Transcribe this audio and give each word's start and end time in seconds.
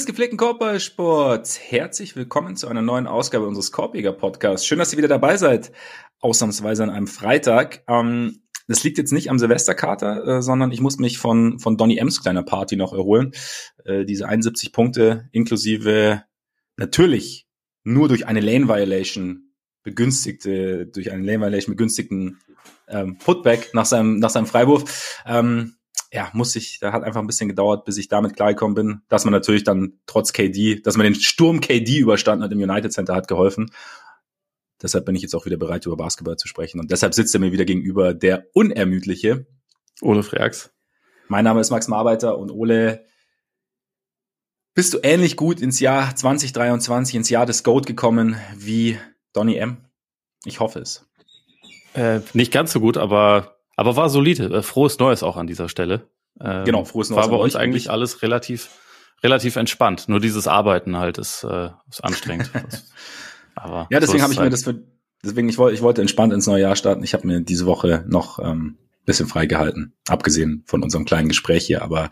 Des 0.00 0.06
gepflegten 0.06 0.38
Korbballsports, 0.38 1.60
herzlich 1.60 2.16
willkommen 2.16 2.56
zu 2.56 2.68
einer 2.68 2.80
neuen 2.80 3.06
Ausgabe 3.06 3.46
unseres 3.46 3.70
Korbjäger 3.70 4.12
Podcasts. 4.12 4.66
Schön, 4.66 4.78
dass 4.78 4.90
ihr 4.94 4.96
wieder 4.96 5.08
dabei 5.08 5.36
seid, 5.36 5.72
ausnahmsweise 6.20 6.84
an 6.84 6.88
einem 6.88 7.06
Freitag. 7.06 7.84
Ähm, 7.86 8.40
das 8.66 8.82
liegt 8.82 8.96
jetzt 8.96 9.12
nicht 9.12 9.28
am 9.28 9.38
Silvesterkater, 9.38 10.38
äh, 10.38 10.42
sondern 10.42 10.72
ich 10.72 10.80
muss 10.80 10.96
mich 10.96 11.18
von, 11.18 11.58
von 11.58 11.76
Donny 11.76 11.98
Ems 11.98 12.22
kleiner 12.22 12.42
Party 12.42 12.76
noch 12.76 12.94
erholen. 12.94 13.32
Äh, 13.84 14.06
diese 14.06 14.26
71 14.26 14.72
Punkte 14.72 15.28
inklusive 15.32 16.24
natürlich 16.78 17.46
nur 17.84 18.08
durch 18.08 18.26
eine 18.26 18.40
Lane 18.40 18.68
Violation 18.68 19.52
begünstigte, 19.82 20.86
durch 20.86 21.12
eine 21.12 21.26
Lane 21.26 21.42
Violation 21.42 21.74
begünstigten 21.74 22.40
ähm, 22.88 23.18
Putback 23.18 23.74
nach 23.74 23.84
seinem, 23.84 24.16
nach 24.16 24.30
seinem 24.30 24.46
Freiwurf. 24.46 25.22
Ähm, 25.26 25.74
ja, 26.12 26.30
muss 26.32 26.56
ich, 26.56 26.78
da 26.80 26.92
hat 26.92 27.04
einfach 27.04 27.20
ein 27.20 27.26
bisschen 27.26 27.48
gedauert, 27.48 27.84
bis 27.84 27.96
ich 27.96 28.08
damit 28.08 28.34
klargekommen 28.34 28.74
bin, 28.74 29.02
dass 29.08 29.24
man 29.24 29.32
natürlich 29.32 29.64
dann 29.64 30.00
trotz 30.06 30.32
KD, 30.32 30.80
dass 30.80 30.96
man 30.96 31.04
den 31.04 31.14
Sturm 31.14 31.60
KD 31.60 31.98
überstanden 31.98 32.44
hat 32.44 32.52
im 32.52 32.58
United 32.58 32.92
Center, 32.92 33.14
hat 33.14 33.28
geholfen. 33.28 33.70
Deshalb 34.82 35.04
bin 35.04 35.14
ich 35.14 35.22
jetzt 35.22 35.34
auch 35.34 35.46
wieder 35.46 35.58
bereit, 35.58 35.86
über 35.86 35.96
Basketball 35.96 36.36
zu 36.36 36.48
sprechen. 36.48 36.80
Und 36.80 36.90
deshalb 36.90 37.14
sitzt 37.14 37.34
er 37.34 37.40
mir 37.40 37.52
wieder 37.52 37.64
gegenüber 37.64 38.14
der 38.14 38.46
unermüdliche 38.54 39.46
Ole 40.00 40.22
Freaks. 40.22 40.70
Mein 41.28 41.44
Name 41.44 41.60
ist 41.60 41.70
Max 41.70 41.86
Marbeiter 41.86 42.38
und 42.38 42.50
Ole, 42.50 43.04
bist 44.74 44.94
du 44.94 44.98
ähnlich 45.02 45.36
gut 45.36 45.60
ins 45.60 45.78
Jahr 45.78 46.14
2023, 46.16 47.14
ins 47.14 47.30
Jahr 47.30 47.46
des 47.46 47.62
GOAT 47.62 47.86
gekommen 47.86 48.36
wie 48.56 48.98
Donny 49.32 49.56
M? 49.56 49.84
Ich 50.44 50.58
hoffe 50.58 50.80
es. 50.80 51.06
Äh, 51.94 52.20
nicht 52.32 52.52
ganz 52.52 52.72
so 52.72 52.80
gut, 52.80 52.96
aber 52.96 53.59
aber 53.80 53.96
war 53.96 54.10
solide. 54.10 54.44
Äh, 54.52 54.62
frohes 54.62 54.98
Neues 54.98 55.22
auch 55.22 55.38
an 55.38 55.46
dieser 55.46 55.70
Stelle. 55.70 56.06
Ähm, 56.38 56.66
genau, 56.66 56.84
frohes 56.84 57.08
Neues. 57.08 57.22
War 57.22 57.30
bei 57.30 57.42
uns 57.42 57.56
eigentlich 57.56 57.90
alles 57.90 58.20
relativ, 58.20 58.68
relativ 59.22 59.56
entspannt. 59.56 60.06
Nur 60.06 60.20
dieses 60.20 60.46
Arbeiten 60.46 60.98
halt 60.98 61.16
ist, 61.16 61.44
äh, 61.44 61.70
ist 61.88 62.04
anstrengend. 62.04 62.50
Aber 63.54 63.88
ja, 63.90 63.98
deswegen 63.98 64.18
so 64.18 64.24
habe 64.24 64.34
ich 64.34 64.38
halt. 64.38 64.48
mir 64.48 64.50
das 64.50 64.64
für, 64.64 64.82
deswegen 65.24 65.48
ich 65.48 65.56
wollte, 65.56 65.74
ich 65.74 65.80
wollte 65.80 66.02
entspannt 66.02 66.34
ins 66.34 66.46
neue 66.46 66.60
Jahr 66.60 66.76
starten. 66.76 67.02
Ich 67.02 67.14
habe 67.14 67.26
mir 67.26 67.40
diese 67.40 67.64
Woche 67.64 68.04
noch 68.06 68.38
ähm, 68.38 68.76
bisschen 69.06 69.28
freigehalten, 69.28 69.94
abgesehen 70.08 70.62
von 70.66 70.82
unserem 70.82 71.06
kleinen 71.06 71.28
Gespräch 71.28 71.64
hier. 71.64 71.80
Aber 71.80 72.10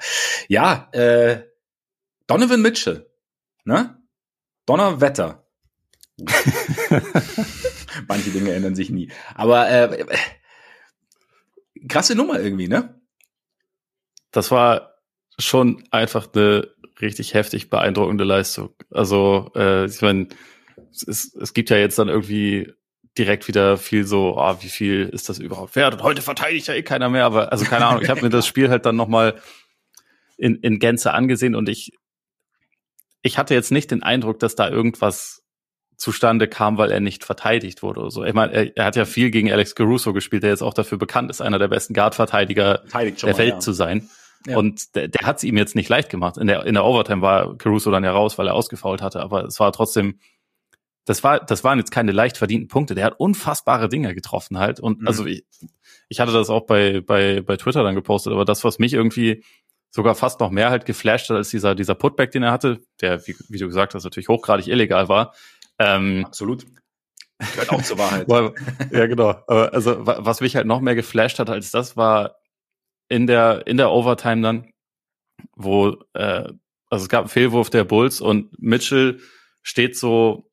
ja, 0.49 0.89
äh, 0.93 1.43
Donovan 2.29 2.63
Mitchell, 2.63 3.11
ne? 3.65 3.95
Donnerwetter. 4.65 5.47
Manche 8.09 8.31
Dinge 8.31 8.55
ändern 8.55 8.75
sich 8.75 8.89
nie. 8.89 9.11
Aber 9.35 9.69
äh, 9.69 10.07
krasse 11.87 12.15
Nummer 12.15 12.41
irgendwie, 12.41 12.69
ne? 12.69 13.01
Das 14.31 14.51
war 14.51 14.95
schon 15.39 15.85
einfach 15.91 16.29
eine 16.35 16.69
richtig 17.01 17.35
heftig 17.35 17.71
beeindruckende 17.71 18.25
Leistung. 18.25 18.75
Also, 18.91 19.51
äh, 19.55 19.87
ich 19.87 20.03
meine, 20.03 20.29
es, 21.07 21.35
es 21.35 21.55
gibt 21.55 21.71
ja 21.71 21.77
jetzt 21.77 21.99
dann 21.99 22.09
irgendwie 22.09 22.73
direkt 23.17 23.49
wieder 23.49 23.77
viel 23.77 24.05
so, 24.05 24.39
ah, 24.39 24.63
wie 24.63 24.69
viel 24.69 25.09
ist 25.13 25.29
das 25.29 25.39
überhaupt 25.39 25.77
wert? 25.77 25.95
Und 25.95 26.03
heute 26.03 26.23
verteidigt 26.23 26.69
ja 26.69 26.75
eh 26.75 26.83
keiner 26.83 27.09
mehr, 27.09 27.25
aber 27.25 27.53
also 27.53 27.65
keine 27.65 27.87
Ahnung, 27.87 28.03
ich 28.03 28.09
habe 28.09 28.23
mir 28.23 28.31
das 28.31 28.47
Spiel 28.47 28.71
halt 28.71 28.87
dann 28.87 28.97
nochmal 28.97 29.41
in, 30.37 30.57
in 30.57 30.79
Gänze 30.79 31.13
angesehen 31.13 31.55
und 31.55 31.69
ich, 31.69 31.93
ich 33.23 33.39
hatte 33.39 33.55
jetzt 33.55 33.73
nicht 33.73 33.91
den 33.91 34.03
Eindruck, 34.03 34.39
dass 34.39 34.55
da 34.55 34.69
irgendwas 34.69 35.38
zustande 35.99 36.47
kam, 36.47 36.79
weil 36.79 36.93
er 36.93 37.01
nicht 37.01 37.25
verteidigt 37.25 37.83
wurde 37.83 38.01
oder 38.01 38.11
so. 38.11 38.25
Ich 38.25 38.33
meine, 38.33 38.53
er, 38.53 38.77
er, 38.77 38.85
hat 38.85 38.97
ja 38.97 39.05
viel 39.05 39.31
gegen 39.31 39.53
Alex 39.53 39.75
Caruso 39.75 40.13
gespielt, 40.13 40.45
der 40.45 40.51
jetzt 40.51 40.63
auch 40.63 40.73
dafür 40.73 40.97
bekannt 40.97 41.29
ist, 41.29 41.41
einer 41.41 41.59
der 41.59 41.69
besten 41.69 41.93
Guard-Verteidiger 41.93 42.85
der 42.95 43.39
Welt 43.39 43.55
ja. 43.55 43.59
zu 43.59 43.73
sein. 43.73 44.09
Ja. 44.47 44.57
Und 44.57 44.95
der, 44.95 45.09
der 45.09 45.27
hat 45.27 45.39
es 45.39 45.45
ihm 45.45 45.57
jetzt 45.57 45.75
nicht 45.75 45.89
leicht 45.89 46.09
gemacht. 46.09 46.39
In 46.39 46.47
der, 46.47 46.65
in 46.65 46.75
der 46.75 46.85
Overtime 46.85 47.21
war 47.21 47.59
Caruso 47.59 47.91
dann 47.91 48.05
ja 48.05 48.13
raus, 48.13 48.39
weil 48.39 48.47
er 48.47 48.55
ausgefault 48.55 49.03
hatte, 49.03 49.21
aber 49.21 49.45
es 49.45 49.59
war 49.59 49.73
trotzdem, 49.73 50.21
das 51.05 51.25
war, 51.25 51.41
das 51.41 51.65
waren 51.65 51.79
jetzt 51.79 51.91
keine 51.91 52.13
leicht 52.13 52.37
verdienten 52.37 52.69
Punkte. 52.69 52.95
Der 52.95 53.05
hat 53.05 53.19
unfassbare 53.19 53.89
Dinge 53.89 54.15
getroffen 54.15 54.59
halt. 54.59 54.79
Und 54.79 55.01
mhm. 55.01 55.09
also 55.09 55.27
ich, 55.27 55.45
ich 56.09 56.21
hatte 56.21 56.33
das 56.33 56.49
auch 56.49 56.67
bei, 56.67 57.01
bei, 57.01 57.41
bei 57.41 57.57
Twitter 57.57 57.83
dann 57.83 57.97
gepostet, 57.97 58.33
aber 58.33 58.45
das, 58.45 58.63
was 58.63 58.79
mich 58.79 58.93
irgendwie 58.93 59.43
sogar 59.91 60.15
fast 60.15 60.39
noch 60.39 60.51
mehr 60.51 60.71
halt 60.71 60.87
geflasht 60.87 61.29
hat 61.31 61.39
als 61.39 61.49
dieser, 61.49 61.75
dieser 61.75 61.97
Putback, 61.97 62.31
den 62.31 62.45
er 62.45 62.53
hatte, 62.53 62.79
der, 63.01 63.27
wie, 63.27 63.35
wie 63.49 63.59
du 63.59 63.67
gesagt 63.67 63.95
hast, 63.95 64.05
natürlich 64.05 64.29
hochgradig 64.29 64.69
illegal 64.69 65.09
war, 65.09 65.35
ähm, 65.79 66.25
Absolut. 66.27 66.67
Gehört 67.39 67.71
auch 67.71 67.83
zur 67.83 67.99
Wahrheit. 67.99 68.27
ja, 68.91 69.07
genau. 69.07 69.31
Also 69.47 70.07
was 70.07 70.41
mich 70.41 70.57
halt 70.57 70.67
noch 70.67 70.81
mehr 70.81 70.97
geflasht 70.97 71.39
hat 71.39 71.51
als 71.51 71.71
das 71.71 71.97
war 71.97 72.37
in 73.09 73.27
der 73.27 73.67
in 73.67 73.77
der 73.77 73.91
Overtime 73.93 74.43
dann, 74.43 74.73
wo 75.55 75.97
äh, 76.15 76.53
also 76.91 77.05
es 77.05 77.09
gab 77.09 77.21
einen 77.23 77.29
Fehlwurf 77.29 77.71
der 77.71 77.85
Bulls 77.85 78.21
und 78.21 78.61
Mitchell 78.61 79.21
steht 79.63 79.97
so 79.97 80.49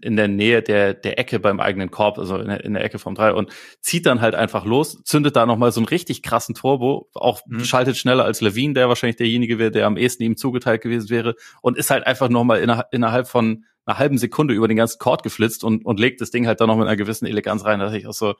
in 0.00 0.16
der 0.16 0.28
Nähe 0.28 0.62
der, 0.62 0.94
der 0.94 1.18
Ecke 1.18 1.38
beim 1.38 1.60
eigenen 1.60 1.90
Korb, 1.90 2.18
also 2.18 2.38
in 2.38 2.48
der, 2.48 2.64
in 2.64 2.72
der 2.72 2.82
Ecke 2.82 2.98
vom 2.98 3.14
Drei 3.14 3.32
und 3.32 3.52
zieht 3.80 4.06
dann 4.06 4.22
halt 4.22 4.34
einfach 4.34 4.64
los, 4.64 5.02
zündet 5.04 5.36
da 5.36 5.44
nochmal 5.44 5.70
so 5.70 5.80
einen 5.80 5.88
richtig 5.88 6.22
krassen 6.22 6.54
Turbo, 6.54 7.10
auch 7.14 7.42
mhm. 7.46 7.64
schaltet 7.64 7.96
schneller 7.96 8.24
als 8.24 8.40
Levine, 8.40 8.72
der 8.72 8.88
wahrscheinlich 8.88 9.16
derjenige 9.16 9.58
wäre, 9.58 9.70
der 9.70 9.86
am 9.86 9.98
ehesten 9.98 10.22
ihm 10.22 10.38
zugeteilt 10.38 10.80
gewesen 10.80 11.10
wäre 11.10 11.34
und 11.60 11.76
ist 11.76 11.90
halt 11.90 12.06
einfach 12.06 12.30
nochmal 12.30 12.60
inner, 12.60 12.86
innerhalb 12.90 13.28
von 13.28 13.66
einer 13.86 13.98
halben 13.98 14.18
Sekunde 14.18 14.54
über 14.54 14.68
den 14.68 14.76
ganzen 14.76 14.98
Court 14.98 15.22
geflitzt 15.22 15.64
und, 15.64 15.84
und 15.84 16.00
legt 16.00 16.20
das 16.20 16.30
Ding 16.30 16.46
halt 16.46 16.60
dann 16.60 16.68
noch 16.68 16.76
mit 16.76 16.86
einer 16.86 16.96
gewissen 16.96 17.26
Eleganz 17.26 17.64
rein. 17.64 17.80
Da 17.80 17.92
ich 17.92 18.06
auch 18.06 18.14
so, 18.14 18.34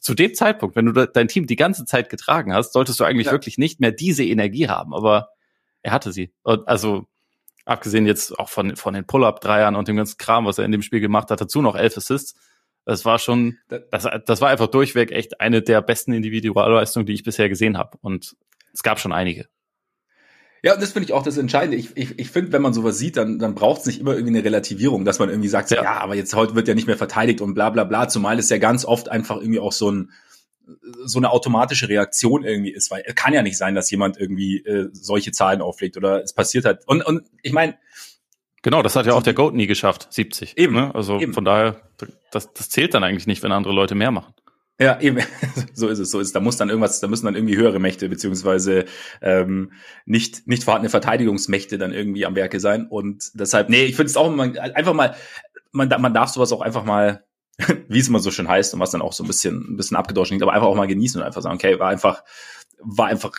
zu 0.00 0.14
dem 0.14 0.34
Zeitpunkt, 0.34 0.76
wenn 0.76 0.86
du 0.86 1.06
dein 1.06 1.28
Team 1.28 1.46
die 1.46 1.56
ganze 1.56 1.84
Zeit 1.84 2.08
getragen 2.08 2.52
hast, 2.52 2.72
solltest 2.72 3.00
du 3.00 3.04
eigentlich 3.04 3.26
ja. 3.26 3.32
wirklich 3.32 3.58
nicht 3.58 3.80
mehr 3.80 3.92
diese 3.92 4.24
Energie 4.24 4.68
haben, 4.68 4.94
aber 4.94 5.30
er 5.82 5.92
hatte 5.92 6.12
sie. 6.12 6.32
Und 6.42 6.66
also, 6.68 7.06
abgesehen 7.64 8.06
jetzt 8.06 8.38
auch 8.38 8.48
von, 8.48 8.76
von 8.76 8.94
den 8.94 9.06
Pull-Up-Dreiern 9.06 9.76
und 9.76 9.88
dem 9.88 9.96
ganzen 9.96 10.18
Kram, 10.18 10.46
was 10.46 10.58
er 10.58 10.64
in 10.64 10.72
dem 10.72 10.82
Spiel 10.82 11.00
gemacht 11.00 11.30
hat, 11.30 11.40
dazu 11.40 11.62
noch 11.62 11.76
elf 11.76 11.96
Assists. 11.96 12.34
Das 12.84 13.04
war 13.04 13.18
schon, 13.18 13.58
das, 13.68 14.08
das 14.24 14.40
war 14.40 14.48
einfach 14.48 14.68
durchweg 14.68 15.12
echt 15.12 15.40
eine 15.40 15.60
der 15.60 15.82
besten 15.82 16.12
Individualleistungen, 16.12 17.06
die 17.06 17.12
ich 17.12 17.22
bisher 17.22 17.50
gesehen 17.50 17.76
habe. 17.76 17.98
Und 18.00 18.34
es 18.72 18.82
gab 18.82 18.98
schon 18.98 19.12
einige. 19.12 19.48
Ja, 20.62 20.74
und 20.74 20.82
das 20.82 20.92
finde 20.92 21.06
ich 21.06 21.12
auch 21.12 21.22
das 21.22 21.36
Entscheidende. 21.36 21.76
Ich, 21.76 21.96
ich, 21.96 22.18
ich 22.18 22.30
finde, 22.30 22.52
wenn 22.52 22.62
man 22.62 22.72
sowas 22.72 22.98
sieht, 22.98 23.16
dann, 23.16 23.38
dann 23.38 23.54
braucht 23.54 23.80
es 23.80 23.86
nicht 23.86 24.00
immer 24.00 24.12
irgendwie 24.12 24.36
eine 24.36 24.44
Relativierung, 24.44 25.04
dass 25.04 25.18
man 25.18 25.28
irgendwie 25.28 25.48
sagt, 25.48 25.70
ja. 25.70 25.82
ja, 25.82 26.00
aber 26.00 26.14
jetzt 26.14 26.34
heute 26.34 26.54
wird 26.54 26.66
ja 26.66 26.74
nicht 26.74 26.86
mehr 26.86 26.96
verteidigt 26.96 27.40
und 27.40 27.54
bla 27.54 27.70
bla 27.70 27.84
bla, 27.84 28.08
zumal 28.08 28.38
es 28.38 28.50
ja 28.50 28.58
ganz 28.58 28.84
oft 28.84 29.08
einfach 29.08 29.36
irgendwie 29.36 29.60
auch 29.60 29.72
so 29.72 29.90
ein 29.90 30.10
so 31.04 31.18
eine 31.18 31.30
automatische 31.30 31.88
Reaktion 31.88 32.44
irgendwie 32.44 32.72
ist, 32.72 32.90
weil 32.90 33.02
es 33.06 33.14
kann 33.14 33.32
ja 33.32 33.42
nicht 33.42 33.56
sein, 33.56 33.74
dass 33.74 33.90
jemand 33.90 34.18
irgendwie 34.18 34.58
äh, 34.58 34.90
solche 34.92 35.32
Zahlen 35.32 35.62
auflegt 35.62 35.96
oder 35.96 36.22
es 36.22 36.34
passiert 36.34 36.66
halt. 36.66 36.80
Und, 36.86 37.04
und 37.06 37.22
ich 37.42 37.52
meine, 37.52 37.78
Genau, 38.62 38.82
das 38.82 38.96
hat 38.96 39.06
ja 39.06 39.14
auch 39.14 39.22
der 39.22 39.34
Goat 39.34 39.54
nie 39.54 39.66
geschafft, 39.68 40.08
70. 40.10 40.58
Eben. 40.58 40.74
Ne? 40.74 40.94
Also 40.94 41.20
eben. 41.20 41.32
von 41.32 41.44
daher, 41.44 41.80
das, 42.30 42.52
das 42.52 42.68
zählt 42.68 42.92
dann 42.92 43.04
eigentlich 43.04 43.26
nicht, 43.26 43.42
wenn 43.42 43.52
andere 43.52 43.72
Leute 43.72 43.94
mehr 43.94 44.10
machen. 44.10 44.34
Ja, 44.80 45.00
eben, 45.00 45.18
so 45.74 45.88
ist 45.88 45.98
es, 45.98 46.10
so 46.10 46.20
ist 46.20 46.28
es. 46.28 46.32
Da 46.32 46.40
muss 46.40 46.56
dann 46.56 46.68
irgendwas, 46.68 47.00
da 47.00 47.08
müssen 47.08 47.26
dann 47.26 47.34
irgendwie 47.34 47.56
höhere 47.56 47.80
Mächte 47.80 48.08
beziehungsweise 48.08 48.84
ähm, 49.20 49.72
nicht 50.06 50.46
nicht 50.46 50.62
vorhandene 50.62 50.90
Verteidigungsmächte 50.90 51.78
dann 51.78 51.92
irgendwie 51.92 52.24
am 52.26 52.36
Werke 52.36 52.60
sein 52.60 52.86
und 52.86 53.30
deshalb, 53.34 53.70
nee, 53.70 53.84
ich 53.84 53.96
finde 53.96 54.10
es 54.10 54.16
auch 54.16 54.28
immer, 54.32 54.44
einfach 54.44 54.94
mal, 54.94 55.16
man, 55.72 55.88
man 56.00 56.14
darf 56.14 56.30
sowas 56.30 56.52
auch 56.52 56.60
einfach 56.60 56.84
mal, 56.84 57.24
wie 57.88 57.98
es 57.98 58.08
immer 58.08 58.20
so 58.20 58.30
schön 58.30 58.48
heißt 58.48 58.72
und 58.74 58.80
was 58.80 58.92
dann 58.92 59.02
auch 59.02 59.12
so 59.12 59.24
ein 59.24 59.26
bisschen 59.26 59.72
ein 59.72 59.76
bisschen 59.76 59.96
abgedroschen 59.96 60.38
klingt, 60.38 60.42
aber 60.42 60.52
einfach 60.52 60.68
auch 60.68 60.76
mal 60.76 60.86
genießen 60.86 61.20
und 61.20 61.26
einfach 61.26 61.42
sagen, 61.42 61.56
okay, 61.56 61.80
war 61.80 61.88
einfach 61.88 62.22
war 62.80 63.06
einfach 63.08 63.32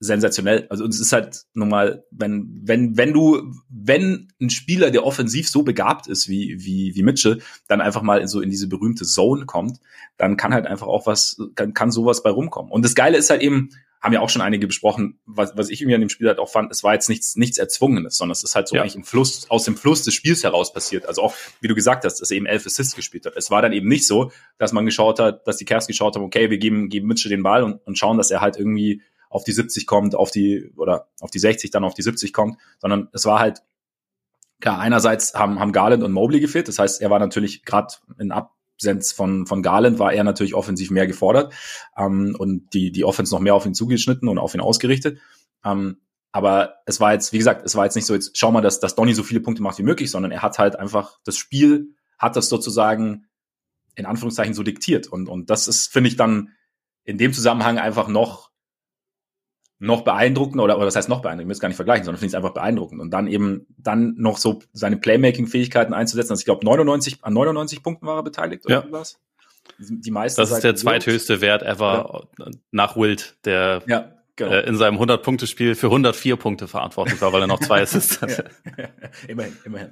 sensationell. 0.00 0.66
Also 0.70 0.86
es 0.86 1.00
ist 1.00 1.12
halt 1.12 1.44
nun 1.54 1.68
mal, 1.68 2.04
wenn, 2.10 2.60
wenn, 2.62 2.96
wenn 2.96 3.12
du, 3.12 3.52
wenn 3.68 4.28
ein 4.40 4.50
Spieler, 4.50 4.90
der 4.90 5.04
offensiv 5.04 5.48
so 5.48 5.62
begabt 5.62 6.06
ist 6.06 6.28
wie, 6.28 6.64
wie, 6.64 6.94
wie 6.94 7.02
Mitchell, 7.02 7.40
dann 7.66 7.80
einfach 7.80 8.02
mal 8.02 8.26
so 8.28 8.40
in 8.40 8.50
diese 8.50 8.68
berühmte 8.68 9.04
Zone 9.04 9.46
kommt, 9.46 9.80
dann 10.16 10.36
kann 10.36 10.54
halt 10.54 10.66
einfach 10.66 10.86
auch 10.86 11.06
was, 11.06 11.36
kann, 11.56 11.74
kann 11.74 11.90
sowas 11.90 12.22
bei 12.22 12.30
rumkommen. 12.30 12.70
Und 12.70 12.84
das 12.84 12.94
Geile 12.94 13.18
ist 13.18 13.30
halt 13.30 13.42
eben, 13.42 13.70
haben 14.00 14.12
ja 14.12 14.20
auch 14.20 14.30
schon 14.30 14.42
einige 14.42 14.68
besprochen, 14.68 15.18
was, 15.26 15.56
was 15.56 15.68
ich 15.70 15.80
irgendwie 15.80 15.96
an 15.96 16.00
dem 16.00 16.08
Spiel 16.08 16.28
halt 16.28 16.38
auch 16.38 16.48
fand, 16.48 16.70
es 16.70 16.84
war 16.84 16.94
jetzt 16.94 17.08
nichts, 17.08 17.34
nichts 17.34 17.58
Erzwungenes, 17.58 18.16
sondern 18.16 18.32
es 18.32 18.44
ist 18.44 18.54
halt 18.54 18.68
so 18.68 18.76
ja. 18.76 18.82
eigentlich 18.82 18.94
im 18.94 19.02
Fluss, 19.02 19.50
aus 19.50 19.64
dem 19.64 19.76
Fluss 19.76 20.04
des 20.04 20.14
Spiels 20.14 20.44
heraus 20.44 20.72
passiert. 20.72 21.06
Also 21.06 21.22
auch, 21.22 21.34
wie 21.60 21.66
du 21.66 21.74
gesagt 21.74 22.04
hast, 22.04 22.20
dass 22.20 22.30
er 22.30 22.36
eben 22.36 22.46
elf 22.46 22.64
Assists 22.64 22.94
gespielt 22.94 23.26
hat. 23.26 23.32
Es 23.36 23.50
war 23.50 23.62
dann 23.62 23.72
eben 23.72 23.88
nicht 23.88 24.06
so, 24.06 24.30
dass 24.58 24.72
man 24.72 24.86
geschaut 24.86 25.18
hat, 25.18 25.44
dass 25.48 25.56
die 25.56 25.64
Cavs 25.64 25.88
geschaut 25.88 26.14
haben, 26.14 26.22
okay, 26.22 26.50
wir 26.50 26.58
geben, 26.58 26.88
geben 26.88 27.08
Mitchell 27.08 27.30
den 27.30 27.42
Ball 27.42 27.64
und, 27.64 27.84
und 27.84 27.98
schauen, 27.98 28.16
dass 28.16 28.30
er 28.30 28.40
halt 28.40 28.56
irgendwie 28.56 29.02
auf 29.30 29.44
die 29.44 29.52
70 29.52 29.86
kommt, 29.86 30.14
auf 30.14 30.30
die, 30.30 30.72
oder 30.76 31.08
auf 31.20 31.30
die 31.30 31.38
60 31.38 31.70
dann 31.70 31.84
auf 31.84 31.94
die 31.94 32.02
70 32.02 32.32
kommt, 32.32 32.58
sondern 32.78 33.08
es 33.12 33.24
war 33.24 33.38
halt, 33.38 33.62
klar, 34.60 34.78
einerseits 34.78 35.34
haben, 35.34 35.58
haben 35.60 35.72
Garland 35.72 36.02
und 36.02 36.12
Mobley 36.12 36.40
gefehlt, 36.40 36.68
das 36.68 36.78
heißt, 36.78 37.00
er 37.00 37.10
war 37.10 37.18
natürlich 37.18 37.64
gerade 37.64 37.94
in 38.18 38.32
Absenz 38.32 39.12
von, 39.12 39.46
von 39.46 39.62
Garland 39.62 39.98
war 39.98 40.12
er 40.12 40.24
natürlich 40.24 40.54
offensiv 40.54 40.90
mehr 40.90 41.06
gefordert 41.06 41.52
ähm, 41.96 42.36
und 42.38 42.72
die, 42.74 42.92
die 42.92 43.04
Offense 43.04 43.34
noch 43.34 43.40
mehr 43.40 43.54
auf 43.54 43.66
ihn 43.66 43.74
zugeschnitten 43.74 44.28
und 44.28 44.38
auf 44.38 44.54
ihn 44.54 44.60
ausgerichtet. 44.60 45.18
Ähm, 45.64 45.98
aber 46.30 46.74
es 46.86 47.00
war 47.00 47.12
jetzt, 47.12 47.32
wie 47.32 47.38
gesagt, 47.38 47.64
es 47.64 47.74
war 47.74 47.84
jetzt 47.84 47.94
nicht 47.94 48.06
so, 48.06 48.14
jetzt 48.14 48.36
schau 48.36 48.52
mal, 48.52 48.60
dass, 48.60 48.80
dass 48.80 48.94
Donny 48.94 49.14
so 49.14 49.22
viele 49.22 49.40
Punkte 49.40 49.62
macht 49.62 49.78
wie 49.78 49.82
möglich, 49.82 50.10
sondern 50.10 50.30
er 50.30 50.42
hat 50.42 50.58
halt 50.58 50.76
einfach 50.76 51.18
das 51.24 51.36
Spiel, 51.36 51.94
hat 52.18 52.36
das 52.36 52.48
sozusagen 52.48 53.26
in 53.94 54.06
Anführungszeichen 54.06 54.54
so 54.54 54.62
diktiert. 54.62 55.06
Und, 55.06 55.28
und 55.28 55.50
das 55.50 55.68
ist, 55.68 55.90
finde 55.90 56.08
ich, 56.08 56.16
dann 56.16 56.50
in 57.04 57.18
dem 57.18 57.32
Zusammenhang 57.32 57.78
einfach 57.78 58.08
noch 58.08 58.47
noch 59.80 60.02
beeindruckend 60.02 60.60
oder, 60.60 60.76
oder 60.76 60.86
das 60.86 60.96
heißt 60.96 61.08
noch 61.08 61.22
beeindruckend, 61.22 61.42
ich 61.42 61.48
will 61.48 61.52
es 61.52 61.60
gar 61.60 61.68
nicht 61.68 61.76
vergleichen, 61.76 62.04
sondern 62.04 62.18
finde 62.18 62.28
ich 62.28 62.32
es 62.32 62.36
einfach 62.36 62.54
beeindruckend. 62.54 63.00
Und 63.00 63.10
dann 63.10 63.28
eben 63.28 63.66
dann 63.78 64.14
noch 64.18 64.38
so 64.38 64.60
seine 64.72 64.96
Playmaking-Fähigkeiten 64.96 65.94
einzusetzen. 65.94 66.32
Also 66.32 66.40
ich 66.40 66.46
glaube 66.46 66.64
99, 66.64 67.18
an 67.22 67.32
99 67.32 67.82
Punkten 67.82 68.06
war 68.06 68.16
er 68.16 68.22
beteiligt 68.22 68.64
oder 68.66 68.84
ja. 68.84 68.86
was? 68.90 69.20
Die 69.78 70.10
meisten 70.10 70.40
das 70.40 70.50
ist 70.50 70.64
der 70.64 70.74
zweithöchste 70.74 71.40
Wert 71.40 71.62
ever 71.62 72.26
ja. 72.38 72.46
nach 72.72 72.96
Wild, 72.96 73.36
der 73.44 73.82
ja, 73.86 74.10
genau. 74.34 74.50
äh, 74.50 74.66
in 74.66 74.76
seinem 74.76 74.98
100-Punkte-Spiel 74.98 75.76
für 75.76 75.86
104 75.86 76.36
Punkte 76.36 76.66
verantwortlich 76.66 77.20
war, 77.20 77.32
weil 77.32 77.42
er 77.42 77.46
noch 77.46 77.60
zwei 77.60 77.82
Assists 77.82 78.20
hatte. 78.20 78.50
ja, 78.76 78.88
immerhin, 79.28 79.56
immerhin. 79.64 79.90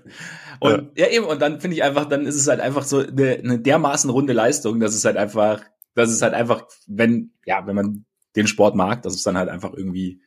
Und 0.59 0.99
ja. 0.99 1.07
eben, 1.09 1.27
und 1.27 1.41
dann 1.41 1.61
finde 1.61 1.77
ich 1.77 1.85
einfach, 1.85 2.07
dann 2.07 2.27
ist 2.27 2.35
es 2.35 2.49
halt 2.49 2.61
einfach 2.61 2.83
so 2.83 2.99
eine, 2.99 3.35
eine 3.35 3.59
dermaßen 3.61 4.11
runde 4.11 4.33
Leistung, 4.33 4.81
dass 4.81 4.95
es 4.95 5.05
halt 5.05 5.17
einfach, 5.17 5.63
dass 5.95 6.11
es 6.11 6.23
halt 6.23 6.35
einfach, 6.35 6.65
wenn, 6.89 7.33
ja, 7.45 7.65
wenn 7.67 7.77
man 7.77 8.05
den 8.37 8.47
Sport 8.47 8.75
mag, 8.75 9.03
dass 9.03 9.15
es 9.15 9.23
dann 9.23 9.37
halt 9.37 9.49
einfach 9.49 9.73
irgendwie 9.73 10.21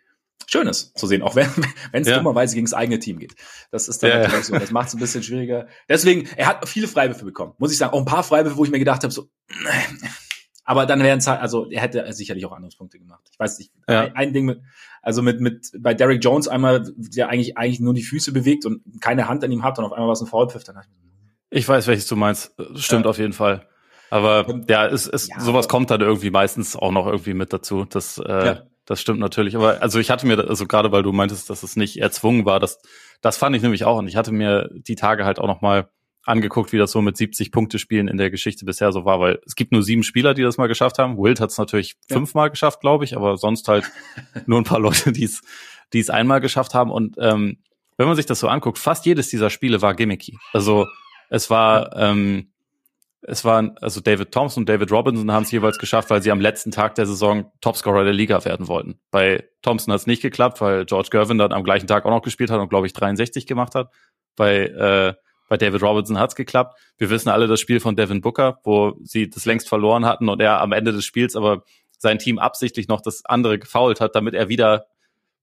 schön 0.48 0.68
ist 0.68 0.98
zu 0.98 1.08
sehen, 1.08 1.22
auch 1.22 1.36
wenn 1.36 1.48
wenn 1.92 2.02
es 2.02 2.10
ja. 2.10 2.18
dummerweise 2.18 2.56
gegen 2.56 2.66
das 2.66 2.74
eigene 2.74 3.00
Team 3.00 3.20
geht. 3.20 3.36
Das 3.72 3.88
ist 3.88 4.02
dann 4.04 4.10
ja, 4.10 4.18
natürlich 4.20 4.50
ja. 4.50 4.56
so. 4.56 4.60
Das 4.60 4.72
macht 4.72 4.90
es 4.90 4.96
ein 4.96 5.00
bisschen 5.00 5.24
schwieriger. 5.24 5.68
Deswegen, 5.88 6.28
er 6.36 6.48
hat 6.48 6.68
viele 6.68 6.88
Freiwürfe 6.88 7.26
bekommen, 7.26 7.54
muss 7.58 7.72
ich 7.72 7.78
sagen. 7.78 7.94
Auch 7.94 8.00
ein 8.00 8.06
paar 8.06 8.24
Freiwürfe, 8.24 8.58
wo 8.58 8.66
ich 8.66 8.72
mir 8.72 8.80
gedacht 8.80 9.04
habe, 9.04 9.14
so, 9.14 9.30
aber 10.64 10.86
dann 10.86 11.02
wären 11.02 11.20
es 11.20 11.28
halt, 11.28 11.42
also 11.42 11.70
er 11.70 11.82
hätte 11.82 12.12
sicherlich 12.14 12.46
auch 12.46 12.52
andere 12.52 12.76
Punkte 12.78 13.00
gemacht. 13.00 13.28
Ich 13.32 13.40
weiß 13.40 13.60
nicht, 13.60 13.72
ja. 13.88 14.02
ein, 14.02 14.16
ein, 14.16 14.34
Ding 14.34 14.46
mit, 14.46 14.62
also 15.02 15.22
mit, 15.22 15.40
mit 15.40 15.72
bei 15.80 15.94
Derrick 15.94 16.24
Jones 16.24 16.48
einmal, 16.48 16.92
der 16.96 17.30
eigentlich 17.30 17.58
eigentlich 17.58 17.80
nur 17.80 17.94
die 17.94 18.04
Füße 18.04 18.32
bewegt 18.32 18.66
und 18.66 18.82
keine 19.02 19.28
Hand 19.28 19.44
an 19.44 19.52
ihm 19.52 19.64
hat 19.64 19.78
und 19.80 19.86
auf 19.86 19.94
einmal 19.94 20.10
was 20.10 20.22
ein 20.22 20.28
Foulpfiff, 20.28 20.64
dann 20.64 20.78
ich 21.52 21.68
weiß, 21.68 21.88
welches 21.88 22.08
du 22.08 22.16
meinst. 22.16 22.54
Stimmt 22.76 23.08
auf 23.08 23.18
jeden 23.18 23.34
Fall. 23.34 23.68
Aber 24.10 24.48
und, 24.48 24.70
ja, 24.70 24.86
es, 24.88 25.08
es, 25.08 25.30
ja, 25.30 25.40
sowas 25.40 25.68
kommt 25.68 25.92
dann 25.92 26.02
irgendwie 26.02 26.32
meistens 26.32 26.76
auch 26.76 26.92
noch 26.92 27.06
irgendwie 27.06 27.34
mit 27.34 27.54
dazu. 27.54 27.86
Das, 27.86 28.18
äh, 28.18 28.46
ja. 28.46 28.62
das 28.86 29.02
stimmt 29.02 29.20
natürlich. 29.20 29.56
Aber 29.56 29.82
also 29.82 30.00
ich 30.00 30.10
hatte 30.10 30.26
mir, 30.26 30.40
also 30.40 30.66
gerade 30.66 30.92
weil 30.92 31.04
du 31.04 31.12
meintest, 31.12 31.50
dass 31.50 31.64
es 31.64 31.76
nicht 31.76 31.98
erzwungen 31.98 32.46
war, 32.46 32.60
das, 32.60 32.80
das 33.22 33.38
fand 33.38 33.56
ich 33.56 33.62
nämlich 33.62 33.86
auch. 33.86 33.98
Und 33.98 34.08
ich 34.08 34.16
hatte 34.16 34.32
mir 34.32 34.70
die 34.74 34.96
Tage 34.96 35.26
halt 35.26 35.40
auch 35.40 35.48
noch 35.48 35.62
mal 35.62 35.90
angeguckt, 36.26 36.74
wie 36.74 36.78
das 36.78 36.92
so 36.92 37.02
mit 37.02 37.18
70 37.18 37.52
Punkte 37.52 37.80
Spielen 37.80 38.08
in 38.08 38.18
der 38.18 38.30
Geschichte 38.30 38.66
bisher 38.66 38.92
so 38.92 39.06
war, 39.06 39.20
weil 39.20 39.40
es 39.46 39.56
gibt 39.56 39.72
nur 39.72 39.84
sieben 39.84 40.04
Spieler, 40.04 40.34
die 40.34 40.44
das 40.44 40.58
mal 40.58 40.68
geschafft 40.68 41.00
haben. 41.00 41.18
Wild 41.18 41.40
hat 41.40 41.50
es 41.50 41.58
natürlich 41.58 41.96
ja. 42.10 42.16
fünfmal 42.16 42.50
geschafft, 42.50 42.82
glaube 42.82 43.04
ich, 43.04 43.16
aber 43.16 43.38
sonst 43.38 43.68
halt 43.68 43.90
nur 44.46 44.60
ein 44.60 44.66
paar 44.66 44.80
Leute, 44.80 45.12
die 45.12 45.24
es, 45.24 45.42
die 45.94 46.00
es 46.00 46.10
einmal 46.10 46.42
geschafft 46.42 46.74
haben. 46.74 46.92
Und 46.92 47.16
ähm, 47.20 47.58
wenn 47.98 48.08
man 48.08 48.16
sich 48.16 48.26
das 48.26 48.40
so 48.40 48.48
anguckt, 48.48 48.78
fast 48.78 49.06
jedes 49.06 49.30
dieser 49.30 49.50
Spiele 49.50 49.82
war 49.82 49.94
gimmicky. 49.94 50.38
Also 50.54 50.88
es 51.30 51.50
war 51.50 51.96
ähm, 51.98 52.52
es 53.22 53.44
waren, 53.44 53.78
also 53.82 54.00
David 54.00 54.32
Thompson 54.32 54.62
und 54.62 54.70
David 54.70 54.92
Robinson 54.92 55.32
haben 55.32 55.44
es 55.44 55.52
jeweils 55.52 55.78
geschafft, 55.78 56.10
weil 56.10 56.22
sie 56.22 56.32
am 56.32 56.40
letzten 56.40 56.72
Tag 56.72 56.96
der 56.96 57.06
Saison 57.06 57.52
Topscorer 57.62 58.04
der 58.04 58.14
Liga 58.14 58.46
werden 58.46 58.68
wollten. 58.68 59.00
Bei 59.12 59.44
Thompson 59.62 59.94
hat 59.94 60.02
es 60.02 60.08
nicht 60.08 60.22
geklappt, 60.22 60.62
weil 60.62 60.86
George 60.86 61.10
Gervin 61.12 61.38
dann 61.38 61.52
am 61.52 61.64
gleichen 61.64 61.88
Tag 61.88 62.06
auch 62.06 62.12
noch 62.12 62.22
gespielt 62.22 62.50
hat 62.50 62.60
und 62.60 62.70
glaube 62.70 62.88
ich 62.88 62.94
63 62.94 63.46
gemacht 63.46 63.76
hat. 63.76 63.92
Bei, 64.36 64.68
äh, 64.68 65.14
bei 65.50 65.58
David 65.58 65.82
Robinson 65.82 66.18
hat 66.18 66.30
es 66.30 66.36
geklappt. 66.36 66.80
Wir 66.98 67.10
wissen 67.10 67.30
alle 67.30 67.48
das 67.48 67.60
Spiel 67.60 67.82
von 67.82 67.96
Devin 67.96 68.22
Booker, 68.22 68.60
wo 68.64 68.96
sie 69.04 69.30
das 69.30 69.46
längst 69.46 69.68
verloren 69.68 70.06
hatten 70.06 70.30
und 70.30 70.40
er 70.40 70.62
am 70.62 70.72
Ende 70.72 70.94
des 70.94 71.04
Spiels 71.04 71.36
aber 71.36 71.64
sein 71.98 72.20
Team 72.20 72.40
absichtlich 72.40 72.88
noch 72.88 73.02
das 73.02 73.26
andere 73.26 73.60
gefault 73.60 74.00
hat, 74.00 74.16
damit 74.16 74.34
er 74.34 74.48
wieder 74.48 74.86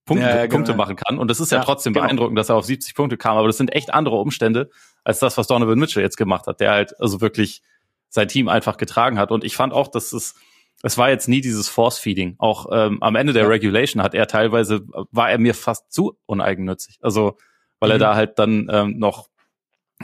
Punkte, 0.07 0.25
ja, 0.25 0.35
ja, 0.35 0.45
genau. 0.45 0.55
Punkte 0.55 0.73
machen 0.73 0.95
kann. 0.95 1.19
Und 1.19 1.29
das 1.29 1.39
ist 1.39 1.51
ja, 1.51 1.59
ja 1.59 1.63
trotzdem 1.63 1.93
genau. 1.93 2.05
beeindruckend, 2.05 2.39
dass 2.39 2.49
er 2.49 2.55
auf 2.55 2.65
70 2.65 2.95
Punkte 2.95 3.17
kam. 3.17 3.37
Aber 3.37 3.45
das 3.47 3.57
sind 3.57 3.73
echt 3.73 3.93
andere 3.93 4.15
Umstände 4.15 4.69
als 5.03 5.19
das, 5.19 5.37
was 5.37 5.45
Donovan 5.45 5.77
Mitchell 5.77 6.01
jetzt 6.01 6.17
gemacht 6.17 6.47
hat, 6.47 6.59
der 6.59 6.71
halt 6.71 6.99
also 6.99 7.21
wirklich 7.21 7.61
sein 8.09 8.27
Team 8.27 8.47
einfach 8.47 8.77
getragen 8.77 9.19
hat. 9.19 9.31
Und 9.31 9.43
ich 9.43 9.55
fand 9.55 9.73
auch, 9.73 9.89
dass 9.89 10.13
es, 10.13 10.35
es 10.81 10.97
war 10.97 11.09
jetzt 11.09 11.27
nie 11.27 11.41
dieses 11.41 11.69
Force-Feeding. 11.69 12.35
Auch 12.39 12.67
ähm, 12.71 13.03
am 13.03 13.15
Ende 13.15 13.33
der 13.33 13.47
Regulation 13.47 14.01
hat 14.01 14.15
er 14.15 14.27
teilweise, 14.27 14.81
war 15.11 15.29
er 15.29 15.37
mir 15.37 15.53
fast 15.53 15.91
zu 15.91 16.17
uneigennützig. 16.25 16.97
Also, 17.01 17.37
weil 17.79 17.89
mhm. 17.89 17.95
er 17.95 17.99
da 17.99 18.15
halt 18.15 18.39
dann 18.39 18.67
ähm, 18.71 18.97
noch 18.97 19.29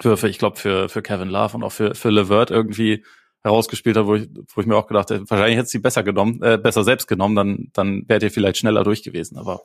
für, 0.01 0.17
für 0.17 0.27
ich 0.27 0.37
glaube, 0.37 0.57
für, 0.57 0.89
für 0.89 1.01
Kevin 1.01 1.29
Love 1.29 1.55
und 1.55 1.63
auch 1.63 1.71
für, 1.71 1.95
für 1.95 2.09
Levert 2.09 2.51
irgendwie 2.51 3.03
herausgespielt 3.43 3.97
hat, 3.97 4.05
wo 4.05 4.15
ich, 4.15 4.29
wo 4.55 4.61
ich 4.61 4.67
mir 4.67 4.75
auch 4.75 4.87
gedacht 4.87 5.09
hätte, 5.09 5.29
wahrscheinlich 5.29 5.57
hätte 5.57 5.69
sie 5.69 5.79
besser 5.79 6.03
genommen, 6.03 6.41
äh, 6.41 6.57
besser 6.57 6.83
selbst 6.83 7.07
genommen, 7.07 7.35
dann, 7.35 7.69
dann 7.73 8.07
wärt 8.07 8.23
ihr 8.23 8.31
vielleicht 8.31 8.57
schneller 8.57 8.83
durch 8.83 9.03
gewesen. 9.03 9.37
Aber 9.37 9.61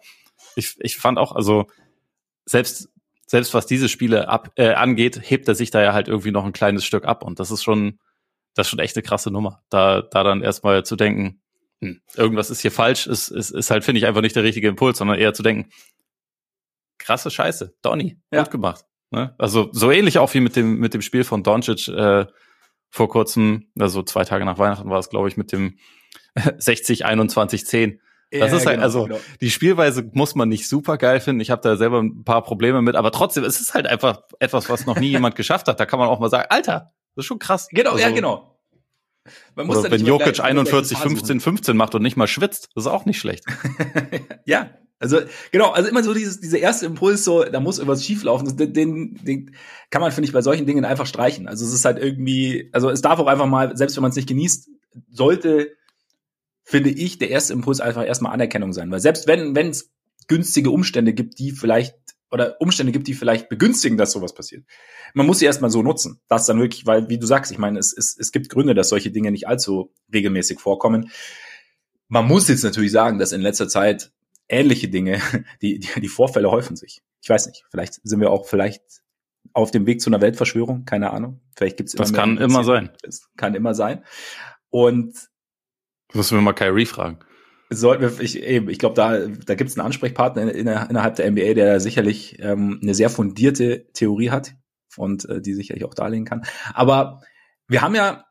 ich, 0.56 0.76
ich 0.80 0.96
fand 0.96 1.18
auch, 1.18 1.32
also 1.32 1.66
selbst, 2.44 2.90
selbst 3.26 3.54
was 3.54 3.66
diese 3.66 3.88
Spiele 3.88 4.28
ab, 4.28 4.50
äh, 4.56 4.74
angeht, 4.74 5.20
hebt 5.22 5.46
er 5.48 5.54
sich 5.54 5.70
da 5.70 5.82
ja 5.82 5.92
halt 5.92 6.08
irgendwie 6.08 6.32
noch 6.32 6.44
ein 6.44 6.52
kleines 6.52 6.84
Stück 6.84 7.04
ab. 7.04 7.22
Und 7.22 7.38
das 7.38 7.50
ist 7.50 7.62
schon, 7.62 8.00
das 8.54 8.66
ist 8.66 8.70
schon 8.70 8.80
echt 8.80 8.96
eine 8.96 9.04
krasse 9.04 9.30
Nummer. 9.30 9.62
Da, 9.70 10.02
da 10.02 10.24
dann 10.24 10.42
erstmal 10.42 10.84
zu 10.84 10.96
denken, 10.96 11.40
hm, 11.80 12.00
irgendwas 12.16 12.50
ist 12.50 12.60
hier 12.60 12.72
falsch, 12.72 13.06
ist, 13.06 13.28
ist, 13.28 13.50
ist 13.50 13.70
halt, 13.70 13.84
finde 13.84 14.00
ich, 14.00 14.06
einfach 14.06 14.22
nicht 14.22 14.34
der 14.34 14.42
richtige 14.42 14.68
Impuls, 14.68 14.98
sondern 14.98 15.18
eher 15.18 15.34
zu 15.34 15.44
denken, 15.44 15.70
krasse 16.98 17.30
Scheiße, 17.30 17.76
Donny, 17.82 18.18
ja. 18.32 18.42
gut 18.42 18.50
gemacht. 18.50 18.84
Ne? 19.10 19.34
Also 19.38 19.68
so 19.72 19.92
ähnlich 19.92 20.18
auch 20.18 20.34
wie 20.34 20.40
mit 20.40 20.56
dem, 20.56 20.78
mit 20.78 20.94
dem 20.94 21.02
Spiel 21.02 21.22
von 21.22 21.44
Doncic 21.44 21.86
äh, 21.88 22.26
vor 22.90 23.08
kurzem, 23.08 23.70
also 23.78 24.02
zwei 24.02 24.24
Tage 24.24 24.44
nach 24.44 24.58
Weihnachten 24.58 24.90
war 24.90 24.98
es, 24.98 25.10
glaube 25.10 25.28
ich, 25.28 25.36
mit 25.36 25.52
dem 25.52 25.78
60, 26.58 27.04
21, 27.04 27.66
10 27.66 28.00
das 28.30 28.50
ja, 28.50 28.56
ist 28.58 28.66
halt, 28.66 28.76
genau, 28.76 28.84
also 28.84 29.04
genau. 29.04 29.20
die 29.40 29.50
Spielweise 29.50 30.10
muss 30.12 30.34
man 30.34 30.50
nicht 30.50 30.68
super 30.68 30.98
geil 30.98 31.20
finden. 31.20 31.40
Ich 31.40 31.50
habe 31.50 31.62
da 31.62 31.76
selber 31.76 32.02
ein 32.02 32.24
paar 32.24 32.42
Probleme 32.42 32.82
mit, 32.82 32.94
aber 32.94 33.10
trotzdem, 33.10 33.42
es 33.44 33.58
ist 33.58 33.72
halt 33.72 33.86
einfach 33.86 34.20
etwas, 34.38 34.68
was 34.68 34.84
noch 34.84 34.98
nie 34.98 35.08
jemand 35.08 35.34
geschafft 35.36 35.66
hat. 35.66 35.80
Da 35.80 35.86
kann 35.86 35.98
man 35.98 36.08
auch 36.08 36.20
mal 36.20 36.28
sagen, 36.28 36.46
Alter, 36.50 36.92
das 37.14 37.22
ist 37.22 37.26
schon 37.26 37.38
krass. 37.38 37.68
Genau, 37.70 37.92
also, 37.92 38.02
ja, 38.02 38.10
genau. 38.10 38.60
Man 39.54 39.66
muss 39.66 39.78
oder 39.78 39.90
wenn 39.90 40.04
Jokic 40.04 40.40
41, 40.40 40.98
15, 40.98 41.40
15 41.40 41.76
macht 41.76 41.94
und 41.94 42.02
nicht 42.02 42.16
mal 42.16 42.26
schwitzt, 42.26 42.68
das 42.74 42.84
ist 42.84 42.90
auch 42.90 43.06
nicht 43.06 43.18
schlecht. 43.18 43.44
ja, 44.44 44.70
also 44.98 45.20
genau, 45.52 45.70
also 45.70 45.88
immer 45.88 46.02
so 46.02 46.12
dieses, 46.12 46.40
dieser 46.40 46.58
erste 46.58 46.86
Impuls, 46.86 47.24
so, 47.24 47.44
da 47.44 47.60
muss 47.60 47.78
irgendwas 47.78 48.04
schieflaufen, 48.04 48.56
den, 48.56 48.72
den, 48.72 49.14
den 49.24 49.54
kann 49.90 50.02
man, 50.02 50.10
finde 50.10 50.26
ich, 50.26 50.32
bei 50.32 50.42
solchen 50.42 50.66
Dingen 50.66 50.84
einfach 50.84 51.06
streichen. 51.06 51.46
Also 51.46 51.64
es 51.64 51.72
ist 51.72 51.84
halt 51.84 51.98
irgendwie, 51.98 52.68
also 52.72 52.90
es 52.90 53.00
darf 53.00 53.18
auch 53.18 53.26
einfach 53.26 53.46
mal, 53.46 53.76
selbst 53.76 53.96
wenn 53.96 54.02
man 54.02 54.10
es 54.10 54.16
nicht 54.16 54.28
genießt, 54.28 54.68
sollte 55.10 55.76
finde 56.64 56.90
ich, 56.90 57.18
der 57.18 57.30
erste 57.30 57.54
Impuls 57.54 57.80
einfach 57.80 58.04
erstmal 58.04 58.32
Anerkennung 58.32 58.74
sein. 58.74 58.90
Weil 58.90 59.00
selbst 59.00 59.26
wenn 59.26 59.54
wenn 59.54 59.70
es 59.70 59.90
günstige 60.26 60.70
Umstände 60.70 61.14
gibt, 61.14 61.38
die 61.38 61.52
vielleicht 61.52 61.94
oder 62.30 62.60
Umstände 62.60 62.92
gibt, 62.92 63.08
die 63.08 63.14
vielleicht 63.14 63.48
begünstigen, 63.48 63.96
dass 63.96 64.12
sowas 64.12 64.34
passiert. 64.34 64.66
Man 65.14 65.26
muss 65.26 65.38
sie 65.38 65.46
erstmal 65.46 65.70
so 65.70 65.82
nutzen. 65.82 66.20
Das 66.28 66.44
dann 66.44 66.60
wirklich, 66.60 66.84
weil, 66.84 67.08
wie 67.08 67.18
du 67.18 67.26
sagst, 67.26 67.50
ich 67.50 67.56
meine, 67.56 67.78
es, 67.78 67.96
es, 67.96 68.16
es 68.18 68.32
gibt 68.32 68.50
Gründe, 68.50 68.74
dass 68.74 68.90
solche 68.90 69.10
Dinge 69.10 69.30
nicht 69.30 69.48
allzu 69.48 69.94
regelmäßig 70.12 70.60
vorkommen. 70.60 71.10
Man 72.08 72.26
muss 72.26 72.48
jetzt 72.48 72.64
natürlich 72.64 72.92
sagen, 72.92 73.18
dass 73.18 73.32
in 73.32 73.40
letzter 73.40 73.68
Zeit 73.68 74.12
ähnliche 74.48 74.88
Dinge, 74.88 75.20
die, 75.62 75.78
die, 75.78 76.00
die 76.00 76.08
Vorfälle 76.08 76.50
häufen 76.50 76.76
sich. 76.76 77.02
Ich 77.22 77.28
weiß 77.28 77.46
nicht, 77.46 77.64
vielleicht 77.70 77.94
sind 78.02 78.20
wir 78.20 78.30
auch 78.30 78.46
vielleicht 78.46 78.82
auf 79.52 79.70
dem 79.70 79.86
Weg 79.86 80.00
zu 80.00 80.10
einer 80.10 80.20
Weltverschwörung, 80.20 80.84
keine 80.84 81.10
Ahnung. 81.10 81.40
Vielleicht 81.56 81.76
gibt's 81.76 81.94
immer 81.94 82.04
Das 82.04 82.12
kann 82.12 82.36
immer 82.38 82.64
sein. 82.64 82.90
Das 83.02 83.28
kann 83.36 83.54
immer 83.54 83.74
sein. 83.74 84.04
Und 84.70 85.14
Müssen 86.14 86.38
wir 86.38 86.42
mal 86.42 86.52
Kyrie 86.52 86.86
fragen. 86.86 87.18
Sollten 87.70 88.02
wir, 88.02 88.20
ich, 88.20 88.42
eben, 88.42 88.70
ich 88.70 88.78
glaube, 88.78 88.94
da, 88.94 89.26
da 89.26 89.54
gibt 89.54 89.68
es 89.68 89.78
einen 89.78 89.84
Ansprechpartner 89.86 90.42
in, 90.42 90.48
in, 90.48 90.66
innerhalb 90.66 91.16
der 91.16 91.30
NBA, 91.30 91.52
der 91.54 91.80
sicherlich 91.80 92.38
ähm, 92.40 92.78
eine 92.82 92.94
sehr 92.94 93.10
fundierte 93.10 93.86
Theorie 93.92 94.30
hat 94.30 94.54
und 94.96 95.28
äh, 95.28 95.42
die 95.42 95.52
sicherlich 95.52 95.84
auch 95.84 95.92
darlegen 95.92 96.24
kann. 96.24 96.44
Aber 96.72 97.20
wir 97.66 97.82
haben 97.82 97.94
ja, 97.94 98.24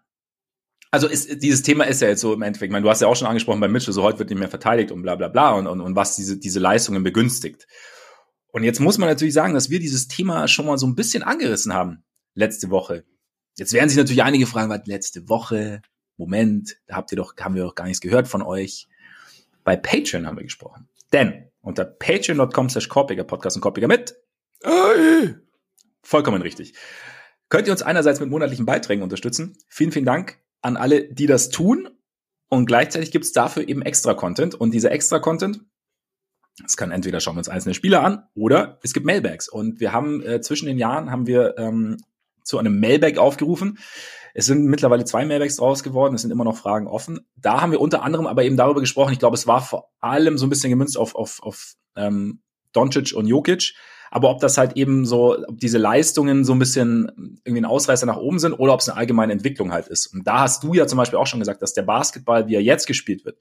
also 0.91 1.07
ist, 1.07 1.41
dieses 1.43 1.63
Thema 1.63 1.85
ist 1.85 2.01
ja 2.01 2.07
jetzt 2.07 2.21
so 2.21 2.33
im 2.33 2.41
Endeffekt, 2.41 2.69
ich 2.69 2.71
meine, 2.71 2.83
du 2.83 2.89
hast 2.89 3.01
ja 3.01 3.07
auch 3.07 3.15
schon 3.15 3.27
angesprochen 3.27 3.59
bei 3.59 3.67
Mitchell, 3.67 3.93
so 3.93 4.03
heute 4.03 4.19
wird 4.19 4.29
nicht 4.29 4.39
mehr 4.39 4.49
verteidigt 4.49 4.91
und 4.91 5.01
bla 5.01 5.15
bla 5.15 5.27
bla 5.27 5.51
und, 5.51 5.67
und, 5.67 5.81
und 5.81 5.95
was 5.95 6.15
diese, 6.15 6.37
diese 6.37 6.59
Leistungen 6.59 7.03
begünstigt. 7.03 7.67
Und 8.51 8.63
jetzt 8.63 8.79
muss 8.79 8.97
man 8.97 9.09
natürlich 9.09 9.33
sagen, 9.33 9.53
dass 9.53 9.69
wir 9.69 9.79
dieses 9.79 10.07
Thema 10.07 10.47
schon 10.47 10.65
mal 10.65 10.77
so 10.77 10.87
ein 10.87 10.95
bisschen 10.95 11.23
angerissen 11.23 11.73
haben 11.73 12.03
letzte 12.33 12.69
Woche. 12.69 13.03
Jetzt 13.57 13.73
werden 13.73 13.89
sich 13.89 13.97
natürlich 13.97 14.23
einige 14.23 14.47
fragen, 14.47 14.69
was 14.69 14.85
letzte 14.85 15.27
Woche, 15.29 15.81
Moment, 16.15 16.77
da 16.87 16.95
habt 16.95 17.11
ihr 17.11 17.17
doch, 17.17 17.35
haben 17.39 17.55
wir 17.55 17.63
doch 17.63 17.75
gar 17.75 17.85
nichts 17.85 18.01
gehört 18.01 18.27
von 18.27 18.41
euch. 18.41 18.87
Bei 19.63 19.75
Patreon 19.75 20.25
haben 20.25 20.37
wir 20.37 20.43
gesprochen. 20.43 20.87
Denn 21.11 21.51
unter 21.61 21.85
patreon.com 21.85 22.69
slash 22.69 22.87
Podcast 22.87 23.57
und 23.57 23.61
Korpiger 23.61 23.87
mit. 23.87 24.15
Hey. 24.63 25.35
Vollkommen 26.01 26.41
richtig. 26.41 26.73
Könnt 27.49 27.67
ihr 27.67 27.73
uns 27.73 27.83
einerseits 27.83 28.19
mit 28.19 28.29
monatlichen 28.29 28.65
Beiträgen 28.65 29.03
unterstützen. 29.03 29.57
Vielen, 29.67 29.91
vielen 29.91 30.05
Dank 30.05 30.39
an 30.61 30.77
alle, 30.77 31.11
die 31.13 31.27
das 31.27 31.49
tun. 31.49 31.89
Und 32.49 32.65
gleichzeitig 32.65 33.11
gibt's 33.11 33.31
dafür 33.31 33.67
eben 33.67 33.81
extra 33.81 34.13
Content. 34.13 34.55
Und 34.55 34.73
dieser 34.73 34.91
extra 34.91 35.19
Content, 35.19 35.61
es 36.65 36.77
kann 36.77 36.91
entweder 36.91 37.19
schauen 37.19 37.35
wir 37.35 37.39
uns 37.39 37.49
einzelne 37.49 37.75
Spiele 37.75 37.99
an 37.99 38.23
oder 38.33 38.79
es 38.83 38.93
gibt 38.93 39.05
Mailbags. 39.05 39.49
Und 39.49 39.79
wir 39.79 39.91
haben 39.91 40.21
äh, 40.23 40.41
zwischen 40.41 40.65
den 40.65 40.77
Jahren 40.77 41.11
haben 41.11 41.27
wir 41.27 41.57
ähm, 41.57 41.97
zu 42.43 42.57
einem 42.57 42.79
Mailbag 42.79 43.17
aufgerufen. 43.17 43.77
Es 44.33 44.45
sind 44.45 44.65
mittlerweile 44.65 45.03
zwei 45.03 45.25
Mailbacks 45.25 45.57
draus 45.57 45.83
geworden, 45.83 46.15
es 46.15 46.21
sind 46.21 46.31
immer 46.31 46.43
noch 46.43 46.57
Fragen 46.57 46.87
offen. 46.87 47.27
Da 47.35 47.61
haben 47.61 47.71
wir 47.71 47.81
unter 47.81 48.03
anderem 48.03 48.27
aber 48.27 48.43
eben 48.43 48.55
darüber 48.55 48.79
gesprochen, 48.79 49.13
ich 49.13 49.19
glaube, 49.19 49.35
es 49.35 49.47
war 49.47 49.61
vor 49.61 49.91
allem 49.99 50.37
so 50.37 50.45
ein 50.45 50.49
bisschen 50.49 50.69
gemünzt 50.69 50.97
auf, 50.97 51.15
auf, 51.15 51.41
auf 51.41 51.73
ähm, 51.95 52.41
Doncic 52.71 53.13
und 53.15 53.27
Jokic, 53.27 53.73
aber 54.11 54.29
ob 54.29 54.39
das 54.39 54.57
halt 54.57 54.77
eben 54.77 55.05
so, 55.05 55.37
ob 55.47 55.59
diese 55.59 55.77
Leistungen 55.77 56.43
so 56.43 56.53
ein 56.53 56.59
bisschen 56.59 57.39
irgendwie 57.43 57.61
ein 57.61 57.65
Ausreißer 57.65 58.05
nach 58.05 58.17
oben 58.17 58.39
sind 58.39 58.53
oder 58.53 58.73
ob 58.73 58.79
es 58.79 58.89
eine 58.89 58.97
allgemeine 58.97 59.33
Entwicklung 59.33 59.71
halt 59.71 59.87
ist. 59.87 60.07
Und 60.07 60.25
da 60.25 60.41
hast 60.41 60.63
du 60.63 60.73
ja 60.73 60.87
zum 60.87 60.97
Beispiel 60.97 61.19
auch 61.19 61.27
schon 61.27 61.39
gesagt, 61.39 61.61
dass 61.61 61.73
der 61.73 61.83
Basketball, 61.83 62.47
wie 62.47 62.55
er 62.55 62.61
jetzt 62.61 62.87
gespielt 62.87 63.25
wird, 63.25 63.37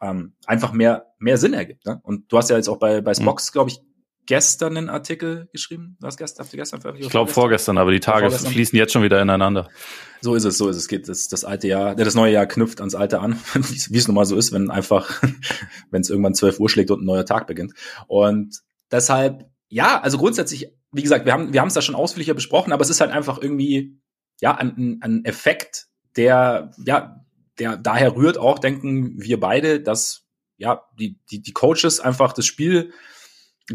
ähm, 0.00 0.34
einfach 0.46 0.72
mehr, 0.72 1.06
mehr 1.18 1.38
Sinn 1.38 1.54
ergibt. 1.54 1.86
Ne? 1.86 2.00
Und 2.02 2.30
du 2.30 2.38
hast 2.38 2.50
ja 2.50 2.56
jetzt 2.56 2.68
auch 2.68 2.78
bei, 2.78 3.00
bei 3.00 3.12
mhm. 3.12 3.22
Spox, 3.22 3.52
glaube 3.52 3.70
ich, 3.70 3.80
gestern 4.26 4.76
einen 4.76 4.88
Artikel 4.88 5.48
geschrieben. 5.52 5.96
Was 6.00 6.16
gestern, 6.16 6.44
habt 6.44 6.52
ihr 6.52 6.58
gestern 6.58 6.80
veröffentlicht? 6.80 7.06
Ich 7.06 7.12
glaube 7.12 7.30
vorgestern, 7.30 7.78
aber 7.78 7.92
die 7.92 8.00
Tage 8.00 8.30
fließen 8.30 8.76
jetzt 8.76 8.92
schon 8.92 9.02
wieder 9.02 9.22
ineinander. 9.22 9.68
So 10.20 10.34
ist 10.34 10.44
es, 10.44 10.58
so 10.58 10.68
ist 10.68 10.76
es. 10.76 10.88
Geht 10.88 11.08
das, 11.08 11.28
das 11.28 11.44
alte 11.44 11.68
Jahr, 11.68 11.94
das 11.94 12.14
neue 12.14 12.32
Jahr 12.32 12.46
knüpft 12.46 12.80
ans 12.80 12.94
alte 12.94 13.20
an, 13.20 13.38
wie 13.54 13.98
es 13.98 14.08
nun 14.08 14.14
mal 14.16 14.24
so 14.24 14.36
ist, 14.36 14.52
wenn 14.52 14.70
einfach, 14.70 15.22
wenn 15.90 16.02
es 16.02 16.10
irgendwann 16.10 16.34
12 16.34 16.60
Uhr 16.60 16.68
schlägt 16.68 16.90
und 16.90 17.02
ein 17.02 17.06
neuer 17.06 17.24
Tag 17.24 17.46
beginnt. 17.46 17.74
Und 18.08 18.60
deshalb, 18.90 19.48
ja, 19.68 20.00
also 20.00 20.18
grundsätzlich, 20.18 20.72
wie 20.92 21.02
gesagt, 21.02 21.24
wir 21.24 21.32
haben 21.32 21.52
wir 21.52 21.60
haben 21.60 21.68
es 21.68 21.74
da 21.74 21.82
schon 21.82 21.94
ausführlicher 21.94 22.34
besprochen, 22.34 22.72
aber 22.72 22.82
es 22.82 22.90
ist 22.90 23.00
halt 23.00 23.10
einfach 23.10 23.40
irgendwie 23.40 24.00
ja 24.40 24.54
ein, 24.54 24.98
ein 25.00 25.24
Effekt, 25.24 25.88
der 26.16 26.70
ja 26.84 27.24
der 27.58 27.76
daher 27.76 28.14
rührt 28.16 28.38
auch, 28.38 28.58
denken 28.58 29.20
wir 29.20 29.40
beide, 29.40 29.80
dass 29.80 30.26
ja 30.56 30.82
die 30.98 31.18
die 31.30 31.42
die 31.42 31.52
Coaches 31.52 32.00
einfach 32.00 32.32
das 32.32 32.46
Spiel 32.46 32.92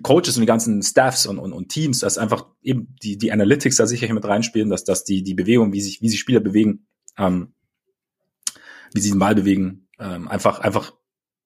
Coaches 0.01 0.37
und 0.37 0.41
die 0.41 0.47
ganzen 0.47 0.81
Staffs 0.81 1.25
und, 1.25 1.37
und, 1.37 1.51
und 1.51 1.67
Teams, 1.67 1.99
dass 1.99 2.17
einfach 2.17 2.45
eben 2.61 2.95
die, 3.03 3.17
die 3.17 3.31
Analytics 3.31 3.75
da 3.75 3.85
sicher 3.85 4.11
mit 4.13 4.23
reinspielen, 4.23 4.69
dass, 4.69 4.85
dass 4.85 5.03
die, 5.03 5.21
die 5.21 5.33
Bewegung, 5.33 5.73
wie 5.73 5.81
sich, 5.81 6.01
wie 6.01 6.07
sich 6.07 6.19
Spieler 6.19 6.39
bewegen, 6.39 6.87
ähm, 7.17 7.53
wie 8.93 9.01
sie 9.01 9.09
den 9.09 9.19
Ball 9.19 9.35
bewegen, 9.35 9.89
ähm, 9.99 10.29
einfach, 10.29 10.59
einfach 10.59 10.93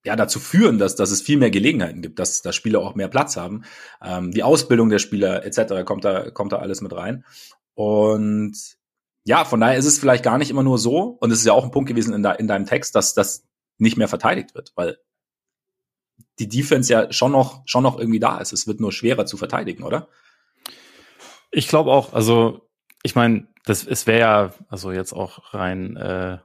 ja, 0.05 0.15
dazu 0.15 0.39
führen, 0.39 0.77
dass, 0.77 0.95
dass 0.95 1.11
es 1.11 1.21
viel 1.21 1.37
mehr 1.37 1.51
Gelegenheiten 1.51 2.01
gibt, 2.01 2.19
dass, 2.19 2.41
dass 2.41 2.55
Spieler 2.55 2.79
auch 2.79 2.95
mehr 2.95 3.07
Platz 3.07 3.37
haben. 3.37 3.63
Ähm, 4.03 4.31
die 4.31 4.43
Ausbildung 4.43 4.89
der 4.89 4.99
Spieler 4.99 5.43
etc. 5.45 5.83
kommt 5.83 6.05
da, 6.05 6.29
kommt 6.29 6.51
da 6.51 6.57
alles 6.57 6.81
mit 6.81 6.93
rein. 6.93 7.25
Und 7.73 8.55
ja, 9.23 9.43
von 9.43 9.59
daher 9.59 9.77
ist 9.77 9.85
es 9.85 9.99
vielleicht 9.99 10.23
gar 10.23 10.37
nicht 10.37 10.51
immer 10.51 10.63
nur 10.63 10.77
so, 10.77 11.17
und 11.19 11.31
es 11.31 11.39
ist 11.39 11.45
ja 11.45 11.53
auch 11.53 11.63
ein 11.63 11.71
Punkt 11.71 11.89
gewesen 11.89 12.13
in, 12.13 12.21
de, 12.21 12.37
in 12.37 12.47
deinem 12.47 12.67
Text, 12.67 12.95
dass 12.95 13.15
das 13.15 13.45
nicht 13.79 13.97
mehr 13.97 14.07
verteidigt 14.07 14.53
wird, 14.53 14.71
weil 14.75 14.99
die 16.39 16.47
Defense 16.47 16.93
ja 16.93 17.11
schon 17.11 17.31
noch, 17.31 17.63
schon 17.65 17.83
noch 17.83 17.97
irgendwie 17.97 18.19
da 18.19 18.37
ist. 18.37 18.53
Es 18.53 18.67
wird 18.67 18.79
nur 18.79 18.91
schwerer 18.91 19.25
zu 19.25 19.37
verteidigen, 19.37 19.83
oder? 19.83 20.07
Ich 21.51 21.67
glaube 21.67 21.91
auch, 21.91 22.13
also 22.13 22.69
ich 23.03 23.15
meine, 23.15 23.47
das 23.65 23.85
es 23.85 24.05
wäre 24.05 24.19
ja, 24.19 24.53
also 24.69 24.91
jetzt 24.91 25.13
auch 25.13 25.53
rein 25.53 25.97
äh, 25.97 26.37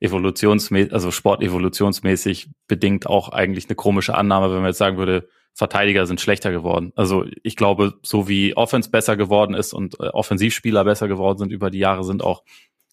evolutionsmäßig, 0.00 0.92
also 0.92 1.10
sportevolutionsmäßig 1.10 2.50
bedingt 2.68 3.06
auch 3.06 3.30
eigentlich 3.30 3.68
eine 3.68 3.76
komische 3.76 4.14
Annahme, 4.14 4.48
wenn 4.50 4.58
man 4.58 4.66
jetzt 4.66 4.78
sagen 4.78 4.98
würde, 4.98 5.28
Verteidiger 5.54 6.06
sind 6.06 6.20
schlechter 6.20 6.50
geworden. 6.50 6.92
Also 6.96 7.24
ich 7.42 7.56
glaube, 7.56 7.94
so 8.02 8.28
wie 8.28 8.54
Offense 8.56 8.90
besser 8.90 9.16
geworden 9.16 9.54
ist 9.54 9.72
und 9.72 9.98
äh, 10.00 10.08
Offensivspieler 10.08 10.84
besser 10.84 11.08
geworden 11.08 11.38
sind 11.38 11.50
über 11.50 11.70
die 11.70 11.78
Jahre, 11.78 12.04
sind 12.04 12.22
auch 12.22 12.44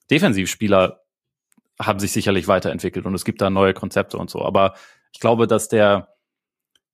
Defensivspieler 0.09 1.03
haben 1.81 1.99
sich 1.99 2.11
sicherlich 2.11 2.47
weiterentwickelt 2.47 3.05
und 3.05 3.15
es 3.15 3.25
gibt 3.25 3.41
da 3.41 3.49
neue 3.49 3.73
Konzepte 3.73 4.17
und 4.17 4.29
so. 4.29 4.43
Aber 4.43 4.75
ich 5.11 5.19
glaube, 5.19 5.47
dass 5.47 5.67
der, 5.67 6.15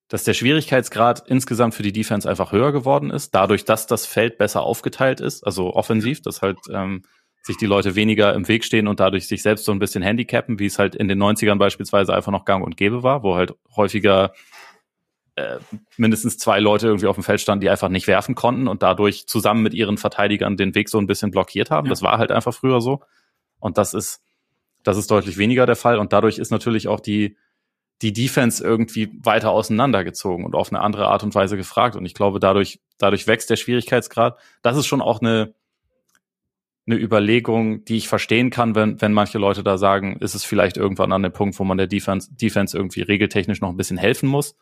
dass 0.07 0.23
der 0.23 0.33
Schwierigkeitsgrad 0.33 1.27
insgesamt 1.27 1.75
für 1.75 1.83
die 1.83 1.91
Defense 1.91 2.27
einfach 2.27 2.51
höher 2.51 2.71
geworden 2.71 3.11
ist, 3.11 3.35
dadurch, 3.35 3.65
dass 3.65 3.87
das 3.87 4.05
Feld 4.05 4.37
besser 4.37 4.63
aufgeteilt 4.63 5.19
ist, 5.19 5.45
also 5.45 5.73
offensiv, 5.73 6.21
dass 6.21 6.41
halt 6.41 6.59
ähm, 6.71 7.03
sich 7.41 7.58
die 7.58 7.65
Leute 7.65 7.96
weniger 7.96 8.34
im 8.34 8.48
Weg 8.48 8.63
stehen 8.63 8.88
und 8.88 9.00
dadurch 9.00 9.27
sich 9.27 9.41
selbst 9.41 9.65
so 9.65 9.72
ein 9.72 9.79
bisschen 9.79 10.03
handicappen, 10.03 10.60
wie 10.60 10.65
es 10.65 10.77
halt 10.77 10.96
in 10.96 11.08
den 11.08 11.22
90ern 11.22 11.58
beispielsweise 11.58 12.13
einfach 12.13 12.31
noch 12.31 12.46
gang 12.46 12.65
und 12.65 12.77
gäbe 12.77 13.03
war, 13.03 13.24
wo 13.24 13.36
halt 13.36 13.53
häufiger 13.75 14.34
äh, 15.36 15.60
mindestens 15.96 16.38
zwei 16.38 16.60
Leute 16.60 16.88
irgendwie 16.88 17.08
auf 17.08 17.15
dem 17.15 17.24
Feld 17.24 17.39
standen, 17.39 17.62
die 17.62 17.69
einfach 17.69 17.89
nicht 17.89 18.08
werfen 18.08 18.36
konnten 18.36 18.67
und 18.67 18.84
dadurch 18.84 19.25
zusammen 19.25 19.63
mit 19.63 19.74
ihren 19.74 19.98
Verteidigern 19.98 20.58
den 20.58 20.75
Weg 20.75 20.89
so 20.89 20.98
ein 20.98 21.08
bisschen 21.08 21.31
blockiert 21.31 21.72
haben. 21.72 21.88
Ja. 21.88 21.91
Das 21.91 22.01
war 22.01 22.17
halt 22.17 22.31
einfach 22.31 22.53
früher 22.53 22.81
so. 22.81 23.01
Und 23.60 23.77
das 23.77 23.93
ist, 23.93 24.22
das 24.84 24.98
ist 24.98 25.10
deutlich 25.10 25.38
weniger 25.38 25.65
der 25.65 25.75
Fall. 25.75 25.98
Und 25.98 26.12
dadurch 26.12 26.39
ist 26.39 26.51
natürlich 26.51 26.88
auch 26.88 27.00
die, 27.00 27.38
die 28.01 28.13
Defense 28.13 28.63
irgendwie 28.63 29.12
weiter 29.24 29.51
auseinandergezogen 29.51 30.46
und 30.46 30.55
auf 30.55 30.72
eine 30.72 30.81
andere 30.81 31.08
Art 31.08 31.24
und 31.24 31.36
Weise 31.36 31.58
gefragt. 31.58 31.96
Und 31.96 32.05
ich 32.05 32.13
glaube, 32.13 32.39
dadurch, 32.39 32.81
dadurch 32.98 33.27
wächst 33.27 33.50
der 33.50 33.58
Schwierigkeitsgrad. 33.58 34.38
Das 34.62 34.77
ist 34.77 34.88
schon 34.88 35.01
auch 35.01 35.22
eine, 35.22 35.53
eine 36.89 37.00
Überlegung, 37.00 37.86
die 37.86 37.98
ich 37.98 38.08
verstehen 38.08 38.50
kann, 38.50 38.75
wenn, 38.75 39.01
wenn 39.01 39.13
manche 39.13 39.38
Leute 39.38 39.63
da 39.63 39.77
sagen, 39.77 40.17
ist 40.19 40.34
es 40.34 40.43
vielleicht 40.43 40.77
irgendwann 40.77 41.12
an 41.12 41.24
dem 41.24 41.31
Punkt, 41.31 41.60
wo 41.60 41.63
man 41.63 41.77
der 41.77 41.88
Defense, 41.88 42.34
Defense 42.34 42.75
irgendwie 42.75 43.01
regeltechnisch 43.01 43.62
noch 43.62 43.69
ein 43.69 43.77
bisschen 43.77 43.98
helfen 43.98 44.29
muss. 44.29 44.55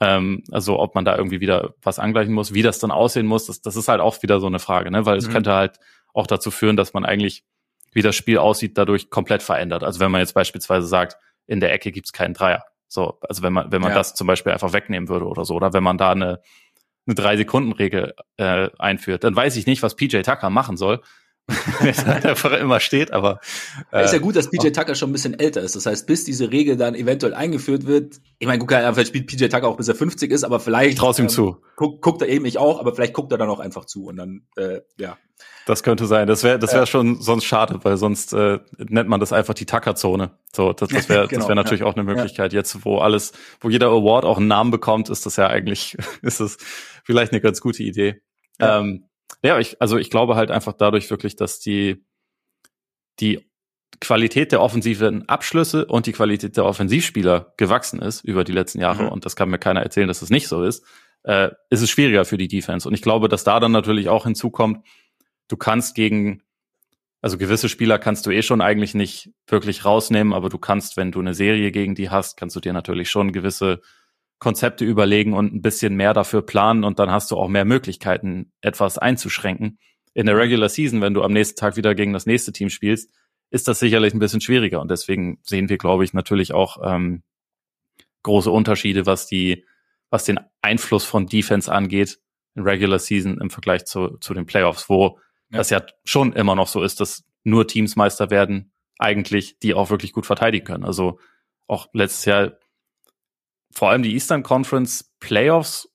Ähm, 0.00 0.44
also 0.50 0.78
ob 0.78 0.94
man 0.94 1.04
da 1.04 1.16
irgendwie 1.16 1.40
wieder 1.40 1.74
was 1.82 1.98
angleichen 1.98 2.34
muss, 2.34 2.54
wie 2.54 2.62
das 2.62 2.78
dann 2.78 2.90
aussehen 2.90 3.26
muss, 3.26 3.46
das, 3.46 3.62
das 3.62 3.76
ist 3.76 3.88
halt 3.88 4.00
auch 4.00 4.22
wieder 4.22 4.40
so 4.40 4.46
eine 4.46 4.58
Frage, 4.58 4.90
ne? 4.90 5.06
Weil 5.06 5.16
es 5.16 5.28
mhm. 5.28 5.32
könnte 5.32 5.52
halt 5.52 5.78
auch 6.14 6.26
dazu 6.26 6.50
führen, 6.50 6.76
dass 6.76 6.94
man 6.94 7.04
eigentlich, 7.04 7.44
wie 7.92 8.02
das 8.02 8.16
Spiel 8.16 8.38
aussieht, 8.38 8.78
dadurch 8.78 9.10
komplett 9.10 9.42
verändert. 9.42 9.84
Also 9.84 10.00
wenn 10.00 10.10
man 10.10 10.20
jetzt 10.20 10.34
beispielsweise 10.34 10.86
sagt, 10.86 11.16
in 11.46 11.60
der 11.60 11.72
Ecke 11.72 11.90
gibt's 11.92 12.12
keinen 12.12 12.34
Dreier 12.34 12.64
so, 12.92 13.18
also 13.26 13.42
wenn 13.42 13.54
man, 13.54 13.72
wenn 13.72 13.80
man 13.80 13.92
ja. 13.92 13.96
das 13.96 14.14
zum 14.14 14.26
Beispiel 14.26 14.52
einfach 14.52 14.74
wegnehmen 14.74 15.08
würde 15.08 15.26
oder 15.26 15.46
so, 15.46 15.54
oder 15.54 15.72
wenn 15.72 15.82
man 15.82 15.96
da 15.96 16.10
eine, 16.10 16.40
eine 17.06 17.14
Drei-Sekunden-Regel 17.14 18.14
äh, 18.36 18.68
einführt, 18.78 19.24
dann 19.24 19.34
weiß 19.34 19.56
ich 19.56 19.66
nicht, 19.66 19.82
was 19.82 19.96
PJ 19.96 20.20
Tucker 20.20 20.50
machen 20.50 20.76
soll. 20.76 21.00
einfach 22.06 22.52
immer 22.52 22.80
steht, 22.80 23.12
aber. 23.12 23.40
Äh, 23.92 24.04
ist 24.04 24.12
ja 24.12 24.18
gut, 24.18 24.36
dass 24.36 24.50
PJ 24.50 24.70
Tucker 24.70 24.94
schon 24.94 25.10
ein 25.10 25.12
bisschen 25.12 25.38
älter 25.38 25.60
ist. 25.60 25.76
Das 25.76 25.86
heißt, 25.86 26.06
bis 26.06 26.24
diese 26.24 26.50
Regel 26.50 26.76
dann 26.76 26.94
eventuell 26.94 27.34
eingeführt 27.34 27.86
wird, 27.86 28.20
ich 28.38 28.46
meine, 28.46 28.58
guck 28.58 28.70
mal, 28.70 28.92
vielleicht 28.94 29.08
spielt 29.08 29.26
PJ 29.26 29.46
Tucker 29.46 29.68
auch 29.68 29.76
bis 29.76 29.88
er 29.88 29.94
50 29.94 30.30
ist, 30.30 30.44
aber 30.44 30.60
vielleicht. 30.60 30.98
Traust 30.98 31.18
ihm 31.18 31.24
ähm, 31.24 31.28
zu. 31.28 31.56
Guckt, 31.76 32.02
guckt 32.02 32.22
er 32.22 32.28
eben 32.28 32.44
ich 32.44 32.58
auch, 32.58 32.80
aber 32.80 32.94
vielleicht 32.94 33.14
guckt 33.14 33.32
er 33.32 33.38
dann 33.38 33.48
auch 33.48 33.60
einfach 33.60 33.84
zu 33.84 34.06
und 34.06 34.16
dann, 34.16 34.42
äh, 34.56 34.80
ja. 34.98 35.16
Das 35.66 35.82
könnte 35.82 36.06
sein. 36.06 36.26
Das 36.26 36.42
wäre 36.42 36.58
das 36.58 36.74
wäre 36.74 36.86
schon 36.86 37.20
sonst 37.20 37.44
schade, 37.44 37.78
weil 37.82 37.96
sonst 37.96 38.32
äh, 38.32 38.58
nennt 38.78 39.08
man 39.08 39.20
das 39.20 39.32
einfach 39.32 39.54
die 39.54 39.66
Tucker-Zone. 39.66 40.32
So, 40.52 40.72
das, 40.72 40.88
das 40.88 41.08
wäre 41.08 41.28
genau, 41.28 41.40
das 41.40 41.48
wäre 41.48 41.56
natürlich 41.56 41.80
ja. 41.80 41.86
auch 41.86 41.94
eine 41.94 42.04
Möglichkeit. 42.04 42.52
Ja. 42.52 42.58
Jetzt, 42.58 42.84
wo 42.84 42.98
alles, 42.98 43.32
wo 43.60 43.70
jeder 43.70 43.88
Award 43.88 44.24
auch 44.24 44.38
einen 44.38 44.48
Namen 44.48 44.70
bekommt, 44.70 45.08
ist 45.08 45.24
das 45.24 45.36
ja 45.36 45.46
eigentlich, 45.46 45.96
ist 46.22 46.40
es 46.40 46.56
vielleicht 47.04 47.32
eine 47.32 47.40
ganz 47.40 47.60
gute 47.60 47.82
Idee. 47.82 48.22
Ja. 48.60 48.80
Ähm, 48.80 49.08
ja, 49.42 49.58
ich, 49.58 49.80
also 49.80 49.98
ich 49.98 50.10
glaube 50.10 50.36
halt 50.36 50.50
einfach 50.50 50.72
dadurch 50.72 51.10
wirklich, 51.10 51.36
dass 51.36 51.58
die, 51.60 52.04
die 53.20 53.48
Qualität 54.00 54.52
der 54.52 54.60
offensiven 54.60 55.28
Abschlüsse 55.28 55.86
und 55.86 56.06
die 56.06 56.12
Qualität 56.12 56.56
der 56.56 56.64
Offensivspieler 56.64 57.54
gewachsen 57.56 58.00
ist 58.00 58.24
über 58.24 58.44
die 58.44 58.52
letzten 58.52 58.80
Jahre. 58.80 59.04
Mhm. 59.04 59.08
Und 59.10 59.24
das 59.24 59.36
kann 59.36 59.48
mir 59.50 59.58
keiner 59.58 59.82
erzählen, 59.82 60.08
dass 60.08 60.20
das 60.20 60.30
nicht 60.30 60.48
so 60.48 60.64
ist. 60.64 60.84
Äh, 61.24 61.50
ist 61.70 61.82
es 61.82 61.90
schwieriger 61.90 62.24
für 62.24 62.36
die 62.36 62.48
Defense. 62.48 62.88
Und 62.88 62.94
ich 62.94 63.02
glaube, 63.02 63.28
dass 63.28 63.44
da 63.44 63.60
dann 63.60 63.72
natürlich 63.72 64.08
auch 64.08 64.24
hinzukommt, 64.24 64.84
du 65.48 65.56
kannst 65.56 65.94
gegen, 65.94 66.42
also 67.20 67.38
gewisse 67.38 67.68
Spieler 67.68 67.98
kannst 67.98 68.26
du 68.26 68.30
eh 68.30 68.42
schon 68.42 68.60
eigentlich 68.60 68.94
nicht 68.94 69.30
wirklich 69.46 69.84
rausnehmen, 69.84 70.32
aber 70.32 70.48
du 70.48 70.58
kannst, 70.58 70.96
wenn 70.96 71.12
du 71.12 71.20
eine 71.20 71.34
Serie 71.34 71.70
gegen 71.70 71.94
die 71.94 72.10
hast, 72.10 72.36
kannst 72.36 72.56
du 72.56 72.60
dir 72.60 72.72
natürlich 72.72 73.08
schon 73.10 73.32
gewisse 73.32 73.82
Konzepte 74.42 74.84
überlegen 74.84 75.34
und 75.34 75.54
ein 75.54 75.62
bisschen 75.62 75.94
mehr 75.94 76.14
dafür 76.14 76.42
planen 76.42 76.82
und 76.82 76.98
dann 76.98 77.12
hast 77.12 77.30
du 77.30 77.36
auch 77.36 77.46
mehr 77.46 77.64
Möglichkeiten, 77.64 78.50
etwas 78.60 78.98
einzuschränken. 78.98 79.78
In 80.14 80.26
der 80.26 80.36
Regular 80.36 80.68
Season, 80.68 81.00
wenn 81.00 81.14
du 81.14 81.22
am 81.22 81.32
nächsten 81.32 81.56
Tag 81.56 81.76
wieder 81.76 81.94
gegen 81.94 82.12
das 82.12 82.26
nächste 82.26 82.52
Team 82.52 82.68
spielst, 82.68 83.12
ist 83.50 83.68
das 83.68 83.78
sicherlich 83.78 84.14
ein 84.14 84.18
bisschen 84.18 84.40
schwieriger 84.40 84.80
und 84.80 84.90
deswegen 84.90 85.38
sehen 85.44 85.68
wir, 85.68 85.78
glaube 85.78 86.02
ich, 86.02 86.12
natürlich 86.12 86.52
auch 86.52 86.78
ähm, 86.84 87.22
große 88.24 88.50
Unterschiede, 88.50 89.06
was 89.06 89.28
die, 89.28 89.64
was 90.10 90.24
den 90.24 90.40
Einfluss 90.60 91.04
von 91.04 91.28
Defense 91.28 91.72
angeht 91.72 92.18
in 92.56 92.64
Regular 92.64 92.98
Season 92.98 93.38
im 93.40 93.48
Vergleich 93.48 93.84
zu, 93.84 94.18
zu 94.18 94.34
den 94.34 94.46
Playoffs, 94.46 94.88
wo 94.88 95.20
ja. 95.50 95.58
das 95.58 95.70
ja 95.70 95.86
schon 96.02 96.32
immer 96.32 96.56
noch 96.56 96.66
so 96.66 96.82
ist, 96.82 96.98
dass 96.98 97.22
nur 97.44 97.68
Teams 97.68 97.94
Meister 97.94 98.30
werden, 98.30 98.72
eigentlich, 98.98 99.60
die 99.60 99.74
auch 99.74 99.90
wirklich 99.90 100.12
gut 100.12 100.26
verteidigen 100.26 100.66
können. 100.66 100.84
Also 100.84 101.20
auch 101.68 101.86
letztes 101.92 102.24
Jahr 102.24 102.52
vor 103.74 103.90
allem 103.90 104.02
die 104.02 104.14
Eastern 104.14 104.42
Conference 104.42 105.12
Playoffs 105.20 105.88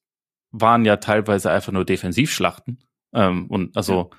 waren 0.51 0.85
ja 0.85 0.97
teilweise 0.97 1.51
einfach 1.51 1.71
nur 1.71 1.85
Defensivschlachten. 1.85 2.83
Ähm, 3.13 3.47
und 3.47 3.75
also 3.75 4.09
ja. 4.11 4.17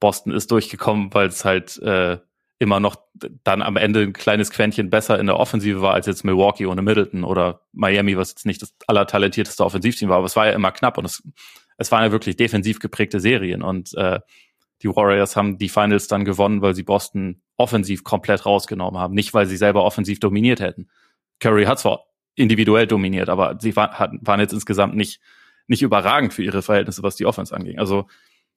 Boston 0.00 0.32
ist 0.32 0.50
durchgekommen, 0.50 1.12
weil 1.14 1.28
es 1.28 1.44
halt 1.44 1.78
äh, 1.78 2.18
immer 2.58 2.78
noch 2.78 2.96
dann 3.42 3.60
am 3.60 3.76
Ende 3.76 4.02
ein 4.02 4.12
kleines 4.12 4.50
Quäntchen 4.50 4.88
besser 4.88 5.18
in 5.18 5.26
der 5.26 5.38
Offensive 5.38 5.82
war 5.82 5.94
als 5.94 6.06
jetzt 6.06 6.24
Milwaukee 6.24 6.66
ohne 6.66 6.82
Middleton 6.82 7.24
oder 7.24 7.62
Miami, 7.72 8.16
was 8.16 8.30
jetzt 8.30 8.46
nicht 8.46 8.62
das 8.62 8.74
allertalentierteste 8.86 9.64
Offensivteam 9.64 10.08
war, 10.08 10.18
aber 10.18 10.26
es 10.26 10.36
war 10.36 10.46
ja 10.46 10.52
immer 10.52 10.70
knapp 10.70 10.96
und 10.96 11.04
es, 11.04 11.22
es 11.76 11.90
waren 11.90 12.04
ja 12.04 12.12
wirklich 12.12 12.36
defensiv 12.36 12.78
geprägte 12.78 13.18
Serien 13.18 13.62
und 13.62 13.94
äh, 13.94 14.20
die 14.82 14.88
Warriors 14.88 15.34
haben 15.34 15.58
die 15.58 15.68
Finals 15.68 16.06
dann 16.06 16.24
gewonnen, 16.24 16.62
weil 16.62 16.74
sie 16.74 16.82
Boston 16.84 17.42
offensiv 17.56 18.04
komplett 18.04 18.46
rausgenommen 18.46 19.00
haben, 19.00 19.14
nicht 19.14 19.34
weil 19.34 19.46
sie 19.46 19.56
selber 19.56 19.84
offensiv 19.84 20.20
dominiert 20.20 20.60
hätten. 20.60 20.88
Curry 21.40 21.64
hat 21.64 21.80
zwar 21.80 22.04
individuell 22.34 22.86
dominiert, 22.86 23.28
aber 23.28 23.58
sie 23.60 23.76
war, 23.76 23.98
hat, 23.98 24.12
waren 24.20 24.40
jetzt 24.40 24.52
insgesamt 24.52 24.96
nicht, 24.96 25.20
nicht 25.66 25.82
überragend 25.82 26.32
für 26.32 26.42
ihre 26.42 26.62
Verhältnisse, 26.62 27.02
was 27.02 27.16
die 27.16 27.26
Offense 27.26 27.54
anging. 27.54 27.78
Also 27.78 28.06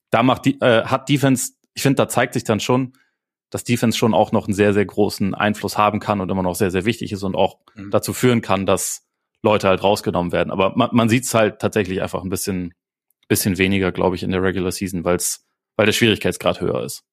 da 0.09 0.23
macht 0.23 0.45
die, 0.45 0.59
äh, 0.61 0.85
hat 0.85 1.09
Defense, 1.09 1.53
ich 1.73 1.81
finde, 1.81 1.97
da 1.97 2.07
zeigt 2.07 2.33
sich 2.33 2.43
dann 2.43 2.59
schon, 2.59 2.93
dass 3.49 3.63
Defense 3.63 3.97
schon 3.97 4.13
auch 4.13 4.31
noch 4.31 4.47
einen 4.47 4.53
sehr, 4.53 4.73
sehr 4.73 4.85
großen 4.85 5.35
Einfluss 5.35 5.77
haben 5.77 5.99
kann 5.99 6.21
und 6.21 6.29
immer 6.29 6.43
noch 6.43 6.55
sehr, 6.55 6.71
sehr 6.71 6.85
wichtig 6.85 7.11
ist 7.11 7.23
und 7.23 7.35
auch 7.35 7.59
mhm. 7.75 7.91
dazu 7.91 8.13
führen 8.13 8.41
kann, 8.41 8.65
dass 8.65 9.05
Leute 9.43 9.67
halt 9.67 9.83
rausgenommen 9.83 10.31
werden. 10.31 10.51
Aber 10.51 10.73
man, 10.75 10.89
man 10.91 11.09
sieht 11.09 11.23
es 11.23 11.33
halt 11.33 11.59
tatsächlich 11.59 12.01
einfach 12.01 12.23
ein 12.23 12.29
bisschen, 12.29 12.73
bisschen 13.27 13.57
weniger, 13.57 13.91
glaube 13.91 14.15
ich, 14.15 14.23
in 14.23 14.31
der 14.31 14.41
Regular 14.41 14.71
Season, 14.71 15.03
weil's, 15.03 15.45
weil 15.75 15.85
der 15.85 15.93
Schwierigkeitsgrad 15.93 16.61
höher 16.61 16.83
ist. 16.83 17.03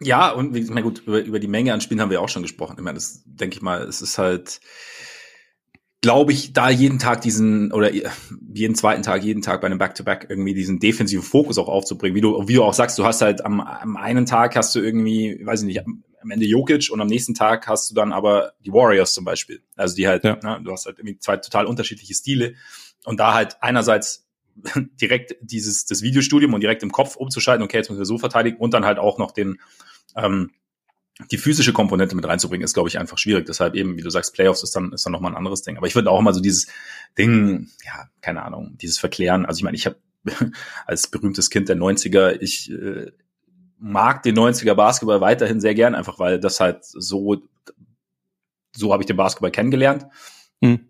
Ja, 0.00 0.30
und 0.30 0.52
meine, 0.52 0.82
gut, 0.82 1.02
über, 1.06 1.20
über 1.20 1.40
die 1.40 1.48
Menge 1.48 1.72
an 1.72 1.80
Spielen 1.80 2.00
haben 2.00 2.10
wir 2.10 2.20
auch 2.20 2.28
schon 2.28 2.42
gesprochen. 2.42 2.76
Ich 2.78 2.84
meine, 2.84 2.96
das 2.96 3.22
denke 3.24 3.56
ich 3.56 3.62
mal, 3.62 3.82
es 3.82 4.02
ist 4.02 4.18
halt, 4.18 4.60
glaube 6.06 6.30
ich, 6.30 6.52
da 6.52 6.70
jeden 6.70 7.00
Tag 7.00 7.22
diesen 7.22 7.72
oder 7.72 7.90
jeden 8.54 8.76
zweiten 8.76 9.02
Tag, 9.02 9.24
jeden 9.24 9.42
Tag 9.42 9.60
bei 9.60 9.66
einem 9.66 9.78
Back-to-Back 9.78 10.26
-Back 10.26 10.30
irgendwie 10.30 10.54
diesen 10.54 10.78
defensiven 10.78 11.24
Fokus 11.24 11.58
auch 11.58 11.66
aufzubringen. 11.66 12.14
Wie 12.14 12.20
du, 12.20 12.46
wie 12.46 12.54
du 12.54 12.62
auch 12.62 12.74
sagst, 12.74 12.96
du 13.00 13.04
hast 13.04 13.22
halt 13.22 13.44
am, 13.44 13.60
am 13.60 13.96
einen 13.96 14.24
Tag 14.24 14.54
hast 14.54 14.72
du 14.76 14.78
irgendwie, 14.78 15.44
weiß 15.44 15.62
ich 15.62 15.66
nicht, 15.66 15.80
am 15.84 16.30
Ende 16.30 16.46
Jokic 16.46 16.90
und 16.92 17.00
am 17.00 17.08
nächsten 17.08 17.34
Tag 17.34 17.66
hast 17.66 17.90
du 17.90 17.94
dann 17.96 18.12
aber 18.12 18.52
die 18.64 18.72
Warriors 18.72 19.14
zum 19.14 19.24
Beispiel. 19.24 19.62
Also 19.74 19.96
die 19.96 20.06
halt, 20.06 20.22
ja. 20.22 20.36
ne, 20.44 20.60
du 20.62 20.70
hast 20.70 20.86
halt 20.86 21.00
irgendwie 21.00 21.18
zwei 21.18 21.38
total 21.38 21.66
unterschiedliche 21.66 22.14
Stile 22.14 22.54
und 23.04 23.18
da 23.18 23.34
halt 23.34 23.56
einerseits 23.60 24.28
direkt 25.00 25.34
dieses 25.40 25.86
das 25.86 26.02
Videostudium 26.02 26.54
und 26.54 26.60
direkt 26.60 26.84
im 26.84 26.92
Kopf 26.92 27.16
umzuschalten, 27.16 27.64
okay, 27.64 27.78
jetzt 27.78 27.88
müssen 27.90 27.98
wir 27.98 28.06
so 28.06 28.18
verteidigen 28.18 28.58
und 28.58 28.72
dann 28.74 28.84
halt 28.84 29.00
auch 29.00 29.18
noch 29.18 29.32
den 29.32 29.58
ähm, 30.14 30.52
die 31.30 31.38
physische 31.38 31.72
Komponente 31.72 32.14
mit 32.14 32.26
reinzubringen, 32.26 32.64
ist, 32.64 32.74
glaube 32.74 32.88
ich, 32.88 32.98
einfach 32.98 33.16
schwierig. 33.16 33.46
Deshalb 33.46 33.74
eben, 33.74 33.96
wie 33.96 34.02
du 34.02 34.10
sagst, 34.10 34.34
Playoffs 34.34 34.62
ist 34.62 34.76
dann, 34.76 34.92
ist 34.92 35.06
dann 35.06 35.12
nochmal 35.12 35.32
ein 35.32 35.36
anderes 35.36 35.62
Ding. 35.62 35.76
Aber 35.78 35.86
ich 35.86 35.94
würde 35.94 36.10
auch 36.10 36.20
mal 36.20 36.34
so 36.34 36.40
dieses 36.40 36.66
Ding, 37.16 37.70
ja, 37.84 38.10
keine 38.20 38.42
Ahnung, 38.42 38.76
dieses 38.80 38.98
Verklären. 38.98 39.46
Also 39.46 39.58
ich 39.58 39.64
meine, 39.64 39.76
ich 39.76 39.86
habe 39.86 39.96
als 40.86 41.08
berühmtes 41.08 41.48
Kind 41.48 41.68
der 41.68 41.76
90er, 41.76 42.36
ich 42.40 42.70
äh, 42.70 43.12
mag 43.78 44.22
den 44.22 44.36
90er 44.36 44.74
Basketball 44.74 45.20
weiterhin 45.20 45.60
sehr 45.60 45.74
gern, 45.74 45.94
einfach 45.94 46.18
weil 46.18 46.38
das 46.38 46.60
halt 46.60 46.84
so, 46.84 47.42
so 48.74 48.92
habe 48.92 49.02
ich 49.02 49.06
den 49.06 49.16
Basketball 49.16 49.50
kennengelernt. 49.50 50.06
Mhm. 50.60 50.88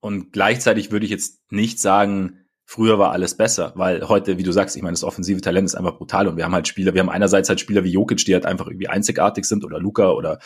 Und 0.00 0.32
gleichzeitig 0.32 0.90
würde 0.90 1.06
ich 1.06 1.10
jetzt 1.10 1.40
nicht 1.50 1.80
sagen, 1.80 2.43
früher 2.64 2.98
war 2.98 3.12
alles 3.12 3.36
besser, 3.36 3.72
weil 3.76 4.08
heute, 4.08 4.38
wie 4.38 4.42
du 4.42 4.52
sagst, 4.52 4.76
ich 4.76 4.82
meine, 4.82 4.94
das 4.94 5.04
offensive 5.04 5.40
Talent 5.40 5.66
ist 5.66 5.74
einfach 5.74 5.96
brutal 5.96 6.28
und 6.28 6.36
wir 6.36 6.44
haben 6.44 6.54
halt 6.54 6.66
Spieler, 6.66 6.94
wir 6.94 7.00
haben 7.00 7.10
einerseits 7.10 7.48
halt 7.48 7.60
Spieler 7.60 7.84
wie 7.84 7.92
Jokic, 7.92 8.24
die 8.24 8.34
halt 8.34 8.46
einfach 8.46 8.66
irgendwie 8.66 8.88
einzigartig 8.88 9.44
sind 9.44 9.64
oder 9.64 9.78
Luca 9.78 10.10
oder 10.12 10.38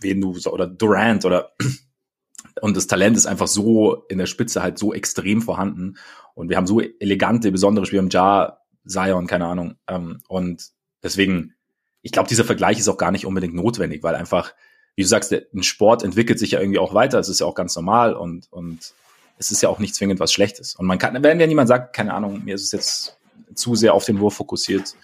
wen 0.00 0.20
du 0.20 0.36
oder 0.48 0.66
Durant 0.66 1.24
oder 1.24 1.52
und 2.60 2.76
das 2.76 2.86
Talent 2.86 3.16
ist 3.16 3.26
einfach 3.26 3.48
so 3.48 4.04
in 4.08 4.18
der 4.18 4.26
Spitze 4.26 4.62
halt 4.62 4.78
so 4.78 4.94
extrem 4.94 5.42
vorhanden 5.42 5.96
und 6.34 6.48
wir 6.48 6.56
haben 6.56 6.66
so 6.66 6.80
elegante, 6.80 7.50
besondere 7.50 7.86
Spieler, 7.86 8.06
Ja, 8.10 8.58
Zion, 8.86 9.26
keine 9.26 9.46
Ahnung 9.46 9.74
ähm, 9.88 10.22
und 10.28 10.70
deswegen, 11.02 11.54
ich 12.02 12.12
glaube, 12.12 12.28
dieser 12.28 12.44
Vergleich 12.44 12.78
ist 12.78 12.88
auch 12.88 12.96
gar 12.96 13.10
nicht 13.10 13.26
unbedingt 13.26 13.54
notwendig, 13.54 14.02
weil 14.02 14.14
einfach, 14.14 14.54
wie 14.94 15.02
du 15.02 15.08
sagst, 15.08 15.32
ein 15.32 15.62
Sport 15.62 16.04
entwickelt 16.04 16.38
sich 16.38 16.52
ja 16.52 16.60
irgendwie 16.60 16.78
auch 16.78 16.94
weiter, 16.94 17.18
es 17.18 17.28
ist 17.28 17.40
ja 17.40 17.46
auch 17.46 17.54
ganz 17.54 17.74
normal 17.74 18.14
und 18.14 18.50
und 18.52 18.94
es 19.40 19.50
ist 19.50 19.62
ja 19.62 19.70
auch 19.70 19.78
nicht 19.78 19.94
zwingend 19.94 20.20
was 20.20 20.34
Schlechtes. 20.34 20.76
Und 20.76 20.86
man 20.86 20.98
kann, 20.98 21.20
wenn 21.22 21.40
ja 21.40 21.46
niemand 21.46 21.66
sagt, 21.66 21.96
keine 21.96 22.12
Ahnung, 22.12 22.44
mir 22.44 22.54
ist 22.54 22.64
es 22.64 22.72
jetzt 22.72 23.16
zu 23.54 23.74
sehr 23.74 23.94
auf 23.94 24.04
den 24.04 24.20
Wurf 24.20 24.34
fokussiert, 24.34 24.94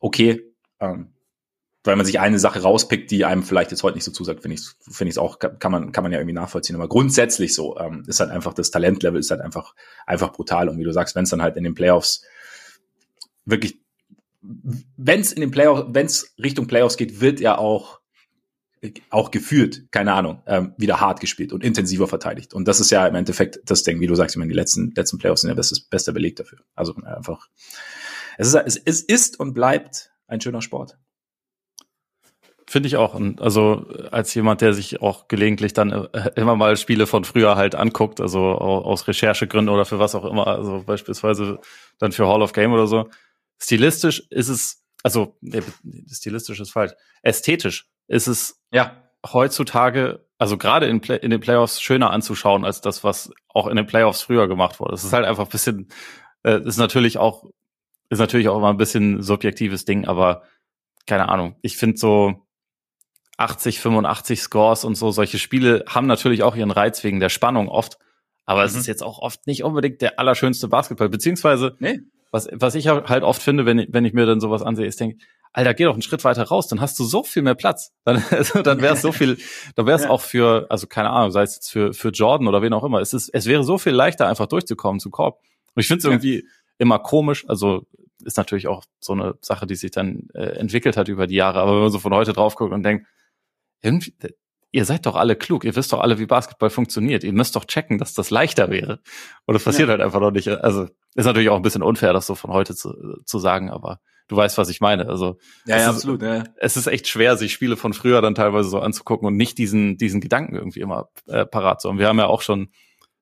okay, 0.00 0.42
ähm, 0.80 1.12
weil 1.84 1.94
man 1.94 2.04
sich 2.04 2.18
eine 2.18 2.40
Sache 2.40 2.60
rauspickt, 2.60 3.12
die 3.12 3.24
einem 3.24 3.44
vielleicht 3.44 3.70
jetzt 3.70 3.84
heute 3.84 3.96
nicht 3.96 4.04
so 4.04 4.10
zusagt, 4.10 4.42
finde 4.42 4.56
ich, 4.56 4.62
finde 4.80 5.08
ich 5.08 5.14
es 5.14 5.18
auch, 5.18 5.38
kann 5.38 5.70
man, 5.70 5.92
kann 5.92 6.02
man 6.02 6.12
ja 6.12 6.18
irgendwie 6.18 6.34
nachvollziehen. 6.34 6.74
Aber 6.74 6.88
grundsätzlich 6.88 7.54
so, 7.54 7.78
ähm, 7.78 8.02
ist 8.08 8.18
halt 8.18 8.30
einfach, 8.30 8.54
das 8.54 8.72
Talentlevel 8.72 9.20
ist 9.20 9.30
halt 9.30 9.40
einfach, 9.40 9.76
einfach 10.04 10.32
brutal. 10.32 10.68
Und 10.68 10.80
wie 10.80 10.84
du 10.84 10.92
sagst, 10.92 11.14
wenn 11.14 11.22
es 11.22 11.30
dann 11.30 11.40
halt 11.40 11.56
in 11.56 11.62
den 11.62 11.74
Playoffs 11.74 12.24
wirklich, 13.44 13.80
wenn 14.42 15.20
es 15.20 15.32
in 15.32 15.40
den 15.40 15.52
Playoffs, 15.52 15.86
wenn 15.90 16.06
es 16.06 16.34
Richtung 16.42 16.66
Playoffs 16.66 16.96
geht, 16.96 17.20
wird 17.20 17.38
ja 17.38 17.56
auch 17.56 17.97
auch 19.10 19.30
gefühlt, 19.30 19.90
keine 19.90 20.12
Ahnung, 20.12 20.42
ähm, 20.46 20.74
wieder 20.76 21.00
hart 21.00 21.20
gespielt 21.20 21.52
und 21.52 21.64
intensiver 21.64 22.06
verteidigt. 22.06 22.54
Und 22.54 22.68
das 22.68 22.80
ist 22.80 22.90
ja 22.90 23.06
im 23.06 23.14
Endeffekt 23.14 23.60
das 23.64 23.82
Ding, 23.82 24.00
wie 24.00 24.06
du 24.06 24.14
sagst, 24.14 24.36
ich 24.36 24.38
meine, 24.38 24.50
die 24.50 24.56
letzten, 24.56 24.92
letzten 24.94 25.18
Playoffs 25.18 25.42
sind 25.42 25.50
ja 25.50 25.54
das 25.54 25.80
beste 25.80 26.12
Beleg 26.12 26.36
dafür. 26.36 26.58
Also 26.74 26.94
einfach, 26.96 27.48
es 28.36 28.54
ist, 28.54 28.82
es 28.84 29.00
ist 29.00 29.40
und 29.40 29.54
bleibt 29.54 30.10
ein 30.26 30.40
schöner 30.40 30.62
Sport. 30.62 30.96
Finde 32.68 32.86
ich 32.86 32.96
auch. 32.96 33.14
Und 33.14 33.40
also 33.40 33.86
als 34.10 34.34
jemand, 34.34 34.60
der 34.60 34.74
sich 34.74 35.00
auch 35.00 35.26
gelegentlich 35.26 35.72
dann 35.72 35.90
äh, 35.90 36.30
immer 36.36 36.54
mal 36.54 36.76
Spiele 36.76 37.06
von 37.06 37.24
früher 37.24 37.56
halt 37.56 37.74
anguckt, 37.74 38.20
also 38.20 38.40
aus 38.40 39.08
Recherchegründen 39.08 39.74
oder 39.74 39.86
für 39.86 39.98
was 39.98 40.14
auch 40.14 40.26
immer, 40.26 40.46
also 40.46 40.82
beispielsweise 40.84 41.60
dann 41.98 42.12
für 42.12 42.28
Hall 42.28 42.42
of 42.42 42.52
Game 42.52 42.72
oder 42.72 42.86
so. 42.86 43.08
Stilistisch 43.58 44.26
ist 44.28 44.48
es, 44.48 44.84
also 45.02 45.38
nee, 45.40 45.62
stilistisch 46.10 46.60
ist 46.60 46.70
falsch, 46.70 46.92
ästhetisch 47.22 47.88
ist 48.08 48.26
es 48.26 48.60
ja. 48.72 48.96
heutzutage, 49.24 50.26
also 50.38 50.56
gerade 50.56 50.86
in, 50.86 51.00
Play 51.00 51.18
in 51.18 51.30
den 51.30 51.40
Playoffs 51.40 51.80
schöner 51.80 52.10
anzuschauen 52.10 52.64
als 52.64 52.80
das, 52.80 53.04
was 53.04 53.30
auch 53.48 53.66
in 53.66 53.76
den 53.76 53.86
Playoffs 53.86 54.22
früher 54.22 54.48
gemacht 54.48 54.80
wurde. 54.80 54.94
Es 54.94 55.04
ist 55.04 55.12
halt 55.12 55.26
einfach 55.26 55.44
ein 55.44 55.50
bisschen, 55.50 55.88
äh, 56.42 56.60
ist 56.62 56.78
natürlich 56.78 57.18
auch, 57.18 57.44
ist 58.08 58.18
natürlich 58.18 58.48
auch 58.48 58.56
immer 58.56 58.70
ein 58.70 58.78
bisschen 58.78 59.22
subjektives 59.22 59.84
Ding, 59.84 60.06
aber 60.06 60.42
keine 61.06 61.28
Ahnung. 61.28 61.56
Ich 61.62 61.76
finde 61.76 61.98
so 61.98 62.46
80, 63.36 63.80
85 63.80 64.40
Scores 64.40 64.84
und 64.84 64.96
so, 64.96 65.10
solche 65.10 65.38
Spiele 65.38 65.84
haben 65.88 66.06
natürlich 66.06 66.42
auch 66.42 66.56
ihren 66.56 66.70
Reiz 66.70 67.04
wegen 67.04 67.20
der 67.20 67.28
Spannung 67.28 67.68
oft. 67.68 67.98
Aber 68.46 68.60
mhm. 68.60 68.66
es 68.66 68.74
ist 68.74 68.86
jetzt 68.86 69.02
auch 69.02 69.18
oft 69.18 69.46
nicht 69.46 69.62
unbedingt 69.62 70.00
der 70.00 70.18
allerschönste 70.18 70.68
Basketball. 70.68 71.08
Beziehungsweise, 71.08 71.76
nee. 71.78 72.00
was, 72.30 72.48
was 72.52 72.74
ich 72.74 72.88
halt 72.88 73.22
oft 73.22 73.42
finde, 73.42 73.66
wenn, 73.66 73.86
wenn 73.90 74.04
ich 74.04 74.12
mir 74.12 74.26
dann 74.26 74.40
sowas 74.40 74.62
ansehe, 74.62 74.86
ist, 74.86 74.98
denke 75.00 75.18
Alter, 75.58 75.74
geh 75.74 75.84
doch 75.84 75.94
einen 75.94 76.02
Schritt 76.02 76.22
weiter 76.22 76.44
raus, 76.44 76.68
dann 76.68 76.80
hast 76.80 76.96
du 77.00 77.04
so 77.04 77.24
viel 77.24 77.42
mehr 77.42 77.56
Platz. 77.56 77.92
Dann, 78.04 78.22
also, 78.30 78.62
dann 78.62 78.80
wäre 78.80 78.94
es 78.94 79.02
so 79.02 79.10
viel, 79.10 79.38
dann 79.74 79.86
wäre 79.86 79.96
es 79.96 80.04
ja. 80.04 80.10
auch 80.10 80.20
für, 80.20 80.66
also 80.70 80.86
keine 80.86 81.10
Ahnung, 81.10 81.32
sei 81.32 81.42
es 81.42 81.56
jetzt 81.56 81.72
für, 81.72 81.92
für 81.92 82.10
Jordan 82.10 82.46
oder 82.46 82.62
wen 82.62 82.72
auch 82.72 82.84
immer. 82.84 83.00
Es 83.00 83.12
ist, 83.12 83.28
es 83.30 83.46
wäre 83.46 83.64
so 83.64 83.76
viel 83.76 83.92
leichter, 83.92 84.28
einfach 84.28 84.46
durchzukommen 84.46 85.00
zu 85.00 85.10
Korb. 85.10 85.40
Und 85.74 85.80
ich 85.80 85.88
finde 85.88 85.98
es 85.98 86.04
ja. 86.04 86.10
irgendwie 86.10 86.48
immer 86.78 87.00
komisch, 87.00 87.44
also 87.48 87.88
ist 88.24 88.36
natürlich 88.36 88.68
auch 88.68 88.84
so 89.00 89.14
eine 89.14 89.34
Sache, 89.40 89.66
die 89.66 89.74
sich 89.74 89.90
dann 89.90 90.28
äh, 90.34 90.58
entwickelt 90.60 90.96
hat 90.96 91.08
über 91.08 91.26
die 91.26 91.34
Jahre. 91.34 91.58
Aber 91.58 91.72
wenn 91.72 91.82
man 91.82 91.90
so 91.90 91.98
von 91.98 92.14
heute 92.14 92.32
drauf 92.32 92.54
guckt 92.54 92.72
und 92.72 92.84
denkt, 92.84 93.08
irgendwie, 93.82 94.14
ihr 94.70 94.84
seid 94.84 95.06
doch 95.06 95.16
alle 95.16 95.34
klug, 95.34 95.64
ihr 95.64 95.74
wisst 95.74 95.92
doch 95.92 96.00
alle, 96.00 96.20
wie 96.20 96.26
Basketball 96.26 96.70
funktioniert. 96.70 97.24
Ihr 97.24 97.32
müsst 97.32 97.56
doch 97.56 97.64
checken, 97.64 97.98
dass 97.98 98.14
das 98.14 98.30
leichter 98.30 98.70
wäre. 98.70 99.00
Und 99.44 99.54
das 99.54 99.64
passiert 99.64 99.88
ja. 99.88 99.92
halt 99.92 100.02
einfach 100.02 100.20
noch 100.20 100.30
nicht. 100.30 100.48
Also 100.48 100.86
ist 101.16 101.26
natürlich 101.26 101.48
auch 101.48 101.56
ein 101.56 101.62
bisschen 101.62 101.82
unfair, 101.82 102.12
das 102.12 102.28
so 102.28 102.36
von 102.36 102.52
heute 102.52 102.76
zu, 102.76 103.20
zu 103.24 103.38
sagen, 103.40 103.70
aber 103.70 104.00
du 104.28 104.36
weißt, 104.36 104.58
was 104.58 104.68
ich 104.68 104.80
meine. 104.80 105.08
Also 105.08 105.38
ja, 105.66 105.76
ja 105.76 105.82
ist, 105.82 105.96
absolut. 105.96 106.22
Ja. 106.22 106.44
Es 106.56 106.76
ist 106.76 106.86
echt 106.86 107.08
schwer, 107.08 107.36
sich 107.36 107.52
Spiele 107.52 107.76
von 107.76 107.92
früher 107.92 108.22
dann 108.22 108.34
teilweise 108.34 108.68
so 108.68 108.80
anzugucken 108.80 109.26
und 109.26 109.36
nicht 109.36 109.58
diesen 109.58 109.96
diesen 109.96 110.20
Gedanken 110.20 110.54
irgendwie 110.54 110.80
immer 110.80 111.08
äh, 111.26 111.44
parat 111.44 111.80
zu 111.80 111.88
haben. 111.88 111.98
Wir 111.98 112.08
haben 112.08 112.18
ja 112.18 112.26
auch 112.26 112.42
schon 112.42 112.70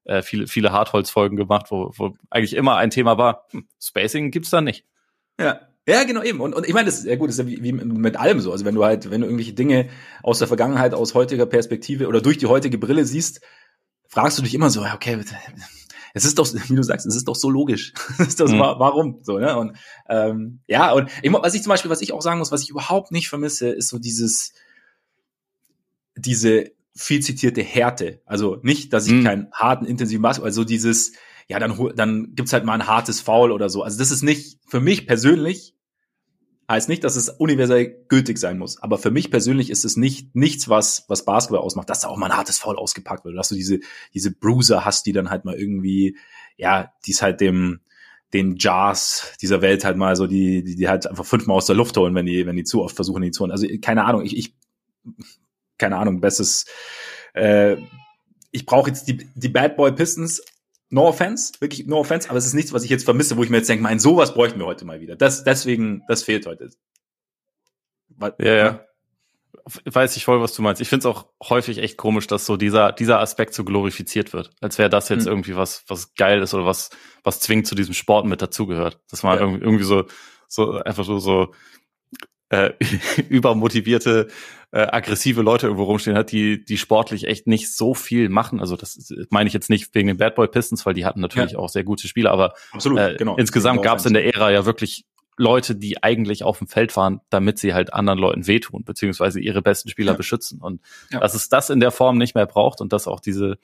äh, 0.04 0.22
viele 0.22 0.46
viele 0.46 0.72
Hartholz-Folgen 0.72 1.36
gemacht, 1.36 1.66
wo, 1.70 1.92
wo 1.96 2.14
eigentlich 2.30 2.54
immer 2.54 2.76
ein 2.76 2.90
Thema 2.90 3.16
war. 3.18 3.46
Hm, 3.50 3.66
Spacing 3.80 4.30
gibt's 4.30 4.50
da 4.50 4.60
nicht. 4.60 4.84
Ja. 5.40 5.60
Ja, 5.88 6.02
genau 6.02 6.24
eben. 6.24 6.40
Und, 6.40 6.52
und 6.52 6.66
ich 6.66 6.74
meine, 6.74 6.86
das 6.86 6.98
ist 6.98 7.06
ja 7.06 7.14
gut, 7.14 7.28
das 7.28 7.38
ist 7.38 7.44
ja 7.44 7.46
wie, 7.46 7.62
wie 7.62 7.70
mit 7.70 8.16
allem 8.16 8.40
so. 8.40 8.50
Also 8.50 8.64
wenn 8.64 8.74
du 8.74 8.84
halt, 8.84 9.08
wenn 9.08 9.20
du 9.20 9.28
irgendwelche 9.28 9.52
Dinge 9.52 9.88
aus 10.20 10.40
der 10.40 10.48
Vergangenheit, 10.48 10.94
aus 10.94 11.14
heutiger 11.14 11.46
Perspektive 11.46 12.08
oder 12.08 12.20
durch 12.20 12.38
die 12.38 12.46
heutige 12.46 12.76
Brille 12.76 13.04
siehst, 13.04 13.40
fragst 14.08 14.36
du 14.36 14.42
dich 14.42 14.54
immer 14.54 14.68
so, 14.68 14.82
okay, 14.82 15.20
es 16.16 16.24
ist 16.24 16.38
doch, 16.38 16.50
wie 16.54 16.74
du 16.74 16.82
sagst, 16.82 17.04
es 17.04 17.14
ist 17.14 17.28
doch 17.28 17.36
so 17.36 17.50
logisch. 17.50 17.92
ist 18.18 18.40
das, 18.40 18.50
mhm. 18.50 18.60
Warum? 18.60 19.18
So, 19.22 19.38
ne? 19.38 19.54
Und 19.58 19.76
ähm, 20.08 20.60
ja, 20.66 20.92
und 20.92 21.10
ich, 21.20 21.30
was 21.30 21.52
ich 21.52 21.62
zum 21.62 21.68
Beispiel, 21.68 21.90
was 21.90 22.00
ich 22.00 22.12
auch 22.12 22.22
sagen 22.22 22.38
muss, 22.38 22.50
was 22.50 22.62
ich 22.62 22.70
überhaupt 22.70 23.12
nicht 23.12 23.28
vermisse, 23.28 23.68
ist 23.68 23.88
so 23.88 23.98
dieses, 23.98 24.54
diese 26.16 26.70
viel 26.94 27.20
zitierte 27.20 27.62
Härte. 27.62 28.22
Also 28.24 28.56
nicht, 28.62 28.94
dass 28.94 29.06
ich 29.06 29.12
mhm. 29.12 29.24
keinen 29.24 29.52
harten, 29.52 29.84
intensiven 29.84 30.22
Basketball, 30.22 30.48
also 30.48 30.64
dieses, 30.64 31.12
ja, 31.48 31.58
dann, 31.58 31.92
dann 31.94 32.34
gibt's 32.34 32.54
halt 32.54 32.64
mal 32.64 32.72
ein 32.72 32.86
hartes 32.86 33.20
Foul 33.20 33.52
oder 33.52 33.68
so. 33.68 33.82
Also 33.82 33.98
das 33.98 34.10
ist 34.10 34.22
nicht, 34.22 34.58
für 34.66 34.80
mich 34.80 35.06
persönlich 35.06 35.74
Heißt 36.68 36.88
nicht, 36.88 37.04
dass 37.04 37.14
es 37.14 37.28
universell 37.28 38.04
gültig 38.08 38.38
sein 38.38 38.58
muss. 38.58 38.82
Aber 38.82 38.98
für 38.98 39.12
mich 39.12 39.30
persönlich 39.30 39.70
ist 39.70 39.84
es 39.84 39.96
nicht 39.96 40.34
nichts, 40.34 40.68
was, 40.68 41.04
was 41.08 41.24
Basketball 41.24 41.60
ausmacht, 41.60 41.88
dass 41.88 42.00
da 42.00 42.08
auch 42.08 42.16
mal 42.16 42.26
ein 42.30 42.36
hartes 42.36 42.58
Foul 42.58 42.76
ausgepackt 42.76 43.24
wird. 43.24 43.36
Dass 43.36 43.50
du 43.50 43.54
diese, 43.54 43.78
diese 44.14 44.32
Bruiser 44.32 44.84
hast, 44.84 45.06
die 45.06 45.12
dann 45.12 45.30
halt 45.30 45.44
mal 45.44 45.54
irgendwie, 45.54 46.16
ja, 46.56 46.92
die 47.06 47.12
es 47.12 47.22
halt 47.22 47.40
dem, 47.40 47.80
den 48.32 48.56
Jars 48.56 49.34
dieser 49.40 49.62
Welt 49.62 49.84
halt 49.84 49.96
mal 49.96 50.16
so, 50.16 50.26
die, 50.26 50.64
die, 50.64 50.74
die 50.74 50.88
halt 50.88 51.06
einfach 51.06 51.24
fünfmal 51.24 51.56
aus 51.56 51.66
der 51.66 51.76
Luft 51.76 51.96
holen, 51.96 52.14
wenn 52.14 52.26
die, 52.26 52.46
wenn 52.46 52.56
die 52.56 52.64
zu 52.64 52.82
oft 52.82 52.96
versuchen, 52.96 53.22
die 53.22 53.30
zu 53.30 53.42
holen. 53.42 53.52
Also 53.52 53.68
keine 53.80 54.04
Ahnung, 54.04 54.24
ich, 54.24 54.36
ich 54.36 54.56
keine 55.78 55.98
Ahnung, 55.98 56.20
bestes, 56.20 56.66
äh, 57.34 57.76
ich 58.50 58.66
brauche 58.66 58.90
jetzt 58.90 59.06
die, 59.06 59.28
die 59.34 59.48
Bad 59.48 59.76
Boy 59.76 59.92
Pistons 59.92 60.42
No 60.88 61.08
offense, 61.08 61.52
wirklich 61.60 61.86
no 61.86 61.98
offense, 61.98 62.28
aber 62.30 62.38
es 62.38 62.46
ist 62.46 62.54
nichts, 62.54 62.72
was 62.72 62.84
ich 62.84 62.90
jetzt 62.90 63.04
vermisse, 63.04 63.36
wo 63.36 63.42
ich 63.42 63.50
mir 63.50 63.56
jetzt 63.58 63.68
denke, 63.68 63.82
mein, 63.82 63.98
sowas 63.98 64.34
bräuchten 64.34 64.60
wir 64.60 64.66
heute 64.66 64.84
mal 64.84 65.00
wieder. 65.00 65.16
Das, 65.16 65.42
deswegen, 65.42 66.02
das 66.06 66.22
fehlt 66.22 66.46
heute. 66.46 66.70
Weil, 68.08 68.34
ja, 68.38 68.54
ja. 68.54 68.86
Weiß 69.84 70.16
ich 70.16 70.24
voll, 70.24 70.40
was 70.40 70.54
du 70.54 70.62
meinst. 70.62 70.80
Ich 70.80 70.88
finde 70.88 71.08
es 71.08 71.12
auch 71.12 71.26
häufig 71.42 71.78
echt 71.78 71.96
komisch, 71.96 72.28
dass 72.28 72.46
so 72.46 72.56
dieser, 72.56 72.92
dieser 72.92 73.18
Aspekt 73.18 73.52
so 73.52 73.64
glorifiziert 73.64 74.32
wird. 74.32 74.50
Als 74.60 74.78
wäre 74.78 74.88
das 74.88 75.08
jetzt 75.08 75.24
hm. 75.24 75.32
irgendwie 75.32 75.56
was, 75.56 75.82
was 75.88 76.14
geil 76.14 76.40
ist 76.40 76.54
oder 76.54 76.66
was, 76.66 76.90
was 77.24 77.40
zwingend 77.40 77.66
zu 77.66 77.74
diesem 77.74 77.92
Sport 77.92 78.26
mit 78.26 78.40
dazugehört. 78.40 79.00
Dass 79.10 79.24
man 79.24 79.36
ja. 79.36 79.44
irgendwie, 79.44 79.64
irgendwie 79.64 79.84
so, 79.84 80.04
so 80.46 80.78
einfach 80.82 81.04
so, 81.04 81.18
so 81.18 81.52
äh, 82.48 82.70
übermotivierte, 83.28 84.28
äh, 84.72 84.80
aggressive 84.80 85.42
Leute 85.42 85.66
irgendwo 85.66 85.84
rumstehen 85.84 86.16
hat, 86.16 86.32
die, 86.32 86.64
die 86.64 86.78
sportlich 86.78 87.26
echt 87.26 87.46
nicht 87.46 87.74
so 87.74 87.94
viel 87.94 88.28
machen. 88.28 88.60
Also 88.60 88.76
das 88.76 89.12
meine 89.30 89.48
ich 89.48 89.54
jetzt 89.54 89.70
nicht 89.70 89.94
wegen 89.94 90.08
den 90.08 90.16
Bad 90.18 90.34
Boy 90.34 90.48
Pistons, 90.48 90.84
weil 90.86 90.94
die 90.94 91.04
hatten 91.04 91.20
natürlich 91.20 91.52
ja. 91.52 91.58
auch 91.58 91.68
sehr 91.68 91.84
gute 91.84 92.08
Spieler, 92.08 92.32
aber 92.32 92.54
Absolut, 92.72 92.98
äh, 92.98 93.16
genau. 93.16 93.36
insgesamt 93.36 93.82
gab 93.82 93.98
es 93.98 94.06
in 94.06 94.14
der 94.14 94.34
Ära 94.34 94.50
ja 94.50 94.66
wirklich 94.66 95.04
Leute, 95.38 95.76
die 95.76 96.02
eigentlich 96.02 96.44
auf 96.44 96.58
dem 96.58 96.66
Feld 96.66 96.96
waren, 96.96 97.20
damit 97.30 97.58
sie 97.58 97.74
halt 97.74 97.92
anderen 97.92 98.18
Leuten 98.18 98.46
wehtun, 98.46 98.84
beziehungsweise 98.84 99.38
ihre 99.38 99.60
besten 99.60 99.90
Spieler 99.90 100.12
ja. 100.12 100.16
beschützen. 100.16 100.60
Und 100.60 100.80
ja. 101.10 101.20
dass 101.20 101.34
es 101.34 101.48
das 101.48 101.70
in 101.70 101.80
der 101.80 101.90
Form 101.90 102.16
nicht 102.16 102.34
mehr 102.34 102.46
braucht 102.46 102.80
und 102.80 102.92
dass 102.92 103.06
auch 103.06 103.20
diese 103.20 103.58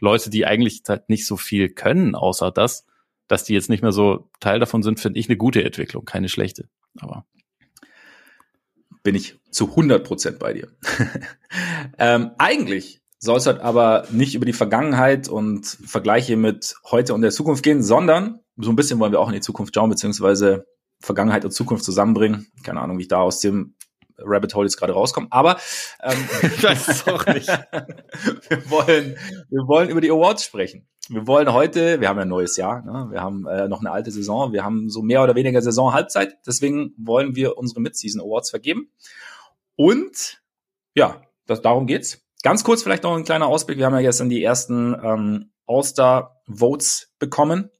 Leute, 0.00 0.28
die 0.28 0.46
eigentlich 0.46 0.82
halt 0.86 1.08
nicht 1.08 1.26
so 1.26 1.36
viel 1.36 1.70
können, 1.70 2.14
außer 2.14 2.50
das, 2.50 2.84
dass 3.26 3.44
die 3.44 3.54
jetzt 3.54 3.70
nicht 3.70 3.82
mehr 3.82 3.92
so 3.92 4.28
Teil 4.40 4.60
davon 4.60 4.82
sind, 4.82 5.00
finde 5.00 5.18
ich 5.18 5.28
eine 5.28 5.38
gute 5.38 5.64
Entwicklung, 5.64 6.04
keine 6.04 6.28
schlechte. 6.28 6.68
Aber 7.00 7.24
bin 9.04 9.14
ich 9.14 9.38
zu 9.50 9.68
100 9.70 10.04
Prozent 10.04 10.40
bei 10.40 10.54
dir. 10.54 10.68
ähm, 11.98 12.32
eigentlich 12.38 13.00
soll 13.20 13.36
es 13.36 13.46
halt 13.46 13.60
aber 13.60 14.08
nicht 14.10 14.34
über 14.34 14.46
die 14.46 14.52
Vergangenheit 14.52 15.28
und 15.28 15.64
Vergleiche 15.66 16.36
mit 16.36 16.74
heute 16.90 17.14
und 17.14 17.22
der 17.22 17.30
Zukunft 17.30 17.62
gehen, 17.62 17.82
sondern 17.82 18.40
so 18.56 18.70
ein 18.70 18.76
bisschen 18.76 18.98
wollen 18.98 19.12
wir 19.12 19.20
auch 19.20 19.28
in 19.28 19.34
die 19.34 19.40
Zukunft 19.40 19.74
schauen, 19.74 19.90
beziehungsweise 19.90 20.66
Vergangenheit 21.00 21.44
und 21.44 21.52
Zukunft 21.52 21.84
zusammenbringen. 21.84 22.48
Keine 22.64 22.80
Ahnung, 22.80 22.98
wie 22.98 23.02
ich 23.02 23.08
da 23.08 23.20
aus 23.20 23.40
dem 23.40 23.76
Rabbit 24.18 24.54
Hole 24.54 24.66
jetzt 24.66 24.76
gerade 24.76 24.92
rauskomme, 24.92 25.26
aber 25.30 25.58
ähm, 26.02 26.28
ich 26.42 26.62
weiß 26.62 26.88
es 26.88 27.08
auch 27.08 27.26
nicht. 27.26 27.48
wir 28.48 28.70
wollen, 28.70 29.16
wir 29.50 29.66
wollen 29.66 29.90
über 29.90 30.00
die 30.00 30.10
Awards 30.10 30.44
sprechen. 30.44 30.86
Wir 31.08 31.26
wollen 31.26 31.52
heute, 31.52 32.00
wir 32.00 32.08
haben 32.08 32.16
ja 32.16 32.22
ein 32.22 32.28
neues 32.28 32.56
Jahr, 32.56 32.82
ne? 32.82 33.08
wir 33.10 33.20
haben 33.20 33.46
äh, 33.46 33.68
noch 33.68 33.80
eine 33.80 33.90
alte 33.90 34.10
Saison, 34.10 34.52
wir 34.52 34.64
haben 34.64 34.88
so 34.88 35.02
mehr 35.02 35.22
oder 35.22 35.34
weniger 35.34 35.60
Saison 35.60 35.92
Halbzeit, 35.92 36.38
deswegen 36.46 36.94
wollen 36.96 37.36
wir 37.36 37.58
unsere 37.58 37.80
Mid-Season 37.80 38.22
Awards 38.22 38.50
vergeben. 38.50 38.90
Und 39.76 40.40
ja, 40.94 41.20
das, 41.46 41.60
darum 41.60 41.86
geht's. 41.86 42.22
Ganz 42.42 42.64
kurz 42.64 42.82
vielleicht 42.82 43.02
noch 43.02 43.16
ein 43.16 43.24
kleiner 43.24 43.46
Ausblick. 43.46 43.78
Wir 43.78 43.86
haben 43.86 43.94
ja 43.94 44.02
gestern 44.02 44.28
die 44.28 44.42
ersten 44.42 44.94
ähm, 45.02 45.50
All-Star-Votes 45.66 47.14
bekommen. 47.18 47.70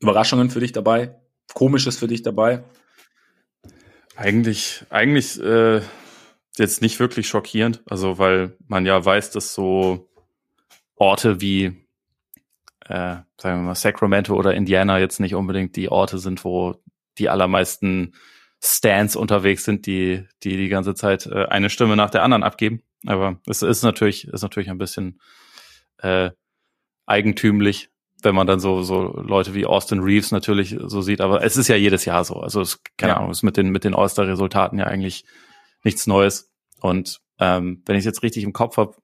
Überraschungen 0.00 0.50
für 0.50 0.60
dich 0.60 0.72
dabei? 0.72 1.16
Komisches 1.54 1.96
für 1.96 2.08
dich 2.08 2.22
dabei? 2.22 2.64
Eigentlich, 4.16 4.84
eigentlich 4.90 5.40
äh, 5.40 5.80
jetzt 6.56 6.82
nicht 6.82 6.98
wirklich 7.00 7.28
schockierend. 7.28 7.82
Also, 7.86 8.18
weil 8.18 8.56
man 8.66 8.84
ja 8.84 9.02
weiß, 9.02 9.30
dass 9.30 9.54
so 9.54 10.08
Orte 10.96 11.40
wie, 11.40 11.86
äh, 12.84 13.16
sagen 13.38 13.60
wir 13.60 13.62
mal, 13.62 13.74
Sacramento 13.74 14.34
oder 14.34 14.54
Indiana 14.54 14.98
jetzt 14.98 15.20
nicht 15.20 15.34
unbedingt 15.34 15.76
die 15.76 15.90
Orte 15.90 16.18
sind, 16.18 16.44
wo 16.44 16.74
die 17.18 17.28
allermeisten 17.28 18.14
Stands 18.62 19.16
unterwegs 19.16 19.64
sind, 19.64 19.86
die 19.86 20.24
die 20.42 20.56
die 20.56 20.68
ganze 20.68 20.94
Zeit 20.94 21.26
äh, 21.26 21.46
eine 21.46 21.70
Stimme 21.70 21.96
nach 21.96 22.10
der 22.10 22.22
anderen 22.22 22.42
abgeben. 22.42 22.82
Aber 23.06 23.38
es 23.46 23.62
ist 23.62 23.82
natürlich 23.82 24.26
ist 24.26 24.42
natürlich 24.42 24.70
ein 24.70 24.78
bisschen 24.78 25.20
äh, 25.98 26.30
eigentümlich, 27.04 27.90
wenn 28.22 28.34
man 28.34 28.46
dann 28.46 28.58
so 28.60 28.82
so 28.82 29.20
Leute 29.20 29.54
wie 29.54 29.66
Austin 29.66 30.00
Reeves 30.00 30.32
natürlich 30.32 30.76
so 30.82 31.02
sieht. 31.02 31.20
Aber 31.20 31.44
es 31.44 31.58
ist 31.58 31.68
ja 31.68 31.76
jedes 31.76 32.06
Jahr 32.06 32.24
so. 32.24 32.36
Also 32.36 32.62
es, 32.62 32.82
keine 32.96 33.12
ja. 33.12 33.18
Ahnung, 33.18 33.30
ist 33.30 33.42
mit 33.42 33.58
den 33.58 33.68
mit 33.68 33.84
den 33.84 33.94
All-Star-Resultaten 33.94 34.78
ja 34.78 34.86
eigentlich 34.86 35.24
nichts 35.84 36.06
Neues. 36.06 36.50
Und 36.80 37.20
ähm, 37.38 37.82
wenn 37.84 37.96
ich 37.96 38.00
es 38.00 38.06
jetzt 38.06 38.22
richtig 38.22 38.42
im 38.42 38.54
Kopf 38.54 38.78
habe, 38.78 38.96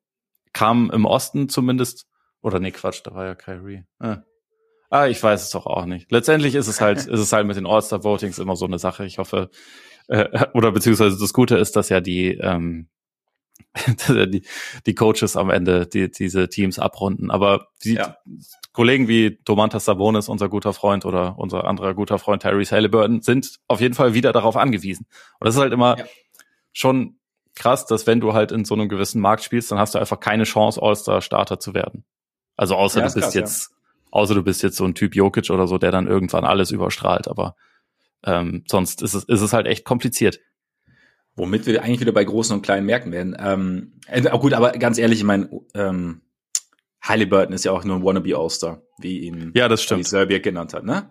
kam 0.53 0.91
im 0.91 1.05
Osten 1.05 1.49
zumindest 1.49 2.07
oder 2.43 2.59
nee 2.59 2.73
Quatsch, 2.73 3.01
da 3.05 3.15
war 3.15 3.25
ja 3.25 3.35
Kyrie. 3.35 3.85
Ah. 3.99 4.19
Ah, 4.91 5.07
ich 5.07 5.23
weiß 5.23 5.45
es 5.45 5.51
doch 5.51 5.65
auch 5.65 5.87
nicht. 5.87 6.13
Letztendlich 6.13 6.55
ist 6.55 6.67
es 6.67 6.81
halt, 6.81 6.99
ist 7.07 7.21
es 7.21 7.33
halt 7.33 7.47
mit 7.47 7.57
den 7.57 7.67
All-Star-Votings 7.67 8.39
immer 8.39 8.57
so 8.57 8.67
eine 8.67 8.79
Sache. 8.79 9.07
Ich 9.07 9.19
hoffe, 9.19 9.49
äh, 10.09 10.47
oder 10.53 10.73
beziehungsweise 10.73 11.19
das 11.19 11.33
Gute 11.33 11.57
ist, 11.57 11.77
dass 11.77 11.89
ja 11.89 12.01
die, 12.01 12.35
ähm, 12.35 12.89
die, 14.09 14.43
die 14.85 14.95
Coaches 14.95 15.37
am 15.37 15.49
Ende 15.49 15.87
die, 15.87 16.11
diese 16.11 16.49
Teams 16.49 16.79
abrunden. 16.79 17.31
Aber 17.31 17.69
die 17.85 17.95
ja. 17.95 18.19
Kollegen 18.73 19.09
wie 19.09 19.39
Domantas 19.45 19.87
Sabonis, 19.87 20.29
unser 20.29 20.51
guter 20.51 20.75
Freund, 20.75 21.07
oder 21.07 21.39
unser 21.39 21.65
anderer 21.65 21.95
guter 21.95 22.19
Freund 22.19 22.43
Tyrese 22.43 22.75
Halliburton 22.75 23.23
sind 23.23 23.61
auf 23.69 23.81
jeden 23.81 23.95
Fall 23.95 24.13
wieder 24.13 24.33
darauf 24.33 24.57
angewiesen. 24.57 25.07
Und 25.39 25.47
das 25.47 25.55
ist 25.55 25.61
halt 25.61 25.73
immer 25.73 25.99
ja. 25.99 26.05
schon 26.73 27.19
krass, 27.55 27.87
dass 27.87 28.07
wenn 28.07 28.21
du 28.21 28.33
halt 28.33 28.53
in 28.53 28.65
so 28.65 28.75
einem 28.75 28.89
gewissen 28.89 29.21
Markt 29.21 29.45
spielst, 29.45 29.71
dann 29.71 29.79
hast 29.79 29.95
du 29.95 29.99
einfach 29.99 30.21
keine 30.21 30.45
Chance, 30.45 30.81
All-Star-Starter 30.83 31.61
zu 31.61 31.75
werden. 31.75 32.05
Also 32.57 32.77
außer 32.77 33.01
ja, 33.01 33.09
du 33.09 33.15
bist 33.15 33.25
krass, 33.25 33.35
jetzt 33.35 33.73
Außer 34.13 34.35
du 34.35 34.43
bist 34.43 34.63
jetzt 34.63 34.77
so 34.77 34.85
ein 34.85 34.95
Typ 34.95 35.17
Jokic 35.17 35.49
oder 35.51 35.67
so, 35.67 35.79
der 35.79 35.91
dann 35.91 36.07
irgendwann 36.07 36.45
alles 36.45 36.71
überstrahlt. 36.71 37.29
Aber 37.29 37.57
ähm, 38.25 38.63
sonst 38.69 39.01
ist 39.01 39.15
es, 39.15 39.25
ist 39.25 39.41
es 39.41 39.55
halt 39.55 39.67
echt 39.67 39.85
kompliziert. 39.85 40.39
Womit 41.35 41.65
wir 41.65 41.83
eigentlich 41.83 42.01
wieder 42.01 42.13
bei 42.13 42.23
großen 42.23 42.55
und 42.55 42.63
kleinen 42.63 42.85
Märkten 42.85 43.11
werden. 43.11 43.35
Ähm, 43.41 43.95
äh, 44.07 44.21
gut, 44.39 44.53
aber 44.53 44.73
ganz 44.73 44.99
ehrlich, 44.99 45.21
ich 45.21 45.25
meine, 45.25 45.49
ähm, 45.73 46.21
Halliburton 47.01 47.55
ist 47.55 47.65
ja 47.65 47.73
auch 47.73 47.85
nur 47.85 47.97
ein 47.97 48.05
Wannabe 48.05 48.37
All-Star, 48.37 48.83
wie 48.99 49.21
ihn 49.21 49.51
ja, 49.55 49.67
das 49.67 49.83
stimmt. 49.83 50.07
Serbiak 50.07 50.43
genannt 50.43 50.75
hat, 50.75 50.85
ne? 50.85 51.09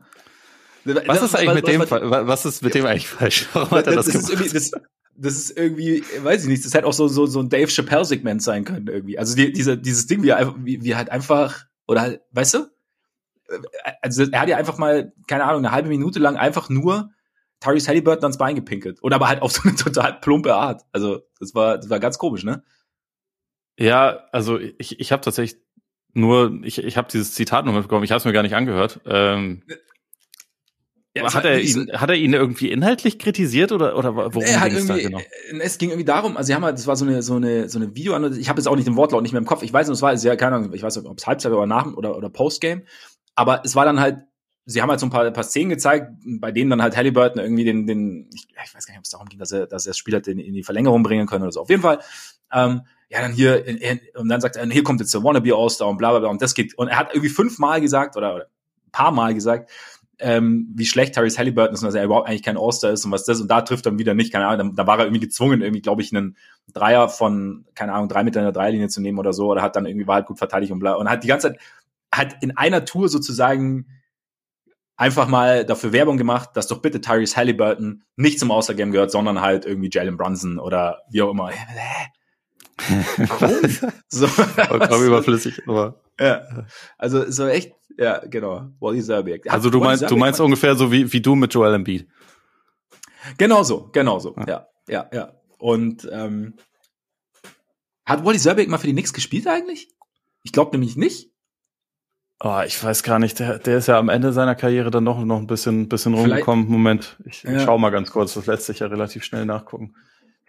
Was 0.85 1.23
ist 1.23 1.35
eigentlich 1.35 1.47
was, 1.47 1.55
mit 1.55 1.67
dem, 1.67 2.11
was, 2.11 2.27
was 2.27 2.45
ist 2.45 2.63
mit 2.63 2.75
dem 2.75 2.85
eigentlich 2.85 3.07
falsch? 3.07 3.47
Warum 3.53 3.71
hat 3.71 3.87
er 3.87 3.95
das, 3.95 4.05
das 4.05 4.13
gemacht? 4.13 4.29
Ist 4.29 4.53
irgendwie, 4.53 4.53
das, 4.53 4.71
das 5.21 5.35
ist 5.35 5.57
irgendwie, 5.57 6.03
weiß 6.21 6.43
ich 6.43 6.49
nicht, 6.49 6.65
das 6.65 6.73
hätte 6.73 6.87
auch 6.87 6.93
so, 6.93 7.07
so, 7.07 7.25
so 7.25 7.39
ein 7.39 7.49
Dave 7.49 7.67
Chappelle-Segment 7.67 8.41
sein 8.41 8.65
können 8.65 8.87
irgendwie. 8.87 9.19
Also 9.19 9.35
die, 9.35 9.51
diese, 9.51 9.77
dieses 9.77 10.07
Ding, 10.07 10.23
wie 10.23 10.29
er 10.29 10.37
einfach, 10.37 10.55
wie, 10.57 10.83
wie 10.83 10.95
halt 10.95 11.09
einfach, 11.09 11.65
oder 11.87 12.01
halt, 12.01 12.21
weißt 12.31 12.55
du? 12.55 12.67
also 14.01 14.23
er 14.31 14.41
hat 14.41 14.49
ja 14.49 14.57
einfach 14.57 14.77
mal, 14.77 15.13
keine 15.27 15.43
Ahnung, 15.43 15.59
eine 15.59 15.71
halbe 15.71 15.89
Minute 15.89 16.19
lang 16.19 16.37
einfach 16.37 16.69
nur 16.69 17.11
Tyrese 17.59 17.89
Halliburton 17.89 18.23
ans 18.23 18.37
Bein 18.37 18.55
gepinkelt. 18.55 18.99
Oder 19.01 19.15
aber 19.17 19.27
halt 19.27 19.41
auf 19.41 19.51
so 19.51 19.63
eine 19.63 19.75
total 19.75 20.19
plumpe 20.19 20.55
Art. 20.55 20.83
Also 20.91 21.21
das 21.39 21.53
war, 21.53 21.77
das 21.77 21.89
war 21.89 21.99
ganz 21.99 22.17
komisch, 22.17 22.43
ne? 22.43 22.63
Ja, 23.77 24.27
also 24.31 24.59
ich, 24.59 24.99
ich 24.99 25.11
habe 25.11 25.21
tatsächlich 25.21 25.61
nur, 26.13 26.59
ich, 26.63 26.77
ich 26.83 26.97
habe 26.97 27.07
dieses 27.11 27.33
Zitat 27.33 27.65
noch 27.65 27.73
mitbekommen, 27.73 28.03
ich 28.03 28.11
habe 28.11 28.17
es 28.17 28.25
mir 28.25 28.33
gar 28.33 28.43
nicht 28.43 28.55
angehört. 28.55 28.99
Ähm, 29.05 29.63
ja, 31.15 31.33
hat 31.33 31.43
er 31.43 31.59
ihn, 31.59 31.87
so, 31.87 31.93
hat 31.93 32.09
er 32.09 32.15
ihn 32.15 32.33
irgendwie 32.33 32.71
inhaltlich 32.71 33.19
kritisiert 33.19 33.71
oder 33.71 33.97
oder 33.97 34.15
worum 34.15 34.43
er 34.43 34.61
hat 34.61 34.71
irgendwie, 34.71 35.03
da 35.03 35.09
genau? 35.09 35.21
Es 35.61 35.77
ging 35.77 35.89
irgendwie 35.89 36.05
darum, 36.05 36.37
also 36.37 36.47
sie 36.47 36.55
haben 36.55 36.63
halt, 36.63 36.77
das 36.77 36.87
war 36.87 36.95
so 36.95 37.05
eine 37.05 37.21
so 37.21 37.35
eine 37.35 37.67
so 37.67 37.79
eine 37.79 37.95
Video, 37.95 38.17
ich 38.29 38.47
habe 38.47 38.59
jetzt 38.59 38.67
auch 38.67 38.75
nicht 38.75 38.87
den 38.87 38.95
Wortlaut 38.95 39.21
nicht 39.21 39.33
mehr 39.33 39.41
im 39.41 39.45
Kopf. 39.45 39.61
Ich 39.63 39.73
weiß 39.73 39.87
nicht, 39.87 39.95
es 39.95 40.01
war 40.01 40.13
ja 40.13 40.35
keine 40.37 40.55
Ahnung, 40.55 40.73
ich 40.73 40.83
weiß 40.83 40.95
nicht, 40.95 41.05
ob 41.05 41.17
es 41.17 41.27
Halbzeit 41.27 41.51
oder 41.51 41.65
nach 41.65 41.85
oder 41.93 42.15
oder 42.15 42.29
Postgame. 42.29 42.83
Aber 43.35 43.61
es 43.65 43.75
war 43.75 43.85
dann 43.85 43.99
halt, 43.99 44.19
sie 44.65 44.81
haben 44.81 44.89
halt 44.89 44.99
so 44.99 45.05
ein 45.05 45.09
paar, 45.09 45.25
ein 45.25 45.33
paar 45.33 45.43
Szenen 45.43 45.69
gezeigt, 45.69 46.11
bei 46.39 46.51
denen 46.51 46.69
dann 46.69 46.81
halt 46.81 46.95
Halliburton 46.95 47.41
irgendwie 47.41 47.63
den, 47.65 47.87
den 47.87 48.29
ich, 48.33 48.47
ich 48.49 48.75
weiß 48.75 48.85
gar 48.85 48.93
nicht, 48.93 48.99
ob 48.99 49.05
es 49.05 49.09
darum 49.09 49.27
ging, 49.27 49.39
dass 49.39 49.51
er, 49.51 49.67
dass 49.67 49.85
er 49.85 49.91
das 49.91 49.97
Spiel 49.97 50.15
hat 50.15 50.27
in, 50.27 50.39
in 50.39 50.53
die 50.53 50.63
Verlängerung 50.63 51.03
bringen 51.03 51.27
können 51.27 51.43
oder 51.43 51.51
so. 51.51 51.61
Auf 51.61 51.69
jeden 51.69 51.81
Fall, 51.81 51.99
ähm, 52.53 52.81
ja, 53.09 53.21
dann 53.21 53.33
hier, 53.33 53.65
in, 53.65 53.77
in, 53.77 53.99
und 54.15 54.29
dann 54.29 54.39
sagt 54.39 54.55
er, 54.55 54.65
hier 54.67 54.83
kommt 54.83 55.01
jetzt 55.01 55.13
der 55.13 55.23
Wannabe 55.23 55.53
All-Star 55.53 55.89
und 55.89 55.97
bla 55.97 56.11
bla 56.11 56.19
bla 56.19 56.29
und 56.29 56.41
das 56.41 56.53
geht. 56.53 56.77
Und 56.77 56.87
er 56.87 56.97
hat 56.97 57.09
irgendwie 57.13 57.29
fünfmal 57.29 57.81
gesagt 57.81 58.15
oder, 58.15 58.35
oder 58.35 58.45
ein 58.45 58.91
paar 58.91 59.11
Mal 59.11 59.33
gesagt, 59.33 59.69
ähm, 60.21 60.67
wie 60.75 60.85
schlecht 60.85 61.15
Tyrese 61.15 61.37
Halliburton 61.37 61.73
ist 61.73 61.81
und 61.81 61.87
dass 61.87 61.95
er 61.95 62.03
überhaupt 62.03 62.27
eigentlich 62.27 62.43
kein 62.43 62.57
All-Star 62.57 62.91
ist 62.91 63.05
und 63.05 63.11
was 63.11 63.25
das 63.25 63.41
und 63.41 63.49
da 63.49 63.61
trifft 63.61 63.85
dann 63.85 63.99
wieder 63.99 64.13
nicht, 64.13 64.31
keine 64.31 64.47
Ahnung, 64.47 64.75
da, 64.75 64.83
da 64.83 64.87
war 64.87 64.99
er 64.99 65.05
irgendwie 65.05 65.21
gezwungen, 65.21 65.61
irgendwie, 65.61 65.81
glaube 65.81 66.01
ich, 66.01 66.15
einen 66.15 66.37
Dreier 66.73 67.09
von, 67.09 67.65
keine 67.75 67.93
Ahnung, 67.93 68.07
drei 68.07 68.23
Meter 68.23 68.39
in 68.39 68.45
der 68.45 68.53
Dreierlinie 68.53 68.87
zu 68.87 69.01
nehmen 69.01 69.19
oder 69.19 69.33
so, 69.33 69.47
oder 69.51 69.61
hat 69.61 69.75
dann 69.75 69.85
irgendwie 69.85 70.07
war 70.07 70.15
halt 70.15 70.27
gut 70.27 70.37
verteidigt 70.37 70.71
und 70.71 70.79
bla 70.79 70.93
und 70.93 71.09
hat 71.09 71.23
die 71.23 71.27
ganze 71.27 71.49
Zeit, 71.49 71.59
hat 72.13 72.41
in 72.41 72.55
einer 72.57 72.85
Tour 72.85 73.09
sozusagen 73.09 73.87
einfach 75.01 75.27
mal 75.27 75.65
dafür 75.65 75.93
Werbung 75.93 76.17
gemacht, 76.17 76.51
dass 76.53 76.67
doch 76.67 76.81
bitte 76.81 77.01
Tyrese 77.01 77.35
Halliburton 77.35 78.03
nicht 78.15 78.39
zum 78.39 78.51
All-Star-Game 78.51 78.91
gehört, 78.91 79.11
sondern 79.11 79.41
halt 79.41 79.65
irgendwie 79.65 79.89
Jalen 79.91 80.15
Brunson 80.15 80.59
oder 80.59 80.99
wie 81.09 81.23
auch 81.23 81.31
immer. 81.31 81.49
Warum? 83.17 83.91
so, 84.09 84.27
Vollkommen 84.27 85.07
überflüssig, 85.07 85.61
aber. 85.67 86.01
Ja. 86.19 86.41
Also 86.97 87.29
so 87.31 87.47
echt, 87.47 87.73
ja, 87.97 88.19
genau. 88.25 88.69
Wally 88.79 89.01
Zerbiak. 89.01 89.51
Also 89.51 89.69
du 89.69 89.79
meinst, 89.79 90.09
du 90.09 90.15
meinst 90.15 90.39
ungefähr 90.39 90.75
so 90.75 90.91
wie, 90.91 91.11
wie 91.11 91.21
du 91.21 91.35
mit 91.35 91.53
Joel 91.53 91.73
Embiid. 91.73 92.07
Genau 93.37 93.63
so, 93.63 93.89
genau 93.91 94.19
so. 94.19 94.35
Ja, 94.37 94.45
ja, 94.47 94.67
ja. 94.87 95.07
ja. 95.13 95.33
Und 95.57 96.09
ähm, 96.11 96.55
hat 98.05 98.25
Wally 98.25 98.39
Zerbiak 98.39 98.67
mal 98.67 98.77
für 98.77 98.87
die 98.87 98.93
Knicks 98.93 99.13
gespielt 99.13 99.47
eigentlich? 99.47 99.89
Ich 100.43 100.51
glaube 100.51 100.71
nämlich 100.71 100.95
nicht. 100.95 101.29
Oh, 102.43 102.61
ich 102.65 102.83
weiß 102.83 103.03
gar 103.03 103.19
nicht, 103.19 103.39
der, 103.39 103.59
der 103.59 103.77
ist 103.77 103.87
ja 103.87 103.99
am 103.99 104.09
Ende 104.09 104.33
seiner 104.33 104.55
Karriere 104.55 104.89
dann 104.89 105.03
noch, 105.03 105.23
noch 105.23 105.37
ein 105.37 105.45
bisschen, 105.45 105.87
bisschen 105.87 106.15
rumgekommen. 106.15 106.67
Moment, 106.67 107.17
ich, 107.25 107.43
ja. 107.43 107.55
ich 107.55 107.61
schau 107.61 107.77
mal 107.77 107.91
ganz 107.91 108.09
kurz, 108.09 108.33
das 108.33 108.47
lässt 108.47 108.65
sich 108.65 108.79
ja 108.79 108.87
relativ 108.87 109.23
schnell 109.23 109.45
nachgucken. 109.45 109.95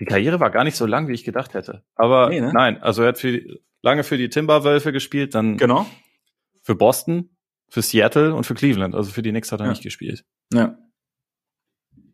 Die 0.01 0.07
Karriere 0.07 0.41
war 0.41 0.51
gar 0.51 0.65
nicht 0.65 0.77
so 0.77 0.87
lang, 0.87 1.09
wie 1.09 1.13
ich 1.13 1.23
gedacht 1.23 1.53
hätte. 1.53 1.83
Aber 1.95 2.31
nee, 2.31 2.41
ne? 2.41 2.51
nein, 2.55 2.83
also 2.83 3.03
er 3.03 3.09
hat 3.09 3.19
für 3.19 3.33
die, 3.33 3.61
lange 3.83 4.05
für 4.05 4.17
die 4.17 4.31
Timberwölfe 4.31 4.91
gespielt, 4.91 5.35
dann 5.35 5.59
genau. 5.59 5.87
Für 6.63 6.75
Boston, 6.75 7.37
für 7.69 7.83
Seattle 7.83 8.35
und 8.35 8.45
für 8.45 8.55
Cleveland. 8.55 8.95
Also 8.95 9.11
für 9.11 9.23
die 9.23 9.31
Knicks 9.31 9.53
hat 9.53 9.61
er 9.61 9.67
ja. 9.67 9.71
nicht 9.71 9.83
gespielt. 9.83 10.25
Ja. 10.53 10.79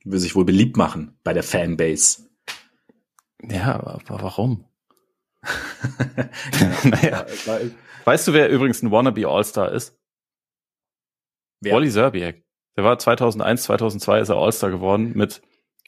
Will 0.04 0.18
sich 0.18 0.34
wohl 0.34 0.44
beliebt 0.44 0.76
machen 0.76 1.18
bei 1.22 1.32
der 1.32 1.42
Fanbase. 1.42 2.28
Ja, 3.42 3.74
aber 3.74 4.00
warum? 4.08 4.64
naja. 6.84 7.26
Weißt 8.04 8.26
du, 8.26 8.32
wer 8.32 8.48
übrigens 8.48 8.82
ein 8.82 8.90
Wannabe 8.90 9.26
All-Star 9.28 9.72
ist? 9.72 9.98
Wer? 11.60 11.74
Wally 11.74 11.90
Serbiak. 11.90 12.42
Der 12.76 12.84
war 12.84 12.98
2001, 12.98 13.64
2002 13.64 14.20
ist 14.20 14.28
er 14.28 14.36
All-Star 14.36 14.70
geworden 14.70 15.12
mit 15.14 15.42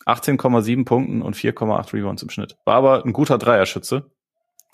18,7 0.07 0.85
Punkten 0.85 1.23
und 1.23 1.37
4,8 1.37 1.93
Rebounds 1.93 2.23
im 2.23 2.31
Schnitt. 2.31 2.57
War 2.65 2.75
aber 2.75 3.05
ein 3.05 3.13
guter 3.13 3.39
Dreierschütze. 3.39 4.11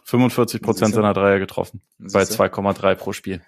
45 0.05 0.63
Prozent 0.63 0.95
seiner 0.95 1.13
Dreier 1.13 1.41
getroffen. 1.41 1.83
Bei 1.99 2.23
2,3 2.23 2.95
pro 2.95 3.13
Spiel. 3.13 3.43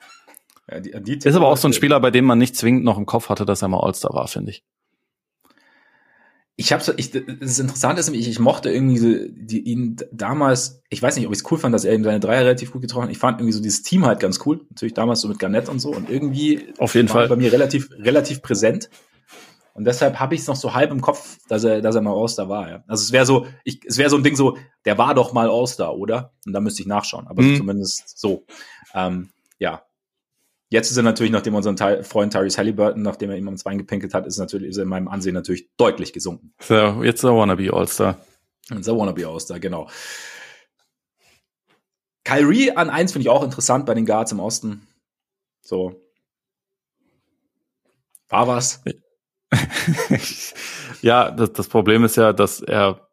Ja, 0.71 0.81
die, 0.81 1.19
die 1.19 1.29
ist 1.29 1.35
aber 1.35 1.49
auch 1.49 1.57
so 1.57 1.69
ein 1.69 1.73
Spieler, 1.73 1.99
bei 2.01 2.11
dem 2.11 2.25
man 2.25 2.39
nicht 2.39 2.57
zwingend 2.57 2.85
noch 2.85 2.99
im 2.99 3.07
Kopf 3.07 3.29
hatte, 3.29 3.45
dass 3.45 3.63
er 3.63 3.69
mal 3.69 3.81
All-Star 3.81 4.13
war, 4.15 4.29
finde 4.29 4.51
ich. 4.51 4.65
Ich 6.61 6.73
habe 6.73 6.83
so, 6.83 6.93
ich, 6.97 7.13
das 7.13 7.61
Interessante 7.61 8.01
ist, 8.01 8.09
ich, 8.09 8.29
ich 8.29 8.41
mochte 8.41 8.69
irgendwie 8.69 8.99
so, 8.99 9.09
die, 9.31 9.61
ihn 9.61 9.97
damals, 10.11 10.83
ich 10.91 11.01
weiß 11.01 11.17
nicht, 11.17 11.27
ob 11.27 11.33
ich 11.33 11.39
es 11.39 11.51
cool 11.51 11.57
fand, 11.57 11.73
dass 11.73 11.85
er 11.85 11.93
eben 11.95 12.03
seine 12.03 12.19
Dreier 12.19 12.41
relativ 12.41 12.73
gut 12.73 12.83
getroffen 12.83 13.05
hat. 13.05 13.13
Ich 13.13 13.19
fand 13.19 13.39
irgendwie 13.39 13.53
so 13.53 13.63
dieses 13.63 13.83
Team 13.83 14.05
halt 14.05 14.19
ganz 14.19 14.41
cool. 14.45 14.67
Natürlich 14.69 14.95
damals 14.95 15.21
so 15.21 15.29
mit 15.29 15.39
Garnett 15.39 15.69
und 15.69 15.79
so 15.79 15.91
und 15.91 16.11
irgendwie 16.11 16.75
auf 16.79 16.97
jeden 16.97 17.07
Fall 17.07 17.29
bei 17.29 17.37
mir 17.37 17.53
relativ, 17.53 17.91
relativ 17.93 18.43
präsent. 18.43 18.91
Und 19.75 19.85
deshalb 19.85 20.19
habe 20.19 20.35
ich 20.35 20.41
es 20.41 20.49
noch 20.49 20.57
so 20.57 20.75
halb 20.75 20.91
im 20.91 21.01
Kopf, 21.01 21.39
dass 21.47 21.63
er, 21.63 21.81
dass 21.81 21.95
er 21.95 22.03
mal 22.03 22.13
All-Star 22.13 22.49
war. 22.49 22.69
Ja. 22.69 22.85
Also 22.89 23.05
es 23.05 23.13
wäre 23.13 23.25
so, 23.25 23.47
ich, 23.63 23.81
es 23.87 23.97
wäre 23.97 24.11
so 24.11 24.17
ein 24.17 24.25
Ding 24.25 24.35
so, 24.35 24.59
der 24.85 24.99
war 24.99 25.15
doch 25.15 25.33
mal 25.33 25.49
All-Star, 25.49 25.97
oder? 25.97 26.33
Und 26.45 26.53
da 26.53 26.59
müsste 26.59 26.83
ich 26.83 26.89
nachschauen. 26.89 27.29
Aber 27.29 27.41
mhm. 27.41 27.57
zumindest 27.57 28.19
so. 28.19 28.45
Ähm, 28.93 29.29
ja. 29.61 29.85
Jetzt 30.71 30.91
ist 30.91 30.97
er 30.99 31.03
natürlich, 31.03 31.33
nachdem 31.33 31.55
unseren 31.55 31.77
Teil, 31.77 32.05
Freund 32.05 32.33
Tyrese 32.33 32.59
Halliburton, 32.59 33.03
nachdem 33.03 33.31
er 33.31 33.37
ihm 33.37 33.49
ans 33.49 33.65
Bein 33.65 33.79
gepinkelt 33.79 34.13
hat, 34.13 34.27
ist 34.27 34.37
natürlich, 34.37 34.69
ist 34.69 34.77
er 34.77 34.83
in 34.83 34.89
meinem 34.89 35.09
Ansehen 35.09 35.35
natürlich 35.35 35.71
deutlich 35.79 36.13
gesunken. 36.13 36.53
So, 36.61 37.03
jetzt 37.03 37.25
der 37.25 37.35
Wannabe 37.35 37.73
All-Star. 37.73 38.19
Der 38.71 38.97
Wannabe 38.97 39.27
All-Star, 39.27 39.61
genau. 39.61 39.89
Kyrie 42.25 42.73
an 42.73 42.91
eins 42.91 43.13
finde 43.13 43.23
ich 43.23 43.31
auch 43.31 43.43
interessant 43.43 43.87
bei 43.87 43.95
den 43.95 44.05
Guards 44.05 44.33
im 44.33 44.41
Osten. 44.41 44.87
So. 45.63 45.99
War 48.29 48.47
was? 48.47 48.85
ja, 51.01 51.31
das, 51.31 51.55
das 51.55 51.69
Problem 51.69 52.05
ist 52.05 52.17
ja, 52.17 52.35
dass 52.35 52.61
er 52.61 53.09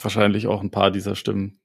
wahrscheinlich 0.00 0.48
auch 0.48 0.60
ein 0.60 0.72
paar 0.72 0.90
dieser 0.90 1.14
Stimmen 1.14 1.61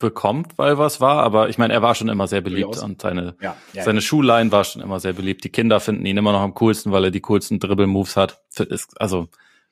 bekommt, 0.00 0.58
weil 0.58 0.78
was 0.78 1.00
war, 1.00 1.22
aber 1.22 1.48
ich 1.48 1.58
meine, 1.58 1.72
er 1.72 1.82
war 1.82 1.94
schon 1.94 2.08
immer 2.08 2.26
sehr 2.26 2.40
beliebt 2.40 2.78
und 2.78 3.02
seine, 3.02 3.36
ja, 3.40 3.56
ja, 3.72 3.84
seine 3.84 3.98
ja. 3.98 4.02
Schuhline 4.02 4.50
war 4.50 4.64
schon 4.64 4.82
immer 4.82 4.98
sehr 4.98 5.12
beliebt. 5.12 5.44
Die 5.44 5.50
Kinder 5.50 5.78
finden 5.78 6.04
ihn 6.06 6.16
immer 6.16 6.32
noch 6.32 6.40
am 6.40 6.54
coolsten, 6.54 6.90
weil 6.90 7.04
er 7.04 7.10
die 7.12 7.20
coolsten 7.20 7.60
Dribble-Moves 7.60 8.16
hat. 8.16 8.40
Ist, 8.58 9.00
also, 9.00 9.28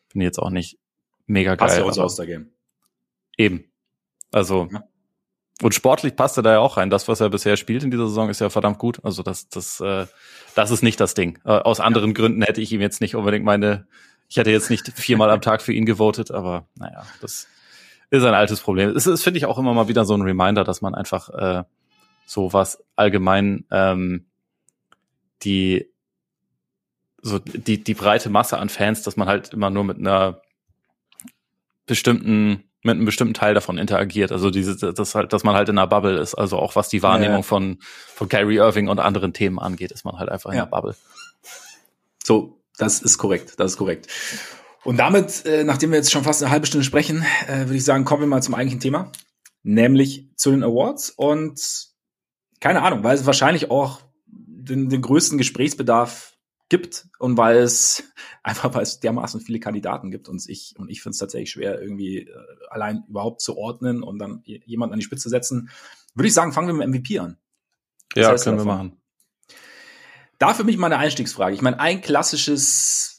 finde 0.07 0.25
ich 0.25 0.29
jetzt 0.29 0.39
auch 0.39 0.51
nicht 0.51 0.79
mega 1.27 1.57
geil. 1.57 1.67
Passt 1.67 1.79
ja 1.79 1.85
auch 1.85 1.93
so 1.93 2.03
aus 2.03 2.17
der 2.17 2.27
Game. 2.27 2.51
Eben. 3.37 3.65
Also, 4.31 4.69
ja. 4.71 4.85
Und 5.61 5.75
sportlich 5.75 6.15
passt 6.15 6.37
er 6.37 6.43
da 6.43 6.53
ja 6.53 6.59
auch 6.61 6.77
rein. 6.77 6.91
Das, 6.91 7.09
was 7.09 7.21
er 7.21 7.31
bisher 7.31 7.57
spielt 7.57 7.83
in 7.83 7.91
dieser 7.91 8.07
Saison, 8.07 8.29
ist 8.29 8.41
ja 8.41 8.49
verdammt 8.49 8.79
gut. 8.79 9.01
Also 9.05 9.25
das, 9.25 9.49
das, 9.49 9.81
äh, 9.81 10.07
das 10.55 10.71
ist 10.71 10.83
nicht 10.83 11.01
das 11.01 11.15
Ding. 11.15 11.41
Äh, 11.45 11.51
aus 11.51 11.81
anderen. 11.81 12.15
Gründen 12.15 12.43
hätte 12.43 12.61
ich 12.61 12.71
ihm 12.71 12.81
jetzt 12.81 13.01
nicht 13.01 13.17
unbedingt 13.17 13.45
meine, 13.45 13.89
ich 14.29 14.37
hätte 14.37 14.51
jetzt 14.51 14.71
nicht 14.71 14.93
viermal 14.95 15.31
am 15.31 15.41
Tag 15.41 15.63
für 15.63 15.73
ihn 15.73 15.85
gewotet, 15.85 16.31
aber 16.31 16.69
naja, 16.77 17.05
das 17.21 17.49
ist 18.11 18.25
ein 18.25 18.35
altes 18.35 18.61
Problem. 18.61 18.91
Es 18.91 19.07
ist, 19.07 19.23
finde 19.23 19.39
ich, 19.39 19.47
auch 19.47 19.59
immer 19.59 19.75
mal 19.75 19.89
wieder 19.89 20.05
so 20.05 20.15
ein 20.15 20.23
Reminder, 20.23 20.65
dass 20.65 20.81
man 20.81 20.95
einfach 20.95 21.29
äh, 21.31 21.65
so 22.27 22.53
was 22.53 22.83
allgemein 22.97 23.65
ähm, 23.71 24.27
die 25.43 25.91
so 27.21 27.39
die 27.39 27.83
die 27.83 27.95
breite 27.95 28.31
Masse 28.31 28.59
an 28.59 28.69
Fans, 28.69 29.03
dass 29.03 29.17
man 29.17 29.29
halt 29.29 29.53
immer 29.53 29.71
nur 29.71 29.85
mit 29.85 29.99
einer 29.99 30.41
bestimmten 31.87 32.65
mit 32.83 32.95
einem 32.95 33.07
bestimmten 33.07 33.35
Teil 33.35 33.55
davon 33.55 33.77
interagiert. 33.77 34.31
Also 34.31 34.51
diese, 34.51 34.93
das 34.93 35.15
halt, 35.15 35.33
dass 35.33 35.43
man 35.43 35.55
halt 35.57 35.69
in 35.69 35.79
einer 35.79 35.89
Bubble 35.89 36.19
ist. 36.19 36.35
Also 36.35 36.59
auch 36.59 36.77
was 36.77 36.89
die 36.89 37.03
Wahrnehmung 37.03 37.31
ja, 37.31 37.39
ja. 37.39 37.43
von, 37.43 37.79
von 38.15 38.29
Kyrie 38.29 38.57
Irving 38.57 38.89
und 38.89 39.01
anderen 39.01 39.33
Themen 39.33 39.59
angeht, 39.59 39.91
ist 39.91 40.05
man 40.05 40.19
halt 40.19 40.29
einfach 40.29 40.51
in 40.51 40.59
einer 40.59 40.67
Bubble. 40.67 40.95
So, 42.25 42.61
das 42.77 43.03
ist 43.03 43.19
korrekt, 43.19 43.55
das 43.59 43.73
ist 43.73 43.79
korrekt. 43.79 44.07
Und 44.85 44.97
damit, 44.99 45.45
äh, 45.45 45.65
nachdem 45.65 45.91
wir 45.91 45.99
jetzt 45.99 46.13
schon 46.13 46.25
fast 46.25 46.43
eine 46.43 46.51
halbe 46.51 46.67
Stunde 46.67 46.85
sprechen, 46.85 47.25
äh, 47.47 47.61
würde 47.61 47.77
ich 47.77 47.85
sagen, 47.85 48.05
kommen 48.05 48.23
wir 48.23 48.29
mal 48.29 48.43
zum 48.43 48.55
eigentlichen 48.55 48.81
Thema, 48.81 49.13
nämlich 49.63 50.29
zu 50.37 50.51
den 50.51 50.63
Awards. 50.63 51.11
Und 51.11 51.89
keine 52.61 52.83
Ahnung, 52.83 53.05
weil 53.05 53.17
es 53.17 53.27
wahrscheinlich 53.27 53.71
auch 53.71 54.01
den, 54.27 54.89
den 54.89 55.03
größten 55.03 55.39
Gesprächsbedarf 55.39 56.39
gibt 56.69 57.09
und 57.19 57.37
weil 57.37 57.59
es 57.59 58.05
einfach 58.43 58.75
weil 58.75 58.83
es 58.83 59.01
dermaßen 59.01 59.41
viele 59.41 59.61
Kandidaten 59.61 60.11
gibt 60.11 60.29
und 60.29 60.47
ich 60.49 60.75
und 60.79 60.91
ich 60.91 61.03
finde 61.03 61.15
es 61.15 61.19
tatsächlich 61.19 61.51
schwer 61.51 61.81
irgendwie 61.81 62.29
äh, 62.29 62.35
allein 62.71 63.05
überhaupt 63.09 63.41
zu 63.41 63.57
ordnen 63.57 64.03
und 64.03 64.19
dann 64.19 64.43
jemanden 64.45 64.93
an 64.93 64.99
die 64.99 65.05
Spitze 65.05 65.29
setzen, 65.29 65.71
würde 66.15 66.29
ich 66.29 66.35
sagen, 66.35 66.53
fangen 66.53 66.69
wir 66.69 66.75
mit 66.75 66.89
MVP 66.89 67.19
an. 67.19 67.39
Was 68.15 68.23
ja, 68.23 68.37
können 68.37 68.59
wir 68.59 68.65
machen. 68.65 69.01
Da 70.39 70.55
für 70.55 70.65
mich 70.65 70.79
mal 70.79 70.87
eine 70.87 70.99
Einstiegsfrage. 70.99 71.55
Ich 71.55 71.63
meine, 71.63 71.81
ein 71.81 72.01
klassisches 72.01 73.18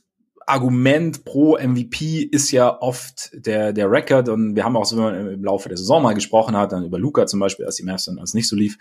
Argument 0.49 1.25
pro 1.25 1.57
MVP 1.57 2.23
ist 2.23 2.51
ja 2.51 2.81
oft 2.81 3.29
der, 3.33 3.71
der 3.71 3.89
Record 3.91 4.29
und 4.29 4.55
wir 4.55 4.63
haben 4.63 4.75
auch 4.75 4.85
so 4.85 5.07
im 5.07 5.43
Laufe 5.43 5.69
der 5.69 5.77
Saison 5.77 6.01
mal 6.01 6.13
gesprochen 6.13 6.57
hat, 6.57 6.71
dann 6.71 6.85
über 6.85 6.97
Luca 6.97 7.27
zum 7.27 7.39
Beispiel, 7.39 7.65
als 7.65 7.75
die 7.75 7.83
Mavs 7.83 8.05
dann 8.05 8.19
als 8.19 8.33
nicht 8.33 8.47
so 8.47 8.55
lief. 8.55 8.77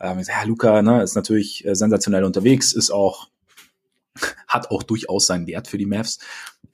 Ähm, 0.00 0.20
ja, 0.20 0.42
Luca 0.44 0.80
ne, 0.82 1.02
ist 1.02 1.14
natürlich 1.14 1.66
äh, 1.66 1.74
sensationell 1.74 2.24
unterwegs, 2.24 2.72
ist 2.72 2.90
auch 2.90 3.28
hat 4.48 4.70
auch 4.70 4.82
durchaus 4.82 5.26
seinen 5.26 5.46
Wert 5.46 5.68
für 5.68 5.78
die 5.78 5.86
Mavs. 5.86 6.18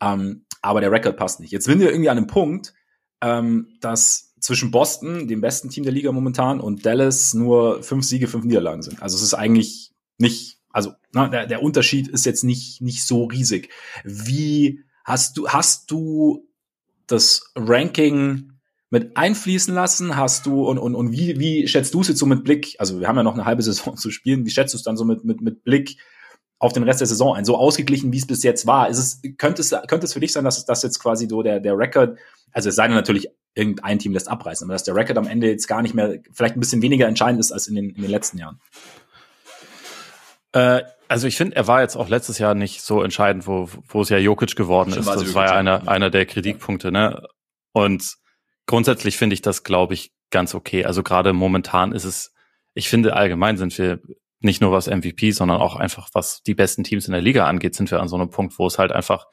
Ähm, 0.00 0.44
aber 0.62 0.80
der 0.80 0.92
Rekord 0.92 1.16
passt 1.16 1.40
nicht. 1.40 1.50
Jetzt 1.50 1.64
sind 1.64 1.80
wir 1.80 1.90
irgendwie 1.90 2.10
an 2.10 2.18
einem 2.18 2.26
Punkt, 2.26 2.74
ähm, 3.20 3.68
dass 3.80 4.34
zwischen 4.40 4.70
Boston, 4.70 5.26
dem 5.26 5.40
besten 5.40 5.70
Team 5.70 5.84
der 5.84 5.92
Liga 5.92 6.12
momentan, 6.12 6.60
und 6.60 6.84
Dallas 6.84 7.32
nur 7.34 7.82
fünf 7.82 8.04
Siege, 8.04 8.28
fünf 8.28 8.44
Niederlagen 8.44 8.82
sind. 8.82 9.02
Also 9.02 9.16
es 9.16 9.22
ist 9.22 9.34
eigentlich 9.34 9.92
nicht, 10.18 10.53
also 10.74 10.92
na, 11.12 11.28
der, 11.28 11.46
der 11.46 11.62
Unterschied 11.62 12.08
ist 12.08 12.26
jetzt 12.26 12.42
nicht, 12.42 12.82
nicht 12.82 13.06
so 13.06 13.24
riesig. 13.24 13.70
Wie 14.02 14.82
hast 15.04 15.36
du, 15.36 15.48
hast 15.48 15.88
du 15.90 16.48
das 17.06 17.52
Ranking 17.54 18.52
mit 18.90 19.16
einfließen 19.16 19.72
lassen? 19.72 20.16
Hast 20.16 20.46
du 20.46 20.68
und, 20.68 20.78
und, 20.78 20.96
und 20.96 21.12
wie, 21.12 21.38
wie 21.38 21.68
schätzt 21.68 21.94
du 21.94 22.00
es 22.00 22.08
jetzt 22.08 22.18
so 22.18 22.26
mit 22.26 22.42
Blick? 22.42 22.74
Also 22.80 22.98
wir 22.98 23.06
haben 23.06 23.16
ja 23.16 23.22
noch 23.22 23.34
eine 23.34 23.44
halbe 23.44 23.62
Saison 23.68 23.96
zu 23.96 24.10
spielen. 24.10 24.44
Wie 24.44 24.50
schätzt 24.50 24.74
du 24.74 24.76
es 24.76 24.82
dann 24.82 24.96
so 24.96 25.04
mit, 25.04 25.24
mit, 25.24 25.40
mit 25.40 25.62
Blick 25.62 25.96
auf 26.58 26.72
den 26.72 26.82
Rest 26.82 27.00
der 27.00 27.06
Saison 27.06 27.36
ein. 27.36 27.44
So 27.44 27.56
ausgeglichen, 27.56 28.12
wie 28.12 28.18
es 28.18 28.26
bis 28.26 28.42
jetzt 28.42 28.66
war. 28.66 28.88
Ist 28.88 28.98
es, 28.98 29.22
könnte, 29.36 29.62
es, 29.62 29.70
könnte 29.86 30.06
es 30.06 30.12
für 30.12 30.20
dich 30.20 30.32
sein, 30.32 30.44
dass 30.44 30.64
das 30.64 30.82
jetzt 30.82 30.98
quasi 30.98 31.28
so 31.28 31.42
der, 31.42 31.60
der 31.60 31.78
Record, 31.78 32.18
also 32.52 32.68
es 32.68 32.74
sei 32.74 32.86
denn 32.88 32.96
natürlich, 32.96 33.28
irgendein 33.54 34.00
Team 34.00 34.12
lässt 34.12 34.28
abreißen, 34.28 34.64
aber 34.66 34.72
dass 34.72 34.82
der 34.82 34.96
Record 34.96 35.16
am 35.18 35.28
Ende 35.28 35.48
jetzt 35.48 35.68
gar 35.68 35.82
nicht 35.82 35.94
mehr, 35.94 36.18
vielleicht 36.32 36.56
ein 36.56 36.60
bisschen 36.60 36.82
weniger 36.82 37.06
entscheidend 37.06 37.38
ist 37.38 37.52
als 37.52 37.68
in 37.68 37.76
den, 37.76 37.90
in 37.90 38.02
den 38.02 38.10
letzten 38.10 38.38
Jahren? 38.38 38.60
Äh, 40.54 40.84
also 41.08 41.26
ich 41.26 41.36
finde, 41.36 41.56
er 41.56 41.66
war 41.66 41.82
jetzt 41.82 41.96
auch 41.96 42.08
letztes 42.08 42.38
Jahr 42.38 42.54
nicht 42.54 42.80
so 42.80 43.02
entscheidend, 43.02 43.46
wo, 43.46 43.68
wo 43.88 44.00
es 44.00 44.08
ja 44.08 44.16
Jokic 44.16 44.56
geworden 44.56 44.90
ist. 44.90 45.06
Das 45.06 45.16
Jokic 45.16 45.34
war 45.34 45.46
ja 45.46 45.52
einer, 45.52 45.86
einer 45.86 46.10
der 46.10 46.24
Kritikpunkte, 46.24 46.90
ne? 46.90 47.26
Und 47.72 48.14
grundsätzlich 48.66 49.16
finde 49.16 49.34
ich 49.34 49.42
das, 49.42 49.64
glaube 49.64 49.94
ich, 49.94 50.12
ganz 50.30 50.54
okay. 50.54 50.84
Also 50.84 51.02
gerade 51.02 51.32
momentan 51.32 51.92
ist 51.92 52.04
es, 52.04 52.32
ich 52.72 52.88
finde 52.88 53.14
allgemein 53.14 53.56
sind 53.56 53.76
wir 53.76 54.00
nicht 54.40 54.60
nur 54.60 54.72
was 54.72 54.86
MVP, 54.86 55.32
sondern 55.32 55.60
auch 55.60 55.76
einfach 55.76 56.08
was 56.12 56.42
die 56.42 56.54
besten 56.54 56.84
Teams 56.84 57.06
in 57.06 57.12
der 57.12 57.22
Liga 57.22 57.46
angeht, 57.46 57.74
sind 57.74 57.90
wir 57.90 58.00
an 58.00 58.08
so 58.08 58.16
einem 58.16 58.30
Punkt, 58.30 58.58
wo 58.58 58.66
es 58.66 58.78
halt 58.78 58.92
einfach 58.92 59.26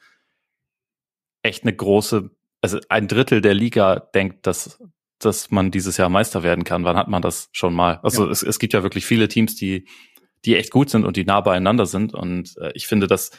echt 1.42 1.62
eine 1.62 1.74
große, 1.74 2.30
also 2.60 2.78
ein 2.88 3.08
Drittel 3.08 3.40
der 3.40 3.54
Liga 3.54 4.00
denkt, 4.14 4.46
dass 4.46 4.78
dass 5.24 5.52
man 5.52 5.70
dieses 5.70 5.98
Jahr 5.98 6.08
Meister 6.08 6.42
werden 6.42 6.64
kann. 6.64 6.84
Wann 6.84 6.96
hat 6.96 7.06
man 7.06 7.22
das 7.22 7.48
schon 7.52 7.74
mal? 7.74 8.00
Also 8.02 8.24
ja. 8.24 8.32
es, 8.32 8.42
es 8.42 8.58
gibt 8.58 8.72
ja 8.72 8.82
wirklich 8.82 9.06
viele 9.06 9.28
Teams, 9.28 9.54
die 9.54 9.86
die 10.44 10.56
echt 10.56 10.70
gut 10.70 10.90
sind 10.90 11.04
und 11.04 11.16
die 11.16 11.24
nah 11.24 11.40
beieinander 11.40 11.86
sind. 11.86 12.14
Und 12.14 12.56
äh, 12.58 12.72
ich 12.74 12.86
finde, 12.86 13.06
dass 13.06 13.30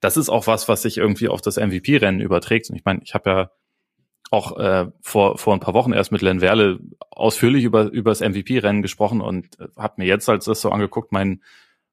das 0.00 0.16
ist 0.16 0.28
auch 0.28 0.46
was, 0.46 0.68
was 0.68 0.82
sich 0.82 0.98
irgendwie 0.98 1.28
auf 1.28 1.40
das 1.40 1.56
MVP-Rennen 1.56 2.20
überträgt. 2.20 2.70
Und 2.70 2.76
ich 2.76 2.84
meine, 2.84 3.00
ich 3.02 3.14
habe 3.14 3.30
ja 3.30 3.50
auch 4.30 4.58
äh, 4.58 4.86
vor, 5.00 5.38
vor 5.38 5.54
ein 5.54 5.60
paar 5.60 5.74
Wochen 5.74 5.92
erst 5.92 6.12
mit 6.12 6.22
Len 6.22 6.40
Werle 6.40 6.78
ausführlich 7.10 7.64
über, 7.64 7.84
über 7.84 8.10
das 8.10 8.20
MVP-Rennen 8.20 8.82
gesprochen 8.82 9.20
und 9.20 9.58
äh, 9.58 9.68
habe 9.76 9.94
mir 9.98 10.06
jetzt 10.06 10.28
als 10.28 10.44
das 10.44 10.60
so 10.60 10.70
angeguckt, 10.70 11.12
mein, 11.12 11.42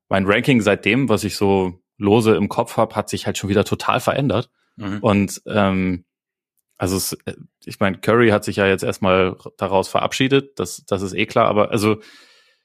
mein 0.09 0.25
Ranking 0.25 0.61
seitdem, 0.61 1.09
was 1.09 1.23
ich 1.23 1.35
so 1.35 1.79
lose 1.97 2.35
im 2.35 2.49
Kopf 2.49 2.77
habe, 2.77 2.95
hat 2.95 3.09
sich 3.09 3.25
halt 3.25 3.37
schon 3.37 3.49
wieder 3.49 3.63
total 3.63 3.99
verändert. 3.99 4.49
Mhm. 4.75 4.99
Und 4.99 5.41
ähm, 5.47 6.05
also 6.77 6.97
es, 6.97 7.13
äh, 7.25 7.35
ich 7.63 7.79
meine, 7.79 7.97
Curry 7.99 8.29
hat 8.29 8.43
sich 8.43 8.57
ja 8.57 8.67
jetzt 8.67 8.83
erstmal 8.83 9.37
daraus 9.57 9.87
verabschiedet, 9.87 10.59
das, 10.59 10.83
das 10.85 11.01
ist 11.01 11.13
eh 11.13 11.25
klar, 11.25 11.47
aber 11.47 11.71
also 11.71 12.01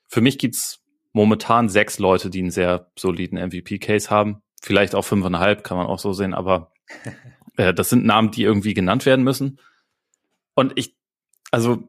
für 0.09 0.21
mich 0.21 0.39
gibt's 0.39 0.80
momentan 1.13 1.69
sechs 1.69 1.99
Leute, 1.99 2.31
die 2.31 2.41
einen 2.41 2.51
sehr 2.51 2.91
soliden 2.99 3.39
MVP-Case 3.39 4.11
haben. 4.11 4.43
Vielleicht 4.63 4.95
auch 4.95 5.05
fünfeinhalb, 5.05 5.65
kann 5.65 5.77
man 5.77 5.87
auch 5.87 5.99
so 5.99 6.13
sehen, 6.13 6.35
aber 6.35 6.73
Äh, 7.61 7.75
das 7.75 7.91
sind 7.91 8.05
Namen, 8.05 8.31
die 8.31 8.43
irgendwie 8.43 8.75
genannt 8.75 9.07
werden 9.07 9.25
müssen. 9.25 9.59
Und 10.55 10.73
ich, 10.77 10.97
also 11.51 11.89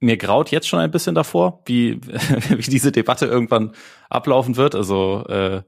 mir 0.00 0.16
graut 0.16 0.50
jetzt 0.50 0.68
schon 0.68 0.80
ein 0.80 0.90
bisschen 0.90 1.14
davor, 1.14 1.62
wie, 1.66 2.00
wie 2.48 2.70
diese 2.70 2.92
Debatte 2.92 3.26
irgendwann 3.26 3.72
ablaufen 4.10 4.56
wird. 4.56 4.74
Also 4.74 5.24
äh, 5.28 5.62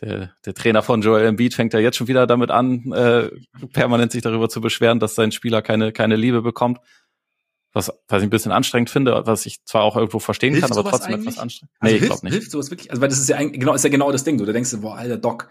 der, 0.00 0.32
der 0.44 0.54
Trainer 0.54 0.82
von 0.82 1.02
Joel 1.02 1.26
Embiid 1.26 1.54
fängt 1.54 1.74
ja 1.74 1.80
jetzt 1.80 1.96
schon 1.96 2.08
wieder 2.08 2.26
damit 2.26 2.50
an, 2.50 2.92
äh, 2.92 3.30
permanent 3.72 4.12
sich 4.12 4.22
darüber 4.22 4.48
zu 4.48 4.60
beschweren, 4.60 5.00
dass 5.00 5.14
sein 5.14 5.32
Spieler 5.32 5.62
keine, 5.62 5.92
keine 5.92 6.16
Liebe 6.16 6.42
bekommt. 6.42 6.78
Was, 7.78 7.92
was 8.08 8.22
ich 8.22 8.26
ein 8.26 8.30
bisschen 8.30 8.50
anstrengend 8.50 8.90
finde, 8.90 9.22
was 9.24 9.46
ich 9.46 9.64
zwar 9.64 9.84
auch 9.84 9.96
irgendwo 9.96 10.18
verstehen 10.18 10.52
hilft 10.52 10.68
kann, 10.68 10.76
aber 10.76 10.90
trotzdem 10.90 11.14
eigentlich? 11.14 11.28
etwas 11.28 11.38
anstrengend. 11.38 11.72
Also 11.78 11.94
nee, 11.94 11.98
hilft, 12.00 12.02
ich 12.02 12.08
glaube 12.08 12.26
nicht. 12.26 12.34
Hilft 12.34 12.50
sowas 12.50 12.70
wirklich? 12.72 12.90
Also, 12.90 13.00
weil 13.00 13.08
das 13.08 13.20
ist 13.20 13.28
ja 13.28 13.38
genau, 13.38 13.74
ist 13.74 13.84
ja 13.84 13.90
genau 13.90 14.10
das 14.10 14.24
Ding. 14.24 14.36
Du, 14.36 14.44
du 14.44 14.52
denkst, 14.52 14.76
boah, 14.80 14.96
alter 14.96 15.16
Doc, 15.16 15.48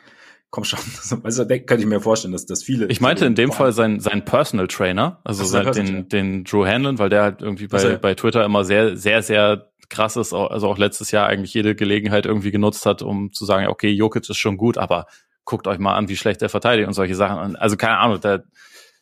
komm 0.50 0.66
schon. 0.66 0.80
Also, 1.24 1.46
da 1.46 1.58
könnte 1.58 1.84
ich 1.84 1.90
mir 1.90 2.02
vorstellen, 2.02 2.34
dass 2.34 2.46
das 2.46 2.63
viele. 2.63 2.88
Ich 2.88 3.00
meinte 3.00 3.26
in 3.26 3.36
dem 3.36 3.54
Fall 3.54 3.72
sein, 3.72 4.02
sein 4.02 4.26
Personal 4.26 4.68
Trainer, 4.68 5.22
also 5.24 5.46
sein, 5.46 5.72
den, 5.72 6.10
den 6.10 6.44
Drew 6.44 6.66
Hanlon, 6.66 7.00
weil 7.00 7.10
der 7.10 7.24
halt 7.24 7.42
irgendwie 7.42 7.68
bei, 7.68 7.96
bei 7.96 8.13
Twitter 8.13 8.44
immer 8.44 8.66
sehr, 8.66 8.98
sehr, 8.98 9.24
sehr 9.24 9.72
krass 9.90 10.18
ist, 10.18 10.34
also 10.34 10.68
auch 10.68 10.78
letztes 10.78 11.12
Jahr 11.12 11.28
eigentlich 11.28 11.54
jede 11.54 11.76
Gelegenheit 11.76 12.26
irgendwie 12.26 12.52
genutzt 12.52 12.86
hat, 12.86 13.02
um 13.02 13.32
zu 13.32 13.46
sagen, 13.46 13.68
okay, 13.68 13.90
Jokic 13.90 14.30
ist 14.30 14.38
schon 14.38 14.58
gut, 14.58 14.78
aber 14.78 15.06
guckt 15.46 15.66
euch 15.66 15.80
mal 15.80 15.96
an, 15.96 16.10
wie 16.10 16.18
schlecht 16.18 16.42
er 16.42 16.50
verteidigt 16.50 16.88
und 16.88 16.94
solche 16.94 17.16
Sachen. 17.16 17.56
Also 17.56 17.78
keine 17.78 17.98
Ahnung, 17.98 18.20
da, 18.20 18.44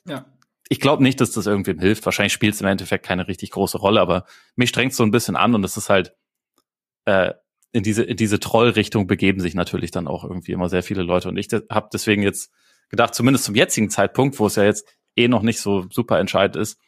ja. 0.07 0.25
Ich 0.69 0.79
glaube 0.79 1.03
nicht, 1.03 1.21
dass 1.21 1.31
das 1.31 1.45
irgendwem 1.45 1.79
hilft. 1.79 2.05
Wahrscheinlich 2.05 2.33
spielt 2.33 2.55
es 2.55 2.61
im 2.61 2.67
Endeffekt 2.67 3.05
keine 3.05 3.27
richtig 3.27 3.51
große 3.51 3.77
Rolle, 3.77 4.01
aber 4.01 4.25
mich 4.55 4.69
strengt 4.69 4.93
so 4.93 5.03
ein 5.03 5.11
bisschen 5.11 5.35
an 5.35 5.53
und 5.53 5.63
es 5.63 5.77
ist 5.77 5.89
halt 5.89 6.15
äh, 7.05 7.33
in 7.71 7.83
diese 7.83 8.03
in 8.03 8.17
diese 8.17 8.39
Trollrichtung 8.39 9.05
begeben 9.05 9.41
sich 9.41 9.53
natürlich 9.53 9.91
dann 9.91 10.07
auch 10.07 10.23
irgendwie 10.23 10.53
immer 10.53 10.69
sehr 10.69 10.83
viele 10.83 11.03
Leute 11.03 11.29
und 11.29 11.37
ich 11.37 11.47
habe 11.69 11.89
deswegen 11.93 12.23
jetzt 12.23 12.51
gedacht, 12.89 13.13
zumindest 13.13 13.45
zum 13.45 13.55
jetzigen 13.55 13.89
Zeitpunkt, 13.89 14.39
wo 14.39 14.47
es 14.47 14.55
ja 14.55 14.63
jetzt 14.63 14.87
eh 15.15 15.27
noch 15.27 15.41
nicht 15.41 15.59
so 15.59 15.85
super 15.89 16.19
entscheidend 16.19 16.55
ist, 16.55 16.79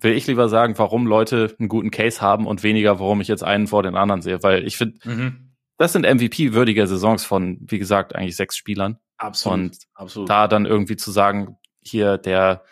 will 0.00 0.12
ich 0.12 0.26
lieber 0.26 0.48
sagen, 0.48 0.78
warum 0.78 1.06
Leute 1.06 1.54
einen 1.58 1.68
guten 1.68 1.90
Case 1.90 2.20
haben 2.20 2.46
und 2.46 2.62
weniger, 2.62 2.98
warum 2.98 3.20
ich 3.20 3.28
jetzt 3.28 3.44
einen 3.44 3.66
vor 3.66 3.82
den 3.82 3.96
anderen 3.96 4.22
sehe, 4.22 4.42
weil 4.42 4.66
ich 4.66 4.76
finde, 4.76 4.98
mhm. 5.04 5.54
das 5.78 5.92
sind 5.92 6.06
MVP-würdige 6.06 6.86
Saisons 6.86 7.24
von, 7.24 7.58
wie 7.62 7.78
gesagt, 7.78 8.14
eigentlich 8.14 8.36
sechs 8.36 8.56
Spielern. 8.56 8.98
Absolut. 9.16 9.58
Und 9.58 9.78
absolut. 9.94 10.28
da 10.28 10.48
dann 10.48 10.66
irgendwie 10.66 10.96
zu 10.96 11.12
sagen, 11.12 11.56
hier 11.82 12.18
der, 12.18 12.64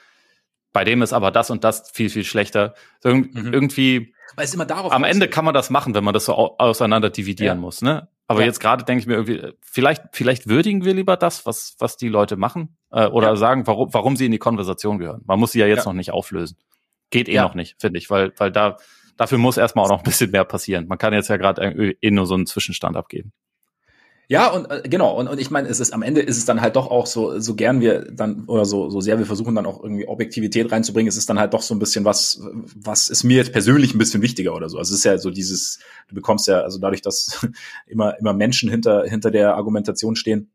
bei 0.72 0.84
dem 0.84 1.02
ist 1.02 1.12
aber 1.12 1.30
das 1.30 1.50
und 1.50 1.64
das 1.64 1.90
viel, 1.90 2.10
viel 2.10 2.24
schlechter. 2.24 2.74
Ir 3.04 3.14
mhm. 3.14 3.52
Irgendwie, 3.52 4.14
weil 4.36 4.44
es 4.44 4.54
immer 4.54 4.66
darauf 4.66 4.92
am 4.92 5.04
Ende 5.04 5.28
kann 5.28 5.44
man 5.44 5.54
das 5.54 5.70
machen, 5.70 5.94
wenn 5.94 6.04
man 6.04 6.14
das 6.14 6.26
so 6.26 6.34
auseinander 6.34 7.10
dividieren 7.10 7.58
ja. 7.58 7.60
muss, 7.60 7.82
ne? 7.82 8.08
Aber 8.26 8.40
ja. 8.40 8.46
jetzt 8.46 8.60
gerade 8.60 8.84
denke 8.84 9.00
ich 9.00 9.06
mir 9.08 9.14
irgendwie, 9.14 9.54
vielleicht, 9.60 10.04
vielleicht 10.12 10.48
würdigen 10.48 10.84
wir 10.84 10.94
lieber 10.94 11.16
das, 11.16 11.46
was, 11.46 11.74
was 11.80 11.96
die 11.96 12.08
Leute 12.08 12.36
machen, 12.36 12.76
äh, 12.92 13.06
oder 13.06 13.30
ja. 13.30 13.36
sagen, 13.36 13.66
warum, 13.66 13.92
warum 13.92 14.14
sie 14.14 14.26
in 14.26 14.30
die 14.30 14.38
Konversation 14.38 14.98
gehören. 14.98 15.22
Man 15.26 15.40
muss 15.40 15.50
sie 15.50 15.58
ja 15.58 15.66
jetzt 15.66 15.84
noch 15.84 15.92
nicht 15.94 16.12
auflösen. 16.12 16.56
Geht 17.10 17.28
eh 17.28 17.40
noch 17.40 17.56
nicht, 17.56 17.80
finde 17.80 17.98
ich, 17.98 18.08
weil, 18.08 18.32
weil 18.36 18.52
da, 18.52 18.76
dafür 19.16 19.38
muss 19.38 19.56
erstmal 19.56 19.84
auch 19.84 19.90
noch 19.90 19.98
ein 19.98 20.04
bisschen 20.04 20.30
mehr 20.30 20.44
passieren. 20.44 20.86
Man 20.86 20.96
kann 20.96 21.12
jetzt 21.12 21.28
ja 21.28 21.38
gerade 21.38 21.96
eh 22.00 22.10
nur 22.12 22.24
so 22.24 22.34
einen 22.34 22.46
Zwischenstand 22.46 22.96
abgeben. 22.96 23.32
Ja, 24.30 24.46
und 24.52 24.70
äh, 24.70 24.82
genau, 24.88 25.18
und, 25.18 25.26
und 25.26 25.40
ich 25.40 25.50
meine, 25.50 25.66
es 25.66 25.80
ist 25.80 25.92
am 25.92 26.02
Ende 26.02 26.20
ist 26.20 26.38
es 26.38 26.44
dann 26.44 26.60
halt 26.60 26.76
doch 26.76 26.86
auch 26.86 27.06
so, 27.06 27.40
so 27.40 27.56
gern 27.56 27.80
wir 27.80 28.02
dann 28.12 28.44
oder 28.44 28.64
so, 28.64 28.88
so 28.88 29.00
sehr 29.00 29.18
wir 29.18 29.26
versuchen 29.26 29.56
dann 29.56 29.66
auch 29.66 29.82
irgendwie 29.82 30.06
Objektivität 30.06 30.70
reinzubringen, 30.70 31.08
es 31.08 31.16
ist 31.16 31.28
dann 31.28 31.40
halt 31.40 31.52
doch 31.52 31.62
so 31.62 31.74
ein 31.74 31.80
bisschen 31.80 32.04
was, 32.04 32.40
was 32.76 33.08
ist 33.08 33.24
mir 33.24 33.38
jetzt 33.38 33.50
persönlich 33.50 33.92
ein 33.92 33.98
bisschen 33.98 34.22
wichtiger 34.22 34.54
oder 34.54 34.68
so. 34.68 34.78
Also 34.78 34.94
es 34.94 35.00
ist 35.00 35.04
ja 35.04 35.18
so 35.18 35.30
dieses, 35.32 35.80
du 36.06 36.14
bekommst 36.14 36.46
ja, 36.46 36.60
also 36.60 36.78
dadurch, 36.78 37.02
dass 37.02 37.44
immer, 37.88 38.16
immer 38.20 38.32
Menschen 38.32 38.70
hinter, 38.70 39.02
hinter 39.04 39.32
der 39.32 39.56
Argumentation 39.56 40.14
stehen, 40.14 40.52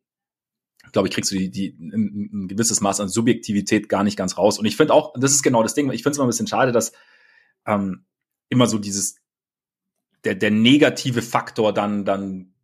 glaube 0.93 1.09
ich, 1.09 1.13
kriegst 1.13 1.33
du 1.33 1.35
die, 1.35 1.51
die 1.51 1.75
ein, 1.77 2.29
ein 2.31 2.47
gewisses 2.47 2.79
Maß 2.79 3.01
an 3.01 3.09
Subjektivität 3.09 3.89
gar 3.89 4.05
nicht 4.05 4.15
ganz 4.15 4.37
raus. 4.37 4.57
Und 4.57 4.63
ich 4.63 4.77
finde 4.77 4.93
auch, 4.93 5.13
das 5.19 5.33
ist 5.33 5.43
genau 5.43 5.63
das 5.63 5.73
Ding, 5.73 5.91
ich 5.91 6.01
finde 6.01 6.11
es 6.11 6.17
immer 6.17 6.27
ein 6.27 6.29
bisschen 6.29 6.47
schade, 6.47 6.71
dass 6.71 6.93
ähm, 7.67 8.05
immer 8.47 8.67
so 8.67 8.77
dieses, 8.77 9.17
der, 10.23 10.33
der 10.33 10.51
negative 10.51 11.21
Faktor 11.21 11.73
dann, 11.73 12.05
dann 12.05 12.54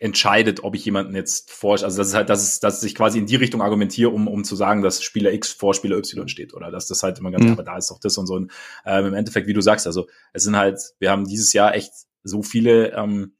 entscheidet, 0.00 0.64
ob 0.64 0.74
ich 0.74 0.84
jemanden 0.86 1.14
jetzt 1.14 1.50
vor, 1.50 1.72
also 1.72 1.96
das 1.98 2.08
ist 2.08 2.14
halt, 2.14 2.30
dass, 2.30 2.42
es, 2.42 2.58
dass 2.58 2.82
ich 2.82 2.94
quasi 2.94 3.18
in 3.18 3.26
die 3.26 3.36
Richtung 3.36 3.60
argumentiere, 3.60 4.08
um, 4.08 4.28
um 4.28 4.44
zu 4.44 4.56
sagen, 4.56 4.80
dass 4.80 5.02
Spieler 5.02 5.30
X 5.32 5.52
vor 5.52 5.74
Spieler 5.74 5.98
Y 5.98 6.26
steht 6.26 6.54
oder 6.54 6.70
dass 6.70 6.86
das 6.86 7.02
halt 7.02 7.18
immer 7.18 7.30
ganz, 7.30 7.44
mhm. 7.44 7.52
aber 7.52 7.62
da 7.62 7.76
ist 7.76 7.90
doch 7.90 8.00
das 8.00 8.16
und 8.16 8.26
so. 8.26 8.34
Und, 8.34 8.50
ähm, 8.86 9.06
Im 9.06 9.14
Endeffekt, 9.14 9.46
wie 9.46 9.52
du 9.52 9.60
sagst, 9.60 9.86
also 9.86 10.08
es 10.32 10.42
sind 10.42 10.56
halt, 10.56 10.80
wir 10.98 11.10
haben 11.10 11.26
dieses 11.26 11.52
Jahr 11.52 11.74
echt 11.74 11.92
so 12.24 12.42
viele 12.42 12.92
ähm, 12.94 13.34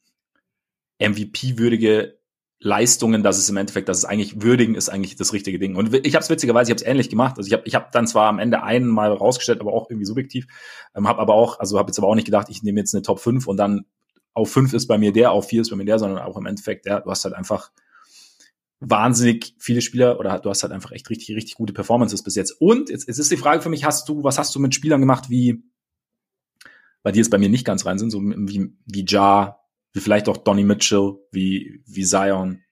MVP-würdige 0.99 2.19
Leistungen, 2.63 3.23
dass 3.23 3.39
es 3.39 3.49
im 3.49 3.57
Endeffekt, 3.57 3.89
dass 3.89 3.97
es 3.97 4.05
eigentlich 4.05 4.43
würdigen 4.43 4.75
ist 4.75 4.91
eigentlich 4.91 5.17
das 5.17 5.33
richtige 5.33 5.59
Ding. 5.59 5.77
Und 5.77 5.95
ich 5.95 6.15
habe 6.15 6.23
es 6.23 6.29
witzigerweise, 6.29 6.71
ich 6.71 6.75
habe 6.75 6.85
es 6.85 6.87
ähnlich 6.87 7.09
gemacht. 7.09 7.39
Also 7.39 7.49
ich 7.49 7.55
habe 7.55 7.63
ich 7.65 7.75
hab 7.75 7.91
dann 7.93 8.07
zwar 8.07 8.29
am 8.29 8.39
Ende 8.39 8.63
einen 8.63 8.87
mal 8.87 9.11
rausgestellt, 9.11 9.63
aber 9.63 9.73
auch 9.73 9.89
irgendwie 9.89 10.05
subjektiv. 10.05 10.47
Ähm, 10.95 11.09
habe 11.09 11.21
aber 11.21 11.33
auch, 11.33 11.59
also 11.59 11.79
habe 11.79 11.89
jetzt 11.89 11.99
aber 11.99 12.09
auch 12.09 12.15
nicht 12.15 12.27
gedacht, 12.27 12.49
ich 12.51 12.63
nehme 12.63 12.81
jetzt 12.81 12.95
eine 12.95 13.01
Top 13.01 13.19
5 13.19 13.47
und 13.47 13.57
dann 13.57 13.87
auf 14.35 14.53
5 14.53 14.73
ist 14.73 14.87
bei 14.87 14.99
mir 14.99 15.13
der, 15.13 15.33
auf 15.33 15.49
4 15.49 15.63
ist 15.63 15.71
bei 15.71 15.77
mir 15.77 15.85
der, 15.85 15.99
sondern 15.99 16.21
auch 16.21 16.37
im 16.37 16.47
Endeffekt, 16.47 16.87
ja, 16.87 17.01
du 17.01 17.11
hast 17.11 17.25
halt 17.25 17.35
einfach 17.35 17.71
wahnsinnig 18.81 19.55
viele 19.59 19.83
Spieler 19.83 20.19
oder 20.19 20.39
du 20.39 20.49
hast 20.49 20.63
halt 20.63 20.73
einfach 20.73 20.93
echt 20.93 21.11
richtig, 21.11 21.37
richtig 21.37 21.55
gute 21.55 21.73
Performances 21.73 22.23
bis 22.23 22.35
jetzt. 22.35 22.53
Und 22.61 22.89
jetzt, 22.89 23.09
jetzt 23.09 23.19
ist 23.19 23.31
die 23.31 23.37
Frage 23.37 23.61
für 23.61 23.69
mich, 23.69 23.85
hast 23.85 24.09
du, 24.09 24.25
was 24.25 24.39
hast 24.39 24.55
du 24.55 24.61
mit 24.61 24.75
Spielern 24.75 25.01
gemacht, 25.01 25.29
wie 25.29 25.63
bei 27.03 27.13
dir 27.13 27.21
es 27.21 27.31
bei 27.31 27.39
mir 27.39 27.49
nicht 27.49 27.67
ganz 27.67 27.87
rein 27.87 27.99
sind, 27.99 28.11
so 28.11 28.21
wie, 28.21 28.73
wie 28.87 29.05
Ja, 29.09 29.61
wie 29.93 30.01
vielleicht 30.01 30.29
auch 30.29 30.39
Donny 30.39 30.65
Mitchell, 30.65 31.15
wie, 31.31 31.83
wie 31.87 32.05
Zion? 32.05 32.63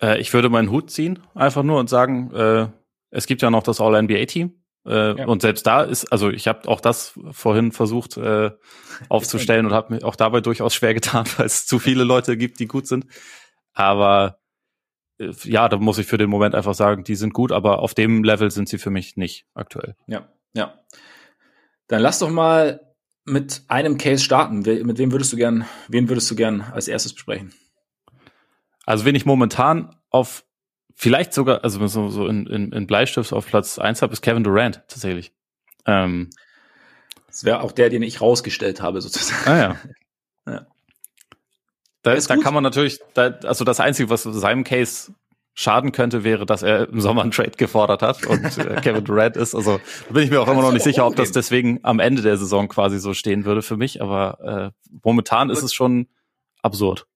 Äh, 0.00 0.20
ich 0.20 0.32
würde 0.32 0.48
meinen 0.48 0.70
Hut 0.70 0.90
ziehen, 0.90 1.20
einfach 1.34 1.62
nur 1.62 1.78
und 1.78 1.88
sagen, 1.88 2.30
äh, 2.32 2.68
es 3.10 3.26
gibt 3.26 3.42
ja 3.42 3.50
noch 3.50 3.62
das 3.62 3.80
All-NBA-Team. 3.80 4.52
Äh, 4.86 5.18
ja. 5.18 5.26
Und 5.26 5.42
selbst 5.42 5.66
da 5.66 5.82
ist, 5.82 6.12
also 6.12 6.30
ich 6.30 6.46
habe 6.46 6.68
auch 6.68 6.80
das 6.80 7.18
vorhin 7.30 7.72
versucht 7.72 8.16
äh, 8.16 8.50
aufzustellen 9.08 9.66
und 9.66 9.72
habe 9.72 9.94
mir 9.94 10.04
auch 10.04 10.16
dabei 10.16 10.40
durchaus 10.40 10.74
schwer 10.74 10.94
getan, 10.94 11.26
weil 11.36 11.46
es 11.46 11.66
zu 11.66 11.78
viele 11.78 12.04
Leute 12.04 12.36
gibt, 12.36 12.60
die 12.60 12.66
gut 12.66 12.86
sind. 12.86 13.06
Aber 13.72 14.40
äh, 15.18 15.30
ja, 15.44 15.68
da 15.68 15.78
muss 15.78 15.98
ich 15.98 16.06
für 16.06 16.18
den 16.18 16.30
Moment 16.30 16.54
einfach 16.54 16.74
sagen, 16.74 17.04
die 17.04 17.16
sind 17.16 17.32
gut, 17.32 17.52
aber 17.52 17.80
auf 17.80 17.94
dem 17.94 18.24
Level 18.24 18.50
sind 18.50 18.68
sie 18.68 18.78
für 18.78 18.90
mich 18.90 19.16
nicht 19.16 19.46
aktuell. 19.54 19.96
Ja, 20.06 20.28
ja. 20.52 20.78
Dann 21.88 22.00
lass 22.00 22.18
doch 22.18 22.30
mal 22.30 22.80
mit 23.24 23.62
einem 23.68 23.98
Case 23.98 24.22
starten. 24.22 24.60
Mit 24.60 24.98
wem 24.98 25.12
würdest 25.12 25.32
du 25.32 25.36
gern, 25.36 25.64
wen 25.88 26.08
würdest 26.08 26.30
du 26.30 26.36
gern 26.36 26.60
als 26.60 26.88
erstes 26.88 27.14
besprechen? 27.14 27.52
Also 28.86 29.04
wen 29.06 29.14
ich 29.14 29.24
momentan 29.24 29.96
auf 30.10 30.44
vielleicht 30.94 31.34
sogar, 31.34 31.64
also 31.64 31.86
so, 31.86 32.08
so 32.08 32.26
in, 32.26 32.46
in, 32.46 32.72
in 32.72 32.86
Bleistift 32.86 33.32
auf 33.32 33.46
Platz 33.46 33.78
eins 33.78 34.02
habe, 34.02 34.12
ist 34.12 34.22
Kevin 34.22 34.44
Durant 34.44 34.82
tatsächlich. 34.88 35.32
Ähm, 35.86 36.30
das 37.26 37.44
wäre 37.44 37.60
auch 37.60 37.72
der, 37.72 37.90
den 37.90 38.02
ich 38.02 38.20
rausgestellt 38.20 38.80
habe, 38.80 39.00
sozusagen. 39.00 39.50
Ah 39.50 39.58
ja. 39.58 39.76
ja. 40.52 40.66
Da, 42.02 42.14
da 42.14 42.36
kann 42.36 42.54
man 42.54 42.62
natürlich, 42.62 43.00
da, 43.14 43.38
also 43.44 43.64
das 43.64 43.80
Einzige, 43.80 44.10
was 44.10 44.22
seinem 44.22 44.62
Case 44.62 45.12
schaden 45.54 45.92
könnte, 45.92 46.24
wäre, 46.24 46.46
dass 46.46 46.62
er 46.62 46.88
im 46.88 47.00
Sommer 47.00 47.22
einen 47.22 47.30
Trade 47.30 47.52
gefordert 47.52 48.02
hat 48.02 48.26
und 48.26 48.58
äh, 48.58 48.80
Kevin 48.82 49.04
Durant 49.04 49.36
ist. 49.36 49.54
Also 49.54 49.80
da 50.08 50.14
bin 50.14 50.24
ich 50.24 50.30
mir 50.30 50.40
auch 50.40 50.48
immer 50.48 50.62
noch 50.62 50.72
nicht 50.72 50.82
sicher, 50.82 51.06
ob 51.06 51.16
das 51.16 51.30
deswegen 51.32 51.80
am 51.84 52.00
Ende 52.00 52.22
der 52.22 52.36
Saison 52.36 52.68
quasi 52.68 52.98
so 52.98 53.14
stehen 53.14 53.44
würde 53.44 53.62
für 53.62 53.76
mich. 53.76 54.02
Aber 54.02 54.72
äh, 54.74 54.98
momentan 55.02 55.50
ist 55.50 55.62
es 55.62 55.72
schon 55.72 56.08
absurd. 56.62 57.06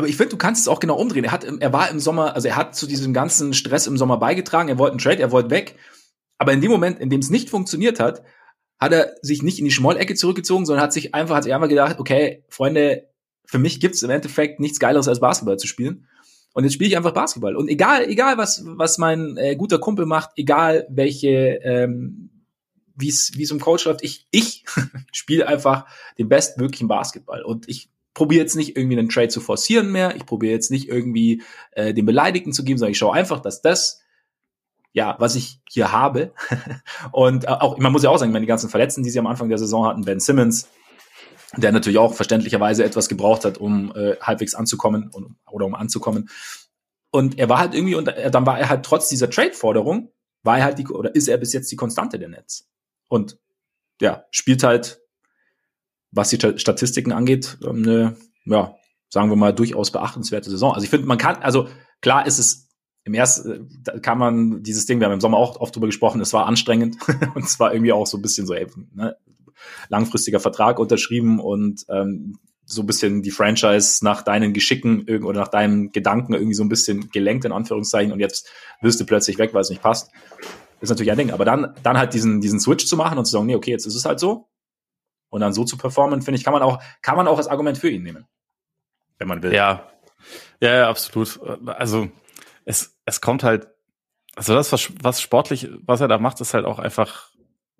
Aber 0.00 0.08
ich 0.08 0.16
finde, 0.16 0.30
du 0.30 0.38
kannst 0.38 0.62
es 0.62 0.68
auch 0.68 0.80
genau 0.80 0.96
umdrehen. 0.96 1.24
Er 1.24 1.30
hat, 1.30 1.44
er 1.44 1.72
war 1.74 1.90
im 1.90 2.00
Sommer, 2.00 2.34
also 2.34 2.48
er 2.48 2.56
hat 2.56 2.74
zu 2.74 2.86
diesem 2.86 3.12
ganzen 3.12 3.52
Stress 3.52 3.86
im 3.86 3.98
Sommer 3.98 4.16
beigetragen. 4.16 4.70
Er 4.70 4.78
wollte 4.78 4.92
einen 4.92 4.98
Trade, 4.98 5.20
er 5.20 5.30
wollte 5.30 5.50
weg. 5.50 5.76
Aber 6.38 6.54
in 6.54 6.62
dem 6.62 6.70
Moment, 6.70 7.00
in 7.00 7.10
dem 7.10 7.20
es 7.20 7.28
nicht 7.28 7.50
funktioniert 7.50 8.00
hat, 8.00 8.22
hat 8.78 8.92
er 8.92 9.12
sich 9.20 9.42
nicht 9.42 9.58
in 9.58 9.66
die 9.66 9.70
Schmollecke 9.70 10.14
zurückgezogen, 10.14 10.64
sondern 10.64 10.82
hat 10.82 10.94
sich 10.94 11.14
einfach, 11.14 11.36
hat 11.36 11.44
sich 11.44 11.52
einfach 11.52 11.68
gedacht, 11.68 12.00
okay, 12.00 12.46
Freunde, 12.48 13.10
für 13.44 13.58
mich 13.58 13.78
gibt's 13.78 14.02
im 14.02 14.08
Endeffekt 14.08 14.58
nichts 14.58 14.80
Geileres 14.80 15.06
als 15.06 15.20
Basketball 15.20 15.58
zu 15.58 15.66
spielen. 15.66 16.06
Und 16.54 16.64
jetzt 16.64 16.72
spiele 16.72 16.88
ich 16.88 16.96
einfach 16.96 17.12
Basketball. 17.12 17.54
Und 17.54 17.68
egal, 17.68 18.08
egal 18.08 18.38
was, 18.38 18.62
was 18.64 18.96
mein 18.96 19.36
äh, 19.36 19.54
guter 19.54 19.78
Kumpel 19.78 20.06
macht, 20.06 20.30
egal 20.36 20.86
welche, 20.88 21.60
ähm, 21.62 22.30
wie 22.96 23.08
es 23.10 23.52
um 23.52 23.60
Coach 23.60 23.84
läuft, 23.84 24.02
ich, 24.02 24.26
ich 24.30 24.64
spiele 25.12 25.46
einfach 25.46 25.84
den 26.16 26.30
bestmöglichen 26.30 26.88
Basketball. 26.88 27.42
Und 27.42 27.68
ich 27.68 27.90
probiere 28.20 28.42
jetzt 28.42 28.54
nicht 28.54 28.76
irgendwie 28.76 28.98
einen 28.98 29.08
Trade 29.08 29.28
zu 29.28 29.40
forcieren 29.40 29.90
mehr. 29.90 30.14
Ich 30.14 30.26
probiere 30.26 30.52
jetzt 30.52 30.70
nicht 30.70 30.90
irgendwie 30.90 31.42
äh, 31.70 31.94
den 31.94 32.04
Beleidigten 32.04 32.52
zu 32.52 32.64
geben, 32.64 32.76
sondern 32.76 32.92
ich 32.92 32.98
schaue 32.98 33.14
einfach, 33.14 33.40
dass 33.40 33.62
das 33.62 34.02
ja, 34.92 35.16
was 35.18 35.36
ich 35.36 35.62
hier 35.70 35.90
habe. 35.90 36.34
und 37.12 37.44
äh, 37.44 37.46
auch, 37.46 37.78
man 37.78 37.90
muss 37.92 38.02
ja 38.02 38.10
auch 38.10 38.18
sagen, 38.18 38.30
meine 38.30 38.44
ganzen 38.44 38.68
Verletzten, 38.68 39.02
die 39.02 39.08
sie 39.08 39.18
am 39.18 39.26
Anfang 39.26 39.48
der 39.48 39.56
Saison 39.56 39.86
hatten, 39.86 40.04
Ben 40.04 40.20
Simmons, 40.20 40.68
der 41.56 41.72
natürlich 41.72 41.98
auch 41.98 42.12
verständlicherweise 42.12 42.84
etwas 42.84 43.08
gebraucht 43.08 43.46
hat, 43.46 43.56
um 43.56 43.90
äh, 43.96 44.16
halbwegs 44.20 44.54
anzukommen 44.54 45.08
und, 45.10 45.36
oder 45.50 45.64
um 45.64 45.74
anzukommen. 45.74 46.28
Und 47.10 47.38
er 47.38 47.48
war 47.48 47.58
halt 47.58 47.74
irgendwie, 47.74 47.94
und 47.94 48.06
äh, 48.08 48.30
dann 48.30 48.44
war 48.44 48.58
er 48.58 48.68
halt 48.68 48.84
trotz 48.84 49.08
dieser 49.08 49.30
Trade-Forderung, 49.30 50.12
war 50.42 50.58
er 50.58 50.64
halt 50.64 50.78
die, 50.78 50.86
oder 50.86 51.14
ist 51.14 51.26
er 51.26 51.38
bis 51.38 51.54
jetzt 51.54 51.72
die 51.72 51.76
Konstante 51.76 52.18
der 52.18 52.28
Netz. 52.28 52.68
Und 53.08 53.38
ja, 53.98 54.26
spielt 54.30 54.62
halt, 54.62 55.00
was 56.12 56.30
die 56.30 56.38
Statistiken 56.58 57.12
angeht, 57.12 57.58
eine, 57.64 58.16
ja, 58.44 58.74
sagen 59.08 59.30
wir 59.30 59.36
mal, 59.36 59.52
durchaus 59.52 59.90
beachtenswerte 59.90 60.50
Saison. 60.50 60.72
Also 60.72 60.84
ich 60.84 60.90
finde, 60.90 61.06
man 61.06 61.18
kann, 61.18 61.36
also 61.36 61.68
klar 62.00 62.26
ist 62.26 62.38
es 62.38 62.68
im 63.04 63.14
ersten, 63.14 63.82
da 63.82 63.98
kann 63.98 64.18
man 64.18 64.62
dieses 64.62 64.86
Ding, 64.86 65.00
wir 65.00 65.06
haben 65.06 65.14
im 65.14 65.20
Sommer 65.20 65.38
auch 65.38 65.60
oft 65.60 65.74
drüber 65.74 65.86
gesprochen, 65.86 66.20
es 66.20 66.32
war 66.32 66.46
anstrengend 66.46 66.96
und 67.34 67.44
es 67.44 67.58
war 67.58 67.72
irgendwie 67.72 67.92
auch 67.92 68.06
so 68.06 68.18
ein 68.18 68.22
bisschen 68.22 68.46
so, 68.46 68.54
ey, 68.54 68.66
ne, 68.94 69.16
langfristiger 69.88 70.40
Vertrag 70.40 70.78
unterschrieben 70.78 71.40
und 71.40 71.84
ähm, 71.88 72.38
so 72.64 72.82
ein 72.82 72.86
bisschen 72.86 73.22
die 73.22 73.30
Franchise 73.30 74.04
nach 74.04 74.22
deinen 74.22 74.52
Geschicken 74.52 75.02
oder 75.24 75.40
nach 75.40 75.48
deinen 75.48 75.92
Gedanken 75.92 76.34
irgendwie 76.34 76.54
so 76.54 76.62
ein 76.62 76.68
bisschen 76.68 77.10
gelenkt, 77.10 77.44
in 77.44 77.52
Anführungszeichen, 77.52 78.12
und 78.12 78.20
jetzt 78.20 78.48
wirst 78.80 79.00
du 79.00 79.06
plötzlich 79.06 79.38
weg, 79.38 79.52
weil 79.52 79.62
es 79.62 79.70
nicht 79.70 79.82
passt. 79.82 80.10
ist 80.80 80.88
natürlich 80.88 81.10
ein 81.10 81.18
Ding. 81.18 81.30
Aber 81.32 81.44
dann, 81.44 81.74
dann 81.82 81.98
halt 81.98 82.14
diesen, 82.14 82.40
diesen 82.40 82.60
Switch 82.60 82.86
zu 82.86 82.96
machen 82.96 83.18
und 83.18 83.24
zu 83.24 83.32
sagen, 83.32 83.46
nee, 83.46 83.56
okay, 83.56 83.72
jetzt 83.72 83.86
ist 83.86 83.96
es 83.96 84.04
halt 84.04 84.20
so. 84.20 84.49
Und 85.30 85.40
dann 85.40 85.52
so 85.52 85.64
zu 85.64 85.76
performen, 85.76 86.22
finde 86.22 86.38
ich, 86.38 86.44
kann 86.44 86.52
man 86.52 86.62
auch, 86.62 86.82
kann 87.02 87.16
man 87.16 87.26
auch 87.28 87.38
als 87.38 87.48
Argument 87.48 87.78
für 87.78 87.88
ihn 87.88 88.02
nehmen. 88.02 88.26
Wenn 89.18 89.28
man 89.28 89.42
will. 89.42 89.54
Ja. 89.54 89.88
Ja, 90.60 90.74
ja 90.74 90.88
absolut. 90.88 91.40
Also, 91.66 92.08
es, 92.64 92.98
es 93.06 93.20
kommt 93.20 93.42
halt, 93.42 93.68
also 94.36 94.54
das, 94.54 94.72
was, 94.72 94.92
was 95.02 95.20
sportlich, 95.20 95.68
was 95.82 96.00
er 96.00 96.08
da 96.08 96.18
macht, 96.18 96.40
ist 96.40 96.54
halt 96.54 96.66
auch 96.66 96.78
einfach 96.78 97.30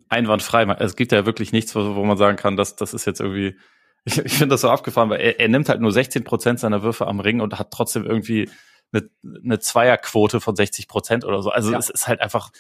einwandfrei. 0.09 0.65
Es 0.79 0.97
gibt 0.97 1.13
ja 1.13 1.27
wirklich 1.27 1.53
nichts, 1.53 1.75
wo, 1.75 1.95
wo 1.95 2.05
man 2.05 2.17
sagen 2.17 2.37
kann, 2.37 2.57
dass 2.57 2.77
das 2.77 2.95
ist 2.95 3.05
jetzt 3.05 3.21
irgendwie 3.21 3.57
ich, 4.05 4.19
ich 4.19 4.33
finde 4.33 4.55
das 4.55 4.63
so 4.63 4.71
abgefahren, 4.71 5.11
weil 5.11 5.21
er, 5.21 5.41
er 5.41 5.49
nimmt 5.49 5.69
halt 5.69 5.81
nur 5.81 5.93
16 5.93 6.25
Prozent 6.25 6.61
seiner 6.61 6.83
Würfe 6.83 7.07
am 7.07 7.21
Ring 7.21 7.41
und 7.41 7.59
hat 7.59 7.71
trotzdem 7.71 8.05
irgendwie 8.05 8.51
eine, 8.93 9.09
eine 9.45 9.59
Zweierquote 9.61 10.41
von 10.41 10.57
60 10.57 10.89
Prozent 10.89 11.25
oder 11.25 11.43
so. 11.43 11.51
Also 11.51 11.73
ja. 11.73 11.79
es 11.79 11.91
ist 11.91 12.09
halt 12.09 12.21
einfach 12.21 12.51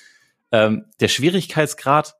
ähm, 0.52 0.86
der 1.00 1.08
Schwierigkeitsgrad, 1.08 2.16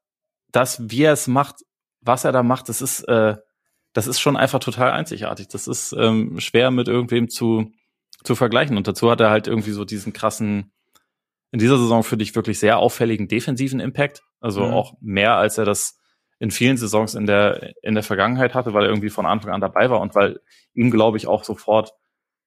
dass 0.53 0.91
wie 0.91 1.03
er 1.03 1.13
es 1.13 1.27
macht, 1.27 1.65
was 2.01 2.25
er 2.25 2.33
da 2.33 2.43
macht, 2.43 2.69
das 2.69 2.83
ist 2.83 3.03
äh, 3.03 3.37
das 3.93 4.07
ist 4.07 4.21
schon 4.21 4.37
einfach 4.37 4.61
total 4.61 4.93
einzigartig. 4.93 5.49
Das 5.49 5.67
ist 5.67 5.93
ähm, 5.99 6.39
schwer 6.39 6.71
mit 6.71 6.87
irgendwem 6.87 7.29
zu 7.29 7.73
zu 8.25 8.35
vergleichen. 8.35 8.77
Und 8.77 8.87
dazu 8.87 9.11
hat 9.11 9.21
er 9.21 9.31
halt 9.31 9.47
irgendwie 9.47 9.73
so 9.73 9.85
diesen 9.85 10.13
krassen, 10.13 10.73
in 11.53 11.59
dieser 11.59 11.79
Saison 11.79 12.03
für 12.03 12.17
dich 12.17 12.35
wirklich 12.35 12.59
sehr 12.59 12.79
auffälligen 12.79 13.29
defensiven 13.29 13.81
Impact. 13.81 14.23
Also 14.41 14.67
mhm. 14.67 14.73
auch 14.73 14.95
mehr, 15.01 15.37
als 15.37 15.59
er 15.59 15.65
das 15.65 15.99
in 16.39 16.51
vielen 16.51 16.77
Saisons 16.77 17.15
in 17.15 17.27
der, 17.27 17.75
in 17.83 17.95
der 17.95 18.03
Vergangenheit 18.03 18.55
hatte, 18.55 18.73
weil 18.73 18.85
er 18.85 18.89
irgendwie 18.89 19.11
von 19.11 19.27
Anfang 19.27 19.53
an 19.53 19.61
dabei 19.61 19.91
war 19.91 20.01
und 20.01 20.15
weil 20.15 20.41
ihm, 20.75 20.91
glaube 20.91 21.19
ich, 21.19 21.27
auch 21.27 21.45
sofort 21.45 21.93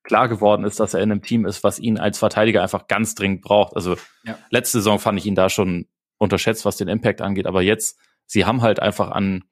klar 0.04 0.28
geworden 0.28 0.66
ist, 0.66 0.80
dass 0.80 0.94
er 0.94 1.02
in 1.02 1.12
einem 1.12 1.22
Team 1.22 1.46
ist, 1.46 1.64
was 1.64 1.80
ihn 1.80 1.98
als 1.98 2.18
Verteidiger 2.18 2.62
einfach 2.62 2.88
ganz 2.88 3.16
dringend 3.16 3.42
braucht. 3.42 3.76
Also 3.76 3.96
ja. 4.26 4.38
letzte 4.50 4.80
Saison 4.80 5.00
fand 5.00 5.20
ich 5.20 5.26
ihn 5.26 5.36
da 5.36 5.50
schon 5.50 5.88
unterschätzt, 6.18 6.66
was 6.66 6.78
den 6.78 6.88
Impact 6.88 7.22
angeht, 7.22 7.46
aber 7.46 7.62
jetzt, 7.62 8.00
sie 8.34 8.46
haben 8.46 8.64
halt 8.64 8.80
einfach 8.80 9.12
an 9.12 9.44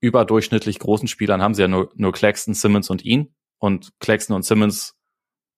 überdurchschnittlich 0.00 0.78
großen 0.78 1.08
Spielern 1.08 1.40
haben 1.40 1.54
sie 1.54 1.62
ja 1.62 1.68
nur, 1.68 1.90
nur 1.94 2.12
Claxton, 2.12 2.54
Simmons 2.54 2.90
und 2.90 3.04
ihn. 3.04 3.34
Und 3.58 3.92
Claxton 4.00 4.36
und 4.36 4.44
Simmons 4.44 4.96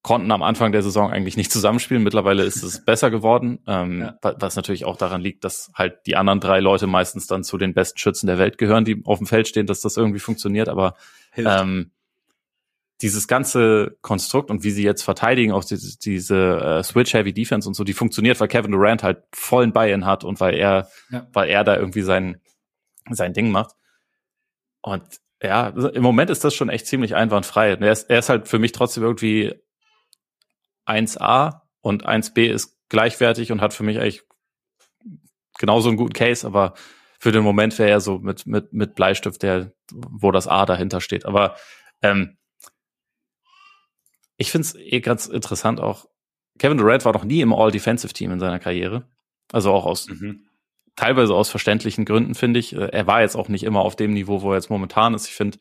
konnten 0.03 0.31
am 0.31 0.43
Anfang 0.43 0.71
der 0.71 0.83
Saison 0.83 1.11
eigentlich 1.11 1.37
nicht 1.37 1.51
zusammenspielen. 1.53 2.05
Mittlerweile 2.05 2.45
ist 2.45 2.63
es 2.63 2.85
besser 2.85 3.11
geworden, 3.11 3.59
ähm, 3.67 4.03
ja. 4.03 4.19
was 4.23 4.55
natürlich 4.55 4.85
auch 4.85 4.97
daran 4.97 5.21
liegt, 5.21 5.43
dass 5.43 5.73
halt 5.75 6.07
die 6.07 6.15
anderen 6.15 6.39
drei 6.41 6.61
Leute 6.61 6.87
meistens 6.87 7.27
dann 7.27 7.43
zu 7.43 7.59
den 7.59 7.75
besten 7.75 7.99
Schützen 7.99 8.29
der 8.29 8.39
Welt 8.39 8.57
gehören, 8.57 8.85
die 8.85 9.03
auf 9.05 9.19
dem 9.19 9.27
Feld 9.27 9.49
stehen, 9.49 9.67
dass 9.67 9.81
das 9.81 9.97
irgendwie 9.97 10.21
funktioniert. 10.21 10.69
Aber 10.69 10.95
ähm, 11.35 11.91
dieses 13.03 13.27
ganze 13.27 13.97
Konstrukt 14.03 14.51
und 14.51 14.63
wie 14.63 14.71
sie 14.71 14.85
jetzt 14.85 15.03
verteidigen, 15.03 15.53
auch 15.53 15.65
diese, 15.65 15.99
diese 15.99 16.61
äh, 16.61 16.83
Switch-Heavy-Defense 16.83 17.69
und 17.69 17.75
so, 17.75 17.85
die 17.85 17.93
funktioniert, 17.93 18.39
weil 18.41 18.49
Kevin 18.49 18.73
Durant 18.73 19.03
halt 19.03 19.25
vollen 19.35 19.73
Buy-in 19.73 20.07
hat 20.07 20.25
und 20.25 20.41
weil 20.41 20.55
er, 20.55 20.89
ja. 21.11 21.27
weil 21.33 21.49
er 21.49 21.65
da 21.65 21.77
irgendwie 21.77 22.03
sein, 22.03 22.41
sein 23.11 23.33
Ding 23.33 23.51
macht. 23.51 23.75
Und 24.81 25.03
ja, 25.43 25.69
im 25.69 26.03
Moment 26.03 26.31
ist 26.31 26.45
das 26.45 26.55
schon 26.55 26.69
echt 26.69 26.87
ziemlich 26.87 27.15
einwandfrei. 27.15 27.73
Er 27.73 27.93
ist, 27.93 28.09
er 28.09 28.19
ist 28.21 28.29
halt 28.29 28.49
für 28.49 28.59
mich 28.59 28.73
trotzdem 28.73 29.03
irgendwie 29.03 29.55
1a 30.87 31.63
und 31.81 32.07
1b 32.07 32.47
ist 32.47 32.79
gleichwertig 32.89 33.51
und 33.51 33.61
hat 33.61 33.75
für 33.75 33.83
mich 33.83 33.99
eigentlich 33.99 34.23
genauso 35.59 35.89
einen 35.89 35.99
guten 35.99 36.13
Case, 36.13 36.47
aber 36.47 36.75
für 37.19 37.33
den 37.33 37.43
Moment 37.43 37.79
wäre 37.79 37.91
er 37.91 38.01
so 38.01 38.19
mit, 38.19 38.47
mit, 38.47 38.73
mit 38.73 38.95
Bleistift, 38.95 39.43
der, 39.43 39.73
wo 39.93 40.31
das 40.31 40.47
A 40.47 40.67
dahinter 40.67 41.01
steht. 41.01 41.27
Aber 41.27 41.57
ähm, 42.03 42.37
ich 44.37 44.51
finde 44.51 44.67
es 44.67 44.75
eh 44.75 45.01
ganz 45.01 45.27
interessant 45.27 45.81
auch. 45.81 46.07
Kevin 46.59 46.79
Durant 46.79 47.05
war 47.05 47.13
noch 47.13 47.25
nie 47.25 47.41
im 47.41 47.53
All-Defensive-Team 47.53 48.33
in 48.33 48.41
seiner 48.41 48.59
Karriere. 48.59 49.09
Also 49.53 49.73
auch 49.73 49.87
aus 49.87 50.09
mhm. 50.09 50.47
teilweise 50.97 51.35
aus 51.35 51.51
verständlichen 51.51 52.05
Gründen, 52.05 52.35
finde 52.35 52.61
ich. 52.61 52.75
Äh, 52.75 52.89
er 52.93 53.07
war 53.07 53.23
jetzt 53.23 53.37
auch 53.37 53.49
nicht 53.49 53.65
immer 53.65 53.81
auf 53.81 53.97
dem 53.97 54.13
Niveau, 54.13 54.43
wo 54.43 54.51
er 54.51 54.57
jetzt 54.57 54.71
momentan 54.71 55.15
ist. 55.15 55.27
Ich 55.27 55.35
finde, 55.35 55.59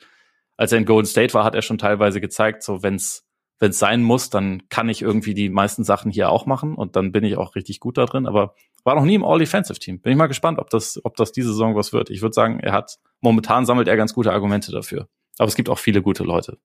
als 0.58 0.72
er 0.72 0.78
in 0.78 0.86
Golden 0.86 1.08
State 1.08 1.34
war, 1.34 1.44
hat 1.44 1.56
er 1.56 1.62
schon 1.62 1.78
teilweise 1.78 2.22
gezeigt, 2.22 2.64
so 2.64 2.84
wenn 2.84 2.96
es 2.96 3.26
wenn 3.60 3.70
es 3.70 3.80
sein 3.80 4.04
muss, 4.04 4.30
dann 4.30 4.68
kann 4.68 4.90
ich 4.90 5.02
irgendwie 5.02 5.34
die 5.34 5.50
meisten 5.50 5.86
Sachen 5.86 6.12
hier 6.12 6.30
auch 6.30 6.46
machen 6.46 6.76
und 6.76 6.98
dann 6.98 7.14
bin 7.14 7.24
ich 7.24 7.38
auch 7.38 7.56
richtig 7.56 7.80
gut 7.80 7.98
da 7.98 8.06
drin. 8.06 8.28
Aber 8.28 8.56
war 8.84 8.96
noch 8.96 9.06
nie 9.06 9.16
im 9.16 9.24
All-Defensive-Team. 9.24 10.02
Bin 10.02 10.12
ich 10.12 10.18
mal 10.18 10.28
gespannt, 10.28 10.60
ob 10.60 10.70
das, 10.70 11.00
ob 11.06 11.16
das 11.16 11.32
diese 11.32 11.50
Saison 11.50 11.74
was 11.74 11.94
wird. 11.94 12.10
Ich 12.10 12.22
würde 12.22 12.34
sagen, 12.34 12.60
er 12.60 12.74
hat 12.74 12.98
momentan 13.22 13.66
sammelt 13.66 13.88
er 13.88 13.96
ganz 13.96 14.14
gute 14.14 14.34
Argumente 14.34 14.74
dafür. 14.74 15.08
Aber 15.38 15.48
es 15.48 15.56
gibt 15.56 15.70
auch 15.70 15.80
viele 15.80 16.02
gute 16.02 16.26
Leute. 16.26 16.58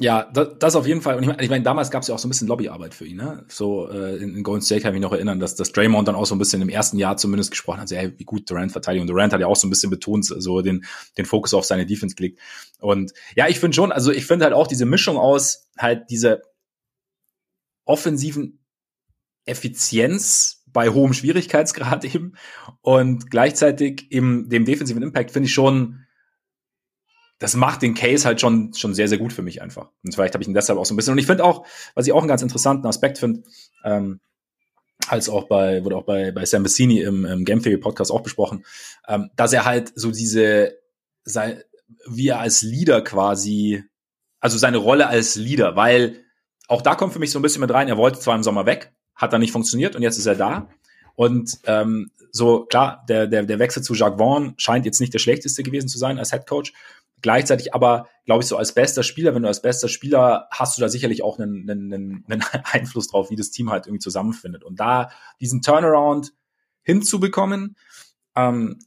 Ja, 0.00 0.30
das, 0.32 0.56
das 0.58 0.76
auf 0.76 0.86
jeden 0.86 1.02
Fall. 1.02 1.16
Und 1.16 1.24
ich 1.24 1.28
meine, 1.28 1.42
ich 1.42 1.50
mein, 1.50 1.62
damals 1.62 1.90
gab 1.90 2.00
es 2.00 2.08
ja 2.08 2.14
auch 2.14 2.18
so 2.18 2.26
ein 2.26 2.30
bisschen 2.30 2.48
Lobbyarbeit 2.48 2.94
für 2.94 3.04
ihn. 3.04 3.18
Ne? 3.18 3.44
So 3.48 3.86
äh, 3.90 4.16
in, 4.16 4.34
in 4.34 4.42
Golden 4.42 4.62
State 4.62 4.80
kann 4.80 4.92
ich 4.92 4.94
mich 4.94 5.02
noch 5.02 5.12
erinnern, 5.12 5.40
dass, 5.40 5.56
dass 5.56 5.72
Draymond 5.72 6.08
dann 6.08 6.14
auch 6.14 6.24
so 6.24 6.34
ein 6.34 6.38
bisschen 6.38 6.62
im 6.62 6.70
ersten 6.70 6.96
Jahr 6.96 7.18
zumindest 7.18 7.50
gesprochen 7.50 7.80
hat, 7.80 7.88
so, 7.90 7.96
hey, 7.96 8.10
wie 8.16 8.24
gut 8.24 8.48
Durant 8.48 8.72
verteidigt. 8.72 9.02
Und 9.02 9.08
Durant 9.08 9.34
hat 9.34 9.40
ja 9.40 9.46
auch 9.46 9.56
so 9.56 9.66
ein 9.66 9.70
bisschen 9.70 9.90
betont, 9.90 10.24
so 10.24 10.62
den, 10.62 10.86
den 11.18 11.26
Fokus 11.26 11.52
auf 11.52 11.66
seine 11.66 11.84
Defense 11.84 12.16
gelegt. 12.16 12.40
Und 12.78 13.12
ja, 13.36 13.46
ich 13.48 13.60
finde 13.60 13.74
schon, 13.74 13.92
also 13.92 14.10
ich 14.10 14.24
finde 14.24 14.46
halt 14.46 14.54
auch 14.54 14.66
diese 14.66 14.86
Mischung 14.86 15.18
aus 15.18 15.68
halt 15.76 16.08
diese 16.08 16.42
offensiven 17.84 18.64
Effizienz 19.44 20.64
bei 20.72 20.88
hohem 20.88 21.12
Schwierigkeitsgrad 21.12 22.04
eben 22.14 22.36
und 22.80 23.30
gleichzeitig 23.30 24.10
im 24.10 24.48
dem 24.48 24.64
defensiven 24.64 25.02
Impact 25.02 25.30
finde 25.32 25.48
ich 25.48 25.52
schon 25.52 26.06
das 27.40 27.54
macht 27.54 27.82
den 27.82 27.94
Case 27.94 28.26
halt 28.26 28.40
schon, 28.40 28.72
schon 28.74 28.94
sehr, 28.94 29.08
sehr 29.08 29.18
gut 29.18 29.32
für 29.32 29.42
mich 29.42 29.62
einfach. 29.62 29.88
Und 30.04 30.14
vielleicht 30.14 30.34
habe 30.34 30.42
ich 30.42 30.48
ihn 30.48 30.54
deshalb 30.54 30.78
auch 30.78 30.84
so 30.84 30.94
ein 30.94 30.96
bisschen. 30.96 31.12
Und 31.12 31.18
ich 31.18 31.26
finde 31.26 31.42
auch, 31.42 31.66
was 31.94 32.06
ich 32.06 32.12
auch 32.12 32.18
einen 32.18 32.28
ganz 32.28 32.42
interessanten 32.42 32.86
Aspekt 32.86 33.18
finde, 33.18 33.42
ähm, 33.82 34.20
als 35.08 35.30
auch 35.30 35.48
bei, 35.48 35.82
wurde 35.82 35.96
auch 35.96 36.04
bei, 36.04 36.32
bei 36.32 36.44
Sam 36.44 36.62
Bassini 36.62 37.00
im, 37.00 37.24
im 37.24 37.46
Game 37.46 37.62
Theory 37.62 37.78
Podcast 37.78 38.12
auch 38.12 38.20
besprochen, 38.20 38.64
ähm, 39.08 39.30
dass 39.36 39.54
er 39.54 39.64
halt 39.64 39.90
so 39.94 40.10
diese, 40.10 40.74
sei, 41.24 41.64
wie 42.06 42.28
er 42.28 42.40
als 42.40 42.60
Leader 42.60 43.02
quasi, 43.02 43.82
also 44.40 44.58
seine 44.58 44.76
Rolle 44.76 45.06
als 45.06 45.36
Leader, 45.36 45.76
weil 45.76 46.22
auch 46.68 46.82
da 46.82 46.94
kommt 46.94 47.14
für 47.14 47.18
mich 47.18 47.30
so 47.30 47.38
ein 47.38 47.42
bisschen 47.42 47.62
mit 47.62 47.72
rein, 47.72 47.88
er 47.88 47.96
wollte 47.96 48.20
zwar 48.20 48.36
im 48.36 48.42
Sommer 48.42 48.66
weg, 48.66 48.92
hat 49.14 49.32
dann 49.32 49.40
nicht 49.40 49.52
funktioniert 49.52 49.96
und 49.96 50.02
jetzt 50.02 50.18
ist 50.18 50.26
er 50.26 50.36
da. 50.36 50.68
Und 51.16 51.58
ähm, 51.64 52.10
so, 52.32 52.64
klar, 52.66 53.04
der, 53.08 53.26
der, 53.26 53.42
der 53.42 53.58
Wechsel 53.58 53.82
zu 53.82 53.94
Jacques 53.94 54.18
Vaughn 54.18 54.54
scheint 54.56 54.86
jetzt 54.86 55.00
nicht 55.00 55.12
der 55.12 55.18
schlechteste 55.18 55.62
gewesen 55.62 55.88
zu 55.88 55.98
sein 55.98 56.18
als 56.18 56.30
Head 56.30 56.46
Coach. 56.46 56.72
Gleichzeitig 57.22 57.74
aber, 57.74 58.08
glaube 58.24 58.42
ich, 58.42 58.48
so 58.48 58.56
als 58.56 58.74
bester 58.74 59.02
Spieler, 59.02 59.34
wenn 59.34 59.42
du 59.42 59.48
als 59.48 59.62
bester 59.62 59.88
Spieler 59.88 60.48
hast 60.50 60.76
du 60.76 60.80
da 60.80 60.88
sicherlich 60.88 61.22
auch 61.22 61.38
einen, 61.38 61.68
einen, 61.68 62.24
einen 62.28 62.44
Einfluss 62.64 63.08
drauf, 63.08 63.30
wie 63.30 63.36
das 63.36 63.50
Team 63.50 63.70
halt 63.70 63.86
irgendwie 63.86 64.00
zusammenfindet. 64.00 64.64
Und 64.64 64.80
da 64.80 65.10
diesen 65.40 65.62
Turnaround 65.62 66.32
hinzubekommen, 66.82 67.76
ähm, 68.36 68.78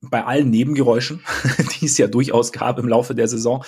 bei 0.00 0.24
allen 0.24 0.50
Nebengeräuschen, 0.50 1.20
die 1.80 1.86
es 1.86 1.98
ja 1.98 2.06
durchaus 2.06 2.52
gab 2.52 2.78
im 2.78 2.88
Laufe 2.88 3.14
der 3.14 3.28
Saison, 3.28 3.64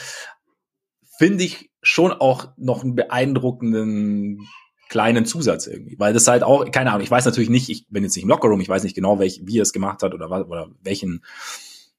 finde 1.19 1.45
ich 1.45 1.71
schon 1.83 2.13
auch 2.13 2.49
noch 2.57 2.83
einen 2.83 2.95
beeindruckenden 2.95 4.47
kleinen 4.89 5.25
Zusatz 5.25 5.67
irgendwie, 5.67 5.99
weil 5.99 6.13
das 6.13 6.29
halt 6.29 6.43
auch, 6.43 6.71
keine 6.71 6.91
Ahnung, 6.91 7.03
ich 7.03 7.11
weiß 7.11 7.25
natürlich 7.25 7.51
nicht, 7.51 7.69
ich 7.71 7.89
bin 7.89 8.05
jetzt 8.05 8.15
nicht 8.15 8.23
im 8.23 8.29
Lockerroom, 8.29 8.61
ich 8.61 8.69
weiß 8.69 8.85
nicht 8.85 8.95
genau, 8.95 9.19
welch, 9.19 9.41
wie 9.45 9.59
er 9.59 9.63
es 9.63 9.73
gemacht 9.73 10.03
hat 10.03 10.15
oder, 10.15 10.31
oder 10.31 10.69
welchen 10.83 11.25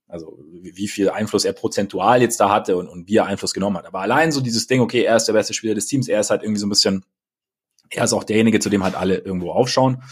also 0.07 0.39
wie 0.49 0.87
viel 0.87 1.09
Einfluss 1.09 1.45
er 1.45 1.53
prozentual 1.53 2.21
jetzt 2.21 2.39
da 2.39 2.49
hatte 2.49 2.77
und, 2.77 2.87
und 2.87 3.07
wie 3.07 3.17
er 3.17 3.25
Einfluss 3.25 3.53
genommen 3.53 3.77
hat. 3.77 3.85
Aber 3.85 3.99
allein 3.99 4.31
so 4.31 4.41
dieses 4.41 4.67
Ding, 4.67 4.81
okay, 4.81 5.03
er 5.03 5.17
ist 5.17 5.25
der 5.25 5.33
beste 5.33 5.53
Spieler 5.53 5.75
des 5.75 5.87
Teams, 5.87 6.07
er 6.07 6.19
ist 6.19 6.29
halt 6.29 6.43
irgendwie 6.43 6.59
so 6.59 6.65
ein 6.65 6.69
bisschen, 6.69 7.05
er 7.89 8.05
ist 8.05 8.13
auch 8.13 8.23
derjenige, 8.23 8.59
zu 8.59 8.69
dem 8.69 8.83
halt 8.83 8.95
alle 8.95 9.17
irgendwo 9.17 9.51
aufschauen. 9.51 10.03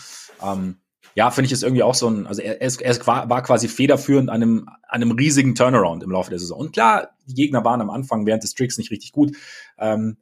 Ähm, 0.44 0.78
ja, 1.16 1.32
finde 1.32 1.46
ich 1.46 1.54
es 1.54 1.64
irgendwie 1.64 1.84
auch 1.84 1.96
so 1.96 2.10
ein, 2.10 2.28
also 2.28 2.42
er, 2.42 2.62
er, 2.62 2.68
ist, 2.68 2.82
er 2.82 3.08
war 3.08 3.42
quasi 3.42 3.70
federführend 3.70 4.30
an 4.30 4.44
einem, 4.44 4.70
an 4.88 5.02
einem 5.02 5.12
riesigen 5.12 5.56
Turnaround 5.56 6.04
im 6.04 6.12
Laufe 6.12 6.30
der 6.30 6.40
Saison. 6.40 6.60
Und 6.60 6.74
klar, 6.74 7.12
die 7.26 7.36
Gegner 7.36 7.64
waren 7.64 7.80
am 7.80 7.90
Anfang 7.90 8.26
während 8.26 8.44
des 8.44 8.52
Streaks 8.52 8.78
nicht 8.78 8.92
richtig 8.92 9.14
gut. 9.14 9.36
Ähm, 9.78 10.18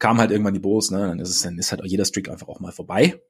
kam 0.00 0.18
halt 0.18 0.32
irgendwann 0.32 0.54
die 0.54 0.60
Bulls, 0.60 0.90
ne? 0.90 1.06
Dann 1.06 1.20
ist 1.20 1.30
es, 1.30 1.42
dann 1.42 1.56
ist 1.58 1.70
halt 1.70 1.80
jeder 1.84 2.04
Streak 2.04 2.28
einfach 2.28 2.48
auch 2.48 2.58
mal 2.58 2.72
vorbei. 2.72 3.20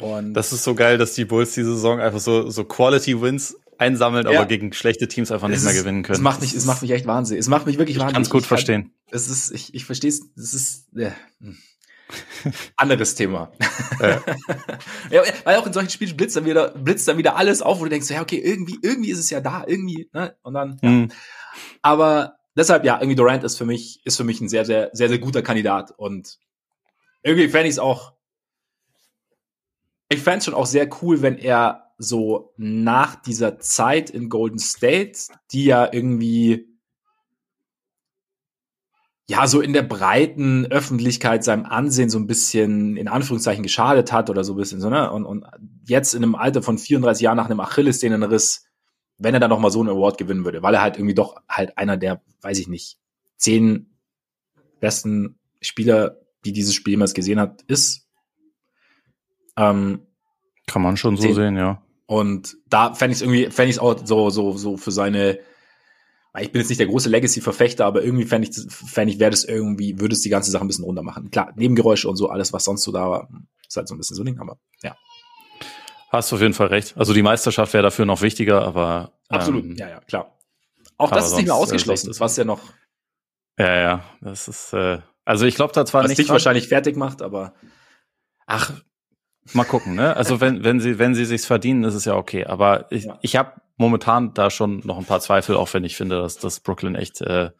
Und 0.00 0.32
das 0.32 0.54
ist 0.54 0.64
so 0.64 0.74
geil, 0.74 0.96
dass 0.96 1.12
die 1.12 1.26
Bulls 1.26 1.52
diese 1.52 1.74
Saison 1.74 2.00
einfach 2.00 2.18
so, 2.18 2.48
so 2.48 2.64
Quality 2.64 3.20
Wins 3.20 3.54
einsammeln, 3.78 4.26
ja. 4.26 4.38
aber 4.38 4.46
gegen 4.46 4.72
schlechte 4.72 5.08
Teams 5.08 5.30
einfach 5.30 5.48
nicht 5.48 5.58
es 5.58 5.64
mehr 5.64 5.74
gewinnen 5.74 6.02
können. 6.02 6.16
Es 6.16 6.22
macht 6.22 6.40
mich, 6.40 6.54
es 6.54 6.64
macht 6.64 6.82
mich 6.82 6.90
echt 6.90 7.06
wahnsinnig. 7.06 7.40
Es 7.40 7.48
macht 7.48 7.66
mich 7.66 7.78
wirklich 7.78 7.96
ich 7.96 8.00
wahnsinnig. 8.00 8.16
Ganz 8.16 8.30
gut 8.30 8.42
ich 8.42 8.48
verstehen. 8.48 8.92
es 9.10 9.28
ist, 9.28 9.50
ich, 9.50 9.74
ich 9.74 9.84
verstehe 9.84 10.10
es, 10.10 10.22
es 10.36 10.54
ist. 10.54 10.88
Hm. 10.94 11.56
anderes 12.76 13.14
Thema. 13.14 13.52
Ja. 14.00 14.22
ja. 15.10 15.22
weil 15.44 15.56
auch 15.56 15.66
in 15.66 15.72
solchen 15.72 15.90
Spielen 15.90 16.16
blitzt 16.16 16.36
dann 16.36 16.44
wieder, 16.44 16.70
blitzt 16.70 17.08
dann 17.08 17.18
wieder 17.18 17.36
alles 17.36 17.62
auf, 17.62 17.80
wo 17.80 17.84
du 17.84 17.90
denkst, 17.90 18.10
ja, 18.10 18.20
okay, 18.20 18.38
irgendwie, 18.38 18.78
irgendwie 18.82 19.10
ist 19.10 19.18
es 19.18 19.30
ja 19.30 19.40
da, 19.40 19.64
irgendwie, 19.66 20.08
ne, 20.12 20.36
und 20.42 20.54
dann, 20.54 20.78
ja. 20.82 20.88
Mhm. 20.88 21.08
Aber 21.82 22.36
deshalb, 22.56 22.84
ja, 22.84 22.96
irgendwie 22.96 23.16
Durant 23.16 23.44
ist 23.44 23.56
für 23.56 23.64
mich, 23.64 24.00
ist 24.04 24.16
für 24.16 24.24
mich 24.24 24.40
ein 24.40 24.48
sehr, 24.48 24.64
sehr, 24.64 24.90
sehr, 24.92 25.08
sehr 25.08 25.18
guter 25.18 25.42
Kandidat 25.42 25.92
und 25.96 26.38
irgendwie 27.22 27.48
fände 27.48 27.68
ich 27.68 27.74
es 27.74 27.78
auch, 27.78 28.12
ich 30.08 30.20
fände 30.20 30.38
es 30.38 30.44
schon 30.44 30.54
auch 30.54 30.66
sehr 30.66 30.88
cool, 31.02 31.22
wenn 31.22 31.38
er 31.38 31.83
so 31.98 32.52
nach 32.56 33.16
dieser 33.16 33.58
Zeit 33.58 34.10
in 34.10 34.28
Golden 34.28 34.58
State, 34.58 35.18
die 35.52 35.64
ja 35.64 35.92
irgendwie 35.92 36.68
ja 39.26 39.46
so 39.46 39.60
in 39.60 39.72
der 39.72 39.82
breiten 39.82 40.66
Öffentlichkeit 40.66 41.44
seinem 41.44 41.64
Ansehen 41.64 42.10
so 42.10 42.18
ein 42.18 42.26
bisschen 42.26 42.96
in 42.96 43.08
Anführungszeichen 43.08 43.62
geschadet 43.62 44.12
hat 44.12 44.28
oder 44.28 44.44
so 44.44 44.52
ein 44.52 44.56
bisschen 44.56 44.80
so, 44.80 44.90
ne? 44.90 45.10
Und, 45.10 45.24
und 45.24 45.46
jetzt 45.86 46.14
in 46.14 46.22
einem 46.22 46.34
Alter 46.34 46.62
von 46.62 46.76
34 46.76 47.22
Jahren 47.22 47.36
nach 47.36 47.46
einem 47.46 47.60
Achillessehnenriss, 47.60 48.66
wenn 49.16 49.32
er 49.32 49.40
dann 49.40 49.50
noch 49.50 49.60
mal 49.60 49.70
so 49.70 49.80
einen 49.80 49.88
Award 49.88 50.18
gewinnen 50.18 50.44
würde, 50.44 50.62
weil 50.62 50.74
er 50.74 50.82
halt 50.82 50.96
irgendwie 50.96 51.14
doch 51.14 51.36
halt 51.48 51.78
einer 51.78 51.96
der, 51.96 52.22
weiß 52.42 52.58
ich 52.58 52.68
nicht, 52.68 52.98
zehn 53.36 53.94
besten 54.80 55.38
Spieler, 55.62 56.18
die 56.44 56.52
dieses 56.52 56.74
Spiel 56.74 56.92
jemals 56.92 57.14
gesehen 57.14 57.40
hat, 57.40 57.62
ist. 57.62 58.06
Ähm, 59.56 60.06
Kann 60.66 60.82
man 60.82 60.98
schon 60.98 61.16
so 61.16 61.32
sehen, 61.32 61.56
ja 61.56 61.83
Und 62.06 62.56
da 62.68 62.94
fände 62.94 63.12
ich 63.12 63.18
es 63.18 63.22
irgendwie, 63.22 63.50
fände 63.50 63.70
ich 63.70 63.76
es 63.76 63.82
auch 63.82 63.98
so, 64.04 64.30
so, 64.30 64.56
so 64.56 64.76
für 64.76 64.90
seine, 64.90 65.38
ich 66.38 66.52
bin 66.52 66.60
jetzt 66.60 66.68
nicht 66.68 66.80
der 66.80 66.86
große 66.86 67.08
Legacy-Verfechter, 67.08 67.86
aber 67.86 68.02
irgendwie 68.02 68.26
fände 68.26 68.48
ich, 68.48 68.56
fände 68.70 69.12
ich, 69.12 69.20
wäre 69.20 69.30
das 69.30 69.44
irgendwie, 69.44 69.98
würde 70.00 70.14
es 70.14 70.20
die 70.20 70.28
ganze 70.28 70.50
Sache 70.50 70.64
ein 70.64 70.68
bisschen 70.68 70.84
runter 70.84 71.02
machen. 71.02 71.30
Klar, 71.30 71.52
Nebengeräusche 71.56 72.08
und 72.08 72.16
so, 72.16 72.28
alles, 72.28 72.52
was 72.52 72.64
sonst 72.64 72.82
so 72.82 72.92
da 72.92 73.10
war, 73.10 73.28
ist 73.66 73.76
halt 73.76 73.88
so 73.88 73.94
ein 73.94 73.98
bisschen 73.98 74.16
so 74.16 74.22
ein 74.22 74.26
Ding, 74.26 74.38
aber 74.38 74.58
ja. 74.82 74.96
Hast 76.10 76.30
du 76.30 76.36
auf 76.36 76.42
jeden 76.42 76.54
Fall 76.54 76.68
recht. 76.68 76.96
Also 76.96 77.12
die 77.12 77.22
Meisterschaft 77.22 77.72
wäre 77.72 77.82
dafür 77.82 78.04
noch 78.04 78.20
wichtiger, 78.20 78.62
aber. 78.62 79.12
Absolut, 79.28 79.64
ähm, 79.64 79.76
ja, 79.76 79.88
ja, 79.88 80.00
klar. 80.00 80.38
Auch 80.96 81.10
das 81.10 81.28
ist 81.28 81.36
nicht 81.36 81.46
mehr 81.46 81.54
äh, 81.54 81.58
ausgeschlossen, 81.58 82.08
das 82.08 82.20
was 82.20 82.36
ja 82.36 82.44
noch. 82.44 82.60
Ja, 83.58 83.74
ja, 83.80 84.04
das 84.20 84.46
ist, 84.46 84.72
äh, 84.72 85.00
also 85.24 85.46
ich 85.46 85.56
glaube 85.56 85.72
da 85.72 85.84
zwar 85.86 86.02
was 86.02 86.08
nicht. 86.08 86.18
Was 86.18 86.24
dich 86.24 86.30
wahrscheinlich 86.30 86.68
fertig 86.68 86.96
macht, 86.96 87.22
aber. 87.22 87.54
Ach, 88.46 88.72
mal 89.52 89.64
gucken, 89.64 89.94
ne? 89.94 90.16
Also 90.16 90.40
wenn, 90.40 90.64
wenn 90.64 90.80
sie, 90.80 90.98
wenn 90.98 91.14
sie 91.14 91.24
sich's 91.24 91.46
verdienen, 91.46 91.84
ist 91.84 91.94
es 91.94 92.04
ja 92.04 92.16
okay. 92.16 92.44
Aber 92.46 92.90
ich, 92.90 93.04
ja. 93.04 93.18
ich 93.20 93.36
habe 93.36 93.52
momentan 93.76 94.34
da 94.34 94.50
schon 94.50 94.80
noch 94.84 94.98
ein 94.98 95.04
paar 95.04 95.20
Zweifel, 95.20 95.56
auch 95.56 95.72
wenn 95.74 95.84
ich 95.84 95.96
finde, 95.96 96.20
dass, 96.20 96.38
dass 96.38 96.60
Brooklyn 96.60 96.94
echt 96.94 97.20
äh, 97.20 97.50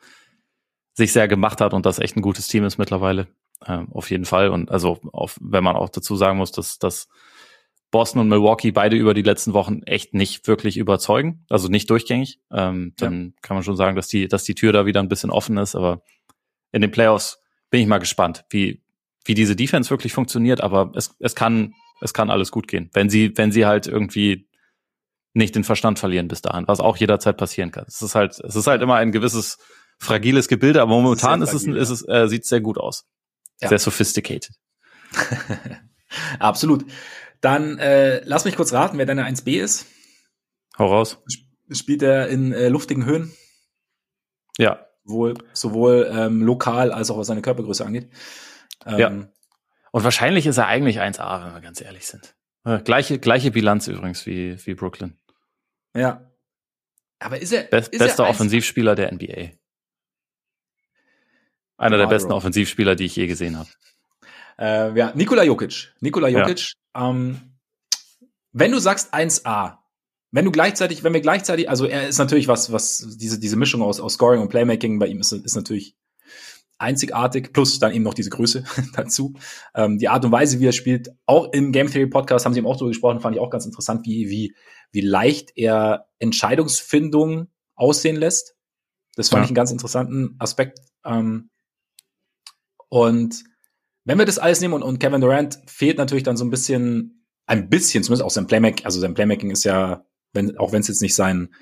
sich 0.95 1.13
sehr 1.13 1.29
gemacht 1.29 1.61
hat 1.61 1.75
und 1.75 1.87
das 1.87 1.99
echt 1.99 2.17
ein 2.17 2.23
gutes 2.23 2.49
Team 2.49 2.65
ist 2.65 2.79
mittlerweile. 2.79 3.27
Ähm, 3.67 3.89
auf 3.93 4.11
jeden 4.11 4.25
Fall. 4.25 4.49
Und 4.49 4.71
also 4.71 4.99
auf, 5.13 5.37
wenn 5.41 5.65
man 5.65 5.77
auch 5.77 5.89
dazu 5.89 6.17
sagen 6.17 6.39
muss, 6.39 6.53
dass, 6.53 6.79
dass 6.79 7.09
Boston 7.91 8.21
und 8.21 8.29
Milwaukee 8.29 8.73
beide 8.73 8.97
über 8.97 9.15
die 9.15 9.23
letzten 9.23 9.53
Wochen 9.53 9.83
echt 9.85 10.15
nicht 10.15 10.47
wirklich 10.47 10.77
überzeugen, 10.77 11.45
also 11.49 11.69
nicht 11.69 11.91
durchgängig. 11.91 12.41
Ähm, 12.51 12.93
dann 12.97 13.25
ja. 13.27 13.31
kann 13.43 13.57
man 13.57 13.65
schon 13.65 13.77
sagen, 13.77 13.97
dass 13.97 14.09
die, 14.09 14.29
dass 14.29 14.45
die 14.45 14.55
Tür 14.55 14.73
da 14.73 14.87
wieder 14.87 15.01
ein 15.01 15.09
bisschen 15.09 15.31
offen 15.31 15.57
ist. 15.59 15.75
Aber 15.75 16.03
in 16.73 16.81
den 16.81 16.91
Playoffs 16.91 17.41
bin 17.71 17.81
ich 17.81 17.87
mal 17.87 17.99
gespannt, 17.99 18.45
wie, 18.51 18.84
wie 19.25 19.35
diese 19.35 19.57
Defense 19.57 19.91
wirklich 19.91 20.13
funktioniert. 20.13 20.61
Aber 20.61 20.93
es, 20.95 21.15
es 21.19 21.35
kann, 21.35 21.75
es 22.01 22.15
kann 22.15 22.31
alles 22.31 22.51
gut 22.51 22.69
gehen, 22.69 22.91
wenn 22.93 23.09
sie, 23.09 23.37
wenn 23.37 23.53
sie 23.53 23.67
halt 23.67 23.87
irgendwie 23.87 24.49
nicht 25.33 25.55
den 25.57 25.65
Verstand 25.65 25.99
verlieren 25.99 26.29
bis 26.29 26.43
dahin, 26.43 26.69
was 26.69 26.81
auch 26.81 26.97
jederzeit 26.97 27.37
passieren 27.37 27.73
kann. 27.73 27.85
Es 27.89 28.03
ist 28.03 28.15
halt, 28.15 28.39
es 28.41 28.55
ist 28.55 28.67
halt 28.67 28.83
immer 28.83 28.97
ein 28.97 29.13
gewisses 29.13 29.59
fragiles 29.99 30.49
Gebilde, 30.49 30.81
aber 30.81 30.93
momentan 30.93 31.43
ist, 31.43 31.51
fragil, 31.51 31.77
es, 31.77 31.91
ist 31.91 32.03
es, 32.03 32.09
äh, 32.09 32.29
sieht 32.29 32.47
sehr 32.47 32.61
gut 32.61 32.79
aus. 32.79 33.05
Ja. 33.61 33.69
Sehr 33.69 33.79
sophisticated. 33.79 34.55
Absolut. 36.39 36.85
Dann 37.41 37.79
äh, 37.79 38.23
lass 38.25 38.45
mich 38.45 38.57
kurz 38.57 38.73
raten, 38.73 38.99
wer 38.99 39.07
deine 39.07 39.27
1B 39.27 39.61
ist. 39.61 39.87
Hau 40.79 40.87
raus. 40.87 41.19
Spielt 41.71 42.03
er 42.03 42.29
in 42.29 42.53
äh, 42.53 42.69
luftigen 42.69 43.05
Höhen? 43.05 43.33
Ja. 44.59 44.87
Wohl, 45.05 45.35
sowohl 45.53 46.11
ähm, 46.11 46.43
lokal 46.43 46.93
als 46.93 47.11
auch 47.11 47.19
was 47.19 47.27
seine 47.27 47.43
Körpergröße 47.43 47.85
angeht. 47.85 48.09
Ähm, 48.87 48.99
ja. 48.99 49.09
Und 49.93 50.05
wahrscheinlich 50.05 50.47
ist 50.47 50.59
er 50.59 50.67
eigentlich 50.67 51.01
1A, 51.01 51.45
wenn 51.45 51.55
wir 51.55 51.61
ganz 51.61 51.81
ehrlich 51.81 52.07
sind. 52.07 52.35
Äh, 52.65 52.81
gleiche, 52.81 53.19
gleiche 53.19 53.51
Bilanz 53.51 53.87
übrigens 53.87 54.27
wie, 54.27 54.57
wie 54.67 54.75
Brooklyn. 54.75 55.19
Ja. 55.95 56.31
Aber 57.19 57.41
ist 57.41 57.53
er. 57.53 57.65
Best, 57.65 57.93
ist 57.93 57.99
bester 57.99 58.25
er 58.25 58.31
Offensivspieler 58.31 58.95
der 58.95 59.13
NBA. 59.13 59.53
Einer 61.77 61.99
der 61.99 62.07
besten 62.07 62.33
Offensivspieler, 62.33 62.95
die 62.95 63.05
ich 63.05 63.17
je 63.17 63.27
gesehen 63.27 63.59
habe. 63.59 63.69
Äh, 64.59 64.97
ja, 64.97 65.13
Nikola 65.15 65.43
Jokic. 65.43 65.93
Nikola 66.01 66.29
Jokic. 66.29 66.75
Ja. 66.95 67.11
Ähm, 67.11 67.59
wenn 68.53 68.71
du 68.71 68.79
sagst 68.79 69.13
1A, 69.13 69.79
wenn 70.31 70.45
du 70.45 70.53
gleichzeitig, 70.53 71.05
wenn 71.05 71.13
wir 71.13 71.21
gleichzeitig, 71.21 71.69
also 71.69 71.87
er 71.87 72.09
ist 72.09 72.19
natürlich 72.19 72.49
was, 72.49 72.73
was 72.73 73.17
diese 73.19 73.39
diese 73.39 73.57
Mischung 73.57 73.83
aus, 73.83 74.01
aus 74.01 74.15
Scoring 74.15 74.41
und 74.41 74.49
Playmaking 74.49 74.99
bei 74.99 75.07
ihm 75.07 75.21
ist, 75.21 75.33
ist 75.33 75.57
natürlich 75.57 75.97
einzigartig, 76.79 77.53
plus 77.53 77.79
dann 77.79 77.93
eben 77.93 78.05
noch 78.05 78.15
diese 78.15 78.31
Größe 78.31 78.65
dazu. 78.95 79.35
Ähm, 79.75 79.99
die 79.99 80.09
Art 80.09 80.25
und 80.25 80.33
Weise, 80.33 80.61
wie 80.61 80.67
er 80.67 80.73
spielt, 80.73 81.11
auch 81.27 81.53
im 81.53 81.73
Game 81.73 81.91
Theory 81.91 82.09
Podcast 82.09 82.45
haben 82.45 82.53
sie 82.53 82.61
ihm 82.61 82.67
auch 82.67 82.77
darüber 82.77 82.91
gesprochen, 82.91 83.21
fand 83.21 83.37
ich 83.37 83.41
auch 83.41 83.51
ganz 83.51 83.67
interessant, 83.67 84.07
wie 84.07 84.29
wie 84.29 84.55
wie 84.93 85.01
leicht 85.01 85.53
er 85.57 86.07
Entscheidungsfindung 86.19 87.49
aussehen 87.75 88.17
lässt. 88.17 88.55
Das 89.17 89.29
fand 89.29 89.41
ja. 89.41 89.45
ich 89.45 89.51
einen 89.51 89.57
ganz 89.57 89.71
interessanten 89.71 90.37
Aspekt. 90.39 90.81
Ähm, 91.05 91.51
und 92.89 93.45
wenn 94.05 94.19
wir 94.19 94.27
das 94.27 94.39
alles 94.39 94.61
nehmen 94.61 94.75
und, 94.75 94.83
und 94.83 94.99
Kevin 94.99 95.21
Durant 95.21 95.59
fehlt 95.67 95.99
natürlich 95.99 96.25
dann 96.25 96.37
so 96.37 96.45
ein 96.45 96.51
bisschen, 96.51 97.27
ein 97.47 97.69
bisschen, 97.69 98.03
zumindest 98.05 98.25
auch 98.25 98.31
sein 98.31 98.47
Playmaking, 98.47 98.85
also 98.85 99.01
sein 99.01 99.15
Playmaking 99.15 99.51
ist 99.51 99.65
ja, 99.65 100.05
wenn, 100.33 100.57
auch 100.59 100.73
wenn 100.73 100.81
es 100.81 100.89
jetzt 100.89 101.03
nicht 101.03 101.15
sein, 101.15 101.55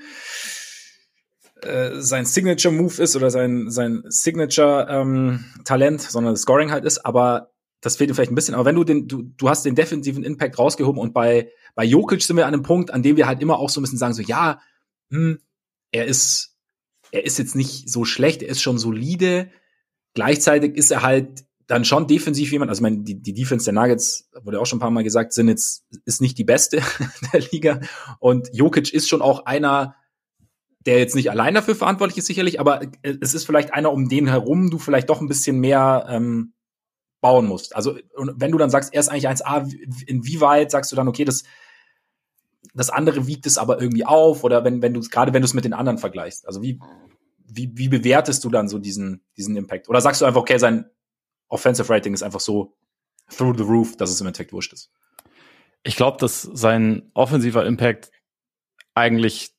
äh, 1.65 2.01
sein 2.01 2.25
Signature 2.25 2.75
Move 2.75 3.03
ist 3.03 3.17
oder 3.17 3.31
sein, 3.31 3.71
sein 3.71 4.03
Signature 4.09 4.87
ähm, 4.91 5.45
Talent, 5.65 6.03
sondern 6.03 6.35
das 6.35 6.43
Scoring 6.43 6.71
halt 6.71 6.85
ist, 6.85 7.05
aber 7.05 7.53
das 7.81 7.97
fehlt 7.97 8.11
dir 8.11 8.15
vielleicht 8.15 8.31
ein 8.31 8.37
bisschen. 8.37 8.55
Aber 8.55 8.65
wenn 8.65 8.77
du 8.77 8.85
den, 8.85 9.09
du, 9.09 9.23
du 9.23 9.49
hast 9.49 9.65
den 9.65 9.75
defensiven 9.75 10.25
Impact 10.25 10.59
rausgehoben 10.59 11.01
und 11.01 11.13
bei, 11.13 11.51
bei 11.75 11.85
Jokic 11.85 12.23
sind 12.23 12.37
wir 12.37 12.47
an 12.47 12.55
einem 12.55 12.63
Punkt, 12.63 12.93
an 12.93 13.03
dem 13.03 13.17
wir 13.17 13.27
halt 13.27 13.43
immer 13.43 13.59
auch 13.59 13.71
so 13.71 13.81
ein 13.81 13.83
bisschen 13.83 13.99
sagen, 13.99 14.15
so, 14.15 14.23
ja, 14.23 14.61
hm, 15.11 15.41
er 15.91 16.07
ist, 16.07 16.57
er 17.11 17.25
ist 17.25 17.39
jetzt 17.39 17.57
nicht 17.57 17.91
so 17.91 18.05
schlecht, 18.05 18.43
er 18.43 18.49
ist 18.49 18.63
schon 18.63 18.79
solide. 18.79 19.51
Gleichzeitig 20.15 20.77
ist 20.77 20.91
er 20.91 21.03
halt 21.03 21.45
dann 21.67 21.85
schon 21.85 22.07
defensiv 22.07 22.53
jemand, 22.53 22.71
also 22.71 22.81
ich 22.81 22.83
meine, 22.83 22.99
die, 22.99 23.21
die 23.21 23.35
Defense 23.35 23.65
der 23.65 23.75
Nuggets, 23.75 24.31
wurde 24.43 24.61
auch 24.61 24.67
schon 24.67 24.79
ein 24.79 24.81
paar 24.81 24.91
Mal 24.91 25.05
gesagt, 25.05 25.33
sind 25.33 25.49
jetzt, 25.49 25.85
ist 26.05 26.21
nicht 26.21 26.39
die 26.39 26.45
beste 26.45 26.83
der 27.33 27.41
Liga. 27.51 27.81
Und 28.21 28.49
Jokic 28.53 28.93
ist 28.93 29.09
schon 29.09 29.23
auch 29.23 29.47
einer, 29.47 29.97
der 30.87 30.99
jetzt 30.99 31.15
nicht 31.15 31.31
allein 31.31 31.55
dafür 31.55 31.75
verantwortlich 31.75 32.19
ist, 32.19 32.27
sicherlich, 32.27 32.61
aber 32.61 32.81
es 33.03 33.35
ist 33.35 33.45
vielleicht 33.45 33.73
einer, 33.73 33.93
um 33.93 34.09
den 34.09 34.27
herum 34.27 34.71
du 34.71 34.79
vielleicht 34.79 35.09
doch 35.11 35.21
ein 35.21 35.29
bisschen 35.29 35.61
mehr 35.61 36.07
ähm, 36.09 36.55
bauen 37.21 37.47
musst. 37.47 37.77
Also, 37.77 37.97
wenn 38.17 38.53
du 38.53 38.59
dann 38.59 38.71
sagst, 38.71 38.93
er 38.93 39.01
ist 39.01 39.09
eigentlich 39.09 39.29
1A, 39.29 39.73
inwieweit 40.07 40.71
sagst 40.71 40.91
du 40.93 40.97
dann, 40.97 41.09
okay, 41.09 41.25
das, 41.25 41.45
das 42.75 42.91
andere 42.91 43.27
wiegt 43.27 43.47
es 43.47 43.59
aber 43.59 43.81
irgendwie 43.81 44.05
auf, 44.05 44.45
oder 44.45 44.65
wenn, 44.65 44.83
wenn 44.83 44.95
du 44.95 45.01
gerade 45.01 45.33
wenn 45.33 45.43
du 45.43 45.47
es 45.47 45.55
mit 45.55 45.65
den 45.65 45.73
anderen 45.73 45.99
vergleichst. 45.99 46.47
Also 46.47 46.63
wie, 46.63 46.81
wie, 47.47 47.71
wie 47.75 47.89
bewertest 47.89 48.45
du 48.45 48.51
dann 48.51 48.69
so 48.69 48.79
diesen, 48.79 49.23
diesen 49.37 49.57
Impact? 49.57 49.89
Oder 49.89 50.01
sagst 50.01 50.21
du 50.21 50.25
einfach, 50.25 50.41
okay, 50.41 50.59
sein 50.59 50.87
Offensive 51.49 51.93
Rating 51.93 52.15
ist 52.15 52.23
einfach 52.23 52.41
so 52.41 52.75
through 53.31 53.57
the 53.57 53.65
roof, 53.65 53.97
dass 53.97 54.11
es 54.11 54.21
im 54.21 54.27
Endeffekt 54.27 54.53
wurscht 54.53 54.73
ist. 54.73 54.91
Ich 55.85 55.97
glaube, 55.97 56.17
dass 56.19 56.43
sein 56.43 57.11
offensiver 57.15 57.67
Impact 57.67 58.11
eigentlich 58.95 59.52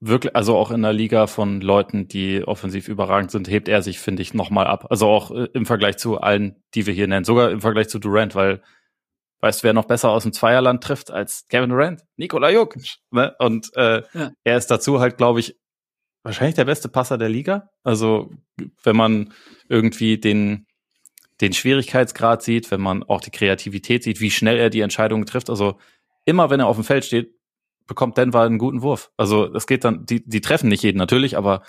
wirklich, 0.00 0.34
also 0.34 0.56
auch 0.56 0.70
in 0.70 0.82
der 0.82 0.92
Liga 0.92 1.26
von 1.26 1.60
Leuten, 1.60 2.08
die 2.08 2.42
offensiv 2.44 2.88
überragend 2.88 3.30
sind, 3.30 3.48
hebt 3.48 3.68
er 3.68 3.82
sich, 3.82 3.98
finde 3.98 4.22
ich, 4.22 4.34
nochmal 4.34 4.66
ab. 4.66 4.86
Also 4.90 5.08
auch 5.08 5.30
äh, 5.30 5.48
im 5.52 5.66
Vergleich 5.66 5.96
zu 5.96 6.20
allen, 6.20 6.62
die 6.74 6.86
wir 6.86 6.94
hier 6.94 7.06
nennen. 7.06 7.24
Sogar 7.24 7.50
im 7.50 7.60
Vergleich 7.60 7.88
zu 7.88 7.98
Durant, 7.98 8.34
weil 8.34 8.62
weißt 9.40 9.62
du, 9.62 9.64
wer 9.64 9.72
noch 9.72 9.84
besser 9.84 10.10
aus 10.10 10.24
dem 10.24 10.32
Zweierland 10.32 10.82
trifft 10.82 11.10
als 11.10 11.46
Kevin 11.48 11.70
Durant? 11.70 12.02
Nikola 12.16 12.50
Jokic. 12.50 12.96
Ne? 13.10 13.34
Und 13.38 13.70
äh, 13.76 14.02
ja. 14.12 14.32
er 14.44 14.56
ist 14.56 14.66
dazu 14.66 15.00
halt, 15.00 15.16
glaube 15.16 15.40
ich, 15.40 15.56
wahrscheinlich 16.22 16.56
der 16.56 16.64
beste 16.64 16.88
Passer 16.88 17.18
der 17.18 17.28
Liga. 17.28 17.70
Also 17.84 18.30
wenn 18.82 18.96
man 18.96 19.32
irgendwie 19.68 20.18
den 20.18 20.66
den 21.40 21.52
Schwierigkeitsgrad 21.52 22.42
sieht, 22.42 22.70
wenn 22.72 22.80
man 22.80 23.04
auch 23.04 23.20
die 23.20 23.30
Kreativität 23.30 24.02
sieht, 24.02 24.20
wie 24.20 24.30
schnell 24.30 24.56
er 24.56 24.70
die 24.70 24.80
Entscheidungen 24.80 25.24
trifft. 25.24 25.50
Also 25.50 25.78
immer 26.24 26.50
wenn 26.50 26.60
er 26.60 26.66
auf 26.66 26.76
dem 26.76 26.84
Feld 26.84 27.04
steht, 27.04 27.37
bekommt 27.88 28.16
Denver 28.16 28.42
einen 28.42 28.58
guten 28.58 28.82
Wurf. 28.82 29.10
Also 29.16 29.52
es 29.52 29.66
geht 29.66 29.82
dann, 29.82 30.06
die, 30.06 30.24
die 30.24 30.40
treffen 30.40 30.68
nicht 30.68 30.84
jeden 30.84 30.98
natürlich, 30.98 31.36
aber 31.36 31.62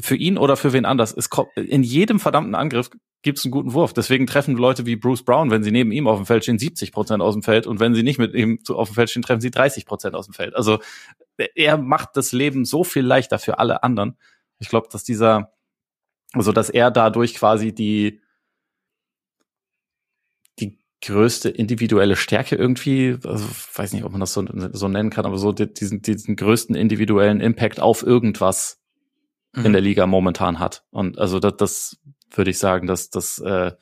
für 0.00 0.16
ihn 0.16 0.36
oder 0.36 0.56
für 0.56 0.72
wen 0.72 0.84
anders, 0.84 1.14
es 1.16 1.30
kommt, 1.30 1.56
in 1.56 1.82
jedem 1.82 2.20
verdammten 2.20 2.54
Angriff 2.54 2.90
gibt 3.22 3.38
es 3.38 3.44
einen 3.44 3.52
guten 3.52 3.72
Wurf. 3.72 3.92
Deswegen 3.92 4.26
treffen 4.26 4.56
Leute 4.56 4.86
wie 4.86 4.96
Bruce 4.96 5.24
Brown, 5.24 5.50
wenn 5.50 5.64
sie 5.64 5.72
neben 5.72 5.90
ihm 5.90 6.06
auf 6.06 6.18
dem 6.18 6.26
Feld 6.26 6.44
stehen, 6.44 6.58
70 6.58 6.92
Prozent 6.92 7.22
aus 7.22 7.34
dem 7.34 7.42
Feld 7.42 7.66
und 7.66 7.80
wenn 7.80 7.94
sie 7.94 8.02
nicht 8.02 8.18
mit 8.18 8.34
ihm 8.34 8.60
auf 8.68 8.90
dem 8.90 8.94
Feld 8.94 9.10
stehen, 9.10 9.22
treffen 9.22 9.40
sie 9.40 9.50
30 9.50 9.86
Prozent 9.86 10.14
aus 10.14 10.26
dem 10.26 10.34
Feld. 10.34 10.54
Also 10.54 10.78
er 11.54 11.78
macht 11.78 12.10
das 12.16 12.32
Leben 12.32 12.64
so 12.64 12.84
viel 12.84 13.04
leichter 13.04 13.38
für 13.38 13.58
alle 13.58 13.82
anderen. 13.82 14.18
Ich 14.58 14.68
glaube, 14.68 14.88
dass 14.90 15.02
dieser, 15.02 15.52
also 16.32 16.52
dass 16.52 16.70
er 16.70 16.90
dadurch 16.90 17.34
quasi 17.34 17.74
die 17.74 18.20
größte 21.00 21.48
individuelle 21.48 22.16
Stärke 22.16 22.56
irgendwie, 22.56 23.16
also 23.24 23.46
weiß 23.74 23.92
nicht, 23.92 24.04
ob 24.04 24.12
man 24.12 24.20
das 24.20 24.32
so, 24.32 24.44
so 24.72 24.88
nennen 24.88 25.10
kann, 25.10 25.26
aber 25.26 25.38
so 25.38 25.52
diesen, 25.52 26.02
diesen 26.02 26.36
größten 26.36 26.74
individuellen 26.74 27.40
Impact 27.40 27.80
auf 27.80 28.02
irgendwas 28.02 28.80
mhm. 29.54 29.66
in 29.66 29.72
der 29.72 29.80
Liga 29.80 30.06
momentan 30.06 30.58
hat. 30.58 30.84
Und 30.90 31.18
also 31.18 31.38
das, 31.38 31.56
das 31.56 31.96
würde 32.34 32.50
ich 32.50 32.58
sagen, 32.58 32.86
dass 32.86 33.10
das 33.10 33.38
äh, 33.38 33.72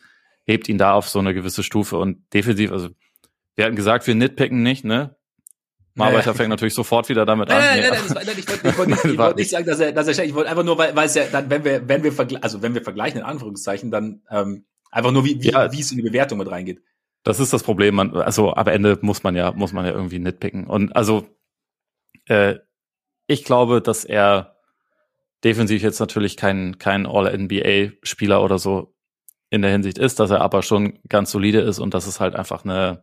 hebt 0.44 0.68
ihn 0.68 0.78
da 0.78 0.94
auf 0.94 1.08
so 1.08 1.18
eine 1.18 1.34
gewisse 1.34 1.62
Stufe 1.62 1.96
und 1.96 2.18
defensiv, 2.34 2.70
also 2.70 2.88
wir 3.54 3.64
hatten 3.64 3.76
gesagt, 3.76 4.06
wir 4.06 4.14
nitpicken 4.14 4.62
nicht, 4.62 4.84
ne? 4.84 5.16
Marbeiter 5.94 6.34
fängt 6.34 6.50
natürlich 6.50 6.74
sofort 6.74 7.08
wieder 7.08 7.24
damit 7.24 7.50
an. 7.50 7.58
Nein, 7.58 7.80
nein, 7.80 7.90
nein, 7.90 8.02
nein, 8.14 8.26
nein, 8.26 8.36
ich 8.38 8.48
wollte 8.48 8.68
ich 8.68 8.86
nicht, 8.86 9.04
ich 9.12 9.18
wollt 9.18 9.36
nicht 9.36 9.50
sagen, 9.50 9.64
dass 9.64 9.80
er, 9.80 9.92
dass 9.92 10.06
er, 10.06 10.24
ich 10.24 10.34
wollte 10.34 10.50
einfach 10.50 10.62
nur, 10.62 10.76
weil, 10.76 10.94
weil 10.94 11.06
es 11.06 11.14
ja 11.14 11.24
dann, 11.32 11.48
wenn 11.48 11.64
wir, 11.64 11.88
wenn 11.88 12.02
wir 12.02 12.12
vergleichen, 12.12 12.42
also 12.42 12.60
wenn 12.60 12.74
wir 12.74 12.82
vergleichen 12.82 13.20
in 13.20 13.24
Anführungszeichen, 13.24 13.90
dann 13.90 14.20
ähm, 14.30 14.66
einfach 14.90 15.10
nur 15.10 15.24
wie, 15.24 15.42
wie, 15.42 15.50
ja. 15.50 15.72
wie 15.72 15.80
es 15.80 15.90
in 15.90 15.96
die 15.96 16.02
Bewertung 16.02 16.36
mit 16.36 16.50
reingeht. 16.50 16.82
Das 17.26 17.40
ist 17.40 17.52
das 17.52 17.64
Problem. 17.64 17.96
Man, 17.96 18.14
also 18.14 18.54
am 18.54 18.68
Ende 18.68 19.00
muss 19.02 19.24
man 19.24 19.34
ja, 19.34 19.50
muss 19.50 19.72
man 19.72 19.84
ja 19.84 19.90
irgendwie 19.90 20.20
nitpicken. 20.20 20.68
Und 20.68 20.94
also 20.94 21.26
äh, 22.26 22.54
ich 23.26 23.42
glaube, 23.42 23.82
dass 23.82 24.04
er 24.04 24.58
defensiv 25.42 25.82
jetzt 25.82 25.98
natürlich 25.98 26.36
kein, 26.36 26.78
kein 26.78 27.04
All-NBA-Spieler 27.04 28.44
oder 28.44 28.60
so 28.60 28.94
in 29.50 29.62
der 29.62 29.72
Hinsicht 29.72 29.98
ist, 29.98 30.20
dass 30.20 30.30
er 30.30 30.40
aber 30.40 30.62
schon 30.62 31.00
ganz 31.08 31.32
solide 31.32 31.58
ist 31.58 31.80
und 31.80 31.94
dass 31.94 32.06
es 32.06 32.20
halt 32.20 32.36
einfach 32.36 32.64
eine, 32.64 33.02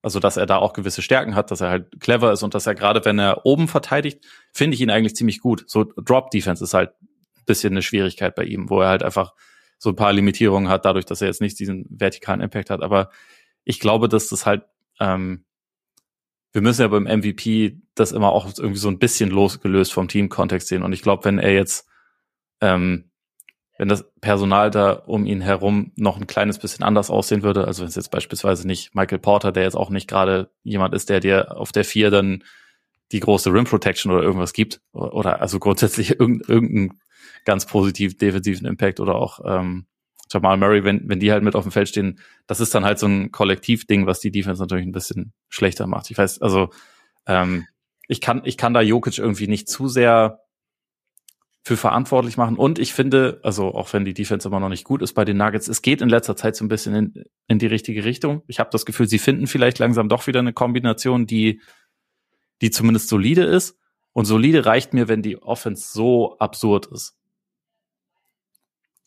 Also, 0.00 0.18
dass 0.18 0.38
er 0.38 0.46
da 0.46 0.56
auch 0.56 0.72
gewisse 0.72 1.02
Stärken 1.02 1.34
hat, 1.34 1.50
dass 1.50 1.60
er 1.60 1.68
halt 1.68 2.00
clever 2.00 2.32
ist 2.32 2.42
und 2.42 2.54
dass 2.54 2.66
er 2.66 2.74
gerade, 2.74 3.04
wenn 3.04 3.18
er 3.18 3.44
oben 3.44 3.68
verteidigt, 3.68 4.24
finde 4.50 4.76
ich 4.76 4.80
ihn 4.80 4.90
eigentlich 4.90 5.14
ziemlich 5.14 5.40
gut. 5.40 5.64
So 5.66 5.84
Drop 5.84 6.30
Defense 6.30 6.64
ist 6.64 6.72
halt 6.72 6.92
ein 7.02 7.44
bisschen 7.44 7.74
eine 7.74 7.82
Schwierigkeit 7.82 8.34
bei 8.34 8.44
ihm, 8.44 8.70
wo 8.70 8.80
er 8.80 8.88
halt 8.88 9.02
einfach 9.02 9.34
so 9.76 9.90
ein 9.90 9.96
paar 9.96 10.14
Limitierungen 10.14 10.70
hat, 10.70 10.86
dadurch, 10.86 11.04
dass 11.04 11.20
er 11.20 11.28
jetzt 11.28 11.42
nicht 11.42 11.58
diesen 11.58 11.84
vertikalen 11.90 12.40
Impact 12.40 12.70
hat. 12.70 12.82
Aber 12.82 13.10
ich 13.68 13.80
glaube, 13.80 14.08
dass 14.08 14.28
das 14.28 14.46
halt, 14.46 14.64
ähm, 14.98 15.44
wir 16.52 16.62
müssen 16.62 16.80
ja 16.80 16.88
beim 16.88 17.04
MVP 17.04 17.82
das 17.94 18.12
immer 18.12 18.32
auch 18.32 18.46
irgendwie 18.56 18.78
so 18.78 18.88
ein 18.88 18.98
bisschen 18.98 19.30
losgelöst 19.30 19.92
vom 19.92 20.08
Teamkontext 20.08 20.68
sehen. 20.68 20.82
Und 20.82 20.92
ich 20.92 21.02
glaube, 21.02 21.24
wenn 21.24 21.38
er 21.38 21.52
jetzt 21.52 21.86
ähm, 22.60 23.08
wenn 23.78 23.88
das 23.88 24.10
Personal 24.20 24.70
da 24.70 24.92
um 24.92 25.24
ihn 25.24 25.40
herum 25.40 25.92
noch 25.94 26.18
ein 26.18 26.26
kleines 26.26 26.58
bisschen 26.58 26.84
anders 26.84 27.10
aussehen 27.10 27.44
würde, 27.44 27.64
also 27.66 27.82
wenn 27.82 27.88
es 27.88 27.94
jetzt 27.94 28.10
beispielsweise 28.10 28.66
nicht 28.66 28.94
Michael 28.94 29.20
Porter, 29.20 29.52
der 29.52 29.62
jetzt 29.62 29.76
auch 29.76 29.88
nicht 29.88 30.08
gerade 30.08 30.50
jemand 30.64 30.94
ist, 30.94 31.08
der 31.08 31.20
dir 31.20 31.56
auf 31.56 31.70
der 31.70 31.84
vier 31.84 32.10
dann 32.10 32.42
die 33.12 33.20
große 33.20 33.52
Rim 33.52 33.64
Protection 33.64 34.10
oder 34.12 34.24
irgendwas 34.24 34.52
gibt, 34.52 34.80
oder 34.92 35.40
also 35.40 35.60
grundsätzlich 35.60 36.10
irgendeinen 36.20 36.98
ganz 37.44 37.66
positiv 37.66 38.18
defensiven 38.18 38.66
Impact 38.66 38.98
oder 38.98 39.14
auch 39.14 39.40
ähm, 39.44 39.86
Jamal 40.30 40.56
Murray, 40.56 40.84
wenn, 40.84 41.08
wenn 41.08 41.20
die 41.20 41.32
halt 41.32 41.42
mit 41.42 41.54
auf 41.54 41.64
dem 41.64 41.72
Feld 41.72 41.88
stehen, 41.88 42.20
das 42.46 42.60
ist 42.60 42.74
dann 42.74 42.84
halt 42.84 42.98
so 42.98 43.06
ein 43.06 43.32
Kollektivding, 43.32 44.06
was 44.06 44.20
die 44.20 44.30
Defense 44.30 44.60
natürlich 44.62 44.86
ein 44.86 44.92
bisschen 44.92 45.32
schlechter 45.48 45.86
macht. 45.86 46.10
Ich 46.10 46.18
weiß, 46.18 46.40
also 46.42 46.70
ähm, 47.26 47.66
ich 48.08 48.20
kann, 48.20 48.42
ich 48.44 48.56
kann 48.56 48.74
da 48.74 48.80
Jokic 48.80 49.18
irgendwie 49.18 49.48
nicht 49.48 49.68
zu 49.68 49.88
sehr 49.88 50.40
für 51.68 51.76
verantwortlich 51.76 52.38
machen. 52.38 52.56
Und 52.56 52.78
ich 52.78 52.94
finde, 52.94 53.40
also 53.42 53.74
auch 53.74 53.92
wenn 53.92 54.06
die 54.06 54.14
Defense 54.14 54.48
immer 54.48 54.58
noch 54.58 54.70
nicht 54.70 54.84
gut 54.84 55.02
ist 55.02 55.12
bei 55.12 55.26
den 55.26 55.36
Nuggets, 55.36 55.68
es 55.68 55.82
geht 55.82 56.00
in 56.00 56.08
letzter 56.08 56.34
Zeit 56.34 56.56
so 56.56 56.64
ein 56.64 56.68
bisschen 56.68 56.94
in, 56.94 57.24
in 57.46 57.58
die 57.58 57.66
richtige 57.66 58.04
Richtung. 58.04 58.42
Ich 58.46 58.58
habe 58.58 58.70
das 58.72 58.86
Gefühl, 58.86 59.06
sie 59.06 59.18
finden 59.18 59.46
vielleicht 59.46 59.78
langsam 59.78 60.08
doch 60.08 60.26
wieder 60.26 60.40
eine 60.40 60.54
Kombination, 60.54 61.26
die, 61.26 61.60
die 62.62 62.70
zumindest 62.70 63.08
solide 63.08 63.42
ist. 63.42 63.76
Und 64.14 64.24
solide 64.24 64.64
reicht 64.64 64.94
mir, 64.94 65.08
wenn 65.08 65.20
die 65.20 65.42
Offense 65.42 65.90
so 65.92 66.38
absurd 66.38 66.86
ist. 66.86 67.17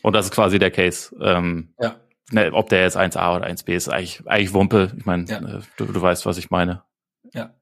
Und 0.02 0.14
das 0.14 0.26
ist 0.26 0.32
quasi 0.32 0.60
der 0.60 0.72
Case. 0.72 1.16
Ähm, 1.20 1.74
ja. 1.80 1.96
Ne, 2.32 2.52
ob 2.54 2.70
der 2.70 2.82
jetzt 2.82 2.98
1A 2.98 3.36
oder 3.36 3.48
1B 3.48 3.74
ist, 3.74 3.90
eigentlich, 3.90 4.22
eigentlich 4.26 4.54
Wumpe. 4.54 4.92
Ich 4.98 5.06
meine, 5.06 5.26
ja. 5.26 5.38
äh, 5.38 5.62
du, 5.78 5.86
du 5.86 6.02
weißt, 6.02 6.26
was 6.26 6.38
ich 6.38 6.50
meine. 6.50 6.84
Ja. 7.34 7.54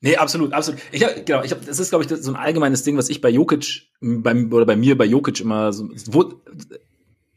Nee, 0.00 0.16
absolut, 0.16 0.52
absolut. 0.52 0.80
Ich 0.92 1.04
hab, 1.04 1.26
genau, 1.26 1.42
ich 1.42 1.50
hab, 1.50 1.64
das 1.64 1.78
ist, 1.78 1.90
glaube 1.90 2.04
ich, 2.04 2.10
so 2.10 2.30
ein 2.30 2.36
allgemeines 2.36 2.84
Ding, 2.84 2.96
was 2.96 3.08
ich 3.08 3.20
bei 3.20 3.30
Jokic, 3.30 3.88
beim, 4.00 4.52
oder 4.52 4.64
bei 4.64 4.76
mir 4.76 4.96
bei 4.96 5.04
Jokic 5.04 5.40
immer 5.40 5.72
so, 5.72 5.88
wo, 6.06 6.40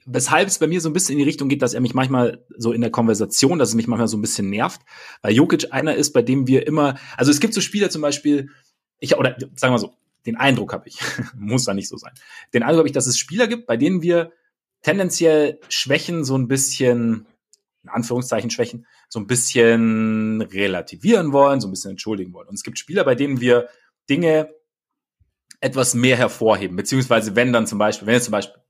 weshalb 0.05 0.47
es 0.47 0.59
bei 0.59 0.67
mir 0.67 0.79
so 0.79 0.89
ein 0.89 0.93
bisschen 0.93 1.13
in 1.13 1.19
die 1.19 1.25
Richtung 1.25 1.49
geht, 1.49 1.61
dass 1.61 1.73
er 1.73 1.81
mich 1.81 1.93
manchmal 1.93 2.45
so 2.57 2.71
in 2.71 2.81
der 2.81 2.91
Konversation, 2.91 3.57
dass 3.57 3.69
es 3.69 3.75
mich 3.75 3.87
manchmal 3.87 4.07
so 4.07 4.17
ein 4.17 4.21
bisschen 4.21 4.49
nervt, 4.49 4.81
weil 5.23 5.33
Jokic 5.33 5.73
einer 5.73 5.95
ist, 5.95 6.13
bei 6.13 6.21
dem 6.21 6.47
wir 6.47 6.67
immer, 6.67 6.95
also 7.17 7.31
es 7.31 7.39
gibt 7.39 7.53
so 7.53 7.61
Spieler 7.61 7.89
zum 7.89 8.03
Beispiel, 8.03 8.49
ich, 8.99 9.17
oder 9.17 9.35
sagen 9.55 9.73
wir 9.73 9.79
so, 9.79 9.93
den 10.26 10.38
Eindruck 10.38 10.74
habe 10.74 10.88
ich, 10.88 10.99
muss 11.36 11.65
da 11.65 11.74
nicht 11.74 11.88
so 11.88 11.97
sein, 11.97 12.13
den 12.53 12.63
Eindruck 12.63 12.80
habe 12.80 12.89
ich, 12.89 12.93
dass 12.93 13.07
es 13.07 13.17
Spieler 13.17 13.47
gibt, 13.47 13.65
bei 13.65 13.78
denen 13.78 14.01
wir 14.01 14.32
tendenziell 14.82 15.59
Schwächen 15.69 16.24
so 16.24 16.38
ein 16.38 16.47
bisschen 16.47 17.28
in 17.84 17.89
Anführungszeichen 17.89 18.49
Schwächen, 18.49 18.86
so 19.09 19.19
ein 19.19 19.28
bisschen 19.28 20.41
relativieren 20.41 21.32
wollen, 21.34 21.61
so 21.61 21.67
ein 21.67 21.72
bisschen 21.72 21.91
entschuldigen 21.91 22.34
wollen. 22.34 22.47
Und 22.47 22.55
es 22.55 22.63
gibt 22.63 22.78
Spieler, 22.78 23.03
bei 23.03 23.15
denen 23.15 23.41
wir 23.41 23.69
Dinge 24.09 24.53
etwas 25.59 25.93
mehr 25.93 26.17
hervorheben, 26.17 26.76
beziehungsweise 26.76 27.36
wenn 27.36 27.53
dann 27.53 27.67
zum 27.67 27.78
Beispiel, 27.78 28.07
wenn 28.07 28.15
jetzt 28.15 28.26
zum 28.26 28.32
Beispiel 28.32 28.61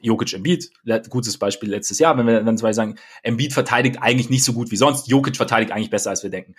Jokic 0.00 0.32
Embiid, 0.32 0.70
gutes 1.10 1.38
Beispiel 1.38 1.70
letztes 1.70 1.98
Jahr, 1.98 2.16
wenn 2.16 2.26
wir 2.26 2.42
dann 2.42 2.56
zum 2.58 2.66
Beispiel 2.66 2.74
sagen, 2.74 2.98
Embiid 3.22 3.52
verteidigt 3.52 3.98
eigentlich 4.00 4.30
nicht 4.30 4.44
so 4.44 4.52
gut 4.52 4.70
wie 4.70 4.76
sonst, 4.76 5.08
Jokic 5.08 5.36
verteidigt 5.36 5.72
eigentlich 5.72 5.90
besser, 5.90 6.10
als 6.10 6.22
wir 6.22 6.30
denken. 6.30 6.54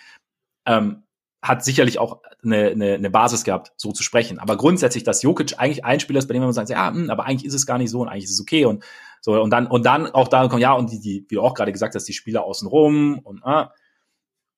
Ähm, 0.65 1.03
hat 1.47 1.63
sicherlich 1.63 1.99
auch 1.99 2.21
eine, 2.43 2.69
eine, 2.69 2.93
eine 2.95 3.09
Basis 3.09 3.43
gehabt, 3.43 3.73
so 3.77 3.91
zu 3.91 4.01
sprechen. 4.01 4.39
Aber 4.39 4.57
grundsätzlich, 4.57 5.03
dass 5.03 5.21
Jokic 5.21 5.59
eigentlich 5.59 5.85
ein 5.85 5.99
Spieler 5.99 6.19
ist, 6.19 6.27
bei 6.27 6.33
dem 6.33 6.41
man 6.41 6.53
sagt, 6.53 6.69
ja, 6.69 6.89
mh, 6.89 7.03
hm, 7.03 7.09
aber 7.11 7.25
eigentlich 7.25 7.45
ist 7.45 7.53
es 7.53 7.67
gar 7.67 7.77
nicht 7.77 7.91
so 7.91 8.01
und 8.01 8.09
eigentlich 8.09 8.25
ist 8.25 8.31
es 8.31 8.41
okay 8.41 8.65
und 8.65 8.83
so. 9.21 9.39
Und 9.39 9.51
dann 9.51 9.67
und 9.67 9.85
dann 9.85 10.07
auch 10.07 10.27
da 10.27 10.47
kommen 10.47 10.61
ja 10.61 10.73
und 10.73 10.91
die, 10.91 10.99
die 10.99 11.25
wie 11.27 11.35
du 11.35 11.41
auch 11.41 11.53
gerade 11.53 11.71
gesagt 11.71 11.93
hast, 11.93 12.05
die 12.05 12.13
Spieler 12.13 12.43
außenrum 12.43 13.19
und 13.19 13.43
ah, 13.45 13.73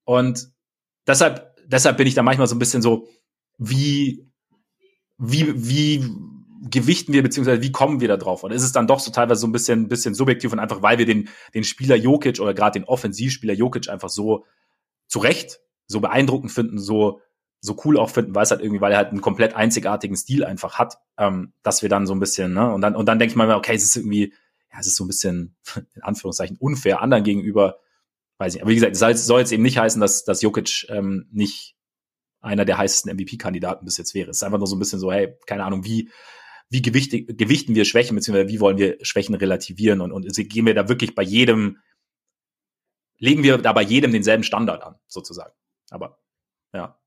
und 0.06 0.50
deshalb 1.06 1.56
deshalb 1.68 1.98
bin 1.98 2.08
ich 2.08 2.14
da 2.14 2.24
manchmal 2.24 2.48
so 2.48 2.56
ein 2.56 2.60
bisschen 2.60 2.82
so 2.82 3.08
wie 3.58 4.26
wie 5.18 5.68
wie 5.68 6.10
gewichten 6.70 7.12
wir 7.12 7.22
beziehungsweise 7.22 7.62
wie 7.62 7.72
kommen 7.72 8.00
wir 8.00 8.08
da 8.08 8.18
drauf? 8.18 8.44
Und 8.44 8.52
ist 8.52 8.64
es 8.64 8.72
dann 8.72 8.88
doch 8.88 9.02
so 9.02 9.12
teilweise 9.12 9.42
so 9.42 9.48
ein 9.48 9.52
bisschen 9.52 9.90
bisschen 9.90 10.14
subjektiv 10.14 10.54
und 10.54 10.60
einfach 10.60 10.82
weil 10.82 10.98
wir 10.98 11.06
den 11.06 11.28
den 11.54 11.66
Spieler 11.66 11.98
Jokic 11.98 12.40
oder 12.40 12.54
gerade 12.54 12.80
den 12.80 12.88
Offensivspieler 12.88 13.54
Jokic 13.54 13.90
einfach 13.90 14.10
so 14.10 14.46
zurecht 15.08 15.60
so 15.88 16.00
beeindruckend 16.00 16.52
finden, 16.52 16.78
so 16.80 17.22
so 17.60 17.76
cool 17.86 17.98
auch 17.98 18.10
finden, 18.10 18.36
weil 18.36 18.44
es 18.44 18.52
halt 18.52 18.62
irgendwie, 18.62 18.82
weil 18.82 18.92
er 18.92 18.98
halt 18.98 19.10
einen 19.10 19.22
komplett 19.22 19.56
einzigartigen 19.56 20.16
Stil 20.16 20.44
einfach 20.46 20.78
hat, 20.78 21.00
ähm, 21.18 21.54
dass 21.64 21.82
wir 21.82 21.90
dann 21.90 22.06
so 22.06 22.14
ein 22.14 22.20
bisschen, 22.20 22.54
ne, 22.54 22.72
und 22.72 22.82
dann, 22.82 22.96
und 22.96 23.08
dann 23.08 23.20
denke 23.20 23.32
ich 23.32 23.36
mal, 23.36 23.50
okay, 23.52 23.76
es 23.76 23.84
ist 23.84 23.96
irgendwie, 23.96 24.34
ja, 24.72 24.80
es 24.80 24.88
ist 24.88 24.96
so 24.96 25.04
ein 25.04 25.08
bisschen, 25.08 25.56
in 25.96 26.04
Anführungszeichen, 26.04 26.58
unfair 26.58 27.02
anderen 27.02 27.24
gegenüber, 27.24 27.80
weiß 28.38 28.56
ich. 28.56 28.62
Aber 28.62 28.72
wie 28.72 28.76
gesagt, 28.76 28.96
es 28.96 29.26
soll 29.26 29.40
jetzt 29.40 29.52
eben 29.52 29.64
nicht 29.64 29.78
heißen, 29.78 30.00
dass, 30.00 30.24
dass 30.24 30.42
Jokic 30.42 30.88
ähm, 30.90 31.28
nicht 31.32 31.76
einer 32.42 32.66
der 32.66 32.78
heißesten 32.78 33.12
MVP-Kandidaten 33.16 33.86
bis 33.86 33.98
jetzt 33.98 34.14
wäre. 34.14 34.30
Es 34.30 34.38
ist 34.38 34.44
einfach 34.44 34.60
nur 34.60 34.68
so 34.68 34.76
ein 34.76 34.80
bisschen 34.80 35.00
so, 35.00 35.12
hey, 35.12 35.36
keine 35.48 35.64
Ahnung, 35.64 35.84
wie, 35.84 36.12
wie 36.70 36.84
gewichtig, 36.84 37.38
gewichten 37.38 37.74
wir 37.74 37.86
Schwächen, 37.86 38.16
beziehungsweise 38.16 38.50
wie 38.50 38.60
wollen 38.60 38.78
wir 38.78 38.98
Schwächen 39.02 39.34
relativieren 39.34 40.02
und, 40.02 40.12
und 40.12 40.32
gehen 40.36 40.66
wir 40.66 40.76
da 40.76 40.88
wirklich 40.88 41.16
bei 41.16 41.24
jedem, 41.24 41.80
legen 43.18 43.42
wir 43.42 43.58
da 43.58 43.74
bei 43.74 43.82
jedem 43.82 44.12
denselben 44.12 44.44
Standard 44.44 44.84
an, 44.84 44.96
sozusagen. 45.08 45.54
Aber 45.90 46.20
ja. 46.74 46.98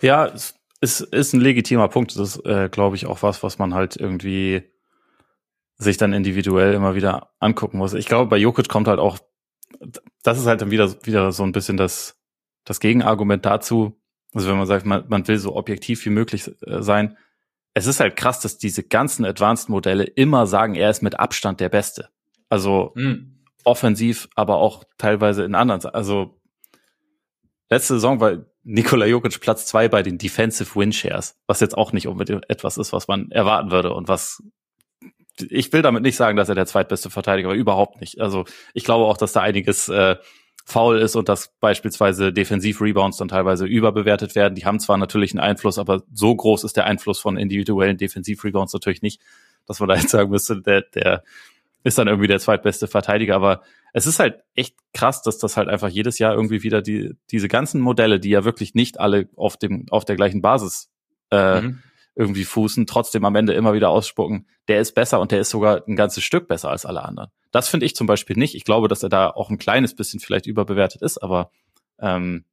Ja, 0.00 0.26
es 0.26 0.54
ist, 0.80 1.00
ist 1.00 1.32
ein 1.32 1.40
legitimer 1.40 1.88
Punkt. 1.88 2.16
Das 2.16 2.36
ist, 2.36 2.46
äh, 2.46 2.68
glaube 2.68 2.96
ich, 2.96 3.06
auch 3.06 3.22
was, 3.22 3.42
was 3.42 3.58
man 3.58 3.74
halt 3.74 3.96
irgendwie 3.96 4.62
sich 5.76 5.96
dann 5.96 6.12
individuell 6.12 6.74
immer 6.74 6.94
wieder 6.94 7.30
angucken 7.40 7.78
muss. 7.78 7.94
Ich 7.94 8.06
glaube, 8.06 8.28
bei 8.28 8.36
Jokic 8.36 8.68
kommt 8.68 8.88
halt 8.88 9.00
auch, 9.00 9.18
das 10.22 10.38
ist 10.38 10.46
halt 10.46 10.62
dann 10.62 10.70
wieder, 10.70 10.94
wieder 11.04 11.32
so 11.32 11.42
ein 11.42 11.52
bisschen 11.52 11.76
das, 11.76 12.16
das 12.64 12.80
Gegenargument 12.80 13.44
dazu. 13.44 14.00
Also 14.34 14.48
wenn 14.48 14.56
man 14.56 14.66
sagt, 14.66 14.86
man, 14.86 15.04
man 15.08 15.26
will 15.26 15.38
so 15.38 15.56
objektiv 15.56 16.04
wie 16.04 16.10
möglich 16.10 16.50
äh, 16.66 16.82
sein. 16.82 17.16
Es 17.72 17.86
ist 17.86 18.00
halt 18.00 18.16
krass, 18.16 18.40
dass 18.40 18.58
diese 18.58 18.84
ganzen 18.84 19.24
Advanced-Modelle 19.24 20.04
immer 20.04 20.46
sagen, 20.46 20.74
er 20.74 20.90
ist 20.90 21.02
mit 21.02 21.18
Abstand 21.18 21.60
der 21.60 21.68
Beste. 21.68 22.08
Also 22.48 22.92
mhm. 22.94 23.42
offensiv, 23.64 24.28
aber 24.36 24.56
auch 24.56 24.84
teilweise 24.96 25.44
in 25.44 25.54
anderen. 25.54 25.84
Also 25.86 26.40
letzte 27.74 27.94
Saison 27.94 28.20
war 28.20 28.38
Nikola 28.62 29.06
Jokic 29.06 29.40
Platz 29.40 29.66
zwei 29.66 29.88
bei 29.88 30.02
den 30.02 30.16
Defensive 30.18 30.78
Win 30.78 30.92
Shares, 30.92 31.36
was 31.46 31.60
jetzt 31.60 31.76
auch 31.76 31.92
nicht 31.92 32.08
unbedingt 32.08 32.48
etwas 32.48 32.78
ist, 32.78 32.92
was 32.92 33.08
man 33.08 33.30
erwarten 33.30 33.70
würde 33.70 33.92
und 33.92 34.08
was 34.08 34.42
ich 35.36 35.72
will 35.72 35.82
damit 35.82 36.04
nicht 36.04 36.14
sagen, 36.14 36.36
dass 36.36 36.48
er 36.48 36.54
der 36.54 36.66
zweitbeste 36.66 37.10
Verteidiger 37.10 37.48
war, 37.48 37.56
überhaupt 37.56 38.00
nicht. 38.00 38.20
Also 38.20 38.44
ich 38.72 38.84
glaube 38.84 39.04
auch, 39.06 39.16
dass 39.16 39.32
da 39.32 39.40
einiges 39.40 39.88
äh, 39.88 40.14
faul 40.64 40.98
ist 40.98 41.16
und 41.16 41.28
dass 41.28 41.52
beispielsweise 41.58 42.32
Defensiv-Rebounds 42.32 43.16
dann 43.16 43.28
teilweise 43.28 43.66
überbewertet 43.66 44.36
werden. 44.36 44.54
Die 44.54 44.64
haben 44.64 44.78
zwar 44.78 44.96
natürlich 44.96 45.32
einen 45.32 45.40
Einfluss, 45.40 45.78
aber 45.78 46.04
so 46.12 46.34
groß 46.34 46.62
ist 46.62 46.76
der 46.76 46.86
Einfluss 46.86 47.18
von 47.18 47.36
individuellen 47.36 47.98
Defensiv-Rebounds 47.98 48.72
natürlich 48.72 49.02
nicht, 49.02 49.20
dass 49.66 49.80
man 49.80 49.88
da 49.88 49.96
jetzt 49.96 50.10
sagen 50.10 50.30
müsste, 50.30 50.62
der, 50.62 50.82
der 50.82 51.24
ist 51.82 51.98
dann 51.98 52.06
irgendwie 52.06 52.28
der 52.28 52.38
zweitbeste 52.38 52.86
Verteidiger. 52.86 53.34
Aber 53.34 53.62
es 53.94 54.06
ist 54.06 54.18
halt 54.18 54.42
echt 54.54 54.76
krass, 54.92 55.22
dass 55.22 55.38
das 55.38 55.56
halt 55.56 55.68
einfach 55.68 55.88
jedes 55.88 56.18
Jahr 56.18 56.34
irgendwie 56.34 56.62
wieder 56.62 56.82
die, 56.82 57.14
diese 57.30 57.48
ganzen 57.48 57.80
Modelle, 57.80 58.20
die 58.20 58.28
ja 58.28 58.44
wirklich 58.44 58.74
nicht 58.74 59.00
alle 59.00 59.30
auf 59.36 59.56
dem, 59.56 59.86
auf 59.90 60.04
der 60.04 60.16
gleichen 60.16 60.42
Basis 60.42 60.90
äh, 61.30 61.62
mhm 61.62 61.82
irgendwie 62.16 62.44
fußen, 62.44 62.86
trotzdem 62.86 63.24
am 63.24 63.34
Ende 63.34 63.54
immer 63.54 63.74
wieder 63.74 63.90
ausspucken, 63.90 64.46
der 64.68 64.80
ist 64.80 64.94
besser 64.94 65.20
und 65.20 65.32
der 65.32 65.40
ist 65.40 65.50
sogar 65.50 65.82
ein 65.86 65.96
ganzes 65.96 66.22
Stück 66.22 66.46
besser 66.46 66.70
als 66.70 66.86
alle 66.86 67.04
anderen. 67.04 67.30
Das 67.50 67.68
finde 67.68 67.86
ich 67.86 67.96
zum 67.96 68.06
Beispiel 68.06 68.36
nicht. 68.36 68.54
Ich 68.54 68.64
glaube, 68.64 68.88
dass 68.88 69.02
er 69.02 69.08
da 69.08 69.30
auch 69.30 69.50
ein 69.50 69.58
kleines 69.58 69.94
bisschen 69.94 70.20
vielleicht 70.20 70.46
überbewertet 70.46 71.02
ist, 71.02 71.18
aber 71.18 71.50
ähm, 71.98 72.44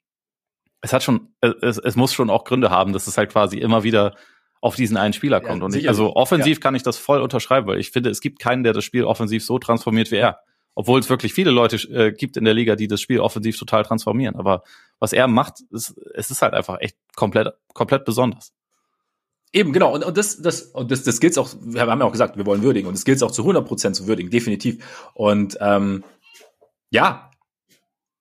es 0.82 0.94
hat 0.94 1.04
schon, 1.04 1.28
es, 1.42 1.78
es 1.78 1.96
muss 1.96 2.14
schon 2.14 2.32
auch 2.32 2.44
Gründe 2.44 2.72
haben, 2.72 2.92
dass 2.92 3.06
es 3.06 3.18
halt 3.18 3.32
quasi 3.32 3.60
immer 3.60 3.84
wieder 3.84 4.16
auf 4.62 4.76
diesen 4.76 4.98
einen 4.98 5.14
Spieler 5.14 5.42
kommt. 5.42 5.60
Ja, 5.60 5.66
und 5.66 5.76
ich, 5.76 5.88
also 5.88 6.16
offensiv 6.16 6.58
ja. 6.58 6.62
kann 6.62 6.76
ich 6.76 6.84
das 6.84 6.98
voll 6.98 7.22
unterschreiben, 7.22 7.68
weil 7.68 7.80
ich 7.80 7.92
finde, 7.92 8.10
es 8.10 8.22
gibt 8.22 8.40
keinen, 8.40 8.64
der 8.64 8.74
das 8.74 8.84
Spiel 8.84 9.04
offensiv 9.04 9.46
so 9.46 9.60
transformiert 9.60 10.12
wie 10.12 10.18
er. 10.18 10.40
Obwohl 10.74 11.00
es 11.00 11.10
wirklich 11.10 11.34
viele 11.34 11.52
Leute 11.52 11.76
äh, 11.90 12.12
gibt 12.12 12.38
in 12.38 12.46
der 12.46 12.54
Liga, 12.54 12.76
die 12.76 12.88
das 12.88 13.02
Spiel 13.02 13.20
offensiv 13.20 13.58
total 13.58 13.84
transformieren. 13.84 14.36
Aber 14.36 14.64
was 15.00 15.14
er 15.14 15.28
macht, 15.28 15.62
ist, 15.72 15.98
es 16.14 16.32
ist 16.32 16.42
halt 16.42 16.54
einfach 16.54 16.80
echt 16.80 16.96
komplett, 17.16 17.54
komplett 17.74 18.06
besonders. 18.06 18.54
Eben, 19.54 19.74
genau. 19.74 19.94
Und, 19.94 20.06
und 20.06 20.18
das, 20.18 20.42
das, 20.42 20.62
und 20.64 20.92
das, 20.92 21.04
das 21.04 21.20
gilt 21.20 21.38
auch, 21.38 21.50
wir 21.62 21.82
haben 21.82 22.00
ja 22.00 22.06
auch 22.06 22.12
gesagt, 22.12 22.38
wir 22.38 22.46
wollen 22.46 22.64
würdigen. 22.64 22.88
Und 22.88 22.96
das 22.96 23.04
gilt 23.04 23.22
auch 23.22 23.32
zu 23.32 23.42
100 23.42 23.68
Prozent 23.68 23.96
zu 23.96 24.08
würdigen, 24.08 24.30
definitiv. 24.30 25.12
Und 25.14 25.58
ähm, 25.60 26.04
ja, 26.90 27.32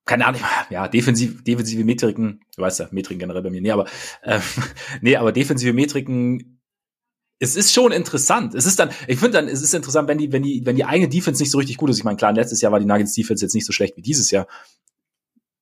keine 0.04 0.26
Ahnung, 0.26 0.40
ja, 0.70 0.88
defensiv, 0.88 1.44
defensive 1.44 1.84
Metriken, 1.84 2.40
du 2.56 2.62
weißt 2.62 2.80
ja, 2.80 2.88
Metriken 2.90 3.20
generell 3.20 3.42
bei 3.42 3.50
mir, 3.50 3.60
nee, 3.60 3.70
aber, 3.70 3.86
ähm, 4.24 4.42
nee, 5.02 5.16
aber 5.16 5.32
defensive 5.32 5.72
Metriken, 5.72 6.59
es 7.40 7.56
ist 7.56 7.72
schon 7.72 7.90
interessant. 7.90 8.54
Es 8.54 8.66
ist 8.66 8.78
dann, 8.78 8.90
ich 9.08 9.18
finde 9.18 9.38
dann, 9.38 9.48
es 9.48 9.62
ist 9.62 9.74
interessant, 9.74 10.06
wenn 10.06 10.18
die, 10.18 10.30
wenn 10.30 10.42
die, 10.42 10.64
wenn 10.64 10.76
die 10.76 10.84
eigene 10.84 11.08
Defense 11.08 11.42
nicht 11.42 11.50
so 11.50 11.58
richtig 11.58 11.78
gut 11.78 11.90
ist. 11.90 11.98
Ich 11.98 12.04
meine, 12.04 12.16
klar, 12.16 12.32
letztes 12.32 12.60
Jahr 12.60 12.70
war 12.70 12.78
die 12.78 12.86
Nuggets 12.86 13.14
Defense 13.14 13.44
jetzt 13.44 13.54
nicht 13.54 13.66
so 13.66 13.72
schlecht 13.72 13.96
wie 13.96 14.02
dieses 14.02 14.30
Jahr. 14.30 14.46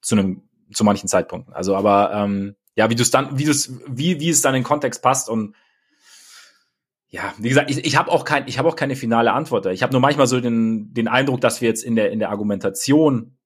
zu 0.01 0.15
einem 0.17 0.43
zu 0.73 0.85
manchen 0.85 1.09
Zeitpunkten. 1.09 1.55
Also, 1.55 1.75
aber 1.75 2.13
ähm, 2.13 2.55
ja, 2.75 2.91
wie 2.91 2.95
du 2.95 3.03
es 3.03 3.11
dann, 3.11 3.39
wie 3.39 3.45
du 3.45 3.51
es, 3.51 3.73
wie 3.87 4.21
wie 4.21 4.29
es 4.29 4.43
dann 4.43 4.55
in 4.55 4.65
Kontext 4.65 5.03
passt 5.03 5.29
und 5.29 5.55
ja, 7.11 7.33
wie 7.39 7.49
gesagt, 7.49 7.71
ich, 7.71 7.85
ich 7.87 7.97
habe 7.97 8.11
auch 8.11 8.25
kein, 8.25 8.47
ich 8.49 8.59
habe 8.59 8.69
auch 8.69 8.77
keine 8.77 8.95
finale 8.95 9.33
Antwort. 9.33 9.65
Ich 9.67 9.83
habe 9.83 9.93
nur 9.93 10.01
manchmal 10.03 10.27
so 10.27 10.41
den 10.41 10.93
den 10.93 11.09
Eindruck, 11.09 11.41
dass 11.41 11.61
wir 11.61 11.69
jetzt 11.69 11.85
in 11.85 11.97
der 11.97 12.11
in 12.13 12.19
der 12.19 12.31
Argumentation 12.31 13.39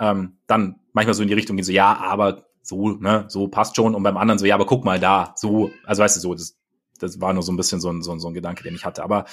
ähm, 0.00 0.38
dann 0.46 0.80
manchmal 0.92 1.14
so 1.14 1.22
in 1.22 1.28
die 1.28 1.34
Richtung 1.34 1.56
gehen, 1.56 1.64
so 1.64 1.72
ja, 1.72 1.96
aber 1.96 2.46
so, 2.62 2.90
ne, 2.90 3.24
so 3.28 3.48
passt 3.48 3.76
schon 3.76 3.94
und 3.94 4.02
beim 4.02 4.16
anderen 4.16 4.38
so, 4.38 4.46
ja, 4.46 4.54
aber 4.54 4.66
guck 4.66 4.84
mal 4.84 5.00
da, 5.00 5.34
so, 5.36 5.70
also 5.84 6.02
weißt 6.02 6.16
du 6.16 6.20
so, 6.20 6.34
das, 6.34 6.56
das 7.02 7.20
war 7.20 7.32
nur 7.32 7.42
so 7.42 7.52
ein 7.52 7.56
bisschen 7.56 7.80
so 7.80 7.90
ein, 7.90 8.02
so 8.02 8.12
ein, 8.12 8.20
so 8.20 8.28
ein 8.28 8.34
Gedanke, 8.34 8.62
den 8.62 8.74
ich 8.74 8.84
hatte. 8.84 9.02
Aber 9.02 9.26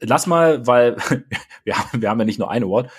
lass 0.00 0.26
mal, 0.26 0.66
weil 0.66 0.96
wir 1.64 1.78
haben, 1.78 2.02
wir 2.02 2.10
haben 2.10 2.18
ja 2.18 2.24
nicht 2.24 2.38
nur 2.38 2.50
ein 2.50 2.64
Award. 2.64 2.90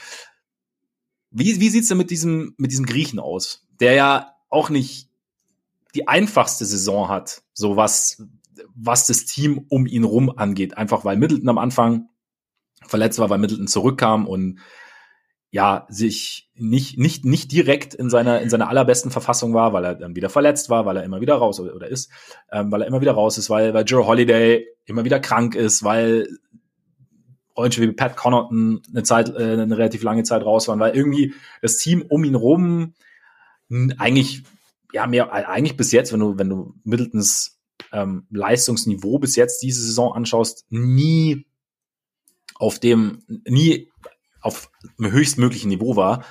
Wie, 1.31 1.59
wie 1.59 1.69
sieht's 1.69 1.89
denn 1.89 1.97
mit 1.97 2.11
diesem, 2.11 2.55
mit 2.57 2.71
diesem 2.71 2.85
Griechen 2.85 3.19
aus, 3.19 3.65
der 3.79 3.93
ja 3.93 4.35
auch 4.49 4.69
nicht 4.69 5.09
die 5.93 6.07
einfachste 6.07 6.65
Saison 6.65 7.09
hat, 7.09 7.43
so 7.53 7.77
was, 7.77 8.23
was 8.73 9.07
das 9.07 9.25
Team 9.25 9.65
um 9.69 9.85
ihn 9.85 10.03
rum 10.03 10.29
angeht. 10.29 10.77
Einfach 10.77 11.05
weil 11.05 11.17
Middleton 11.17 11.49
am 11.49 11.57
Anfang 11.57 12.09
verletzt 12.85 13.19
war, 13.19 13.29
weil 13.29 13.39
Middleton 13.39 13.67
zurückkam 13.67 14.27
und 14.27 14.59
ja, 15.55 15.87
sich 15.87 16.49
nicht, 16.53 16.97
nicht, 16.99 17.23
nicht 17.23 17.49
direkt 17.49 17.93
in 17.93 18.09
seiner, 18.09 18.41
in 18.41 18.49
seiner 18.49 18.67
allerbesten 18.67 19.09
Verfassung 19.09 19.53
war, 19.53 19.71
weil 19.71 19.85
er 19.85 19.95
dann 19.95 20.13
wieder 20.13 20.29
verletzt 20.29 20.69
war, 20.69 20.85
weil 20.85 20.97
er 20.97 21.05
immer 21.05 21.21
wieder 21.21 21.35
raus 21.35 21.61
oder, 21.61 21.87
ist, 21.87 22.11
ähm, 22.51 22.73
weil 22.73 22.81
er 22.81 22.87
immer 22.89 22.99
wieder 22.99 23.13
raus 23.13 23.37
ist, 23.37 23.49
weil, 23.49 23.73
weil 23.73 23.85
Joe 23.85 24.05
Holiday 24.05 24.67
immer 24.83 25.05
wieder 25.05 25.21
krank 25.21 25.55
ist, 25.55 25.81
weil 25.85 26.27
Freunde 27.53 27.77
wie 27.77 27.91
Pat 27.93 28.17
Connaughton 28.17 28.81
eine 28.89 29.03
Zeit, 29.03 29.29
äh, 29.29 29.53
eine 29.53 29.77
relativ 29.77 30.03
lange 30.03 30.23
Zeit 30.23 30.43
raus 30.43 30.67
waren, 30.67 30.81
weil 30.81 30.93
irgendwie 30.93 31.33
das 31.61 31.77
Team 31.77 32.01
um 32.01 32.25
ihn 32.25 32.35
rum 32.35 32.93
eigentlich, 33.97 34.43
ja, 34.91 35.07
mehr, 35.07 35.31
eigentlich 35.31 35.77
bis 35.77 35.93
jetzt, 35.93 36.11
wenn 36.11 36.19
du, 36.19 36.37
wenn 36.37 36.49
du 36.49 36.73
Middletons 36.83 37.61
ähm, 37.93 38.27
Leistungsniveau 38.29 39.19
bis 39.19 39.37
jetzt 39.37 39.63
diese 39.63 39.81
Saison 39.81 40.13
anschaust, 40.13 40.65
nie 40.69 41.45
auf 42.55 42.79
dem, 42.79 43.23
nie 43.47 43.89
auf 44.45 44.71
einem 44.99 45.11
höchstmöglichen 45.11 45.69
Niveau 45.69 45.95
war. 45.95 46.23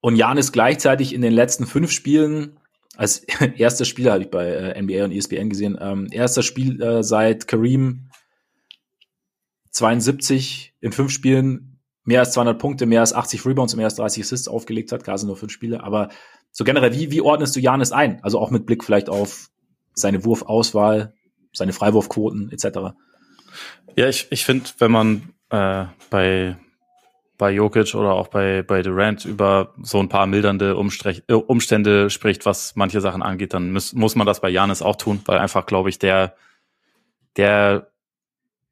Und 0.00 0.16
Jan 0.16 0.36
ist 0.36 0.52
gleichzeitig 0.52 1.14
in 1.14 1.22
den 1.22 1.32
letzten 1.32 1.64
fünf 1.64 1.92
Spielen 1.92 2.58
als 2.96 3.18
erster 3.56 3.84
Spieler, 3.84 4.12
habe 4.12 4.24
ich 4.24 4.30
bei 4.30 4.46
äh, 4.48 4.82
NBA 4.82 5.04
und 5.04 5.12
ESPN 5.12 5.48
gesehen, 5.48 5.78
ähm, 5.80 6.08
erster 6.10 6.42
Spiel 6.42 6.82
äh, 6.82 7.02
seit 7.04 7.46
Kareem 7.46 8.10
72 9.70 10.74
in 10.80 10.92
fünf 10.92 11.12
Spielen, 11.12 11.80
mehr 12.04 12.20
als 12.20 12.32
200 12.32 12.58
Punkte, 12.58 12.86
mehr 12.86 13.00
als 13.00 13.12
80 13.12 13.46
Rebounds 13.46 13.72
und 13.72 13.78
mehr 13.78 13.86
als 13.86 13.94
30 13.94 14.24
Assists 14.24 14.48
aufgelegt 14.48 14.90
hat. 14.90 15.04
Klar 15.04 15.16
sind 15.16 15.28
nur 15.28 15.36
fünf 15.36 15.52
Spiele, 15.52 15.82
aber 15.84 16.08
so 16.50 16.64
generell, 16.64 16.94
wie, 16.94 17.12
wie 17.12 17.20
ordnest 17.20 17.54
du 17.54 17.60
Janis 17.60 17.92
ein? 17.92 18.22
Also 18.22 18.38
auch 18.40 18.50
mit 18.50 18.66
Blick 18.66 18.84
vielleicht 18.84 19.08
auf 19.08 19.48
seine 19.94 20.24
Wurfauswahl, 20.24 21.14
seine 21.52 21.72
Freiwurfquoten 21.72 22.50
etc. 22.50 22.94
Ja, 23.96 24.08
ich, 24.08 24.28
ich 24.30 24.44
finde, 24.44 24.70
wenn 24.78 24.90
man 24.90 25.32
äh, 25.50 25.84
bei 26.10 26.56
bei 27.42 27.50
Jokic 27.50 27.96
oder 27.96 28.12
auch 28.12 28.28
bei, 28.28 28.62
bei 28.62 28.82
Durant 28.82 29.24
über 29.24 29.74
so 29.82 29.98
ein 29.98 30.08
paar 30.08 30.28
mildernde 30.28 30.76
Umstrech, 30.76 31.24
äh, 31.26 31.32
Umstände 31.32 32.08
spricht, 32.08 32.46
was 32.46 32.76
manche 32.76 33.00
Sachen 33.00 33.20
angeht, 33.20 33.52
dann 33.52 33.72
muss, 33.72 33.94
muss 33.94 34.14
man 34.14 34.28
das 34.28 34.40
bei 34.40 34.48
Janis 34.48 34.80
auch 34.80 34.94
tun, 34.94 35.20
weil 35.24 35.38
einfach, 35.38 35.66
glaube 35.66 35.88
ich, 35.88 35.98
der, 35.98 36.36
der 37.36 37.90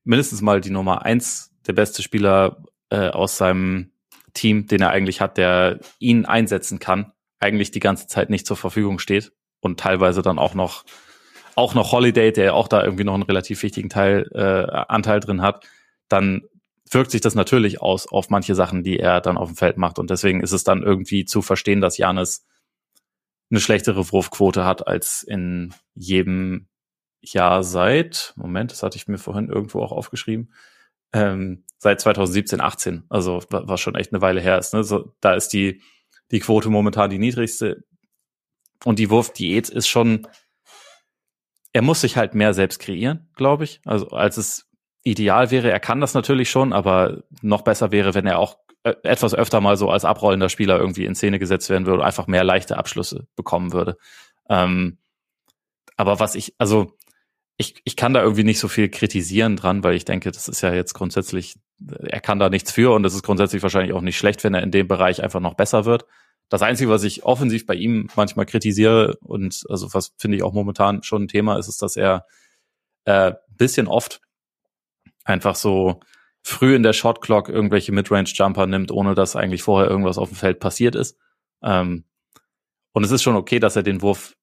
mindestens 0.04 0.40
mal 0.40 0.60
die 0.60 0.70
Nummer 0.70 1.04
eins, 1.04 1.52
der 1.66 1.72
beste 1.72 2.04
Spieler 2.04 2.62
äh, 2.90 3.08
aus 3.08 3.38
seinem 3.38 3.90
Team, 4.34 4.68
den 4.68 4.82
er 4.82 4.90
eigentlich 4.90 5.20
hat, 5.20 5.36
der 5.36 5.80
ihn 5.98 6.24
einsetzen 6.24 6.78
kann, 6.78 7.12
eigentlich 7.40 7.72
die 7.72 7.80
ganze 7.80 8.06
Zeit 8.06 8.30
nicht 8.30 8.46
zur 8.46 8.56
Verfügung 8.56 9.00
steht 9.00 9.32
und 9.58 9.80
teilweise 9.80 10.22
dann 10.22 10.38
auch 10.38 10.54
noch 10.54 10.84
auch 11.56 11.74
noch 11.74 11.92
Holiday, 11.92 12.32
der 12.32 12.54
auch 12.54 12.68
da 12.68 12.82
irgendwie 12.82 13.04
noch 13.04 13.14
einen 13.14 13.22
relativ 13.22 13.62
wichtigen 13.62 13.88
Teil, 13.88 14.30
äh, 14.34 14.70
Anteil 14.88 15.20
drin 15.20 15.42
hat, 15.42 15.66
dann 16.08 16.42
wirkt 16.90 17.10
sich 17.10 17.20
das 17.20 17.34
natürlich 17.34 17.80
aus 17.80 18.06
auf 18.08 18.30
manche 18.30 18.54
Sachen, 18.54 18.82
die 18.82 18.98
er 18.98 19.20
dann 19.20 19.38
auf 19.38 19.48
dem 19.48 19.56
Feld 19.56 19.76
macht. 19.76 19.98
Und 19.98 20.10
deswegen 20.10 20.40
ist 20.42 20.52
es 20.52 20.64
dann 20.64 20.82
irgendwie 20.82 21.24
zu 21.24 21.42
verstehen, 21.42 21.80
dass 21.80 21.98
Janis 21.98 22.46
eine 23.50 23.60
schlechtere 23.60 24.10
Wurfquote 24.12 24.64
hat 24.64 24.86
als 24.86 25.22
in 25.22 25.74
jedem 25.94 26.68
Jahr 27.20 27.62
seit, 27.62 28.32
Moment, 28.36 28.72
das 28.72 28.82
hatte 28.82 28.96
ich 28.96 29.08
mir 29.08 29.18
vorhin 29.18 29.48
irgendwo 29.48 29.82
auch 29.82 29.92
aufgeschrieben, 29.92 30.52
ähm, 31.12 31.64
seit 31.78 32.00
2017, 32.00 32.60
18, 32.60 33.04
also 33.08 33.42
was 33.50 33.80
schon 33.80 33.94
echt 33.94 34.12
eine 34.12 34.22
Weile 34.22 34.40
her 34.40 34.58
ist. 34.58 34.74
Ne? 34.74 34.84
So, 34.84 35.12
da 35.20 35.34
ist 35.34 35.48
die, 35.48 35.82
die 36.30 36.40
Quote 36.40 36.70
momentan 36.70 37.10
die 37.10 37.18
niedrigste. 37.18 37.84
Und 38.84 38.98
die 38.98 39.10
Wurfdiät 39.10 39.68
ist 39.68 39.88
schon 39.88 40.26
er 41.72 41.82
muss 41.82 42.00
sich 42.00 42.16
halt 42.16 42.34
mehr 42.34 42.54
selbst 42.54 42.80
kreieren, 42.80 43.30
glaube 43.36 43.64
ich. 43.64 43.80
Also 43.84 44.08
als 44.08 44.36
es 44.36 44.68
ideal 45.02 45.50
wäre, 45.50 45.70
er 45.70 45.80
kann 45.80 46.00
das 46.00 46.14
natürlich 46.14 46.50
schon, 46.50 46.72
aber 46.72 47.22
noch 47.42 47.62
besser 47.62 47.92
wäre, 47.92 48.14
wenn 48.14 48.26
er 48.26 48.38
auch 48.38 48.58
äh, 48.82 48.94
etwas 49.02 49.34
öfter 49.34 49.60
mal 49.60 49.76
so 49.76 49.90
als 49.90 50.04
abrollender 50.04 50.48
Spieler 50.48 50.78
irgendwie 50.78 51.04
in 51.04 51.14
Szene 51.14 51.38
gesetzt 51.38 51.70
werden 51.70 51.86
würde 51.86 52.00
und 52.00 52.06
einfach 52.06 52.26
mehr 52.26 52.44
leichte 52.44 52.76
Abschlüsse 52.76 53.26
bekommen 53.36 53.72
würde. 53.72 53.96
Ähm, 54.48 54.98
aber 55.96 56.18
was 56.18 56.34
ich, 56.34 56.54
also 56.58 56.96
ich, 57.56 57.74
ich 57.84 57.94
kann 57.94 58.14
da 58.14 58.22
irgendwie 58.22 58.44
nicht 58.44 58.58
so 58.58 58.68
viel 58.68 58.88
kritisieren 58.88 59.56
dran, 59.56 59.84
weil 59.84 59.94
ich 59.94 60.06
denke, 60.06 60.30
das 60.32 60.48
ist 60.48 60.62
ja 60.62 60.72
jetzt 60.72 60.94
grundsätzlich, 60.94 61.56
er 61.88 62.20
kann 62.20 62.38
da 62.38 62.48
nichts 62.48 62.72
für 62.72 62.94
und 62.94 63.04
es 63.04 63.14
ist 63.14 63.22
grundsätzlich 63.22 63.62
wahrscheinlich 63.62 63.92
auch 63.92 64.00
nicht 64.00 64.16
schlecht, 64.16 64.42
wenn 64.44 64.54
er 64.54 64.62
in 64.62 64.70
dem 64.70 64.88
Bereich 64.88 65.22
einfach 65.22 65.40
noch 65.40 65.54
besser 65.54 65.84
wird. 65.84 66.06
Das 66.50 66.62
Einzige, 66.62 66.90
was 66.90 67.04
ich 67.04 67.24
offensiv 67.24 67.64
bei 67.64 67.74
ihm 67.74 68.08
manchmal 68.16 68.44
kritisiere 68.44 69.16
und 69.22 69.62
also 69.70 69.94
was 69.94 70.12
finde 70.18 70.36
ich 70.36 70.42
auch 70.42 70.52
momentan 70.52 71.02
schon 71.02 71.22
ein 71.22 71.28
Thema 71.28 71.56
ist, 71.58 71.68
ist, 71.68 71.80
dass 71.80 71.96
er 71.96 72.26
äh, 73.04 73.32
bisschen 73.56 73.86
oft 73.86 74.20
einfach 75.24 75.54
so 75.54 76.00
früh 76.42 76.74
in 76.74 76.82
der 76.82 76.92
Shot 76.92 77.20
Clock 77.20 77.48
irgendwelche 77.48 77.92
Midrange 77.92 78.30
Jumper 78.34 78.66
nimmt, 78.66 78.90
ohne 78.90 79.14
dass 79.14 79.36
eigentlich 79.36 79.62
vorher 79.62 79.88
irgendwas 79.88 80.18
auf 80.18 80.28
dem 80.28 80.36
Feld 80.36 80.58
passiert 80.58 80.96
ist. 80.96 81.16
Ähm, 81.62 82.04
und 82.92 83.04
es 83.04 83.12
ist 83.12 83.22
schon 83.22 83.36
okay, 83.36 83.60
dass 83.60 83.76
er 83.76 83.82
den 83.82 84.02
Wurf 84.02 84.34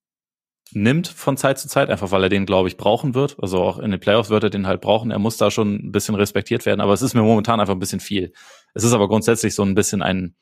nimmt 0.72 1.08
von 1.08 1.38
Zeit 1.38 1.60
zu 1.60 1.68
Zeit, 1.68 1.90
einfach 1.90 2.12
weil 2.12 2.24
er 2.24 2.30
den, 2.30 2.46
glaube 2.46 2.70
ich, 2.70 2.78
brauchen 2.78 3.16
wird. 3.16 3.38
Also 3.42 3.62
auch 3.62 3.80
in 3.80 3.92
den 3.92 4.00
Playoffs 4.00 4.30
wird 4.30 4.44
er 4.44 4.50
den 4.50 4.68
halt 4.68 4.82
brauchen. 4.82 5.12
Er 5.12 5.20
muss 5.20 5.38
da 5.38 5.52
schon 5.52 5.76
ein 5.76 5.92
bisschen 5.92 6.16
respektiert 6.16 6.66
werden, 6.66 6.82
aber 6.82 6.94
es 6.94 7.02
ist 7.02 7.14
mir 7.14 7.22
momentan 7.22 7.60
einfach 7.60 7.74
ein 7.74 7.80
bisschen 7.80 8.00
viel. 8.00 8.34
Es 8.74 8.84
ist 8.84 8.94
aber 8.94 9.08
grundsätzlich 9.08 9.56
so 9.56 9.64
ein 9.64 9.76
bisschen 9.76 10.02
ein 10.02 10.36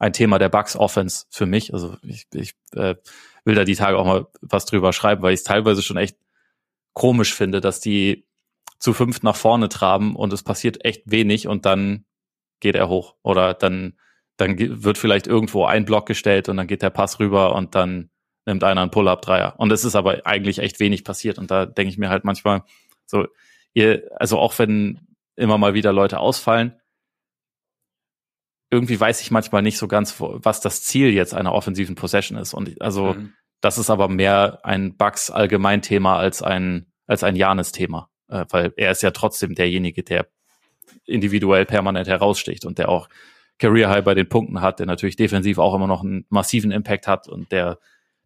ein 0.00 0.12
Thema 0.12 0.38
der 0.38 0.48
Bugs 0.48 0.74
Offense 0.74 1.26
für 1.30 1.46
mich. 1.46 1.72
Also 1.72 1.96
ich, 2.02 2.26
ich 2.34 2.54
äh, 2.74 2.96
will 3.44 3.54
da 3.54 3.64
die 3.64 3.76
Tage 3.76 3.96
auch 3.96 4.06
mal 4.06 4.26
was 4.40 4.66
drüber 4.66 4.92
schreiben, 4.92 5.22
weil 5.22 5.34
ich 5.34 5.40
es 5.40 5.44
teilweise 5.44 5.82
schon 5.82 5.96
echt 5.96 6.16
komisch 6.92 7.32
finde, 7.32 7.60
dass 7.60 7.80
die 7.80 8.26
zu 8.78 8.92
fünft 8.92 9.22
nach 9.22 9.36
vorne 9.36 9.68
traben 9.68 10.16
und 10.16 10.32
es 10.32 10.42
passiert 10.42 10.84
echt 10.84 11.02
wenig 11.04 11.46
und 11.46 11.66
dann 11.66 12.06
geht 12.58 12.74
er 12.74 12.88
hoch 12.88 13.14
oder 13.22 13.54
dann 13.54 13.94
dann 14.40 14.58
wird 14.58 14.96
vielleicht 14.96 15.26
irgendwo 15.26 15.66
ein 15.66 15.84
Block 15.84 16.06
gestellt 16.06 16.48
und 16.48 16.56
dann 16.56 16.66
geht 16.66 16.80
der 16.80 16.90
Pass 16.90 17.20
rüber 17.20 17.54
und 17.54 17.74
dann 17.74 18.10
nimmt 18.46 18.64
einer 18.64 18.80
einen 18.80 18.90
Pull-up-Dreier. 18.90 19.54
Und 19.58 19.70
es 19.70 19.84
ist 19.84 19.94
aber 19.94 20.26
eigentlich 20.26 20.60
echt 20.60 20.80
wenig 20.80 21.04
passiert. 21.04 21.38
Und 21.38 21.50
da 21.50 21.66
denke 21.66 21.90
ich 21.90 21.98
mir 21.98 22.08
halt 22.08 22.24
manchmal 22.24 22.62
so, 23.04 23.26
ihr, 23.74 24.10
also 24.18 24.38
auch 24.38 24.58
wenn 24.58 25.00
immer 25.36 25.58
mal 25.58 25.74
wieder 25.74 25.92
Leute 25.92 26.20
ausfallen, 26.20 26.79
irgendwie 28.70 28.98
weiß 28.98 29.20
ich 29.20 29.30
manchmal 29.30 29.62
nicht 29.62 29.78
so 29.78 29.88
ganz, 29.88 30.16
was 30.18 30.60
das 30.60 30.82
Ziel 30.82 31.10
jetzt 31.10 31.34
einer 31.34 31.52
offensiven 31.52 31.96
Possession 31.96 32.38
ist. 32.38 32.54
Und 32.54 32.80
also 32.80 33.14
mhm. 33.14 33.32
das 33.60 33.78
ist 33.78 33.90
aber 33.90 34.08
mehr 34.08 34.60
ein 34.64 34.96
Bugs 34.96 35.30
Allgemeinthema 35.30 36.16
als 36.16 36.42
ein 36.42 36.86
als 37.06 37.24
ein 37.24 37.34
Janis-Thema, 37.34 38.08
äh, 38.28 38.44
weil 38.50 38.72
er 38.76 38.92
ist 38.92 39.02
ja 39.02 39.10
trotzdem 39.10 39.54
derjenige, 39.54 40.04
der 40.04 40.28
individuell 41.04 41.66
permanent 41.66 42.06
heraussticht 42.06 42.64
und 42.64 42.78
der 42.78 42.88
auch 42.88 43.08
Career 43.58 43.90
High 43.90 44.04
bei 44.04 44.14
den 44.14 44.28
Punkten 44.28 44.60
hat, 44.60 44.78
der 44.78 44.86
natürlich 44.86 45.16
defensiv 45.16 45.58
auch 45.58 45.74
immer 45.74 45.88
noch 45.88 46.04
einen 46.04 46.24
massiven 46.28 46.70
Impact 46.70 47.08
hat 47.08 47.28
und 47.28 47.50
der 47.50 47.78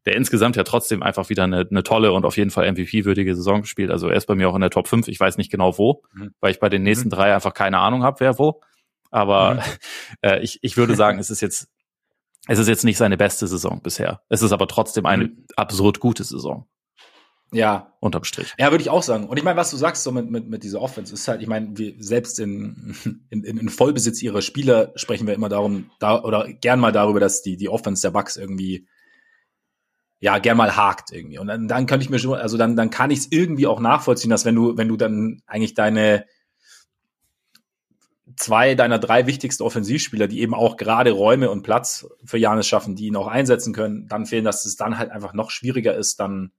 der 0.07 0.17
insgesamt 0.17 0.57
ja 0.57 0.65
trotzdem 0.65 1.03
einfach 1.03 1.31
wieder 1.31 1.45
eine, 1.45 1.67
eine 1.69 1.83
tolle 1.83 2.13
und 2.13 2.27
auf 2.27 2.37
jeden 2.37 2.51
Fall 2.51 2.71
MVP-würdige 2.71 3.35
Saison 3.35 3.63
gespielt. 3.63 3.91
Also 3.91 4.09
er 4.09 4.17
ist 4.17 4.27
bei 4.27 4.35
mir 4.35 4.51
auch 4.51 4.55
in 4.55 4.61
der 4.61 4.69
Top 4.69 4.87
5. 4.87 5.09
Ich 5.09 5.19
weiß 5.19 5.39
nicht 5.39 5.51
genau 5.51 5.79
wo, 5.79 6.03
mhm. 6.13 6.35
weil 6.41 6.51
ich 6.51 6.61
bei 6.61 6.69
den 6.69 6.83
nächsten 6.83 7.09
mhm. 7.09 7.13
drei 7.13 7.35
einfach 7.35 7.55
keine 7.55 7.79
Ahnung 7.79 8.03
habe, 8.03 8.21
wer 8.21 8.39
wo. 8.39 8.61
Aber 9.15 9.55
mhm. 9.55 9.61
äh, 10.23 10.41
ich, 10.41 10.59
ich 10.63 10.77
würde 10.77 10.97
sagen, 10.97 11.21
es 11.21 11.31
ist 11.31 11.41
jetzt, 11.41 11.69
es 12.49 12.59
ist 12.59 12.67
jetzt 12.67 12.85
nicht 12.85 12.99
seine 12.99 13.17
beste 13.17 13.47
Saison 13.47 13.81
bisher. 13.81 14.23
Es 14.29 14.43
ist 14.43 14.51
aber 14.51 14.67
trotzdem 14.67 15.07
eine 15.07 15.27
mhm. 15.27 15.45
absurd 15.55 16.01
gute 16.01 16.25
Saison. 16.25 16.67
Ja. 17.53 17.93
Unterm 18.01 18.25
Strich. 18.25 18.53
Ja, 18.59 18.73
würde 18.73 18.83
ich 18.83 18.91
auch 18.91 19.05
sagen. 19.05 19.29
Und 19.29 19.37
ich 19.37 19.45
meine, 19.45 19.57
was 19.57 19.71
du 19.71 19.77
sagst 19.77 20.03
so 20.03 20.11
mit, 20.11 20.29
mit, 20.29 20.49
mit 20.49 20.65
dieser 20.65 20.81
Offense, 20.81 21.15
ist 21.15 21.29
halt, 21.29 21.43
ich 21.43 21.47
meine, 21.47 21.79
wir 21.79 21.95
selbst 22.01 22.41
in, 22.41 22.97
in, 23.31 23.45
in 23.45 23.69
Vollbesitz 23.69 24.21
ihrer 24.21 24.43
Spieler 24.43 24.93
sprechen 24.97 25.29
wir 25.29 25.35
immer 25.35 25.49
darum, 25.49 25.93
da, 26.01 26.21
oder 26.21 26.53
gern 26.53 26.81
mal 26.81 26.91
darüber, 26.91 27.21
dass 27.21 27.41
die, 27.41 27.57
die 27.57 27.69
Offense 27.69 28.03
der 28.03 28.11
Bucks 28.11 28.37
irgendwie 28.37 28.89
ja, 30.19 30.39
gern 30.39 30.57
mal 30.57 30.75
hakt 30.75 31.13
irgendwie. 31.13 31.39
Und 31.39 31.47
dann, 31.47 31.69
dann 31.69 31.87
könnte 31.87 32.03
ich 32.03 32.11
mir 32.11 32.19
schon, 32.19 32.35
also 32.35 32.57
dann, 32.57 32.75
dann 32.75 32.91
kann 32.91 33.13
ich 33.13 33.21
es 33.21 33.31
irgendwie 33.31 33.69
auch 33.69 33.79
nachvollziehen, 33.79 34.31
dass 34.31 34.45
wenn 34.45 34.57
du, 34.57 34.77
wenn 34.77 34.89
du 34.89 34.97
dann 34.97 35.41
eigentlich 35.47 35.75
deine, 35.75 36.25
zwei 38.37 38.75
deiner 38.75 38.99
drei 38.99 39.27
wichtigsten 39.27 39.63
Offensivspieler, 39.63 40.29
die 40.29 40.41
eben 40.41 40.55
auch 40.55 40.77
gerade 40.77 41.13
Räume 41.13 41.51
und 41.51 41.63
Platz 41.63 42.07
für 42.25 42.39
Janis 42.39 42.67
schaffen, 42.67 42.97
die 42.97 43.07
ihn 43.07 43.17
auch 43.17 43.27
einsetzen 43.27 43.73
können, 43.73 44.09
dann 44.09 44.27
fehlen, 44.27 44.45
dass 44.45 44.65
es 44.65 44.77
dann 44.77 44.99
halt 44.99 45.11
einfach 45.11 45.33
noch 45.35 45.51
schwieriger 45.51 45.95
ist, 45.95 46.21
dann 46.21 46.53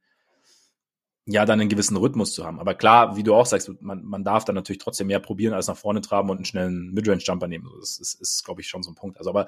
ja, 1.27 1.43
dann 1.45 1.59
einen 1.59 1.69
gewissen 1.69 1.97
Rhythmus 1.97 2.33
zu 2.33 2.45
haben. 2.45 2.59
Aber 2.59 2.75
klar, 2.75 3.17
wie 3.17 3.23
du 3.23 3.33
auch 3.33 3.47
sagst, 3.47 3.71
man, 3.81 4.03
man 4.03 4.23
darf 4.23 4.45
dann 4.45 4.53
natürlich 4.53 4.77
trotzdem 4.77 5.07
mehr 5.07 5.19
probieren, 5.19 5.55
als 5.55 5.67
nach 5.67 5.77
vorne 5.77 6.01
traben 6.01 6.29
und 6.29 6.37
einen 6.37 6.45
schnellen 6.45 6.93
Midrange-Jumper 6.93 7.47
nehmen. 7.47 7.67
Das 7.79 7.97
ist, 7.97 8.21
ist 8.21 8.45
glaube 8.45 8.61
ich, 8.61 8.67
schon 8.67 8.83
so 8.83 8.91
ein 8.91 8.95
Punkt. 8.95 9.17
Also, 9.17 9.31
aber 9.31 9.47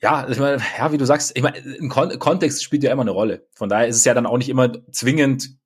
ja, 0.00 0.26
meine, 0.38 0.62
ja, 0.78 0.90
wie 0.90 0.96
du 0.96 1.04
sagst, 1.04 1.32
ich 1.36 1.42
meine, 1.42 1.58
ein 1.58 1.90
Kon 1.90 2.18
Kontext 2.18 2.64
spielt 2.64 2.82
ja 2.82 2.92
immer 2.92 3.02
eine 3.02 3.10
Rolle. 3.10 3.46
Von 3.52 3.68
daher 3.68 3.88
ist 3.88 3.96
es 3.96 4.04
ja 4.04 4.14
dann 4.14 4.26
auch 4.26 4.38
nicht 4.38 4.48
immer 4.48 4.72
zwingend, 4.90 5.56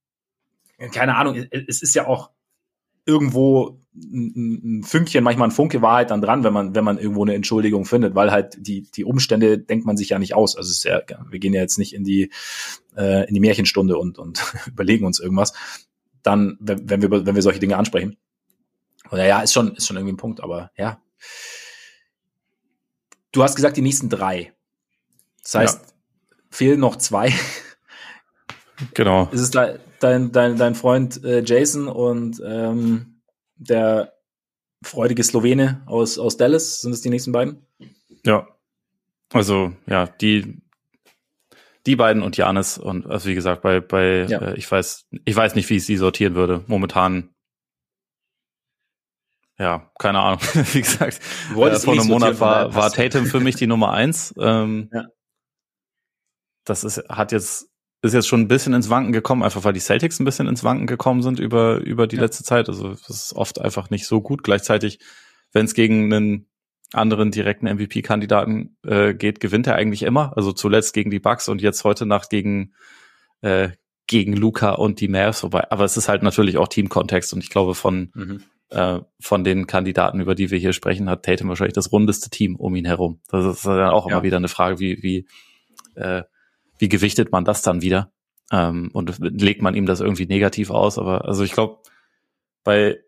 keine 0.92 1.16
Ahnung, 1.16 1.46
es 1.50 1.82
ist 1.82 1.94
ja 1.94 2.06
auch 2.06 2.30
irgendwo 3.04 3.80
ein, 4.00 4.78
ein 4.78 4.82
Fünkchen, 4.82 5.24
manchmal 5.24 5.48
ein 5.48 5.52
Funke 5.52 5.82
Wahrheit 5.82 6.10
dann 6.10 6.20
dran, 6.20 6.44
wenn 6.44 6.52
man, 6.52 6.74
wenn 6.74 6.84
man 6.84 6.98
irgendwo 6.98 7.24
eine 7.24 7.34
Entschuldigung 7.34 7.84
findet, 7.84 8.14
weil 8.14 8.30
halt 8.30 8.56
die, 8.58 8.90
die 8.90 9.04
Umstände 9.04 9.58
denkt 9.58 9.86
man 9.86 9.96
sich 9.96 10.10
ja 10.10 10.18
nicht 10.18 10.34
aus. 10.34 10.56
Also 10.56 10.70
es 10.70 10.78
ist 10.78 10.84
ja, 10.84 11.00
wir 11.28 11.38
gehen 11.38 11.54
ja 11.54 11.60
jetzt 11.60 11.78
nicht 11.78 11.94
in 11.94 12.04
die, 12.04 12.30
äh, 12.96 13.26
in 13.28 13.34
die 13.34 13.40
Märchenstunde 13.40 13.98
und, 13.98 14.18
und 14.18 14.42
überlegen 14.66 15.06
uns 15.06 15.20
irgendwas. 15.20 15.52
Dann, 16.22 16.56
wenn, 16.60 16.88
wenn 16.88 17.02
wir, 17.02 17.10
wenn 17.26 17.34
wir 17.34 17.42
solche 17.42 17.60
Dinge 17.60 17.76
ansprechen. 17.76 18.16
Oder 19.10 19.26
ja, 19.26 19.40
ist 19.40 19.52
schon, 19.52 19.74
ist 19.74 19.86
schon 19.86 19.96
irgendwie 19.96 20.14
ein 20.14 20.18
Punkt, 20.18 20.42
aber 20.42 20.70
ja. 20.76 21.00
Du 23.32 23.42
hast 23.42 23.56
gesagt, 23.56 23.76
die 23.76 23.82
nächsten 23.82 24.08
drei. 24.08 24.52
Das 25.42 25.54
heißt, 25.54 25.80
ja. 25.80 26.36
fehlen 26.50 26.80
noch 26.80 26.96
zwei. 26.96 27.32
Genau. 28.94 29.28
Ist 29.32 29.40
es 29.40 29.50
dein, 29.50 30.32
dein, 30.32 30.56
dein 30.56 30.74
Freund 30.74 31.24
äh, 31.24 31.42
Jason 31.44 31.88
und 31.88 32.40
ähm, 32.44 33.17
der 33.58 34.14
freudige 34.82 35.22
Slowene 35.22 35.82
aus, 35.86 36.18
aus 36.18 36.36
Dallas, 36.36 36.80
sind 36.80 36.92
es 36.92 37.02
die 37.02 37.10
nächsten 37.10 37.32
beiden? 37.32 37.66
Ja. 38.24 38.48
Also, 39.32 39.72
ja, 39.86 40.06
die, 40.06 40.62
die 41.84 41.96
beiden 41.96 42.22
und 42.22 42.36
Janis 42.36 42.78
und 42.78 43.06
also 43.06 43.28
wie 43.28 43.34
gesagt, 43.34 43.62
bei, 43.62 43.80
bei 43.80 44.24
ja. 44.24 44.40
äh, 44.40 44.56
ich 44.56 44.70
weiß, 44.70 45.06
ich 45.24 45.36
weiß 45.36 45.54
nicht, 45.54 45.68
wie 45.68 45.76
ich 45.76 45.84
sie 45.84 45.96
sortieren 45.96 46.34
würde. 46.34 46.64
Momentan 46.66 47.34
ja, 49.58 49.90
keine 49.98 50.20
Ahnung. 50.20 50.40
Wie 50.72 50.82
gesagt, 50.82 51.18
äh, 51.50 51.54
vor 51.54 51.92
einem 51.92 52.06
Monat 52.06 52.38
war, 52.38 52.74
war 52.76 52.92
Tatum 52.92 53.26
für 53.26 53.40
mich 53.40 53.56
die 53.56 53.66
Nummer 53.66 53.92
eins. 53.92 54.32
Ähm, 54.38 54.88
ja. 54.92 55.06
Das 56.64 56.84
ist, 56.84 56.98
hat 57.08 57.32
jetzt 57.32 57.67
ist 58.02 58.14
jetzt 58.14 58.28
schon 58.28 58.40
ein 58.40 58.48
bisschen 58.48 58.74
ins 58.74 58.90
Wanken 58.90 59.12
gekommen, 59.12 59.42
einfach 59.42 59.64
weil 59.64 59.72
die 59.72 59.80
Celtics 59.80 60.20
ein 60.20 60.24
bisschen 60.24 60.46
ins 60.46 60.62
Wanken 60.62 60.86
gekommen 60.86 61.22
sind 61.22 61.40
über, 61.40 61.78
über 61.78 62.06
die 62.06 62.16
ja. 62.16 62.22
letzte 62.22 62.44
Zeit. 62.44 62.68
Also 62.68 62.90
das 62.90 63.10
ist 63.10 63.32
oft 63.34 63.60
einfach 63.60 63.90
nicht 63.90 64.06
so 64.06 64.20
gut. 64.20 64.44
Gleichzeitig, 64.44 65.00
wenn 65.52 65.64
es 65.64 65.74
gegen 65.74 66.12
einen 66.12 66.46
anderen 66.92 67.30
direkten 67.30 67.66
MVP-Kandidaten 67.66 68.76
äh, 68.86 69.14
geht, 69.14 69.40
gewinnt 69.40 69.66
er 69.66 69.74
eigentlich 69.74 70.02
immer. 70.02 70.36
Also 70.36 70.52
zuletzt 70.52 70.94
gegen 70.94 71.10
die 71.10 71.18
Bucks 71.18 71.48
und 71.48 71.60
jetzt 71.60 71.84
heute 71.84 72.06
Nacht 72.06 72.30
gegen, 72.30 72.72
äh, 73.40 73.70
gegen 74.06 74.34
Luca 74.34 74.72
und 74.72 75.00
die 75.00 75.08
Mavs. 75.08 75.42
Wobei, 75.42 75.70
aber 75.70 75.84
es 75.84 75.96
ist 75.96 76.08
halt 76.08 76.22
natürlich 76.22 76.56
auch 76.56 76.68
Teamkontext 76.68 77.32
und 77.32 77.42
ich 77.42 77.50
glaube 77.50 77.74
von, 77.74 78.10
mhm. 78.14 78.42
äh, 78.70 79.00
von 79.20 79.42
den 79.42 79.66
Kandidaten, 79.66 80.20
über 80.20 80.36
die 80.36 80.50
wir 80.50 80.58
hier 80.58 80.72
sprechen, 80.72 81.10
hat 81.10 81.24
Tatum 81.24 81.48
wahrscheinlich 81.48 81.74
das 81.74 81.92
rundeste 81.92 82.30
Team 82.30 82.54
um 82.56 82.74
ihn 82.76 82.86
herum. 82.86 83.20
Das 83.28 83.44
ist 83.44 83.66
dann 83.66 83.90
auch 83.90 84.06
ja. 84.06 84.12
immer 84.12 84.22
wieder 84.22 84.36
eine 84.36 84.48
Frage, 84.48 84.78
wie, 84.78 85.02
wie 85.02 85.26
äh, 85.96 86.22
wie 86.78 86.88
gewichtet 86.88 87.32
man 87.32 87.44
das 87.44 87.62
dann 87.62 87.82
wieder? 87.82 88.12
Ähm, 88.50 88.90
und 88.92 89.18
legt 89.20 89.62
man 89.62 89.74
ihm 89.74 89.86
das 89.86 90.00
irgendwie 90.00 90.26
negativ 90.26 90.70
aus? 90.70 90.98
Aber 90.98 91.26
also 91.26 91.44
ich 91.44 91.52
glaube, 91.52 91.78
bei, 92.64 93.00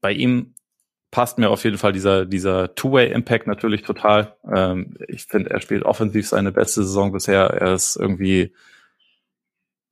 bei 0.00 0.12
ihm 0.12 0.54
passt 1.10 1.38
mir 1.38 1.50
auf 1.50 1.64
jeden 1.64 1.78
Fall 1.78 1.92
dieser, 1.92 2.24
dieser 2.24 2.74
Two-Way-Impact 2.74 3.46
natürlich 3.46 3.82
total. 3.82 4.36
Ähm, 4.50 4.96
ich 5.08 5.24
finde, 5.24 5.50
er 5.50 5.60
spielt 5.60 5.84
offensiv 5.84 6.28
seine 6.28 6.52
beste 6.52 6.84
Saison 6.84 7.12
bisher. 7.12 7.42
Er 7.46 7.74
ist 7.74 7.96
irgendwie 7.96 8.54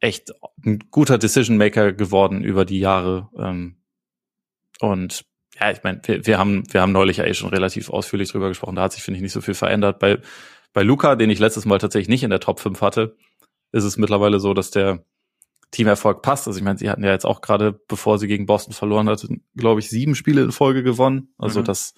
echt 0.01 0.33
ein 0.64 0.85
guter 0.91 1.18
Decision-Maker 1.18 1.93
geworden 1.93 2.45
über 2.45 2.64
die 2.64 2.79
Jahre. 2.79 3.29
Ähm, 3.37 3.76
und 4.81 5.24
ja, 5.61 5.72
ich 5.72 5.83
meine, 5.83 6.01
wir, 6.05 6.24
wir, 6.24 6.39
haben, 6.39 6.62
wir 6.72 6.81
haben 6.81 6.93
neulich 6.93 7.16
ja 7.16 7.24
eh 7.24 7.35
schon 7.35 7.51
relativ 7.51 7.91
ausführlich 7.91 8.31
drüber 8.31 8.49
gesprochen. 8.49 8.76
Da 8.76 8.83
hat 8.83 8.93
sich, 8.93 9.03
finde 9.03 9.16
ich, 9.16 9.22
nicht 9.22 9.33
so 9.33 9.41
viel 9.41 9.55
verändert. 9.55 9.99
Bei, 9.99 10.18
bei 10.73 10.83
Luca, 10.83 11.16
den 11.16 11.31
ich 11.31 11.39
letztes 11.39 11.64
Mal 11.64 11.79
tatsächlich 11.79 12.09
nicht 12.09 12.23
in 12.23 12.31
der 12.31 12.41
Top 12.41 12.61
5 12.61 12.81
hatte, 12.81 13.16
ist 13.73 13.85
es 13.85 13.97
mittlerweile 13.97 14.41
so, 14.41 14.55
dass 14.55 14.71
der 14.71 15.05
Teamerfolg 15.71 16.23
passt. 16.23 16.47
Also 16.47 16.59
ich 16.59 16.64
meine, 16.64 16.79
sie 16.79 16.89
hatten 16.91 17.05
ja 17.05 17.11
jetzt 17.11 17.27
auch 17.27 17.41
gerade, 17.41 17.73
bevor 17.73 18.19
sie 18.19 18.29
gegen 18.29 18.47
Boston 18.47 18.73
verloren 18.73 19.09
hatten, 19.09 19.45
glaube 19.57 19.81
ich, 19.81 19.91
sieben 19.91 20.14
Spiele 20.14 20.43
in 20.43 20.53
Folge 20.53 20.83
gewonnen. 20.83 21.35
Also 21.37 21.61
mhm. 21.61 21.64
das, 21.64 21.95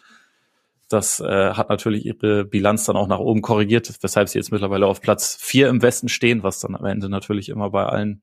das 0.89 1.21
äh, 1.21 1.53
hat 1.55 1.69
natürlich 1.69 2.05
ihre 2.05 2.45
Bilanz 2.45 2.85
dann 2.85 2.97
auch 2.97 3.07
nach 3.07 3.21
oben 3.21 3.43
korrigiert, 3.43 3.93
weshalb 4.03 4.29
sie 4.29 4.39
jetzt 4.39 4.51
mittlerweile 4.51 4.87
auf 4.87 5.01
Platz 5.01 5.37
vier 5.41 5.69
im 5.69 5.83
Westen 5.83 6.09
stehen, 6.09 6.43
was 6.43 6.59
dann 6.59 6.75
am 6.75 6.85
Ende 6.85 7.09
natürlich 7.09 7.49
immer 7.49 7.71
bei 7.71 7.85
allen 7.85 8.23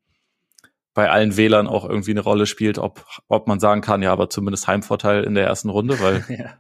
bei 0.94 1.12
allen 1.12 1.38
Wählern 1.38 1.68
auch 1.68 1.88
irgendwie 1.88 2.10
eine 2.10 2.22
Rolle 2.22 2.48
spielt, 2.48 2.80
ob, 2.80 3.06
ob 3.28 3.48
man 3.48 3.60
sagen 3.60 3.82
kann, 3.82 4.02
ja, 4.02 4.12
aber 4.12 4.32
zumindest 4.32 4.68
Heimvorteil 4.68 5.26
in 5.26 5.36
der 5.36 5.46
ersten 5.46 5.70
Runde, 5.70 6.00
weil 6.00 6.26
ja 6.30 6.58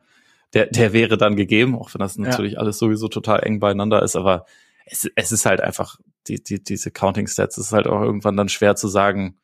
der, 0.53 0.67
der 0.67 0.93
wäre 0.93 1.17
dann 1.17 1.35
gegeben, 1.35 1.75
auch 1.75 1.93
wenn 1.93 1.99
das 1.99 2.17
natürlich 2.17 2.53
ja. 2.53 2.59
alles 2.59 2.77
sowieso 2.77 3.07
total 3.07 3.43
eng 3.43 3.59
beieinander 3.59 4.01
ist, 4.01 4.15
aber 4.15 4.45
es, 4.85 5.09
es 5.15 5.31
ist 5.31 5.45
halt 5.45 5.61
einfach, 5.61 5.99
die, 6.27 6.41
die, 6.41 6.63
diese 6.63 6.91
Counting 6.91 7.27
Stats 7.27 7.57
ist 7.57 7.73
halt 7.73 7.87
auch 7.87 8.01
irgendwann 8.01 8.37
dann 8.37 8.49
schwer 8.49 8.75
zu 8.75 8.87
sagen, 8.87 9.37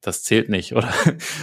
das 0.00 0.22
zählt 0.22 0.48
nicht, 0.48 0.72
oder? 0.76 0.92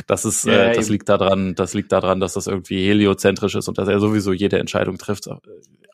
Das 0.08 0.26
ist, 0.26 0.45
ja, 0.45 0.66
äh, 0.66 0.76
das 0.76 0.89
liegt 0.89 1.10
daran, 1.10 1.56
das 1.56 1.74
liegt 1.74 1.91
daran, 1.91 2.20
dass 2.20 2.34
das 2.34 2.47
irgendwie 2.47 2.88
heliozentrisch 2.88 3.56
ist 3.56 3.68
und 3.68 3.78
dass 3.78 3.88
er 3.88 3.99
sowieso 3.99 4.34
jede 4.34 4.60
Entscheidung 4.60 4.97
trifft. 4.97 5.30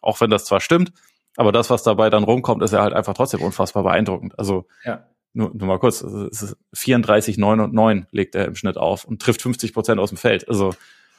Auch 0.01 0.21
wenn 0.21 0.29
das 0.29 0.45
zwar 0.45 0.61
stimmt, 0.61 0.93
aber 1.37 1.51
das, 1.51 1.69
was 1.69 1.83
dabei 1.83 2.09
dann 2.09 2.23
rumkommt, 2.23 2.63
ist 2.63 2.73
ja 2.73 2.81
halt 2.81 2.93
einfach 2.93 3.13
trotzdem 3.13 3.41
unfassbar 3.41 3.83
beeindruckend. 3.83 4.37
Also, 4.37 4.67
ja. 4.83 5.05
nur, 5.33 5.51
nur 5.53 5.67
mal 5.67 5.79
kurz, 5.79 6.01
es 6.01 6.41
ist 6.41 6.57
34, 6.73 7.37
9 7.37 7.59
und 7.59 7.73
9 7.73 8.07
legt 8.11 8.35
er 8.35 8.45
im 8.45 8.55
Schnitt 8.55 8.77
auf 8.77 9.05
und 9.05 9.21
trifft 9.21 9.41
50 9.41 9.73
Prozent 9.73 9.99
aus 9.99 10.09
dem 10.09 10.17
Feld. 10.17 10.47
Also, 10.49 10.73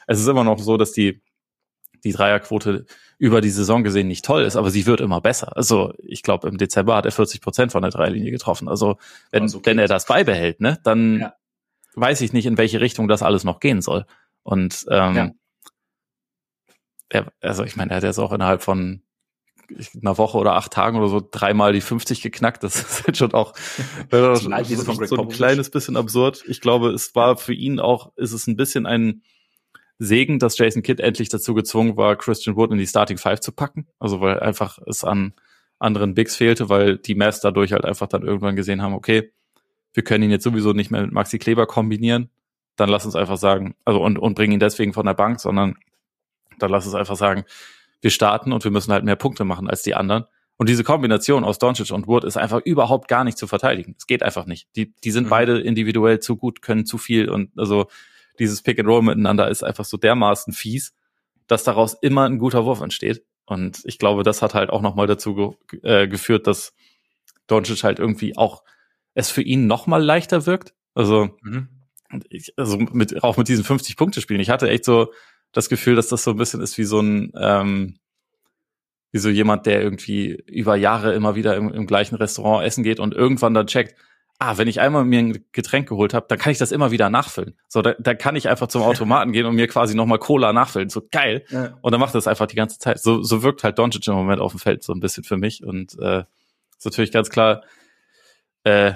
es 0.07 0.21
ist 0.21 0.27
immer 0.27 0.45
noch 0.45 0.59
so, 0.59 0.77
dass 0.77 0.93
die, 0.93 1.23
die 2.05 2.13
Dreierquote 2.13 2.87
über 3.19 3.41
die 3.41 3.51
Saison 3.51 3.85
gesehen 3.85 4.09
nicht 4.09 4.25
toll 4.25 4.43
ist, 4.43 4.57
aber 4.57 4.71
sie 4.71 4.87
wird 4.87 5.01
immer 5.01 5.21
besser. 5.21 5.57
Also 5.57 5.95
ich 5.99 6.23
glaube, 6.23 6.49
im 6.49 6.59
Dezember 6.59 6.97
hat 6.97 7.05
er 7.05 7.13
40 7.13 7.41
Prozent 7.41 7.73
von 7.73 7.83
der 7.83 7.91
Dreierlinie 7.91 8.31
getroffen. 8.31 8.69
Also 8.69 8.97
wenn, 9.31 9.45
also 9.45 9.59
okay. 9.59 9.71
wenn 9.71 9.79
er 9.79 9.89
das 9.89 10.07
beibehält, 10.07 10.61
ne, 10.61 10.79
dann 10.83 11.21
ja. 11.21 11.35
weiß 11.95 12.21
ich 12.23 12.33
nicht, 12.33 12.47
in 12.47 12.59
welche 12.59 12.81
Richtung 12.81 13.09
das 13.09 13.23
alles 13.23 13.45
noch 13.45 13.61
gehen 13.61 13.81
soll. 13.81 14.07
Und 14.43 14.87
ähm, 14.91 15.15
ja. 15.15 15.31
er, 17.11 17.33
also 17.41 17.65
ich 17.65 17.77
meine, 17.77 17.93
er 17.93 17.99
hat 17.99 18.03
jetzt 18.03 18.19
auch 18.19 18.33
innerhalb 18.33 18.63
von 18.63 19.03
einer 20.01 20.19
Woche 20.19 20.39
oder 20.39 20.55
acht 20.55 20.73
Tagen 20.73 20.99
oder 20.99 21.09
so 21.09 21.27
dreimal 21.31 21.73
die 21.73 21.81
50 21.81 22.23
geknackt. 22.23 22.63
Das 22.63 22.77
ist 22.81 23.07
halt 23.07 23.17
schon 23.17 23.35
auch 23.35 23.55
so, 24.11 25.05
so 25.07 25.23
ein 25.23 25.29
kleines 25.29 25.71
bisschen 25.71 25.97
absurd. 25.97 26.43
Ich 26.47 26.61
glaube, 26.61 26.91
es 26.91 27.15
war 27.15 27.37
für 27.37 27.55
ihn 27.55 27.81
auch, 27.81 28.13
ist 28.17 28.33
es 28.33 28.47
ein 28.47 28.57
bisschen 28.57 28.87
ein 28.87 29.23
Segen, 30.05 30.39
dass 30.39 30.59
Jason 30.59 30.83
Kidd 30.83 31.01
endlich 31.03 31.29
dazu 31.29 31.55
gezwungen 31.55 31.97
war, 31.97 32.17
Christian 32.17 32.57
Wood 32.57 32.73
in 32.73 32.79
die 32.79 32.87
Starting 32.87 33.19
Five 33.19 33.41
zu 33.41 33.53
packen. 33.53 33.87
Also 34.01 34.21
weil 34.21 34.41
einfach 34.41 34.79
es 34.87 35.05
an 35.05 35.33
anderen 35.79 36.15
Bigs 36.15 36.37
fehlte, 36.37 36.69
weil 36.69 36.99
die 36.99 37.15
Mavs 37.15 37.41
dadurch 37.41 37.73
halt 37.73 37.85
einfach 37.85 38.09
dann 38.09 38.23
irgendwann 38.23 38.57
gesehen 38.57 38.83
haben, 38.83 38.95
okay, 38.95 39.33
wir 39.95 40.03
können 40.03 40.25
ihn 40.25 40.31
jetzt 40.31 40.45
sowieso 40.45 40.73
nicht 40.73 40.91
mehr 40.91 41.03
mit 41.03 41.13
Maxi 41.13 41.39
Kleber 41.39 41.67
kombinieren. 41.67 42.31
Dann 42.77 42.89
lass 42.89 43.05
uns 43.05 43.15
einfach 43.15 43.37
sagen, 43.37 43.75
also 43.85 44.03
und, 44.03 44.19
und 44.19 44.35
bringen 44.35 44.55
ihn 44.55 44.61
deswegen 44.61 44.93
von 44.93 45.07
der 45.07 45.15
Bank, 45.15 45.39
sondern 45.41 45.77
dann 46.59 46.71
lass 46.71 46.87
uns 46.87 46.95
einfach 46.95 47.17
sagen, 47.17 47.45
wir 48.01 48.11
starten 48.11 48.53
und 48.53 48.65
wir 48.65 48.71
müssen 48.71 48.93
halt 48.93 49.05
mehr 49.05 49.17
Punkte 49.17 49.45
machen 49.45 49.69
als 49.69 49.83
die 49.83 49.95
anderen. 49.95 50.25
Und 50.57 50.69
diese 50.69 50.85
Kombination 50.85 51.45
aus 51.45 51.59
Doncic 51.59 51.93
und 51.93 52.07
Wood 52.07 52.25
ist 52.25 52.37
einfach 52.37 52.61
überhaupt 52.65 53.09
gar 53.09 53.25
nicht 53.25 53.39
zu 53.39 53.47
verteidigen. 53.47 53.95
Es 53.99 54.07
geht 54.07 54.23
einfach 54.23 54.47
nicht. 54.47 54.69
Die, 54.77 54.93
die 55.05 55.11
sind 55.11 55.25
mhm. 55.27 55.31
beide 55.31 55.61
individuell 55.61 56.21
zu 56.21 56.37
gut, 56.37 56.63
können 56.63 56.87
zu 56.87 56.99
viel 56.99 57.29
und 57.29 57.51
also 57.57 57.87
dieses 58.39 58.63
Pick 58.63 58.79
and 58.79 58.89
Roll 58.89 59.03
miteinander 59.03 59.49
ist 59.49 59.63
einfach 59.63 59.85
so 59.85 59.97
dermaßen 59.97 60.53
fies, 60.53 60.95
dass 61.47 61.65
daraus 61.65 61.95
immer 62.01 62.25
ein 62.25 62.39
guter 62.39 62.65
Wurf 62.65 62.81
entsteht. 62.81 63.25
Und 63.45 63.83
ich 63.85 63.99
glaube, 63.99 64.23
das 64.23 64.43
hat 64.43 64.55
halt 64.55 64.71
auch 64.71 64.83
nochmal 64.83 65.07
dazu 65.07 65.35
ge 65.35 65.81
äh, 65.83 66.09
geführt, 66.09 66.47
dass 66.47 66.75
Doncic 67.47 67.85
halt 67.85 67.99
irgendwie 67.99 68.37
auch 68.37 68.63
es 69.15 69.31
für 69.31 69.43
ihn 69.43 69.67
nochmal 69.67 70.03
leichter 70.03 70.47
wirkt. 70.47 70.75
Also, 70.95 71.37
mhm. 71.43 71.69
ich, 72.29 72.55
also 72.57 72.79
mit, 72.79 73.23
auch 73.23 73.37
mit 73.37 73.49
diesen 73.49 73.65
50 73.65 73.97
Punkte 73.97 74.21
spielen. 74.21 74.41
Ich 74.41 74.51
hatte 74.51 74.71
echt 74.71 74.85
so 74.85 75.13
das 75.53 75.69
Gefühl, 75.69 75.97
dass 75.97 76.09
das 76.09 76.25
so 76.25 76.31
ein 76.31 76.37
bisschen 76.37 76.63
ist 76.63 76.79
wie 76.79 76.85
so 76.85 77.01
ein, 77.01 77.33
ähm, 77.39 77.99
wie 79.11 79.19
so 79.19 79.29
jemand, 79.29 79.67
der 79.67 79.83
irgendwie 79.83 80.43
über 80.47 80.77
Jahre 80.77 81.13
immer 81.13 81.35
wieder 81.35 81.57
im, 81.57 81.71
im 81.71 81.87
gleichen 81.87 82.15
Restaurant 82.15 82.65
essen 82.65 82.83
geht 82.83 83.01
und 83.01 83.13
irgendwann 83.13 83.53
dann 83.53 83.67
checkt, 83.67 83.95
ah, 84.43 84.59
wenn 84.59 84.69
ich 84.69 84.81
einmal 84.81 85.05
mir 85.05 85.19
ein 85.21 85.45
Getränk 85.53 85.89
geholt 85.89 86.15
habe, 86.15 86.27
dann 86.29 86.39
kann 86.39 86.53
ich 86.53 86.59
das 86.59 86.73
immer 86.73 86.91
wieder 86.91 87.11
nachfüllen. 87.11 87.57
So, 87.69 87.83
da, 87.83 87.95
da 87.99 88.15
kann 88.15 88.37
ich 88.37 88.49
einfach 88.49 88.69
zum 88.69 88.83
Automaten 88.83 89.33
gehen 89.33 89.47
und 89.47 89.55
mir 89.55 89.69
quasi 89.69 89.95
nochmal 89.95 90.19
Cola 90.19 90.53
nachfüllen. 90.53 90.89
So 90.89 91.03
geil. 91.11 91.45
Ja. 91.51 91.79
Und 91.81 91.93
dann 91.93 92.01
macht 92.01 92.15
das 92.15 92.27
einfach 92.27 92.47
die 92.47 92.57
ganze 92.57 92.79
Zeit. 92.79 93.01
So, 93.01 93.23
so 93.23 93.43
wirkt 93.43 93.65
halt 93.65 93.79
Doncic 93.79 94.07
im 94.09 94.15
Moment 94.15 94.41
auf 94.41 94.53
dem 94.53 94.61
Feld 94.61 94.83
so 94.83 94.93
ein 94.93 95.01
bisschen 95.01 95.25
für 95.25 95.37
mich. 95.37 95.65
Und 95.65 95.99
äh, 95.99 96.25
ist 96.77 96.85
natürlich 96.85 97.13
ganz 97.13 97.31
klar, 97.31 97.63
äh, 98.65 98.93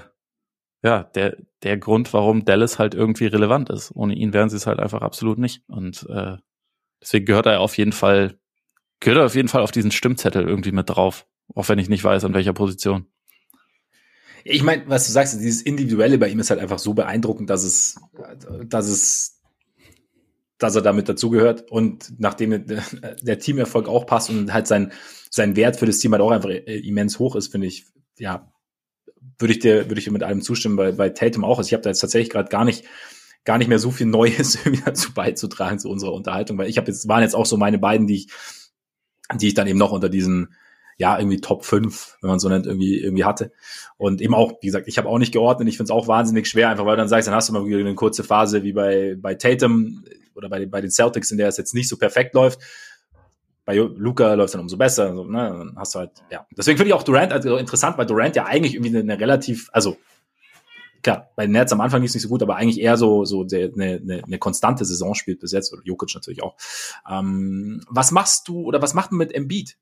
ja, 0.82 1.02
der, 1.02 1.36
der 1.62 1.76
Grund, 1.78 2.12
warum 2.12 2.44
Dallas 2.44 2.78
halt 2.78 2.94
irgendwie 2.94 3.26
relevant 3.26 3.70
ist. 3.70 3.92
Ohne 3.94 4.14
ihn 4.14 4.32
wären 4.32 4.48
sie 4.48 4.56
es 4.56 4.66
halt 4.66 4.78
einfach 4.78 5.02
absolut 5.02 5.38
nicht. 5.38 5.62
Und 5.68 6.06
äh, 6.08 6.36
Deswegen 7.00 7.26
gehört 7.26 7.46
er 7.46 7.60
auf 7.60 7.76
jeden 7.76 7.92
Fall, 7.92 8.38
gehört 9.00 9.20
er 9.20 9.26
auf 9.26 9.34
jeden 9.34 9.48
Fall 9.48 9.62
auf 9.62 9.70
diesen 9.70 9.90
Stimmzettel 9.90 10.46
irgendwie 10.46 10.72
mit 10.72 10.90
drauf. 10.90 11.26
Auch 11.54 11.68
wenn 11.68 11.78
ich 11.78 11.88
nicht 11.88 12.02
weiß, 12.02 12.24
an 12.24 12.34
welcher 12.34 12.52
Position. 12.52 13.06
Ich 14.48 14.62
meine, 14.62 14.84
was 14.86 15.06
du 15.06 15.12
sagst, 15.12 15.34
dieses 15.40 15.62
Individuelle 15.62 16.18
bei 16.18 16.28
ihm 16.28 16.38
ist 16.38 16.50
halt 16.50 16.60
einfach 16.60 16.78
so 16.78 16.94
beeindruckend, 16.94 17.50
dass 17.50 17.64
es, 17.64 17.96
dass 18.64 18.86
es, 18.86 19.42
dass 20.58 20.76
er 20.76 20.82
damit 20.82 21.08
dazugehört 21.08 21.70
und 21.70 22.12
nachdem 22.18 22.64
der 22.66 23.38
Teamerfolg 23.38 23.88
auch 23.88 24.06
passt 24.06 24.30
und 24.30 24.52
halt 24.52 24.68
sein, 24.68 24.92
sein 25.30 25.56
Wert 25.56 25.76
für 25.76 25.86
das 25.86 25.98
Team 25.98 26.12
halt 26.12 26.22
auch 26.22 26.30
einfach 26.30 26.48
immens 26.48 27.18
hoch 27.18 27.34
ist, 27.34 27.48
finde 27.48 27.66
ich, 27.66 27.86
ja, 28.18 28.52
würde 29.38 29.52
ich 29.52 29.58
dir, 29.58 29.88
würde 29.88 29.98
ich 29.98 30.04
dir 30.04 30.12
mit 30.12 30.22
allem 30.22 30.42
zustimmen, 30.42 30.76
bei, 30.76 30.92
bei 30.92 31.08
Tatum 31.08 31.44
auch. 31.44 31.58
Also 31.58 31.68
ich 31.68 31.74
habe 31.74 31.82
da 31.82 31.90
jetzt 31.90 32.00
tatsächlich 32.00 32.30
gerade 32.30 32.48
gar 32.48 32.64
nicht, 32.64 32.84
gar 33.44 33.58
nicht 33.58 33.68
mehr 33.68 33.80
so 33.80 33.90
viel 33.90 34.06
Neues 34.06 34.54
irgendwie 34.64 34.84
dazu 34.84 35.12
beizutragen 35.12 35.80
zu 35.80 35.90
unserer 35.90 36.12
Unterhaltung, 36.12 36.56
weil 36.56 36.68
ich 36.68 36.78
habe 36.78 36.86
jetzt, 36.86 37.08
waren 37.08 37.22
jetzt 37.22 37.34
auch 37.34 37.46
so 37.46 37.56
meine 37.56 37.78
beiden, 37.78 38.06
die 38.06 38.16
ich, 38.16 38.28
die 39.40 39.48
ich 39.48 39.54
dann 39.54 39.66
eben 39.66 39.78
noch 39.78 39.90
unter 39.92 40.08
diesen 40.08 40.54
ja, 40.98 41.18
irgendwie 41.18 41.40
Top 41.40 41.64
5, 41.64 42.18
wenn 42.20 42.30
man 42.30 42.38
so 42.38 42.48
nennt, 42.48 42.66
irgendwie, 42.66 42.98
irgendwie 42.98 43.24
hatte. 43.24 43.52
Und 43.98 44.20
eben 44.22 44.34
auch, 44.34 44.54
wie 44.60 44.66
gesagt, 44.66 44.88
ich 44.88 44.98
habe 44.98 45.08
auch 45.08 45.18
nicht 45.18 45.32
geordnet, 45.32 45.68
ich 45.68 45.76
finde 45.76 45.92
es 45.92 45.96
auch 45.96 46.08
wahnsinnig 46.08 46.46
schwer, 46.48 46.70
einfach 46.70 46.86
weil 46.86 46.96
dann 46.96 47.08
sagst, 47.08 47.28
dann 47.28 47.34
hast 47.34 47.48
du 47.48 47.52
mal 47.52 47.66
wieder 47.66 47.78
eine 47.78 47.94
kurze 47.94 48.24
Phase 48.24 48.62
wie 48.62 48.72
bei, 48.72 49.14
bei 49.18 49.34
Tatum 49.34 50.04
oder 50.34 50.48
bei, 50.48 50.64
bei 50.66 50.80
den 50.80 50.90
Celtics, 50.90 51.30
in 51.30 51.38
der 51.38 51.48
es 51.48 51.58
jetzt 51.58 51.74
nicht 51.74 51.88
so 51.88 51.98
perfekt 51.98 52.34
läuft. 52.34 52.60
Bei 53.66 53.76
Luca 53.76 54.34
läuft 54.34 54.46
es 54.46 54.52
dann 54.52 54.60
umso 54.60 54.76
besser. 54.76 55.14
So, 55.14 55.24
ne? 55.24 55.54
Dann 55.58 55.76
hast 55.76 55.94
du 55.94 55.98
halt, 55.98 56.12
ja. 56.30 56.46
Deswegen 56.56 56.78
finde 56.78 56.88
ich 56.88 56.94
auch 56.94 57.02
Durant 57.02 57.32
also 57.32 57.56
interessant, 57.56 57.98
weil 57.98 58.06
Durant 58.06 58.36
ja 58.36 58.46
eigentlich 58.46 58.74
irgendwie 58.74 58.96
eine, 58.96 59.00
eine 59.00 59.20
relativ, 59.20 59.68
also 59.72 59.96
klar, 61.02 61.30
bei 61.36 61.46
den 61.46 61.52
Nets 61.52 61.72
am 61.72 61.80
Anfang 61.80 62.02
ist 62.02 62.14
nicht 62.14 62.22
so 62.22 62.28
gut, 62.28 62.42
aber 62.42 62.56
eigentlich 62.56 62.80
eher 62.80 62.96
so, 62.96 63.24
so 63.24 63.42
eine, 63.42 63.72
eine, 63.74 64.22
eine 64.24 64.38
konstante 64.38 64.84
Saison 64.84 65.14
spielt 65.14 65.40
bis 65.40 65.52
jetzt, 65.52 65.72
oder 65.72 65.82
Jokic 65.84 66.14
natürlich 66.14 66.42
auch. 66.42 66.56
Ähm, 67.10 67.82
was 67.88 68.12
machst 68.12 68.48
du 68.48 68.62
oder 68.62 68.80
was 68.80 68.94
macht 68.94 69.12
man 69.12 69.18
mit 69.18 69.34
Embiid? 69.34 69.76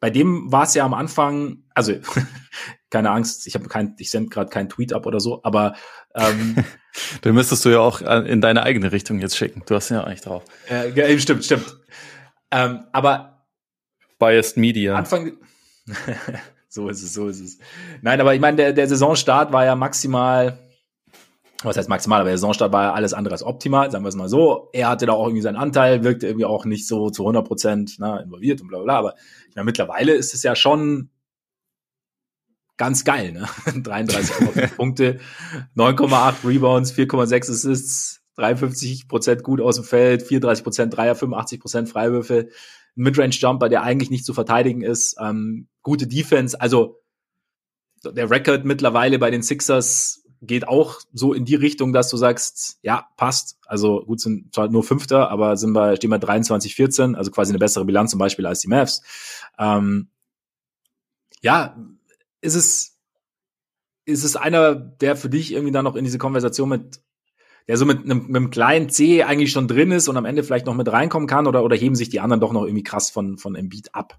Bei 0.00 0.10
dem 0.10 0.50
war 0.52 0.64
es 0.64 0.74
ja 0.74 0.84
am 0.84 0.94
Anfang, 0.94 1.64
also 1.74 1.94
keine 2.90 3.10
Angst, 3.10 3.46
ich 3.46 3.54
habe 3.54 3.68
kein, 3.68 3.94
ich 3.98 4.10
sende 4.10 4.30
gerade 4.30 4.50
keinen 4.50 4.68
Tweet 4.68 4.92
ab 4.92 5.06
oder 5.06 5.20
so, 5.20 5.40
aber 5.42 5.74
ähm, 6.14 6.56
den 7.24 7.34
müsstest 7.34 7.64
du 7.64 7.70
ja 7.70 7.80
auch 7.80 8.00
in 8.00 8.40
deine 8.40 8.62
eigene 8.62 8.92
Richtung 8.92 9.18
jetzt 9.18 9.36
schicken. 9.36 9.62
Du 9.66 9.74
hast 9.74 9.88
ja 9.88 10.04
eigentlich 10.04 10.22
drauf. 10.22 10.44
Äh, 10.68 11.18
stimmt, 11.18 11.44
stimmt. 11.44 11.76
Ähm, 12.50 12.84
aber 12.92 13.46
Biased 14.18 14.56
Media. 14.56 14.96
Anfang, 14.96 15.32
so 16.68 16.88
ist 16.88 17.02
es, 17.02 17.12
so 17.12 17.28
ist 17.28 17.40
es. 17.40 17.58
Nein, 18.02 18.20
aber 18.20 18.34
ich 18.34 18.40
meine, 18.40 18.56
der, 18.56 18.72
der 18.72 18.88
Saisonstart 18.88 19.52
war 19.52 19.64
ja 19.64 19.76
maximal 19.76 20.58
was 21.64 21.76
heißt 21.76 21.88
maximal, 21.88 22.20
aber 22.20 22.28
der 22.28 22.38
Saisonstart 22.38 22.72
war 22.72 22.84
ja 22.84 22.92
alles 22.92 23.14
andere 23.14 23.32
als 23.34 23.42
optimal, 23.42 23.90
sagen 23.90 24.04
wir 24.04 24.08
es 24.08 24.14
mal 24.14 24.28
so. 24.28 24.68
Er 24.72 24.88
hatte 24.88 25.06
da 25.06 25.12
auch 25.12 25.26
irgendwie 25.26 25.42
seinen 25.42 25.56
Anteil, 25.56 26.04
wirkte 26.04 26.26
irgendwie 26.26 26.44
auch 26.44 26.64
nicht 26.64 26.86
so 26.86 27.10
zu 27.10 27.22
100 27.22 27.46
Prozent 27.46 27.98
ne, 27.98 28.22
involviert 28.24 28.60
und 28.60 28.68
bla 28.68 28.80
bla, 28.80 28.98
aber 28.98 29.14
ich 29.48 29.56
meine, 29.56 29.64
mittlerweile 29.64 30.12
ist 30.12 30.34
es 30.34 30.42
ja 30.44 30.54
schon 30.54 31.10
ganz 32.76 33.04
geil, 33.04 33.32
ne? 33.32 33.48
33 33.82 34.76
Punkte, 34.76 35.18
9,8 35.76 36.46
Rebounds, 36.46 36.92
4,6 36.92 37.50
Assists, 37.50 38.22
53 38.36 39.08
Prozent 39.08 39.42
gut 39.42 39.60
aus 39.60 39.76
dem 39.76 39.84
Feld, 39.84 40.22
34 40.22 40.62
Prozent 40.62 40.96
Dreier, 40.96 41.16
85 41.16 41.60
Prozent 41.60 41.88
Freiwürfe, 41.88 42.50
Midrange-Jumper, 42.94 43.68
der 43.68 43.82
eigentlich 43.82 44.10
nicht 44.10 44.24
zu 44.24 44.32
verteidigen 44.32 44.82
ist, 44.82 45.16
ähm, 45.20 45.66
gute 45.82 46.06
Defense, 46.06 46.60
also 46.60 47.00
der 48.04 48.30
Record 48.30 48.64
mittlerweile 48.64 49.18
bei 49.18 49.32
den 49.32 49.42
Sixers 49.42 50.22
geht 50.42 50.68
auch 50.68 51.00
so 51.12 51.32
in 51.32 51.44
die 51.44 51.54
Richtung, 51.54 51.92
dass 51.92 52.08
du 52.08 52.16
sagst, 52.16 52.78
ja, 52.82 53.08
passt. 53.16 53.58
Also 53.66 54.04
gut, 54.04 54.20
sind 54.20 54.54
zwar 54.54 54.68
nur 54.68 54.84
Fünfter, 54.84 55.30
aber 55.30 55.56
sind 55.56 55.72
wir, 55.72 55.96
stehen 55.96 56.10
wir 56.10 56.18
23, 56.18 56.74
14, 56.74 57.14
also 57.14 57.30
quasi 57.30 57.52
eine 57.52 57.58
bessere 57.58 57.84
Bilanz 57.84 58.10
zum 58.10 58.18
Beispiel 58.18 58.46
als 58.46 58.60
die 58.60 58.68
Mavs. 58.68 59.02
Ähm, 59.58 60.08
ja, 61.40 61.76
ist 62.40 62.54
es, 62.54 62.98
ist 64.04 64.24
es 64.24 64.36
einer, 64.36 64.74
der 64.74 65.16
für 65.16 65.28
dich 65.28 65.52
irgendwie 65.52 65.72
dann 65.72 65.84
noch 65.84 65.96
in 65.96 66.04
diese 66.04 66.18
Konversation 66.18 66.68
mit, 66.68 67.00
der 67.66 67.76
so 67.76 67.84
mit 67.84 68.04
einem, 68.04 68.26
mit 68.26 68.36
einem 68.36 68.50
kleinen 68.50 68.88
C 68.88 69.22
eigentlich 69.24 69.52
schon 69.52 69.68
drin 69.68 69.90
ist 69.90 70.08
und 70.08 70.16
am 70.16 70.24
Ende 70.24 70.42
vielleicht 70.42 70.66
noch 70.66 70.74
mit 70.74 70.90
reinkommen 70.90 71.28
kann 71.28 71.46
oder, 71.46 71.64
oder 71.64 71.76
heben 71.76 71.94
sich 71.94 72.08
die 72.08 72.20
anderen 72.20 72.40
doch 72.40 72.52
noch 72.52 72.64
irgendwie 72.64 72.84
krass 72.84 73.10
von, 73.10 73.38
von 73.38 73.54
Embiid 73.54 73.94
ab? 73.94 74.18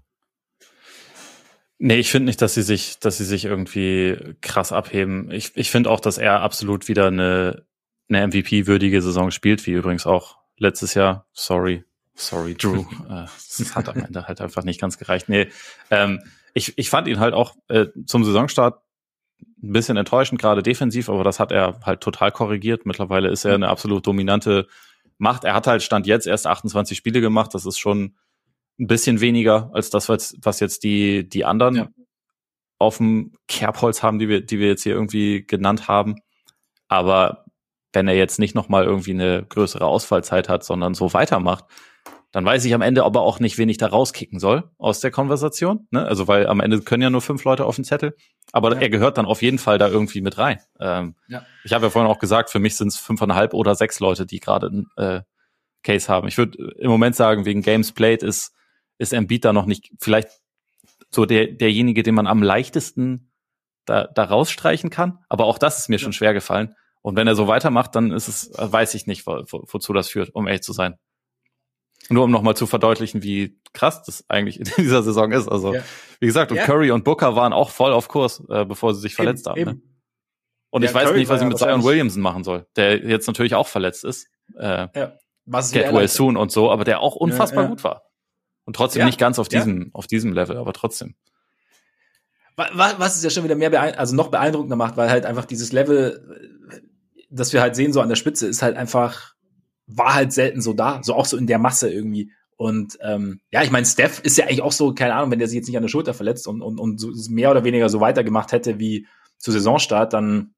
Nee, 1.82 1.96
ich 1.96 2.10
finde 2.10 2.26
nicht, 2.26 2.42
dass 2.42 2.52
sie 2.52 2.62
sich, 2.62 2.98
dass 2.98 3.16
sie 3.16 3.24
sich 3.24 3.46
irgendwie 3.46 4.36
krass 4.42 4.70
abheben. 4.70 5.30
Ich, 5.30 5.52
ich 5.56 5.70
finde 5.70 5.88
auch, 5.88 6.00
dass 6.00 6.18
er 6.18 6.42
absolut 6.42 6.88
wieder 6.88 7.06
eine, 7.06 7.64
eine 8.10 8.26
MVP-würdige 8.26 9.00
Saison 9.00 9.30
spielt, 9.30 9.66
wie 9.66 9.72
übrigens 9.72 10.04
auch 10.04 10.36
letztes 10.58 10.92
Jahr. 10.92 11.26
Sorry, 11.32 11.82
sorry, 12.14 12.54
Drew. 12.54 12.84
Äh, 13.08 13.24
das 13.58 13.74
hat 13.74 13.88
am 13.88 13.96
Ende 13.96 14.28
halt 14.28 14.42
einfach 14.42 14.62
nicht 14.62 14.78
ganz 14.78 14.98
gereicht. 14.98 15.30
Nee, 15.30 15.48
ähm, 15.90 16.20
ich, 16.52 16.76
ich 16.76 16.90
fand 16.90 17.08
ihn 17.08 17.18
halt 17.18 17.32
auch 17.32 17.54
äh, 17.68 17.86
zum 18.04 18.24
Saisonstart 18.24 18.82
ein 19.62 19.72
bisschen 19.72 19.96
enttäuschend, 19.96 20.38
gerade 20.38 20.62
defensiv, 20.62 21.08
aber 21.08 21.24
das 21.24 21.40
hat 21.40 21.50
er 21.50 21.80
halt 21.82 22.02
total 22.02 22.30
korrigiert. 22.30 22.84
Mittlerweile 22.84 23.30
ist 23.30 23.46
er 23.46 23.54
eine 23.54 23.68
absolut 23.68 24.06
dominante 24.06 24.68
Macht. 25.16 25.44
Er 25.44 25.54
hat 25.54 25.66
halt 25.66 25.82
Stand 25.82 26.06
jetzt 26.06 26.26
erst 26.26 26.46
28 26.46 26.98
Spiele 26.98 27.22
gemacht. 27.22 27.54
Das 27.54 27.64
ist 27.64 27.78
schon 27.78 28.16
ein 28.80 28.86
bisschen 28.86 29.20
weniger 29.20 29.70
als 29.72 29.90
das, 29.90 30.08
was, 30.08 30.36
was 30.42 30.58
jetzt 30.60 30.82
die, 30.82 31.28
die 31.28 31.44
anderen 31.44 31.74
ja. 31.74 31.88
auf 32.78 32.96
dem 32.96 33.32
Kerbholz 33.46 34.02
haben, 34.02 34.18
die 34.18 34.28
wir, 34.28 34.44
die 34.44 34.58
wir 34.58 34.68
jetzt 34.68 34.82
hier 34.82 34.94
irgendwie 34.94 35.44
genannt 35.46 35.86
haben. 35.86 36.16
Aber 36.88 37.44
wenn 37.92 38.08
er 38.08 38.14
jetzt 38.14 38.38
nicht 38.38 38.54
nochmal 38.54 38.84
irgendwie 38.84 39.12
eine 39.12 39.44
größere 39.48 39.84
Ausfallzeit 39.84 40.48
hat, 40.48 40.64
sondern 40.64 40.94
so 40.94 41.12
weitermacht, 41.12 41.64
dann 42.32 42.44
weiß 42.44 42.64
ich 42.64 42.74
am 42.74 42.82
Ende 42.82 43.04
aber 43.04 43.22
auch 43.22 43.40
nicht, 43.40 43.58
wen 43.58 43.68
ich 43.68 43.78
da 43.78 43.88
rauskicken 43.88 44.38
soll 44.38 44.70
aus 44.78 45.00
der 45.00 45.10
Konversation. 45.10 45.88
Ne? 45.90 46.04
Also 46.04 46.28
weil 46.28 46.46
am 46.46 46.60
Ende 46.60 46.80
können 46.80 47.02
ja 47.02 47.10
nur 47.10 47.22
fünf 47.22 47.42
Leute 47.44 47.64
auf 47.64 47.74
den 47.74 47.84
Zettel. 47.84 48.14
Aber 48.52 48.72
ja. 48.74 48.80
er 48.80 48.88
gehört 48.88 49.18
dann 49.18 49.26
auf 49.26 49.42
jeden 49.42 49.58
Fall 49.58 49.78
da 49.78 49.88
irgendwie 49.88 50.20
mit 50.20 50.38
rein. 50.38 50.60
Ähm, 50.78 51.16
ja. 51.28 51.44
Ich 51.64 51.72
habe 51.72 51.86
ja 51.86 51.90
vorhin 51.90 52.10
auch 52.10 52.20
gesagt, 52.20 52.50
für 52.50 52.60
mich 52.60 52.76
sind 52.76 52.88
es 52.88 52.96
fünfeinhalb 52.96 53.52
oder 53.52 53.74
sechs 53.74 53.98
Leute, 53.98 54.26
die 54.26 54.38
gerade 54.38 54.68
einen 54.68 54.86
äh, 54.96 55.22
Case 55.82 56.08
haben. 56.08 56.28
Ich 56.28 56.38
würde 56.38 56.72
im 56.78 56.90
Moment 56.90 57.16
sagen, 57.16 57.44
wegen 57.46 57.62
Games 57.62 57.92
Played 57.92 58.22
ist 58.22 58.52
ist 59.00 59.12
Embiid 59.12 59.44
da 59.44 59.52
noch 59.52 59.66
nicht 59.66 59.92
vielleicht 59.98 60.28
so 61.10 61.24
der, 61.24 61.48
derjenige, 61.48 62.02
den 62.02 62.14
man 62.14 62.26
am 62.26 62.42
leichtesten 62.42 63.32
da, 63.86 64.06
da 64.06 64.24
rausstreichen 64.24 64.90
kann. 64.90 65.18
Aber 65.28 65.46
auch 65.46 65.58
das 65.58 65.78
ist 65.78 65.88
mir 65.88 65.96
ja. 65.96 66.02
schon 66.02 66.12
schwer 66.12 66.34
gefallen. 66.34 66.76
Und 67.02 67.16
wenn 67.16 67.26
er 67.26 67.34
so 67.34 67.48
weitermacht, 67.48 67.94
dann 67.94 68.12
ist 68.12 68.28
es, 68.28 68.50
weiß 68.54 68.94
ich 68.94 69.06
nicht, 69.06 69.26
wo, 69.26 69.42
wo, 69.48 69.64
wozu 69.66 69.92
das 69.94 70.10
führt, 70.10 70.34
um 70.34 70.46
ehrlich 70.46 70.62
zu 70.62 70.72
sein. 70.72 70.98
Nur 72.10 72.24
um 72.24 72.30
nochmal 72.30 72.56
zu 72.56 72.66
verdeutlichen, 72.66 73.22
wie 73.22 73.58
krass 73.72 74.02
das 74.02 74.24
eigentlich 74.28 74.58
in 74.60 74.64
dieser 74.76 75.02
Saison 75.02 75.32
ist. 75.32 75.48
Also, 75.48 75.74
ja. 75.74 75.82
wie 76.20 76.26
gesagt, 76.26 76.50
und 76.50 76.58
ja. 76.58 76.64
Curry 76.64 76.90
und 76.90 77.04
Booker 77.04 77.36
waren 77.36 77.54
auch 77.54 77.70
voll 77.70 77.92
auf 77.92 78.08
Kurs, 78.08 78.42
äh, 78.50 78.66
bevor 78.66 78.94
sie 78.94 79.00
sich 79.00 79.14
verletzt 79.14 79.46
eben, 79.46 79.70
haben. 79.70 79.76
Ne? 79.76 79.82
Und 80.70 80.84
ich 80.84 80.92
weiß 80.92 81.08
Curry 81.08 81.20
nicht, 81.20 81.28
was 81.30 81.40
ich 81.40 81.48
mit 81.48 81.58
Zion 81.58 81.82
Williamson 81.82 82.22
machen 82.22 82.44
soll, 82.44 82.66
der 82.76 82.98
jetzt 82.98 83.26
natürlich 83.26 83.54
auch 83.54 83.66
verletzt 83.66 84.04
ist. 84.04 84.28
Äh, 84.58 84.88
ja. 84.94 85.16
Was 85.46 85.72
Get 85.72 85.92
well 85.92 86.06
soon 86.06 86.36
und 86.36 86.52
so, 86.52 86.70
aber 86.70 86.84
der 86.84 87.00
auch 87.00 87.16
unfassbar 87.16 87.66
gut 87.66 87.82
war. 87.82 88.09
Und 88.64 88.76
trotzdem 88.76 89.00
ja, 89.00 89.06
nicht 89.06 89.18
ganz 89.18 89.38
auf 89.38 89.48
diesem, 89.48 89.82
ja. 89.82 89.88
auf 89.92 90.06
diesem 90.06 90.32
Level, 90.32 90.56
aber 90.56 90.72
trotzdem. 90.72 91.14
Was 92.56 93.16
es 93.16 93.24
ja 93.24 93.30
schon 93.30 93.44
wieder 93.44 93.54
mehr, 93.54 93.98
also 93.98 94.14
noch 94.14 94.28
beeindruckender 94.28 94.76
macht, 94.76 94.96
weil 94.96 95.08
halt 95.08 95.24
einfach 95.24 95.46
dieses 95.46 95.72
Level, 95.72 96.84
das 97.30 97.52
wir 97.52 97.62
halt 97.62 97.74
sehen, 97.74 97.92
so 97.92 98.00
an 98.00 98.08
der 98.10 98.16
Spitze, 98.16 98.46
ist 98.46 98.60
halt 98.60 98.76
einfach, 98.76 99.34
war 99.86 100.14
halt 100.14 100.32
selten 100.32 100.60
so 100.60 100.74
da, 100.74 101.00
so 101.02 101.14
auch 101.14 101.24
so 101.24 101.36
in 101.36 101.46
der 101.46 101.58
Masse 101.58 101.90
irgendwie. 101.90 102.32
Und 102.56 102.98
ähm, 103.00 103.40
ja, 103.50 103.62
ich 103.62 103.70
meine, 103.70 103.86
Steph 103.86 104.20
ist 104.20 104.36
ja 104.36 104.44
eigentlich 104.44 104.60
auch 104.60 104.72
so, 104.72 104.92
keine 104.92 105.14
Ahnung, 105.14 105.30
wenn 105.30 105.38
der 105.38 105.48
sich 105.48 105.56
jetzt 105.56 105.68
nicht 105.68 105.76
an 105.78 105.82
der 105.82 105.88
Schulter 105.88 106.12
verletzt 106.12 106.46
und, 106.46 106.60
und, 106.60 106.78
und 106.78 106.98
so 106.98 107.10
mehr 107.30 107.50
oder 107.50 107.64
weniger 107.64 107.88
so 107.88 108.00
weitergemacht 108.00 108.52
hätte 108.52 108.78
wie 108.78 109.06
zu 109.38 109.50
Saisonstart, 109.50 110.12
dann 110.12 110.54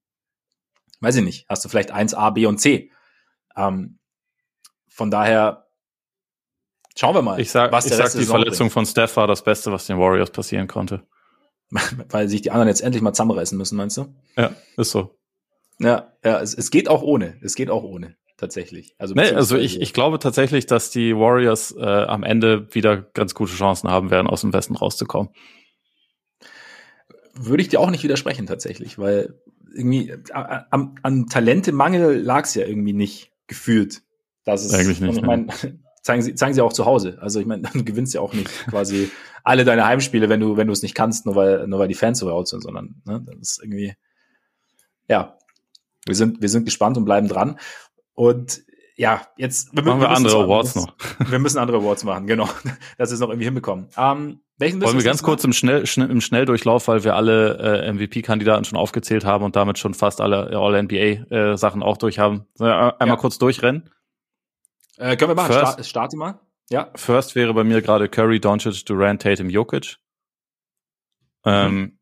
weiß 0.99 1.17
ich 1.17 1.25
nicht, 1.25 1.47
hast 1.49 1.65
du 1.65 1.69
vielleicht 1.69 1.93
eins 1.93 2.15
A, 2.15 2.31
B 2.31 2.47
und 2.47 2.59
C. 2.59 2.91
Ähm, 3.57 3.99
von 4.89 5.11
daher 5.11 5.69
Schauen 6.97 7.15
wir 7.15 7.23
mal. 7.23 7.41
Ich 7.41 7.51
sag, 7.51 7.73
was 7.73 7.87
ich 7.87 7.95
sag 7.95 8.13
die 8.13 8.25
Verletzung 8.25 8.67
bringt. 8.67 8.73
von 8.73 8.87
Steph 8.87 9.17
war 9.17 9.27
das 9.27 9.43
Beste, 9.43 9.73
was 9.73 9.87
den 9.87 9.99
Warriors 9.99 10.31
passieren 10.31 10.69
konnte. 10.69 11.03
Weil 12.11 12.29
sich 12.29 12.43
die 12.43 12.51
anderen 12.51 12.69
jetzt 12.69 12.83
endlich 12.83 13.03
mal 13.03 13.13
zusammenreißen 13.13 13.57
müssen, 13.57 13.77
meinst 13.77 13.97
du? 13.97 14.15
Ja, 14.37 14.53
ist 14.77 14.91
so. 14.91 15.19
Ja, 15.79 16.13
ja, 16.23 16.41
es, 16.41 16.55
es 16.55 16.71
geht 16.71 16.89
auch 16.89 17.03
ohne. 17.03 17.39
Es 17.43 17.55
geht 17.55 17.71
auch 17.71 17.83
ohne, 17.83 18.17
tatsächlich. 18.37 18.95
Also, 18.99 19.15
nee, 19.15 19.31
also 19.31 19.57
ich, 19.57 19.81
ich 19.81 19.93
glaube 19.95 20.19
tatsächlich, 20.19 20.67
dass 20.67 20.91
die 20.91 21.17
Warriors 21.17 21.75
äh, 21.77 21.83
am 21.83 22.23
Ende 22.23 22.73
wieder 22.75 22.99
ganz 22.99 23.35
gute 23.35 23.53
Chancen 23.53 23.91
haben 23.91 24.11
werden, 24.11 24.27
aus 24.27 24.43
dem 24.43 24.53
Westen 24.53 24.77
rauszukommen. 24.77 25.33
Würde 27.35 27.63
ich 27.63 27.69
dir 27.69 27.81
auch 27.81 27.91
nicht 27.91 28.05
widersprechen, 28.05 28.47
tatsächlich, 28.47 28.99
weil 28.99 29.41
irgendwie 29.75 30.11
äh, 30.11 30.21
an, 30.33 30.95
an 31.03 31.27
Talentemangel 31.27 32.21
lag 32.21 32.45
es 32.45 32.55
ja 32.55 32.67
irgendwie 32.67 32.93
nicht 32.93 33.33
gefühlt. 33.47 34.03
Das 34.45 34.65
ist, 34.65 34.75
Eigentlich 34.75 35.01
nicht. 35.01 35.17
Ich 35.17 35.23
mein, 35.23 35.51
zeigen 36.03 36.23
sie, 36.23 36.35
zeigen 36.35 36.55
sie 36.55 36.61
auch 36.61 36.73
zu 36.73 36.85
Hause. 36.85 37.19
Also 37.21 37.41
ich 37.41 37.47
meine, 37.47 37.63
du 37.73 37.85
gewinnst 37.85 38.15
ja 38.15 38.21
auch 38.21 38.35
nicht 38.35 38.49
quasi 38.69 39.11
alle 39.45 39.65
deine 39.65 39.87
Heimspiele, 39.87 40.29
wenn 40.29 40.41
du, 40.41 40.57
wenn 40.57 40.67
du 40.67 40.73
es 40.73 40.83
nicht 40.83 40.95
kannst, 40.95 41.27
nur 41.27 41.35
weil, 41.35 41.67
nur 41.67 41.79
weil 41.79 41.89
die 41.89 41.95
Fans 41.95 42.19
so 42.19 42.29
laut 42.29 42.49
sind, 42.49 42.63
sondern 42.63 43.03
ne, 43.05 43.25
das 43.25 43.53
ist 43.53 43.63
irgendwie, 43.63 43.95
ja, 45.09 45.37
wir 46.07 46.15
sind, 46.15 46.43
wir 46.43 46.49
sind 46.49 46.65
gespannt 46.65 46.97
und 46.97 47.05
bleiben 47.05 47.29
dran. 47.29 47.59
Und 48.15 48.63
ja, 48.97 49.23
jetzt 49.37 49.75
wir, 49.75 49.83
machen 49.83 50.01
wir, 50.01 50.09
wir 50.09 50.17
andere 50.17 50.45
Awards 50.45 50.75
noch. 50.75 50.95
Wir 51.31 51.39
müssen 51.39 51.59
andere 51.59 51.79
Awards 51.79 52.05
machen, 52.05 52.27
genau. 52.27 52.45
Dass 52.99 53.11
wir 53.11 53.15
es 53.15 53.21
noch 53.21 53.31
irgendwie 53.31 53.47
hinbekommen. 53.47 53.89
Ähm, 53.97 54.41
welchen 54.59 54.81
Wollen 54.83 54.97
wir 54.97 55.05
ganz 55.05 55.23
kurz 55.23 55.43
im, 55.45 55.53
Schnell, 55.53 55.87
schnell, 55.87 56.11
im 56.11 56.21
Schnelldurchlauf, 56.21 56.87
weil 56.87 57.03
wir 57.03 57.17
alle 57.17 57.85
äh, 57.85 57.93
MVP-Kandidaten 57.93 58.65
schon 58.65 58.79
aufgezählt 58.79 59.25
haben 59.25 59.45
und 59.45 59.57
damit 59.57 59.79
schon 59.79 59.95
fast 59.95 60.21
alle 60.21 60.51
All-NBA-Sachen 60.57 61.83
äh, 61.83 61.85
auch 61.85 61.97
durch 61.97 62.19
haben. 62.19 62.47
Einmal 62.59 62.97
ja. 63.01 63.17
kurz 63.17 63.39
durchrennen. 63.39 63.91
Äh, 65.03 65.17
können 65.17 65.33
wir 65.33 65.35
machen. 65.35 65.53
First, 65.53 65.73
Start, 65.73 65.87
starte 65.87 66.17
mal. 66.17 66.41
Ja. 66.71 66.93
First 66.95 67.35
wäre 67.35 67.53
bei 67.55 67.65
mir 67.65 67.83
gerade 67.83 68.09
Curry, 68.09 68.39
Doncic, 68.39 68.87
Durant, 68.87 69.21
Tatum, 69.21 69.51
Jokic. 69.51 69.97
Ähm, 71.45 71.75
mhm. 71.75 71.99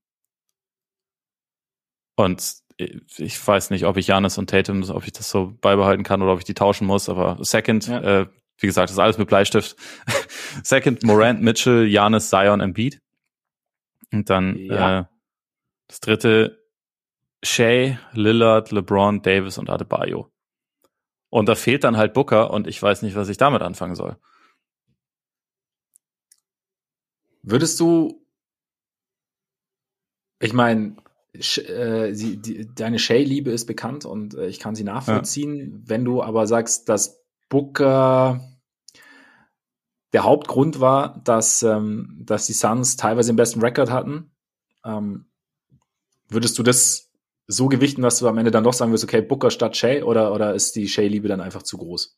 Und 2.16 2.56
ich 2.76 3.46
weiß 3.46 3.70
nicht, 3.70 3.86
ob 3.86 3.96
ich 3.96 4.06
Janis 4.06 4.36
und 4.36 4.50
Tatum, 4.50 4.82
ob 4.90 5.06
ich 5.06 5.12
das 5.12 5.30
so 5.30 5.56
beibehalten 5.62 6.02
kann 6.02 6.20
oder 6.20 6.32
ob 6.32 6.40
ich 6.40 6.44
die 6.44 6.54
tauschen 6.54 6.86
muss, 6.86 7.08
aber 7.08 7.38
Second, 7.40 7.86
ja. 7.86 8.20
äh, 8.20 8.26
wie 8.58 8.66
gesagt, 8.66 8.90
das 8.90 8.96
ist 8.96 8.98
alles 8.98 9.16
mit 9.16 9.28
Bleistift. 9.28 9.76
Second, 10.62 11.02
Morant, 11.02 11.40
Mitchell, 11.40 11.86
Janis, 11.86 12.28
Zion, 12.28 12.60
Embiid. 12.60 13.00
Und 14.12 14.28
dann 14.28 14.56
ja. 14.56 15.00
äh, 15.00 15.04
das 15.88 16.00
dritte, 16.00 16.62
Shea, 17.42 17.96
Lillard, 18.12 18.70
LeBron, 18.70 19.22
Davis 19.22 19.56
und 19.56 19.70
Adebayo. 19.70 20.29
Und 21.30 21.48
da 21.48 21.54
fehlt 21.54 21.84
dann 21.84 21.96
halt 21.96 22.12
Booker 22.12 22.50
und 22.50 22.66
ich 22.66 22.82
weiß 22.82 23.02
nicht, 23.02 23.14
was 23.14 23.28
ich 23.28 23.36
damit 23.36 23.62
anfangen 23.62 23.94
soll. 23.94 24.16
Würdest 27.42 27.80
du, 27.80 28.26
ich 30.40 30.52
meine, 30.52 30.96
äh, 31.32 32.12
sie, 32.12 32.36
die, 32.36 32.74
deine 32.74 32.98
Shay-Liebe 32.98 33.50
ist 33.50 33.66
bekannt 33.66 34.04
und 34.04 34.34
äh, 34.34 34.46
ich 34.48 34.58
kann 34.58 34.74
sie 34.74 34.84
nachvollziehen. 34.84 35.58
Ja. 35.58 35.78
Wenn 35.84 36.04
du 36.04 36.22
aber 36.22 36.46
sagst, 36.46 36.88
dass 36.88 37.22
Booker 37.48 38.40
der 40.12 40.24
Hauptgrund 40.24 40.80
war, 40.80 41.20
dass, 41.22 41.62
ähm, 41.62 42.18
dass 42.24 42.46
die 42.46 42.52
Suns 42.52 42.96
teilweise 42.96 43.32
den 43.32 43.36
besten 43.36 43.60
Rekord 43.60 43.90
hatten, 43.90 44.32
ähm, 44.84 45.26
würdest 46.28 46.58
du 46.58 46.62
das 46.64 47.09
so 47.50 47.68
gewichten, 47.68 48.02
dass 48.02 48.18
du 48.18 48.28
am 48.28 48.38
Ende 48.38 48.50
dann 48.50 48.64
doch 48.64 48.72
sagen 48.72 48.92
wirst, 48.92 49.04
okay, 49.04 49.22
Booker 49.22 49.50
statt 49.50 49.76
Shay 49.76 50.02
oder, 50.02 50.32
oder 50.32 50.54
ist 50.54 50.76
die 50.76 50.88
Shay-Liebe 50.88 51.28
dann 51.28 51.40
einfach 51.40 51.62
zu 51.62 51.78
groß? 51.78 52.16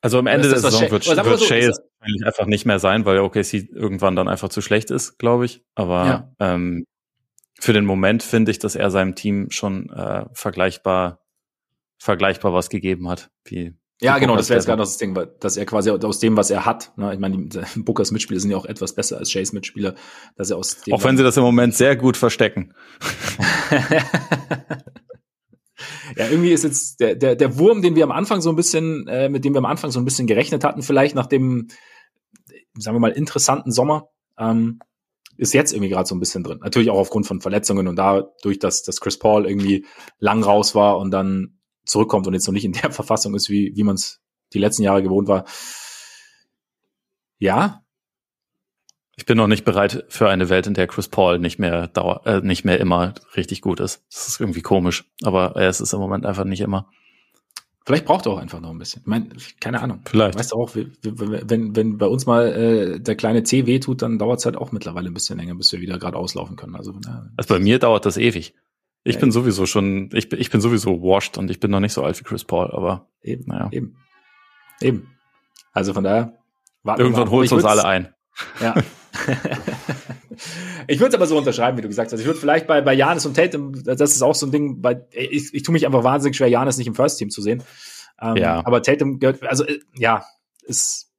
Also 0.00 0.18
am 0.18 0.26
Ende 0.26 0.48
der 0.48 0.58
Saison 0.58 0.80
Shay, 0.80 0.90
wird, 0.90 1.06
wird 1.06 1.38
so, 1.38 1.44
Shay 1.44 1.60
es 1.64 1.80
einfach 2.24 2.46
nicht 2.46 2.66
mehr 2.66 2.78
sein, 2.78 3.04
weil 3.04 3.18
OKC 3.18 3.54
irgendwann 3.72 4.14
dann 4.14 4.28
einfach 4.28 4.48
zu 4.48 4.60
schlecht 4.60 4.90
ist, 4.90 5.18
glaube 5.18 5.46
ich. 5.46 5.64
Aber 5.74 6.06
ja. 6.06 6.32
ähm, 6.38 6.84
für 7.58 7.72
den 7.72 7.84
Moment 7.84 8.22
finde 8.22 8.50
ich, 8.50 8.58
dass 8.58 8.76
er 8.76 8.90
seinem 8.90 9.14
Team 9.14 9.50
schon 9.50 9.90
äh, 9.90 10.26
vergleichbar, 10.32 11.24
vergleichbar 11.98 12.52
was 12.52 12.68
gegeben 12.68 13.08
hat. 13.08 13.30
Wie, 13.44 13.74
ja, 14.00 14.18
genau, 14.18 14.36
das 14.36 14.48
wäre 14.48 14.58
jetzt 14.58 14.66
gerade 14.66 14.80
das 14.80 14.96
Ding, 14.96 15.18
dass 15.40 15.56
er 15.56 15.66
quasi 15.66 15.90
aus 15.90 16.20
dem, 16.20 16.36
was 16.36 16.50
er 16.50 16.64
hat, 16.64 16.92
ne, 16.96 17.12
ich 17.12 17.18
meine, 17.18 17.48
Bookers 17.76 18.12
Mitspieler 18.12 18.38
sind 18.38 18.50
ja 18.50 18.56
auch 18.56 18.66
etwas 18.66 18.94
besser 18.94 19.18
als 19.18 19.30
Shays 19.30 19.52
Mitspieler, 19.52 19.94
dass 20.36 20.50
er 20.50 20.56
aus 20.56 20.82
dem. 20.82 20.94
Auch 20.94 21.02
wenn 21.04 21.16
sie 21.16 21.24
das 21.24 21.36
im 21.36 21.42
Moment 21.42 21.74
sehr 21.74 21.96
gut 21.96 22.16
verstecken. 22.16 22.74
ja, 26.16 26.28
irgendwie 26.28 26.52
ist 26.52 26.62
jetzt 26.64 27.00
der, 27.00 27.16
der, 27.16 27.34
der 27.34 27.58
Wurm, 27.58 27.82
den 27.82 27.96
wir 27.96 28.04
am 28.04 28.12
Anfang 28.12 28.40
so 28.40 28.50
ein 28.50 28.56
bisschen, 28.56 29.08
äh, 29.08 29.28
mit 29.28 29.44
dem 29.44 29.54
wir 29.54 29.58
am 29.58 29.64
Anfang 29.64 29.90
so 29.90 29.98
ein 29.98 30.04
bisschen 30.04 30.28
gerechnet 30.28 30.62
hatten, 30.62 30.82
vielleicht 30.82 31.16
nach 31.16 31.26
dem, 31.26 31.68
sagen 32.76 32.94
wir 32.94 33.00
mal, 33.00 33.10
interessanten 33.10 33.72
Sommer, 33.72 34.10
ähm, 34.38 34.78
ist 35.36 35.54
jetzt 35.54 35.72
irgendwie 35.72 35.90
gerade 35.90 36.08
so 36.08 36.14
ein 36.14 36.20
bisschen 36.20 36.42
drin. 36.42 36.58
Natürlich 36.62 36.90
auch 36.90 36.98
aufgrund 36.98 37.26
von 37.26 37.40
Verletzungen 37.40 37.88
und 37.88 37.96
dadurch, 37.96 38.58
dass, 38.58 38.82
dass 38.82 39.00
Chris 39.00 39.18
Paul 39.18 39.46
irgendwie 39.46 39.86
lang 40.18 40.42
raus 40.42 40.74
war 40.74 40.98
und 40.98 41.12
dann 41.12 41.57
zurückkommt 41.88 42.26
und 42.26 42.34
jetzt 42.34 42.46
noch 42.46 42.54
nicht 42.54 42.64
in 42.64 42.72
der 42.72 42.90
Verfassung 42.92 43.34
ist, 43.34 43.48
wie, 43.48 43.72
wie 43.74 43.82
man 43.82 43.96
es 43.96 44.20
die 44.52 44.58
letzten 44.58 44.82
Jahre 44.82 45.02
gewohnt 45.02 45.28
war. 45.28 45.44
Ja. 47.38 47.82
Ich 49.16 49.26
bin 49.26 49.36
noch 49.36 49.48
nicht 49.48 49.64
bereit 49.64 50.04
für 50.08 50.28
eine 50.28 50.48
Welt, 50.48 50.68
in 50.68 50.74
der 50.74 50.86
Chris 50.86 51.08
Paul 51.08 51.40
nicht 51.40 51.58
mehr 51.58 51.88
dauer, 51.88 52.24
äh, 52.24 52.40
nicht 52.40 52.64
mehr 52.64 52.78
immer 52.78 53.14
richtig 53.36 53.62
gut 53.62 53.80
ist. 53.80 54.04
Das 54.10 54.28
ist 54.28 54.40
irgendwie 54.40 54.62
komisch, 54.62 55.10
aber 55.22 55.56
er 55.56 55.68
ist 55.68 55.80
es 55.80 55.92
im 55.92 55.98
Moment 55.98 56.24
einfach 56.24 56.44
nicht 56.44 56.60
immer. 56.60 56.88
Vielleicht 57.84 58.04
braucht 58.04 58.26
er 58.26 58.32
auch 58.32 58.38
einfach 58.38 58.60
noch 58.60 58.70
ein 58.70 58.78
bisschen. 58.78 59.00
Ich 59.00 59.06
meine, 59.06 59.28
keine 59.60 59.80
Ahnung. 59.80 60.02
Vielleicht. 60.04 60.38
Weißt 60.38 60.52
du 60.52 60.56
auch, 60.56 60.74
wenn, 60.74 61.74
wenn 61.74 61.96
bei 61.96 62.06
uns 62.06 62.26
mal 62.26 62.46
äh, 62.52 63.00
der 63.00 63.16
kleine 63.16 63.44
C 63.44 63.64
wehtut, 63.64 64.02
dann 64.02 64.18
dauert 64.18 64.40
es 64.40 64.44
halt 64.44 64.58
auch 64.58 64.72
mittlerweile 64.72 65.08
ein 65.08 65.14
bisschen 65.14 65.38
länger, 65.38 65.54
bis 65.54 65.72
wir 65.72 65.80
wieder 65.80 65.98
gerade 65.98 66.18
auslaufen 66.18 66.54
können. 66.54 66.76
Also, 66.76 66.94
na, 67.02 67.30
also 67.36 67.54
bei 67.54 67.58
mir 67.58 67.78
dauert 67.78 68.04
das 68.04 68.18
ewig. 68.18 68.54
Ich 69.08 69.14
ja, 69.14 69.20
bin 69.20 69.32
sowieso 69.32 69.64
schon, 69.64 70.10
ich, 70.12 70.30
ich 70.32 70.50
bin 70.50 70.60
sowieso 70.60 71.02
washed 71.02 71.38
und 71.38 71.50
ich 71.50 71.60
bin 71.60 71.70
noch 71.70 71.80
nicht 71.80 71.94
so 71.94 72.02
alt 72.02 72.20
wie 72.20 72.24
Chris 72.24 72.44
Paul, 72.44 72.70
aber 72.70 73.08
eben, 73.22 73.44
naja. 73.46 73.70
eben. 73.72 73.96
Eben. 74.82 75.08
Also 75.72 75.94
von 75.94 76.04
daher. 76.04 76.34
Irgendwann 76.84 77.30
holt 77.30 77.50
uns 77.50 77.64
alle 77.64 77.86
ein. 77.86 78.14
Ja. 78.60 78.74
ich 80.86 81.00
würde 81.00 81.08
es 81.08 81.14
aber 81.14 81.26
so 81.26 81.38
unterschreiben, 81.38 81.78
wie 81.78 81.82
du 81.82 81.88
gesagt 81.88 82.12
hast. 82.12 82.20
Ich 82.20 82.26
würde 82.26 82.38
vielleicht 82.38 82.66
bei, 82.66 82.82
bei 82.82 82.92
Janis 82.92 83.24
und 83.24 83.34
Tate, 83.34 83.58
das 83.82 84.14
ist 84.14 84.20
auch 84.20 84.34
so 84.34 84.46
ein 84.46 84.52
Ding, 84.52 84.82
bei, 84.82 85.06
ich, 85.10 85.54
ich 85.54 85.62
tue 85.62 85.72
mich 85.72 85.86
einfach 85.86 86.04
wahnsinnig 86.04 86.36
schwer, 86.36 86.48
Janis 86.48 86.76
nicht 86.76 86.86
im 86.86 86.94
First 86.94 87.18
Team 87.18 87.30
zu 87.30 87.40
sehen. 87.40 87.62
Ähm, 88.20 88.36
ja. 88.36 88.60
Aber 88.66 88.82
Tatum 88.82 89.20
gehört, 89.20 89.42
also 89.42 89.64
äh, 89.64 89.80
ja, 89.96 90.26
ist 90.64 91.10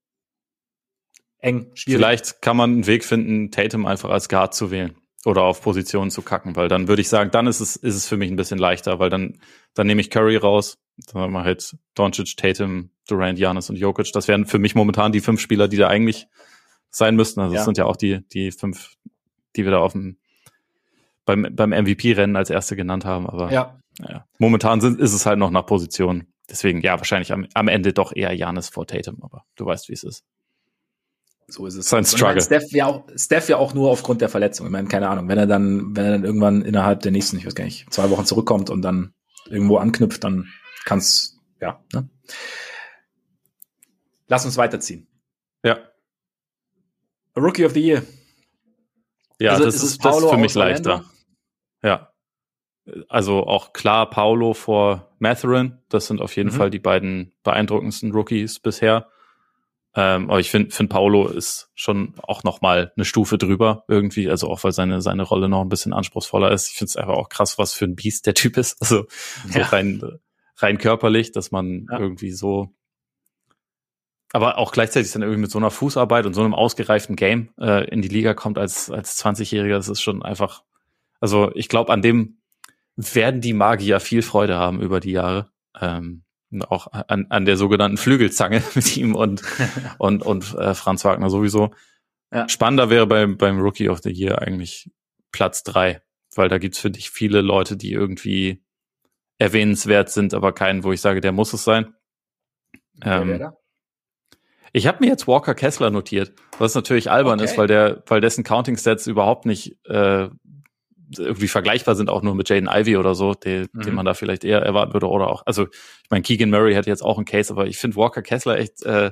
eng, 1.40 1.72
schwierig. 1.74 1.98
Vielleicht 1.98 2.42
kann 2.44 2.56
man 2.56 2.72
einen 2.72 2.88
Weg 2.88 3.04
finden, 3.04 3.50
Tatum 3.50 3.88
einfach 3.88 4.12
als 4.12 4.30
Guard 4.30 4.54
zu 4.54 4.70
wählen 4.70 4.99
oder 5.26 5.44
auf 5.44 5.62
Positionen 5.62 6.12
zu 6.12 6.22
kacken, 6.22 6.56
weil 6.56 6.70
dann 6.70 6.88
würde 6.88 7.02
ich 7.02 7.10
sagen, 7.10 7.32
dann 7.32 7.48
ist 7.48 7.60
es, 7.60 7.76
ist 7.76 7.96
es 7.96 8.08
für 8.08 8.18
mich 8.18 8.32
ein 8.32 8.38
bisschen 8.38 8.58
leichter, 8.58 9.00
weil 9.00 9.10
dann, 9.10 9.40
dann 9.74 9.88
nehme 9.88 10.02
ich 10.02 10.10
Curry 10.10 10.38
raus, 10.38 10.78
dann 11.08 11.22
haben 11.22 11.34
wir 11.34 11.44
halt 11.44 11.76
Doncic, 11.96 12.38
Tatum, 12.38 12.92
Durant, 13.08 13.40
Janis 13.40 13.70
und 13.70 13.78
Jokic. 13.78 14.12
Das 14.14 14.28
wären 14.28 14.46
für 14.46 14.60
mich 14.60 14.76
momentan 14.76 15.12
die 15.12 15.22
fünf 15.22 15.42
Spieler, 15.42 15.68
die 15.68 15.78
da 15.78 15.88
eigentlich 15.88 16.28
sein 16.90 17.16
müssten. 17.16 17.40
Also 17.40 17.54
ja. 17.54 17.60
das 17.60 17.66
sind 17.66 17.78
ja 17.78 17.86
auch 17.86 17.96
die, 17.96 18.22
die 18.30 18.52
fünf, 18.52 18.96
die 19.56 19.64
wir 19.64 19.72
da 19.72 19.80
auf 19.80 19.94
dem, 19.94 20.18
beim, 21.26 21.48
beim 21.52 21.70
MVP-Rennen 21.72 22.36
als 22.36 22.50
erste 22.50 22.76
genannt 22.76 23.06
haben. 23.06 23.28
Aber 23.28 23.52
ja. 23.52 23.80
ja. 24.00 24.26
momentan 24.38 24.82
sind, 24.82 25.00
ist 25.00 25.14
es 25.14 25.26
halt 25.26 25.40
noch 25.40 25.52
nach 25.52 25.66
Position. 25.66 26.28
Deswegen, 26.50 26.82
ja, 26.82 26.98
wahrscheinlich 26.98 27.32
am, 27.32 27.48
am 27.54 27.68
Ende 27.68 27.94
doch 27.94 28.16
eher 28.16 28.34
Janis 28.34 28.70
vor 28.70 28.88
Tatum, 28.88 29.22
aber 29.22 29.46
du 29.56 29.66
weißt, 29.66 29.90
wie 29.90 29.94
es 29.94 30.04
ist. 30.04 30.24
So 31.50 31.66
ist 31.66 31.76
es. 31.76 31.90
Sein 31.90 32.06
Struggle. 32.06 32.42
Steph 32.42 32.72
ja, 32.72 32.86
auch, 32.86 33.04
Steph 33.16 33.50
ja 33.50 33.58
auch 33.58 33.74
nur 33.74 33.90
aufgrund 33.90 34.22
der 34.22 34.30
Verletzung. 34.30 34.68
Ich 34.68 34.72
meine, 34.72 34.88
keine 34.88 35.10
Ahnung, 35.10 35.28
wenn 35.28 35.38
er 35.38 35.48
dann, 35.48 35.96
wenn 35.96 36.06
er 36.06 36.12
dann 36.12 36.24
irgendwann 36.24 36.62
innerhalb 36.62 37.02
der 37.02 37.12
nächsten, 37.12 37.38
ich 37.38 37.46
weiß 37.46 37.56
gar 37.56 37.66
nicht, 37.66 37.92
zwei 37.94 38.10
Wochen 38.10 38.26
zurückkommt 38.26 38.70
und 38.70 38.82
dann 38.82 39.14
irgendwo 39.50 39.78
anknüpft, 39.78 40.24
dann 40.24 40.48
kann's, 40.86 41.40
ja, 41.62 41.84
ne? 41.94 42.10
Lass 44.28 44.46
uns 44.46 44.58
weiterziehen. 44.58 45.08
Ja. 45.64 45.80
Rookie 47.36 47.66
of 47.66 47.74
the 47.74 47.82
Year. 47.82 48.04
Ja, 49.40 49.52
also, 49.52 49.66
das 49.66 49.76
ist, 49.76 49.84
ist 49.84 50.06
das 50.06 50.24
für 50.24 50.38
mich 50.38 50.54
leichter. 50.54 51.06
Ja. 51.82 52.12
Also 53.08 53.46
auch 53.46 53.74
klar 53.74 54.10
Paulo 54.10 54.54
vor 54.54 55.16
Matherin. 55.20 55.80
Das 55.90 56.08
sind 56.08 56.22
auf 56.22 56.36
jeden 56.36 56.50
mhm. 56.50 56.56
Fall 56.56 56.70
die 56.70 56.80
beiden 56.80 57.34
beeindruckendsten 57.44 58.12
Rookies 58.12 58.60
bisher. 58.60 59.10
Ähm, 59.96 60.30
aber 60.30 60.40
ich 60.40 60.52
finde, 60.52 60.72
find 60.72 60.90
Paulo 60.90 61.28
ist 61.28 61.72
schon 61.74 62.14
auch 62.22 62.44
noch 62.44 62.62
mal 62.62 62.92
eine 62.96 63.06
Stufe 63.06 63.38
drüber 63.38 63.86
irgendwie. 63.88 64.30
Also 64.30 64.48
auch 64.50 64.64
weil 64.64 64.72
seine 64.72 65.02
seine 65.02 65.24
Rolle 65.24 65.50
noch 65.50 65.62
ein 65.62 65.70
bisschen 65.70 65.94
anspruchsvoller 65.94 66.52
ist. 66.52 66.68
Ich 66.70 66.76
finde 66.76 66.90
es 66.90 66.96
einfach 66.96 67.16
auch 67.16 67.30
krass, 67.30 67.58
was 67.58 67.74
für 67.74 67.86
ein 67.86 67.96
Biest 67.96 68.26
der 68.26 68.34
Typ 68.34 68.58
ist. 68.58 68.78
Also 68.82 69.06
so 69.48 69.60
ja. 69.60 69.66
rein 69.66 70.20
rein 70.58 70.78
körperlich, 70.78 71.32
dass 71.32 71.52
man 71.52 71.88
ja. 71.90 72.00
irgendwie 72.00 72.32
so 72.32 72.74
aber 74.32 74.58
auch 74.58 74.72
gleichzeitig 74.72 75.12
dann 75.12 75.24
irgendwie 75.24 75.42
mit 75.42 75.52
so 75.52 75.58
einer 75.58 75.72
Fußarbeit 75.72 76.26
und 76.26 76.34
so 76.34 76.42
einem 76.42 76.54
ausgereiften 76.54 77.16
Game 77.16 77.50
äh, 77.60 77.90
in 77.90 78.02
die 78.02 78.10
Liga 78.10 78.34
kommt 78.34 78.58
als, 78.58 78.92
als 78.92 79.24
20-Jähriger, 79.24 79.76
das 79.76 79.90
ist 79.90 80.02
schon 80.02 80.22
einfach, 80.22 80.64
also 81.20 81.52
ich 81.56 81.68
glaube, 81.68 81.92
an 81.92 82.02
dem 82.02 82.38
werden 82.96 83.42
die 83.42 83.54
Magier 83.54 84.00
viel 84.00 84.22
Freude 84.22 84.58
haben 84.58 84.82
über 84.82 85.00
die 85.00 85.12
Jahre. 85.12 85.50
Ähm, 85.80 86.24
auch 86.68 86.88
an, 86.92 87.28
an 87.30 87.46
der 87.46 87.58
sogenannten 87.58 87.98
Flügelzange 87.98 88.64
mit 88.76 88.98
ihm 88.98 89.16
und, 89.16 89.42
und, 89.98 90.24
und 90.24 90.56
äh, 90.56 90.74
Franz 90.74 91.06
Wagner 91.06 91.30
sowieso. 91.30 91.72
Ja. 92.32 92.48
Spannender 92.48 92.90
wäre 92.90 93.08
beim, 93.08 93.38
beim 93.38 93.60
Rookie 93.60 93.90
of 93.90 94.00
the 94.04 94.12
Year 94.12 94.42
eigentlich 94.42 94.92
Platz 95.32 95.64
drei, 95.64 96.02
weil 96.36 96.50
da 96.50 96.58
gibt's 96.58 96.80
für 96.80 96.92
dich 96.92 97.10
viele 97.10 97.42
Leute, 97.42 97.76
die 97.78 97.92
irgendwie 97.92 98.64
erwähnenswert 99.40 100.10
sind, 100.10 100.34
aber 100.34 100.54
keinen, 100.54 100.84
wo 100.84 100.92
ich 100.92 101.02
sage, 101.02 101.22
der 101.22 101.32
muss 101.32 101.54
es 101.54 101.64
sein. 101.64 101.94
Ähm, 103.04 103.52
ich 104.74 104.86
habe 104.86 105.00
mir 105.00 105.10
jetzt 105.10 105.28
Walker 105.28 105.56
Kessler 105.56 105.90
notiert, 105.90 106.34
was 106.58 106.76
natürlich 106.76 107.10
albern 107.10 107.40
okay. 107.40 107.46
ist, 107.46 107.58
weil 107.58 107.68
der, 107.68 108.04
weil 108.06 108.22
dessen 108.22 108.44
Counting 108.44 108.78
Stats 108.78 109.08
überhaupt 109.08 109.46
nicht 109.46 109.78
äh, 109.86 110.30
irgendwie 111.18 111.48
vergleichbar 111.48 111.96
sind, 111.96 112.10
auch 112.10 112.22
nur 112.22 112.36
mit 112.36 112.50
Jaden 112.50 112.70
Ivy 112.72 112.98
oder 112.98 113.16
so, 113.16 113.34
den, 113.34 113.68
mhm. 113.74 113.82
den 113.82 113.94
man 113.94 114.06
da 114.06 114.14
vielleicht 114.14 114.44
eher 114.44 114.62
erwarten 114.62 114.94
würde. 114.94 115.08
Oder 115.08 115.28
auch, 115.28 115.44
also 115.46 115.64
ich 115.64 116.10
meine, 116.10 116.22
Keegan 116.22 116.50
Murray 116.50 116.74
hätte 116.74 116.90
jetzt 116.90 117.02
auch 117.02 117.18
einen 117.18 117.26
Case, 117.26 117.52
aber 117.52 117.68
ich 117.68 117.78
finde 117.78 117.98
Walker 117.98 118.22
Kessler 118.22 118.58
echt, 118.58 118.84
äh, 118.84 119.12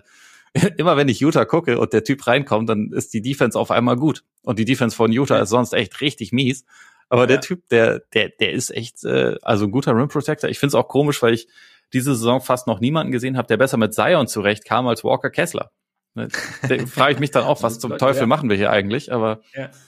immer 0.77 0.97
wenn 0.97 1.09
ich 1.09 1.19
Utah 1.19 1.45
gucke 1.45 1.79
und 1.79 1.93
der 1.93 2.03
Typ 2.03 2.25
reinkommt, 2.27 2.69
dann 2.69 2.91
ist 2.91 3.13
die 3.13 3.21
Defense 3.21 3.57
auf 3.57 3.71
einmal 3.71 3.95
gut. 3.95 4.23
Und 4.43 4.59
die 4.59 4.65
Defense 4.65 4.95
von 4.95 5.11
Utah 5.11 5.39
ist 5.39 5.49
sonst 5.49 5.73
echt 5.73 6.01
richtig 6.01 6.31
mies. 6.31 6.65
Aber 7.09 7.21
ja. 7.23 7.27
der 7.27 7.41
Typ, 7.41 7.67
der, 7.69 7.99
der, 8.13 8.29
der 8.29 8.51
ist 8.51 8.69
echt, 8.69 9.03
äh, 9.03 9.35
also 9.41 9.65
ein 9.65 9.71
guter 9.71 9.95
Rim 9.95 10.09
Protector. 10.09 10.49
Ich 10.49 10.59
finde 10.59 10.71
es 10.71 10.75
auch 10.75 10.87
komisch, 10.87 11.21
weil 11.21 11.33
ich 11.33 11.47
diese 11.93 12.15
Saison 12.15 12.41
fast 12.41 12.67
noch 12.67 12.79
niemanden 12.79 13.11
gesehen 13.11 13.37
habe, 13.37 13.47
der 13.47 13.57
besser 13.57 13.77
mit 13.77 13.93
Zion 13.93 14.27
zurechtkam 14.27 14.87
als 14.87 15.03
Walker 15.03 15.29
Kessler. 15.29 15.71
Ne, 16.15 16.27
da 16.67 16.85
frage 16.87 17.13
ich 17.13 17.19
mich 17.19 17.31
dann 17.31 17.43
auch, 17.43 17.61
was 17.63 17.79
zum 17.79 17.97
Teufel 17.97 18.27
machen 18.27 18.49
wir 18.49 18.57
hier 18.57 18.71
eigentlich? 18.71 19.13
Aber 19.13 19.41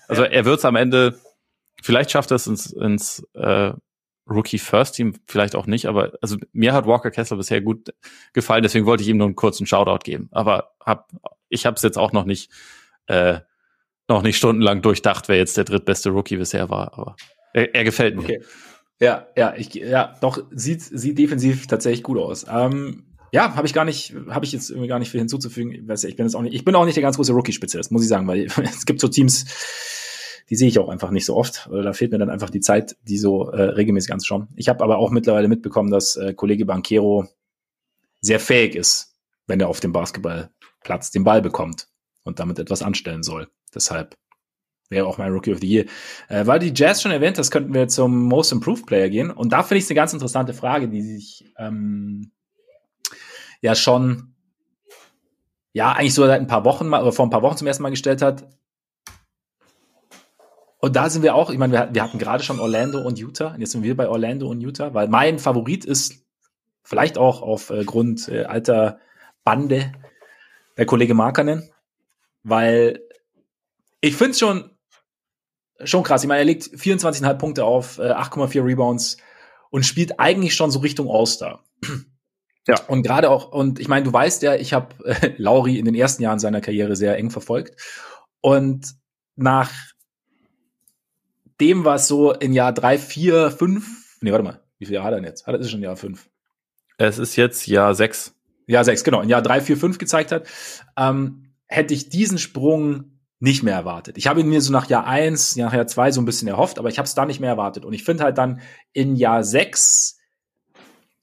also 0.07 0.23
er 0.23 0.45
wird 0.45 0.59
es 0.59 0.65
am 0.65 0.75
Ende, 0.75 1.19
vielleicht 1.81 2.11
schafft 2.11 2.31
er 2.31 2.35
es 2.35 2.47
ins, 2.47 2.71
ins 2.71 3.23
äh, 3.33 3.73
Rookie 4.29 4.59
First 4.59 4.95
Team, 4.95 5.15
vielleicht 5.25 5.55
auch 5.55 5.65
nicht, 5.65 5.87
aber 5.87 6.13
also 6.21 6.37
mir 6.51 6.73
hat 6.73 6.85
Walker 6.85 7.11
Kessler 7.11 7.37
bisher 7.37 7.61
gut 7.61 7.93
gefallen, 8.33 8.63
deswegen 8.63 8.85
wollte 8.85 9.03
ich 9.03 9.09
ihm 9.09 9.17
nur 9.17 9.27
einen 9.27 9.35
kurzen 9.35 9.65
Shoutout 9.65 10.03
geben. 10.03 10.29
Aber 10.31 10.71
hab, 10.85 11.09
ich 11.49 11.65
habe 11.65 11.75
es 11.75 11.81
jetzt 11.81 11.97
auch 11.97 12.11
noch 12.11 12.25
nicht 12.25 12.51
äh, 13.07 13.39
noch 14.07 14.21
nicht 14.21 14.37
stundenlang 14.37 14.81
durchdacht, 14.81 15.27
wer 15.29 15.37
jetzt 15.37 15.57
der 15.57 15.63
drittbeste 15.63 16.09
Rookie 16.09 16.37
bisher 16.37 16.69
war, 16.69 16.97
aber 16.97 17.15
er, 17.53 17.73
er 17.75 17.83
gefällt 17.83 18.15
mir. 18.15 18.23
Okay. 18.23 18.41
Ja, 18.99 19.27
ja, 19.37 19.53
ich, 19.55 19.73
ja, 19.73 20.15
doch, 20.19 20.43
sieht, 20.51 20.81
sieht 20.81 21.17
defensiv 21.17 21.67
tatsächlich 21.67 22.03
gut 22.03 22.17
aus. 22.17 22.45
Ähm, 22.51 23.05
ja, 23.31 23.55
habe 23.55 23.67
ich 23.67 23.73
gar 23.73 23.85
nicht, 23.85 24.13
habe 24.29 24.43
ich 24.43 24.51
jetzt 24.51 24.69
irgendwie 24.69 24.89
gar 24.89 24.99
nicht 24.99 25.11
viel 25.11 25.19
hinzuzufügen. 25.21 25.71
Ich, 25.71 25.87
weiß, 25.87 26.03
ich 26.03 26.15
bin 26.15 26.25
jetzt 26.25 26.35
auch 26.35 26.41
nicht, 26.41 26.53
ich 26.53 26.65
bin 26.65 26.75
auch 26.75 26.83
nicht 26.83 26.95
der 26.95 27.03
ganz 27.03 27.15
große 27.15 27.31
Rookie-Spezialist, 27.31 27.91
muss 27.91 28.01
ich 28.01 28.09
sagen, 28.09 28.27
weil 28.27 28.45
es 28.63 28.85
gibt 28.85 28.99
so 28.99 29.07
Teams, 29.07 29.45
die 30.49 30.55
sehe 30.55 30.67
ich 30.67 30.79
auch 30.79 30.89
einfach 30.89 31.11
nicht 31.11 31.25
so 31.25 31.35
oft. 31.35 31.69
Da 31.71 31.93
fehlt 31.93 32.11
mir 32.11 32.17
dann 32.17 32.29
einfach 32.29 32.49
die 32.49 32.59
Zeit, 32.59 32.97
die 33.03 33.17
so 33.17 33.49
äh, 33.49 33.61
regelmäßig 33.61 34.11
anzuschauen. 34.11 34.47
Ich 34.55 34.67
habe 34.69 34.83
aber 34.83 34.97
auch 34.97 35.11
mittlerweile 35.11 35.47
mitbekommen, 35.47 35.91
dass 35.91 36.15
äh, 36.15 36.33
Kollege 36.33 36.65
Banquero 36.65 37.27
sehr 38.21 38.39
fähig 38.39 38.75
ist, 38.75 39.15
wenn 39.47 39.59
er 39.59 39.69
auf 39.69 39.79
dem 39.79 39.93
Basketballplatz 39.93 41.11
den 41.11 41.23
Ball 41.23 41.41
bekommt 41.41 41.87
und 42.23 42.39
damit 42.39 42.59
etwas 42.59 42.81
anstellen 42.81 43.23
soll. 43.23 43.47
Deshalb 43.73 44.15
wäre 44.89 45.05
auch 45.05 45.19
mein 45.19 45.31
Rookie 45.31 45.53
of 45.53 45.59
the 45.59 45.67
Year. 45.67 45.85
Äh, 46.27 46.47
weil 46.47 46.59
die 46.59 46.73
Jazz 46.75 47.01
schon 47.01 47.11
erwähnt 47.11 47.37
das 47.37 47.51
könnten 47.51 47.73
wir 47.73 47.87
zum 47.87 48.23
Most 48.23 48.51
Improved 48.51 48.87
Player 48.87 49.09
gehen. 49.09 49.29
Und 49.29 49.53
da 49.53 49.63
finde 49.63 49.77
ich 49.77 49.83
es 49.83 49.89
eine 49.91 49.95
ganz 49.95 50.13
interessante 50.13 50.53
Frage, 50.53 50.89
die 50.89 51.01
sich 51.01 51.45
ähm, 51.57 52.31
ja 53.61 53.75
schon 53.75 54.33
ja 55.73 55.91
eigentlich 55.91 56.15
so 56.15 56.25
seit 56.25 56.41
ein 56.41 56.47
paar 56.47 56.65
Wochen 56.65 56.87
mal 56.87 57.01
oder 57.01 57.11
vor 57.11 57.25
ein 57.25 57.29
paar 57.29 57.43
Wochen 57.43 57.57
zum 57.57 57.67
ersten 57.67 57.83
Mal 57.83 57.89
gestellt 57.89 58.21
hat. 58.21 58.47
Und 60.79 60.95
da 60.95 61.09
sind 61.09 61.23
wir 61.23 61.35
auch, 61.35 61.49
ich 61.49 61.57
meine, 61.57 61.73
wir, 61.73 61.89
wir 61.91 62.03
hatten 62.03 62.19
gerade 62.19 62.43
schon 62.43 62.59
Orlando 62.59 62.99
und 62.99 63.19
Utah. 63.19 63.53
Und 63.53 63.59
jetzt 63.59 63.71
sind 63.71 63.83
wir 63.83 63.95
bei 63.95 64.07
Orlando 64.07 64.47
und 64.47 64.61
Utah, 64.61 64.93
weil 64.93 65.09
mein 65.09 65.37
Favorit 65.37 65.85
ist 65.85 66.25
vielleicht 66.83 67.17
auch 67.17 67.41
aufgrund 67.41 68.27
äh, 68.29 68.41
äh, 68.41 68.45
alter 68.45 68.99
Bande 69.43 69.91
der 70.77 70.85
Kollege 70.85 71.13
Markanen, 71.13 71.69
weil 72.43 73.01
ich 74.01 74.15
finde 74.15 74.31
es 74.31 74.39
schon 74.39 74.71
schon 75.83 76.03
krass. 76.03 76.23
Ich 76.23 76.27
meine, 76.27 76.39
er 76.39 76.45
legt 76.45 76.63
24,5 76.63 77.33
Punkte 77.35 77.65
auf, 77.65 77.99
äh, 77.99 78.11
8,4 78.11 78.65
Rebounds 78.65 79.17
und 79.69 79.85
spielt 79.85 80.19
eigentlich 80.19 80.55
schon 80.55 80.71
so 80.71 80.79
Richtung 80.79 81.09
All-Star. 81.09 81.63
Ja. 82.67 82.79
Und 82.87 83.03
gerade 83.03 83.29
auch, 83.29 83.51
und 83.51 83.79
ich 83.79 83.87
meine, 83.87 84.03
du 84.03 84.13
weißt 84.13 84.41
ja, 84.43 84.55
ich 84.55 84.73
habe 84.73 84.93
äh, 85.05 85.33
Lauri 85.37 85.79
in 85.79 85.85
den 85.85 85.95
ersten 85.95 86.23
Jahren 86.23 86.39
seiner 86.39 86.61
Karriere 86.61 86.95
sehr 86.95 87.17
eng 87.17 87.31
verfolgt. 87.31 87.81
Und 88.41 88.93
nach 89.35 89.71
dem, 91.59 91.85
was 91.85 92.07
so 92.07 92.33
in 92.33 92.53
Jahr 92.53 92.73
drei, 92.73 92.97
vier, 92.97 93.51
fünf, 93.51 94.17
nee, 94.21 94.31
warte 94.31 94.43
mal, 94.43 94.61
wie 94.77 94.85
viel 94.85 94.95
Jahr 94.95 95.03
hat 95.03 95.13
er 95.13 95.17
denn 95.17 95.25
jetzt? 95.25 95.47
Hat 95.47 95.53
er 95.53 95.59
ist 95.59 95.71
schon 95.71 95.81
Jahr 95.81 95.97
fünf? 95.97 96.29
Es 96.97 97.17
ist 97.17 97.35
jetzt 97.35 97.67
Jahr 97.67 97.95
sechs. 97.95 98.33
Jahr 98.67 98.83
sechs, 98.83 99.03
genau, 99.03 99.21
in 99.21 99.29
Jahr 99.29 99.41
drei, 99.41 99.61
vier, 99.61 99.77
fünf 99.77 99.97
gezeigt 99.97 100.31
hat, 100.31 100.47
ähm, 100.95 101.53
hätte 101.65 101.93
ich 101.93 102.09
diesen 102.09 102.37
Sprung 102.37 103.19
nicht 103.39 103.63
mehr 103.63 103.73
erwartet. 103.73 104.17
Ich 104.17 104.27
habe 104.27 104.41
ihn 104.41 104.49
mir 104.49 104.61
so 104.61 104.71
nach 104.71 104.89
Jahr 104.89 105.07
eins, 105.07 105.55
nach 105.55 105.73
Jahr 105.73 105.87
zwei 105.87 106.11
so 106.11 106.21
ein 106.21 106.25
bisschen 106.25 106.47
erhofft, 106.47 106.77
aber 106.77 106.89
ich 106.89 106.97
habe 106.97 107.05
es 107.05 107.15
da 107.15 107.25
nicht 107.25 107.39
mehr 107.39 107.51
erwartet. 107.51 107.85
Und 107.85 107.93
ich 107.93 108.03
finde 108.03 108.23
halt 108.23 108.37
dann 108.37 108.61
in 108.91 109.15
Jahr 109.15 109.43
sechs, 109.43 110.17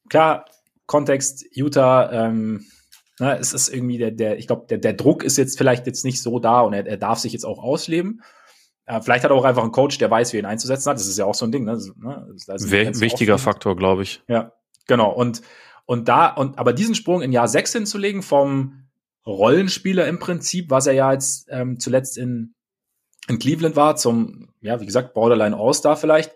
klar, 0.08 0.46
Kontext, 0.86 1.44
Utah, 1.52 2.10
ähm, 2.10 2.64
na, 3.18 3.34
ne, 3.34 3.38
es 3.38 3.52
ist 3.52 3.68
irgendwie 3.68 3.98
der, 3.98 4.10
der, 4.10 4.38
ich 4.38 4.46
glaube, 4.46 4.66
der, 4.68 4.78
der 4.78 4.92
Druck 4.92 5.24
ist 5.24 5.36
jetzt 5.36 5.58
vielleicht 5.58 5.86
jetzt 5.86 6.04
nicht 6.04 6.22
so 6.22 6.38
da 6.38 6.60
und 6.60 6.72
er, 6.72 6.86
er 6.86 6.96
darf 6.96 7.18
sich 7.18 7.32
jetzt 7.32 7.44
auch 7.44 7.62
ausleben. 7.62 8.22
Äh, 8.86 9.00
vielleicht 9.00 9.24
hat 9.24 9.30
er 9.30 9.36
auch 9.36 9.44
einfach 9.44 9.62
einen 9.62 9.72
Coach, 9.72 9.98
der 9.98 10.10
weiß, 10.10 10.32
wie 10.32 10.38
ihn 10.38 10.46
einzusetzen 10.46 10.90
hat. 10.90 10.96
Das 10.96 11.06
ist 11.06 11.18
ja 11.18 11.24
auch 11.24 11.34
so 11.34 11.44
ein 11.44 11.52
Ding. 11.52 11.64
Ne? 11.64 11.72
Das, 11.72 11.92
ne? 11.96 12.26
Wichtiger 13.00 13.38
Faktor, 13.38 13.76
glaube 13.76 14.02
ich. 14.02 14.22
Ja, 14.28 14.52
genau. 14.86 15.12
Und, 15.12 15.42
und 15.84 16.08
da, 16.08 16.28
und 16.28 16.58
aber 16.58 16.72
diesen 16.72 16.94
Sprung 16.94 17.22
in 17.22 17.32
Jahr 17.32 17.48
sechs 17.48 17.72
hinzulegen 17.72 18.22
vom 18.22 18.84
Rollenspieler 19.26 20.06
im 20.06 20.20
Prinzip, 20.20 20.70
was 20.70 20.86
er 20.86 20.94
ja 20.94 21.12
jetzt 21.12 21.48
ähm, 21.50 21.80
zuletzt 21.80 22.16
in, 22.16 22.54
in 23.28 23.40
Cleveland 23.40 23.74
war, 23.74 23.96
zum, 23.96 24.50
ja, 24.60 24.80
wie 24.80 24.86
gesagt, 24.86 25.14
Borderline 25.14 25.56
All-Star 25.56 25.96
vielleicht, 25.96 26.32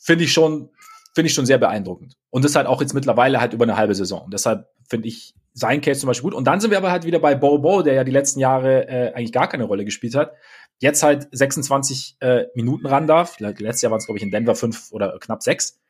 finde 0.00 0.24
ich 0.24 0.32
schon, 0.32 0.70
finde 1.14 1.26
ich 1.26 1.34
schon 1.34 1.44
sehr 1.44 1.58
beeindruckend. 1.58 2.16
Und 2.30 2.46
das 2.46 2.56
halt 2.56 2.66
auch 2.66 2.80
jetzt 2.80 2.94
mittlerweile 2.94 3.40
halt 3.40 3.52
über 3.52 3.64
eine 3.64 3.76
halbe 3.76 3.94
Saison. 3.94 4.22
Und 4.22 4.32
deshalb 4.32 4.68
finde 4.88 5.08
ich 5.08 5.34
sein 5.52 5.82
Case 5.82 6.00
zum 6.00 6.06
Beispiel 6.06 6.30
gut. 6.30 6.34
Und 6.34 6.46
dann 6.46 6.60
sind 6.60 6.70
wir 6.70 6.78
aber 6.78 6.90
halt 6.90 7.04
wieder 7.04 7.18
bei 7.18 7.34
Bo 7.34 7.58
Bo, 7.58 7.82
der 7.82 7.94
ja 7.94 8.04
die 8.04 8.12
letzten 8.12 8.40
Jahre 8.40 8.88
äh, 8.88 9.12
eigentlich 9.12 9.32
gar 9.32 9.48
keine 9.48 9.64
Rolle 9.64 9.84
gespielt 9.84 10.14
hat. 10.14 10.32
Jetzt 10.78 11.02
halt 11.02 11.28
26 11.32 12.16
äh, 12.20 12.44
Minuten 12.54 12.86
ran 12.86 13.06
darf. 13.06 13.40
Letztes 13.40 13.82
Jahr 13.82 13.90
waren 13.90 13.98
es, 13.98 14.06
glaube 14.06 14.18
ich, 14.18 14.22
in 14.22 14.30
Denver 14.30 14.54
fünf 14.54 14.92
oder 14.92 15.18
knapp 15.18 15.42
sechs. 15.42 15.80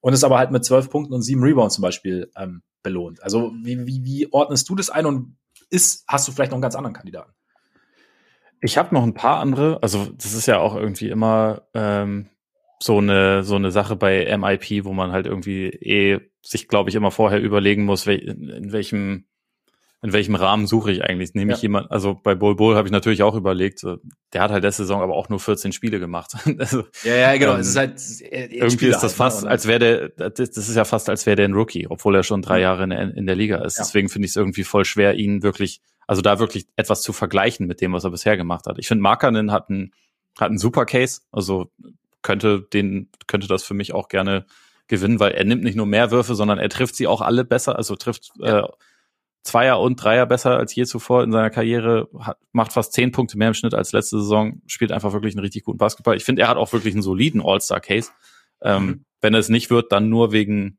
Und 0.00 0.14
ist 0.14 0.24
aber 0.24 0.38
halt 0.38 0.50
mit 0.50 0.64
zwölf 0.64 0.88
Punkten 0.88 1.12
und 1.12 1.22
sieben 1.22 1.42
Rebounds 1.42 1.74
zum 1.74 1.82
Beispiel 1.82 2.30
ähm, 2.36 2.62
belohnt. 2.82 3.22
Also 3.22 3.52
wie, 3.62 3.86
wie, 3.86 4.04
wie 4.04 4.32
ordnest 4.32 4.68
du 4.68 4.74
das 4.74 4.88
ein 4.88 5.04
und 5.04 5.36
ist, 5.68 6.04
hast 6.08 6.26
du 6.26 6.32
vielleicht 6.32 6.50
noch 6.50 6.56
einen 6.56 6.62
ganz 6.62 6.74
anderen 6.74 6.94
Kandidaten? 6.94 7.32
Ich 8.62 8.76
habe 8.76 8.94
noch 8.94 9.02
ein 9.02 9.14
paar 9.14 9.40
andere. 9.40 9.82
Also 9.82 10.06
das 10.16 10.34
ist 10.34 10.46
ja 10.46 10.58
auch 10.58 10.74
irgendwie 10.74 11.08
immer 11.08 11.62
ähm, 11.74 12.28
so 12.82 12.98
eine 12.98 13.42
so 13.42 13.56
eine 13.56 13.70
Sache 13.70 13.96
bei 13.96 14.36
MIP, 14.36 14.84
wo 14.84 14.92
man 14.92 15.12
halt 15.12 15.26
irgendwie 15.26 15.68
eh 15.68 16.20
sich, 16.42 16.68
glaube 16.68 16.90
ich, 16.90 16.96
immer 16.96 17.10
vorher 17.10 17.40
überlegen 17.40 17.84
muss, 17.84 18.06
wel 18.06 18.18
in 18.18 18.72
welchem 18.72 19.26
in 20.02 20.14
welchem 20.14 20.34
Rahmen 20.34 20.66
suche 20.66 20.90
ich 20.92 21.04
eigentlich? 21.04 21.34
Nehme 21.34 21.50
ja. 21.50 21.56
ich 21.56 21.62
jemand, 21.62 21.90
also 21.90 22.14
bei 22.14 22.34
Bol 22.34 22.56
Bol 22.56 22.74
habe 22.74 22.88
ich 22.88 22.92
natürlich 22.92 23.22
auch 23.22 23.34
überlegt, 23.34 23.84
der 24.32 24.42
hat 24.42 24.50
halt 24.50 24.62
letzte 24.62 24.84
Saison 24.84 25.02
aber 25.02 25.14
auch 25.14 25.28
nur 25.28 25.40
14 25.40 25.72
Spiele 25.72 26.00
gemacht. 26.00 26.34
also, 26.58 26.84
ja, 27.04 27.16
ja, 27.16 27.36
genau. 27.36 27.54
Ähm, 27.54 27.60
es 27.60 27.68
ist 27.68 27.76
halt, 27.76 28.00
irgendwie 28.30 28.70
Spieler 28.70 28.96
ist 28.96 29.02
das 29.02 29.12
halt, 29.12 29.32
fast, 29.32 29.44
ne? 29.44 29.50
als 29.50 29.66
wäre 29.66 29.78
der, 29.78 30.30
das, 30.30 30.56
ist 30.56 30.74
ja 30.74 30.84
fast, 30.84 31.10
als 31.10 31.26
wäre 31.26 31.36
der 31.36 31.48
ein 31.48 31.52
Rookie, 31.52 31.86
obwohl 31.88 32.14
er 32.14 32.22
schon 32.22 32.42
drei. 32.42 32.60
Jahre 32.60 32.84
in 32.84 32.90
der, 32.90 33.16
in 33.16 33.26
der 33.26 33.36
Liga 33.36 33.58
ist. 33.64 33.78
Ja. 33.78 33.84
Deswegen 33.84 34.08
finde 34.08 34.26
ich 34.26 34.32
es 34.32 34.36
irgendwie 34.36 34.64
voll 34.64 34.84
schwer, 34.84 35.14
ihn 35.14 35.42
wirklich, 35.42 35.80
also 36.06 36.20
da 36.20 36.38
wirklich 36.38 36.66
etwas 36.76 37.02
zu 37.02 37.12
vergleichen 37.12 37.66
mit 37.66 37.80
dem, 37.80 37.92
was 37.92 38.04
er 38.04 38.10
bisher 38.10 38.36
gemacht 38.36 38.66
hat. 38.66 38.78
Ich 38.78 38.88
finde, 38.88 39.02
Markanen 39.02 39.50
hat 39.50 39.70
einen, 39.70 39.92
hat 40.38 40.48
einen 40.48 40.58
super 40.58 40.84
Case, 40.84 41.22
also 41.32 41.70
könnte 42.22 42.66
den, 42.72 43.08
könnte 43.26 43.48
das 43.48 43.64
für 43.64 43.74
mich 43.74 43.94
auch 43.94 44.08
gerne 44.08 44.44
gewinnen, 44.88 45.20
weil 45.20 45.32
er 45.32 45.44
nimmt 45.44 45.62
nicht 45.62 45.76
nur 45.76 45.86
mehr 45.86 46.10
Würfe, 46.10 46.34
sondern 46.34 46.58
er 46.58 46.68
trifft 46.68 46.96
sie 46.96 47.06
auch 47.06 47.20
alle 47.20 47.44
besser, 47.44 47.76
also 47.76 47.96
trifft 47.96 48.32
ja. 48.36 48.60
äh, 48.60 48.68
Zweier 49.42 49.80
und 49.80 49.96
Dreier 49.96 50.26
besser 50.26 50.56
als 50.58 50.74
je 50.74 50.84
zuvor 50.84 51.22
in 51.22 51.32
seiner 51.32 51.50
Karriere, 51.50 52.08
hat, 52.18 52.38
macht 52.52 52.72
fast 52.72 52.92
zehn 52.92 53.10
Punkte 53.10 53.38
mehr 53.38 53.48
im 53.48 53.54
Schnitt 53.54 53.74
als 53.74 53.92
letzte 53.92 54.18
Saison, 54.18 54.60
spielt 54.66 54.92
einfach 54.92 55.12
wirklich 55.12 55.34
einen 55.34 55.44
richtig 55.44 55.64
guten 55.64 55.78
Basketball. 55.78 56.16
Ich 56.16 56.24
finde, 56.24 56.42
er 56.42 56.48
hat 56.48 56.58
auch 56.58 56.72
wirklich 56.72 56.94
einen 56.94 57.02
soliden 57.02 57.40
All-Star-Case. 57.42 58.10
Ähm, 58.62 58.84
mhm. 58.84 59.04
Wenn 59.20 59.34
es 59.34 59.48
nicht 59.48 59.70
wird, 59.70 59.92
dann 59.92 60.10
nur 60.10 60.32
wegen 60.32 60.78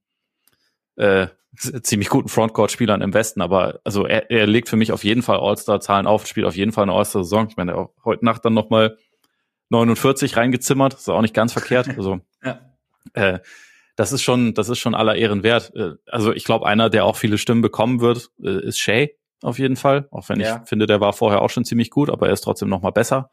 äh, 0.96 1.28
ziemlich 1.56 2.10
guten 2.10 2.30
Frontcourt-Spielern 2.30 3.02
im 3.02 3.14
Westen. 3.14 3.42
Aber 3.42 3.82
also 3.84 4.06
er, 4.06 4.30
er 4.30 4.46
legt 4.48 4.70
für 4.70 4.78
mich 4.78 4.92
auf 4.92 5.04
jeden 5.04 5.24
Fall 5.24 5.40
All-Star-Zahlen 5.40 6.08
auf, 6.08 6.28
spielt 6.28 6.46
auf 6.46 6.56
jeden 6.56 6.72
Fall 6.72 6.84
eine 6.84 6.94
All-Star-Saison. 6.94 7.48
Ich 7.50 7.58
meine, 7.58 7.90
heute 8.06 8.26
Nacht 8.26 8.46
dann 8.46 8.54
nochmal 8.54 8.98
49 9.70 10.38
reingezimmert, 10.38 10.94
ist 10.94 11.10
auch 11.10 11.22
nicht 11.22 11.34
ganz 11.34 11.54
verkehrt. 11.54 11.88
Also 11.98 12.20
ja. 12.44 12.60
äh, 13.14 13.40
das 13.96 14.12
ist 14.12 14.22
schon, 14.22 14.54
das 14.54 14.70
ist 14.70 14.80
schon 14.80 14.96
aller 14.96 15.16
Ehren 15.16 15.44
wert. 15.44 15.72
Äh, 15.76 15.94
also 16.08 16.34
ich 16.34 16.44
glaube, 16.44 16.66
einer, 16.66 16.90
der 16.90 17.06
auch 17.06 17.16
viele 17.16 17.38
Stimmen 17.38 17.62
bekommen 17.62 18.02
wird, 18.02 18.30
äh, 18.44 18.66
ist 18.66 18.80
Shay 18.80 19.18
auf 19.42 19.60
jeden 19.60 19.76
Fall. 19.76 20.08
Auch 20.12 20.30
wenn 20.30 20.40
ja. 20.40 20.62
ich 20.62 20.70
finde, 20.70 20.86
der 20.86 21.02
war 21.02 21.14
vorher 21.14 21.42
auch 21.42 21.50
schon 21.50 21.66
ziemlich 21.66 21.90
gut, 21.90 22.10
aber 22.10 22.28
er 22.28 22.34
ist 22.34 22.42
trotzdem 22.42 22.70
noch 22.70 22.82
mal 22.82 22.92
besser 22.92 23.30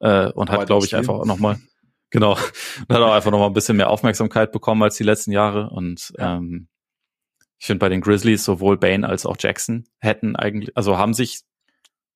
äh, 0.00 0.30
und 0.32 0.50
hat, 0.50 0.66
glaube 0.66 0.84
ich, 0.86 0.94
einfach 0.96 1.14
auch 1.14 1.26
noch 1.26 1.38
mal 1.38 1.58
genau, 2.10 2.36
hat 2.88 3.00
auch 3.00 3.12
einfach 3.12 3.30
noch 3.30 3.38
mal 3.38 3.46
ein 3.46 3.52
bisschen 3.52 3.76
mehr 3.76 3.90
Aufmerksamkeit 3.90 4.52
bekommen 4.52 4.82
als 4.82 4.96
die 4.96 5.04
letzten 5.04 5.32
Jahre. 5.32 5.70
Und 5.70 6.12
ja. 6.18 6.36
ähm, 6.36 6.68
ich 7.58 7.66
finde 7.66 7.78
bei 7.78 7.88
den 7.88 8.00
Grizzlies 8.00 8.44
sowohl 8.44 8.76
Bane 8.76 9.08
als 9.08 9.26
auch 9.26 9.36
Jackson 9.38 9.84
hätten 9.98 10.36
eigentlich, 10.36 10.76
also 10.76 10.98
haben 10.98 11.14
sich 11.14 11.40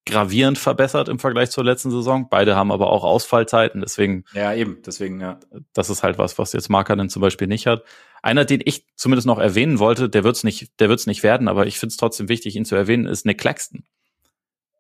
gravierend 0.08 0.58
verbessert 0.58 1.08
im 1.08 1.18
Vergleich 1.18 1.50
zur 1.50 1.64
letzten 1.64 1.90
Saison. 1.90 2.28
Beide 2.28 2.56
haben 2.56 2.72
aber 2.72 2.90
auch 2.90 3.04
Ausfallzeiten, 3.04 3.80
deswegen. 3.80 4.24
Ja, 4.32 4.52
eben, 4.54 4.78
deswegen, 4.84 5.20
ja. 5.20 5.38
Das 5.72 5.90
ist 5.90 6.02
halt 6.02 6.18
was, 6.18 6.38
was 6.38 6.52
jetzt 6.52 6.68
Markanen 6.68 7.08
zum 7.08 7.22
Beispiel 7.22 7.46
nicht 7.46 7.66
hat. 7.66 7.84
Einer, 8.22 8.44
den 8.44 8.60
ich 8.64 8.86
zumindest 8.96 9.26
noch 9.26 9.38
erwähnen 9.38 9.78
wollte, 9.78 10.08
der 10.08 10.24
wird's 10.24 10.42
nicht, 10.42 10.80
der 10.80 10.88
wird's 10.88 11.06
nicht 11.06 11.22
werden, 11.22 11.48
aber 11.48 11.66
ich 11.66 11.78
finde 11.78 11.92
es 11.92 11.96
trotzdem 11.96 12.28
wichtig, 12.28 12.56
ihn 12.56 12.64
zu 12.64 12.74
erwähnen, 12.74 13.06
ist 13.06 13.26
Nick 13.26 13.38
Claxton. 13.38 13.84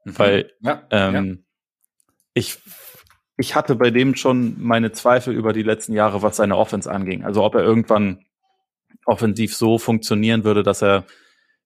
Mhm. 0.04 0.18
Weil 0.18 0.52
ja, 0.60 0.82
ähm, 0.90 1.14
ja. 1.14 1.36
ich 2.34 2.58
ich 3.38 3.54
hatte 3.54 3.76
bei 3.76 3.90
dem 3.90 4.16
schon 4.16 4.56
meine 4.58 4.90
Zweifel 4.90 5.32
über 5.32 5.52
die 5.52 5.62
letzten 5.62 5.92
Jahre, 5.92 6.22
was 6.22 6.36
seine 6.36 6.56
Offense 6.56 6.90
anging. 6.90 7.24
Also 7.24 7.44
ob 7.44 7.54
er 7.54 7.62
irgendwann 7.62 8.24
offensiv 9.06 9.54
so 9.54 9.78
funktionieren 9.78 10.42
würde, 10.42 10.64
dass 10.64 10.82
er 10.82 11.04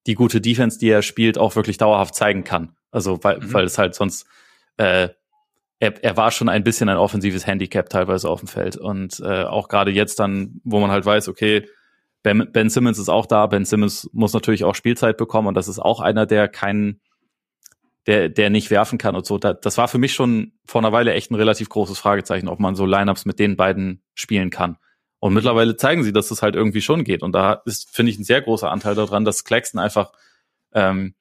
die 0.07 0.15
gute 0.15 0.41
Defense, 0.41 0.79
die 0.79 0.91
er 0.91 1.03
spielt, 1.03 1.39
auch 1.39 1.57
wirklich 1.57 1.79
dauerhaft 1.79 2.15
zeigen 2.15 2.45
kann. 2.45 2.77
Also 2.93 3.19
weil, 3.25 3.39
mhm. 3.39 3.53
weil 3.53 3.65
es 3.65 3.79
halt 3.79 3.97
sonst 3.97 4.27
äh, 4.77 5.09
er, 5.81 6.05
er 6.05 6.17
war 6.17 6.31
schon 6.31 6.49
ein 6.49 6.63
bisschen 6.63 6.89
ein 6.89 6.97
offensives 6.97 7.45
Handicap 7.45 7.89
teilweise 7.89 8.31
auf 8.31 8.39
dem 8.39 8.47
Feld. 8.47 8.77
Und 8.77 9.19
äh, 9.19 9.43
auch 9.43 9.67
gerade 9.67 9.91
jetzt 9.91 10.21
dann, 10.21 10.61
wo 10.63 10.79
man 10.79 10.93
halt 10.93 11.05
weiß, 11.05 11.27
okay, 11.27 11.67
Ben, 12.23 12.49
ben 12.53 12.71
Simmons 12.71 12.99
ist 12.99 13.09
auch 13.09 13.27
da. 13.27 13.47
Ben 13.47 13.65
Simmons 13.65 14.09
muss 14.13 14.33
natürlich 14.33 14.65
auch 14.65 14.75
Spielzeit 14.75 15.17
bekommen 15.17 15.49
und 15.49 15.55
das 15.55 15.69
ist 15.69 15.81
auch 15.81 16.01
einer, 16.01 16.25
der 16.25 16.49
keinen, 16.49 17.01
der, 18.07 18.29
der 18.29 18.49
nicht 18.49 18.71
werfen 18.71 18.97
kann 18.97 19.17
und 19.17 19.27
so. 19.27 19.39
Das 19.39 19.77
war 19.77 19.89
für 19.89 19.99
mich 19.99 20.15
schon 20.15 20.53
vor 20.65 20.81
einer 20.81 20.93
Weile 20.93 21.15
echt 21.15 21.31
ein 21.31 21.35
relativ 21.35 21.69
großes 21.69 21.99
Fragezeichen, 21.99 22.49
ob 22.49 22.61
man 22.61 22.77
so 22.77 22.87
Lineups 22.87 23.25
mit 23.25 23.41
den 23.41 23.57
beiden 23.57 24.03
spielen 24.15 24.51
kann. 24.51 24.77
Und 25.19 25.35
mittlerweile 25.35 25.77
zeigen 25.77 26.05
sie, 26.05 26.13
dass 26.13 26.29
das 26.29 26.43
halt 26.43 26.55
irgendwie 26.55 26.81
schon 26.81 27.05
geht. 27.05 27.23
Und 27.23 27.33
da 27.33 27.63
ist, 27.65 27.91
finde 27.95 28.11
ich, 28.11 28.19
ein 28.19 28.25
sehr 28.25 28.43
großer 28.43 28.71
Anteil 28.71 28.95
daran, 28.95 29.25
dass 29.25 29.45
Claxton 29.45 29.81
einfach 29.81 30.13
ähm, 30.75 31.15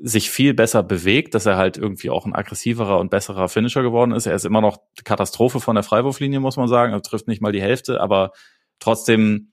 sich 0.00 0.30
viel 0.30 0.54
besser 0.54 0.82
bewegt, 0.82 1.34
dass 1.34 1.46
er 1.46 1.56
halt 1.56 1.76
irgendwie 1.76 2.10
auch 2.10 2.26
ein 2.26 2.34
aggressiverer 2.34 2.98
und 2.98 3.10
besserer 3.10 3.48
Finisher 3.48 3.82
geworden 3.82 4.12
ist. 4.12 4.26
Er 4.26 4.34
ist 4.34 4.44
immer 4.44 4.60
noch 4.60 4.78
Katastrophe 5.04 5.60
von 5.60 5.74
der 5.76 5.84
Freiwurflinie, 5.84 6.40
muss 6.40 6.56
man 6.56 6.68
sagen. 6.68 6.92
Er 6.92 7.02
trifft 7.02 7.28
nicht 7.28 7.40
mal 7.40 7.52
die 7.52 7.62
Hälfte, 7.62 8.00
aber 8.00 8.32
trotzdem 8.80 9.52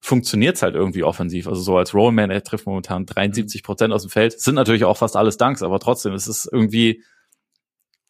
funktioniert's 0.00 0.62
halt 0.62 0.74
irgendwie 0.74 1.02
offensiv. 1.02 1.48
Also 1.48 1.62
so 1.62 1.78
als 1.78 1.94
Rollman, 1.94 2.30
er 2.30 2.42
trifft 2.42 2.66
momentan 2.66 3.06
73 3.06 3.62
Prozent 3.62 3.92
aus 3.92 4.02
dem 4.02 4.10
Feld. 4.10 4.38
sind 4.38 4.54
natürlich 4.54 4.84
auch 4.84 4.96
fast 4.96 5.16
alles 5.16 5.38
Dunks, 5.38 5.62
aber 5.62 5.80
trotzdem, 5.80 6.12
es 6.12 6.28
ist 6.28 6.48
irgendwie, 6.50 7.02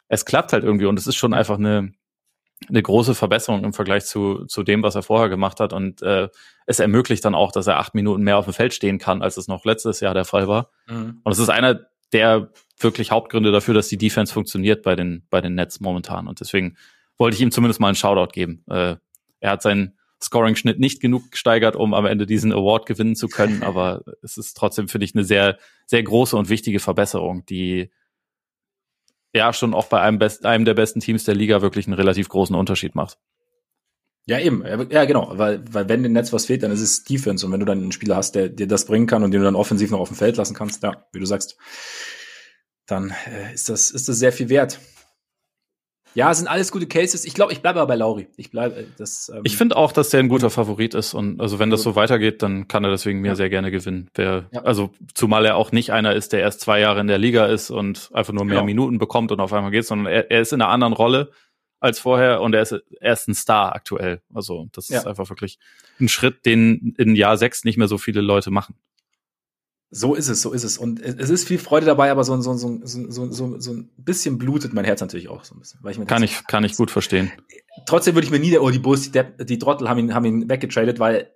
es 0.07 0.25
klappt 0.25 0.51
halt 0.53 0.63
irgendwie 0.63 0.85
und 0.87 0.99
es 0.99 1.07
ist 1.07 1.15
schon 1.15 1.33
einfach 1.33 1.57
eine, 1.57 1.93
eine 2.69 2.81
große 2.81 3.15
Verbesserung 3.15 3.63
im 3.63 3.73
Vergleich 3.73 4.05
zu, 4.05 4.45
zu 4.45 4.63
dem, 4.63 4.81
was 4.83 4.95
er 4.95 5.03
vorher 5.03 5.29
gemacht 5.29 5.59
hat. 5.59 5.73
Und 5.73 6.01
äh, 6.01 6.29
es 6.65 6.79
ermöglicht 6.79 7.23
dann 7.25 7.35
auch, 7.35 7.51
dass 7.51 7.67
er 7.67 7.79
acht 7.79 7.95
Minuten 7.95 8.23
mehr 8.23 8.37
auf 8.37 8.45
dem 8.45 8.53
Feld 8.53 8.73
stehen 8.73 8.97
kann, 8.97 9.21
als 9.21 9.37
es 9.37 9.47
noch 9.47 9.65
letztes 9.65 9.99
Jahr 9.99 10.13
der 10.13 10.25
Fall 10.25 10.47
war. 10.47 10.71
Mhm. 10.87 11.19
Und 11.23 11.31
es 11.31 11.39
ist 11.39 11.49
einer 11.49 11.87
der 12.13 12.51
wirklich 12.79 13.11
Hauptgründe 13.11 13.51
dafür, 13.51 13.73
dass 13.73 13.87
die 13.87 13.97
Defense 13.97 14.33
funktioniert 14.33 14.83
bei 14.83 14.95
den, 14.95 15.25
bei 15.29 15.41
den 15.41 15.55
Nets 15.55 15.79
momentan. 15.79 16.27
Und 16.27 16.39
deswegen 16.39 16.77
wollte 17.17 17.35
ich 17.35 17.41
ihm 17.41 17.51
zumindest 17.51 17.79
mal 17.79 17.87
einen 17.87 17.95
Shoutout 17.95 18.31
geben. 18.33 18.63
Äh, 18.69 18.95
er 19.39 19.51
hat 19.51 19.61
seinen 19.61 19.97
Scoring-Schnitt 20.21 20.79
nicht 20.79 21.01
genug 21.01 21.31
gesteigert, 21.31 21.75
um 21.75 21.93
am 21.93 22.05
Ende 22.05 22.25
diesen 22.25 22.51
Award 22.51 22.85
gewinnen 22.85 23.15
zu 23.15 23.27
können, 23.27 23.63
aber 23.63 24.03
es 24.23 24.37
ist 24.37 24.55
trotzdem, 24.55 24.87
finde 24.87 25.05
ich, 25.05 25.13
eine 25.13 25.23
sehr, 25.23 25.57
sehr 25.85 26.03
große 26.03 26.35
und 26.35 26.49
wichtige 26.49 26.79
Verbesserung, 26.79 27.45
die 27.45 27.91
ja 29.35 29.53
schon 29.53 29.73
auch 29.73 29.87
bei 29.87 30.01
einem, 30.01 30.17
best, 30.17 30.45
einem 30.45 30.65
der 30.65 30.73
besten 30.73 30.99
Teams 30.99 31.23
der 31.23 31.35
Liga 31.35 31.61
wirklich 31.61 31.85
einen 31.87 31.95
relativ 31.95 32.29
großen 32.29 32.55
Unterschied 32.55 32.95
macht. 32.95 33.19
Ja, 34.27 34.39
eben. 34.39 34.63
Ja, 34.89 35.05
genau. 35.05 35.37
Weil, 35.37 35.63
weil 35.71 35.87
wenn 35.87 36.01
dem 36.01 36.13
Netz 36.13 36.33
was 36.33 36.47
fehlt, 36.47 36.63
dann 36.63 36.71
ist 36.71 36.81
es 36.81 37.03
Defense. 37.03 37.45
Und 37.45 37.51
wenn 37.51 37.59
du 37.59 37.65
dann 37.65 37.79
einen 37.79 37.91
Spieler 37.91 38.15
hast, 38.15 38.33
der 38.33 38.49
dir 38.49 38.67
das 38.67 38.85
bringen 38.85 39.05
kann 39.05 39.23
und 39.23 39.31
den 39.31 39.41
du 39.41 39.45
dann 39.45 39.55
offensiv 39.55 39.91
noch 39.91 39.99
auf 39.99 40.09
dem 40.09 40.17
Feld 40.17 40.37
lassen 40.37 40.55
kannst, 40.55 40.81
ja, 40.81 41.05
wie 41.13 41.19
du 41.19 41.25
sagst, 41.25 41.57
dann 42.87 43.13
äh, 43.27 43.53
ist 43.53 43.69
das, 43.69 43.91
ist 43.91 44.09
das 44.09 44.17
sehr 44.17 44.31
viel 44.31 44.49
wert. 44.49 44.79
Ja, 46.15 46.33
sind 46.33 46.47
alles 46.47 46.71
gute 46.71 46.87
Cases. 46.87 47.25
Ich 47.25 47.33
glaube, 47.33 47.51
ich 47.53 47.61
bleibe 47.61 47.79
aber 47.79 47.89
bei 47.89 47.95
Lauri. 47.95 48.27
Ich 48.37 48.49
bleibe 48.49 48.77
äh, 48.77 48.85
das. 48.97 49.29
Ähm 49.33 49.41
ich 49.43 49.57
finde 49.57 49.75
auch, 49.75 49.91
dass 49.91 50.09
der 50.09 50.21
ein 50.21 50.29
guter 50.29 50.49
Favorit 50.49 50.93
ist 50.95 51.13
und 51.13 51.41
also 51.41 51.59
wenn 51.59 51.69
das 51.69 51.83
so 51.83 51.95
weitergeht, 51.95 52.41
dann 52.41 52.67
kann 52.67 52.83
er 52.83 52.89
deswegen 52.89 53.19
mir 53.19 53.29
ja. 53.29 53.35
sehr 53.35 53.49
gerne 53.49 53.69
gewinnen. 53.69 54.09
Wer, 54.15 54.45
ja. 54.51 54.61
Also 54.63 54.91
zumal 55.13 55.45
er 55.45 55.57
auch 55.57 55.71
nicht 55.71 55.91
einer 55.91 56.13
ist, 56.13 56.33
der 56.33 56.39
erst 56.39 56.61
zwei 56.61 56.79
Jahre 56.79 57.01
in 57.01 57.07
der 57.07 57.17
Liga 57.17 57.45
ist 57.45 57.69
und 57.69 58.09
einfach 58.13 58.33
nur 58.33 58.45
mehr 58.45 58.55
genau. 58.55 58.65
Minuten 58.65 58.97
bekommt 58.97 59.31
und 59.31 59.39
auf 59.41 59.53
einmal 59.53 59.71
geht, 59.71 59.85
sondern 59.85 60.11
er, 60.11 60.31
er 60.31 60.41
ist 60.41 60.53
in 60.53 60.61
einer 60.61 60.71
anderen 60.71 60.93
Rolle 60.93 61.31
als 61.81 61.99
vorher 61.99 62.41
und 62.41 62.55
er 62.55 62.61
ist, 62.61 62.71
er 62.99 63.13
ist 63.13 63.27
ein 63.27 63.35
Star 63.35 63.75
aktuell. 63.75 64.21
Also 64.33 64.69
das 64.71 64.87
ja. 64.89 64.99
ist 64.99 65.07
einfach 65.07 65.29
wirklich 65.29 65.59
ein 65.99 66.07
Schritt, 66.07 66.45
den 66.45 66.95
in 66.97 67.15
Jahr 67.15 67.37
sechs 67.37 67.63
nicht 67.65 67.77
mehr 67.77 67.87
so 67.87 67.97
viele 67.97 68.21
Leute 68.21 68.51
machen. 68.51 68.75
So 69.91 70.15
ist 70.15 70.27
es, 70.27 70.41
so 70.41 70.51
ist 70.51 70.63
es. 70.63 70.77
Und 70.77 70.99
es 70.99 71.29
ist 71.29 71.47
viel 71.47 71.59
Freude 71.59 71.85
dabei, 71.85 72.11
aber 72.11 72.23
so, 72.23 72.39
so, 72.41 72.55
so, 72.55 72.79
so, 72.83 73.31
so, 73.31 73.59
so 73.59 73.71
ein 73.73 73.89
bisschen 73.97 74.37
blutet 74.37 74.73
mein 74.73 74.83
Herz 74.83 74.99
natürlich 74.99 75.29
auch 75.29 75.43
so 75.43 75.55
ein 75.55 75.59
bisschen. 75.59 75.79
Weil 75.83 75.91
ich 75.91 75.99
mir 75.99 76.05
kann 76.05 76.23
ich, 76.23 76.45
kann 76.47 76.63
ich 76.63 76.75
gut 76.75 76.91
verstehen. 76.91 77.31
Trotzdem 77.85 78.15
würde 78.15 78.25
ich 78.25 78.31
mir 78.31 78.39
nie, 78.39 78.49
der, 78.49 78.63
oh, 78.63 78.71
die 78.71 78.79
Bulls, 78.79 79.11
die, 79.11 79.23
die 79.45 79.59
Trottel 79.59 79.87
haben 79.87 79.99
ihn, 79.99 80.13
haben 80.13 80.25
ihn 80.25 80.49
weggetradet, 80.49 80.99
weil 80.99 81.31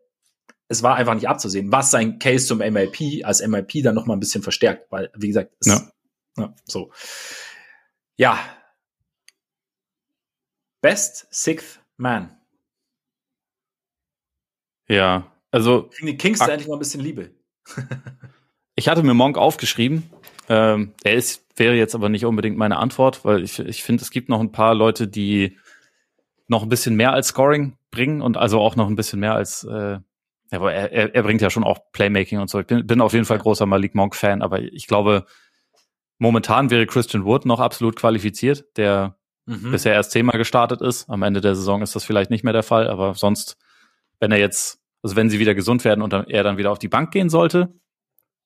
es 0.68 0.84
war 0.84 0.96
einfach 0.96 1.16
nicht 1.16 1.28
abzusehen, 1.28 1.72
was 1.72 1.92
sein 1.92 2.20
Case 2.20 2.46
zum 2.46 2.60
MLP 2.60 3.24
als 3.24 3.46
MLP 3.46 3.84
dann 3.84 3.96
noch 3.96 4.06
mal 4.06 4.14
ein 4.14 4.20
bisschen 4.20 4.44
verstärkt, 4.44 4.92
weil, 4.92 5.12
wie 5.16 5.28
gesagt, 5.28 5.52
es, 5.60 5.68
ja. 5.68 5.92
ja. 6.38 6.56
so. 6.66 6.92
Ja. 8.18 8.40
Best 10.82 11.28
Sixth 11.32 11.80
Man. 11.98 12.38
Ja, 14.88 15.32
also. 15.52 15.90
Kriegen 15.90 16.08
die 16.08 16.18
Kings 16.18 16.40
da 16.40 16.48
endlich 16.48 16.68
mal 16.68 16.76
ein 16.76 16.80
bisschen 16.80 17.02
Liebe. 17.02 17.32
Ich 18.80 18.88
hatte 18.88 19.04
mir 19.04 19.14
Monk 19.14 19.38
aufgeschrieben. 19.38 20.10
Ähm, 20.48 20.94
er 21.04 21.16
ist, 21.16 21.46
wäre 21.58 21.76
jetzt 21.76 21.96
aber 21.96 22.08
nicht 22.08 22.24
unbedingt 22.24 22.58
meine 22.58 22.78
Antwort, 22.78 23.26
weil 23.26 23.44
ich, 23.44 23.60
ich 23.60 23.84
finde, 23.84 24.02
es 24.04 24.10
gibt 24.10 24.30
noch 24.30 24.40
ein 24.40 24.54
paar 24.54 24.74
Leute, 24.74 25.10
die 25.10 25.58
noch 26.48 26.64
ein 26.64 26.70
bisschen 26.70 26.96
mehr 26.96 27.12
als 27.12 27.28
Scoring 27.28 27.76
bringen 27.92 28.22
und 28.22 28.38
also 28.38 28.62
auch 28.62 28.78
noch 28.78 28.88
ein 28.88 28.96
bisschen 28.96 29.20
mehr 29.20 29.36
als, 29.36 29.66
äh, 29.66 30.00
aber 30.50 30.74
er, 30.74 31.14
er, 31.14 31.24
bringt 31.24 31.42
ja 31.42 31.50
schon 31.50 31.66
auch 31.66 31.92
Playmaking 31.92 32.40
und 32.40 32.50
so. 32.50 32.62
Ich 32.62 32.68
bin, 32.68 32.88
bin 32.88 33.02
auf 33.02 33.12
jeden 33.12 33.26
Fall 33.26 33.38
großer 33.38 33.66
Malik 33.66 33.96
Monk-Fan, 33.96 34.42
aber 34.42 34.62
ich 34.62 34.88
glaube, 34.88 35.26
momentan 36.18 36.70
wäre 36.70 36.88
Christian 36.88 37.26
Wood 37.26 37.46
noch 37.46 37.60
absolut 37.60 37.98
qualifiziert, 37.98 38.64
der 38.78 39.18
mhm. 39.46 39.72
bisher 39.72 39.94
erst 39.94 40.12
zehnmal 40.12 40.38
gestartet 40.38 40.80
ist. 40.80 41.10
Am 41.10 41.24
Ende 41.24 41.42
der 41.42 41.56
Saison 41.56 41.82
ist 41.82 41.98
das 41.98 42.06
vielleicht 42.06 42.32
nicht 42.32 42.46
mehr 42.46 42.54
der 42.54 42.64
Fall, 42.64 42.88
aber 42.88 43.14
sonst, 43.14 43.58
wenn 44.22 44.32
er 44.32 44.40
jetzt, 44.40 44.80
also 45.04 45.18
wenn 45.18 45.30
sie 45.30 45.40
wieder 45.40 45.54
gesund 45.54 45.84
werden 45.84 46.02
und 46.02 46.14
er 46.14 46.44
dann 46.44 46.58
wieder 46.58 46.72
auf 46.72 46.80
die 46.80 46.88
Bank 46.88 47.12
gehen 47.12 47.30
sollte, 47.30 47.74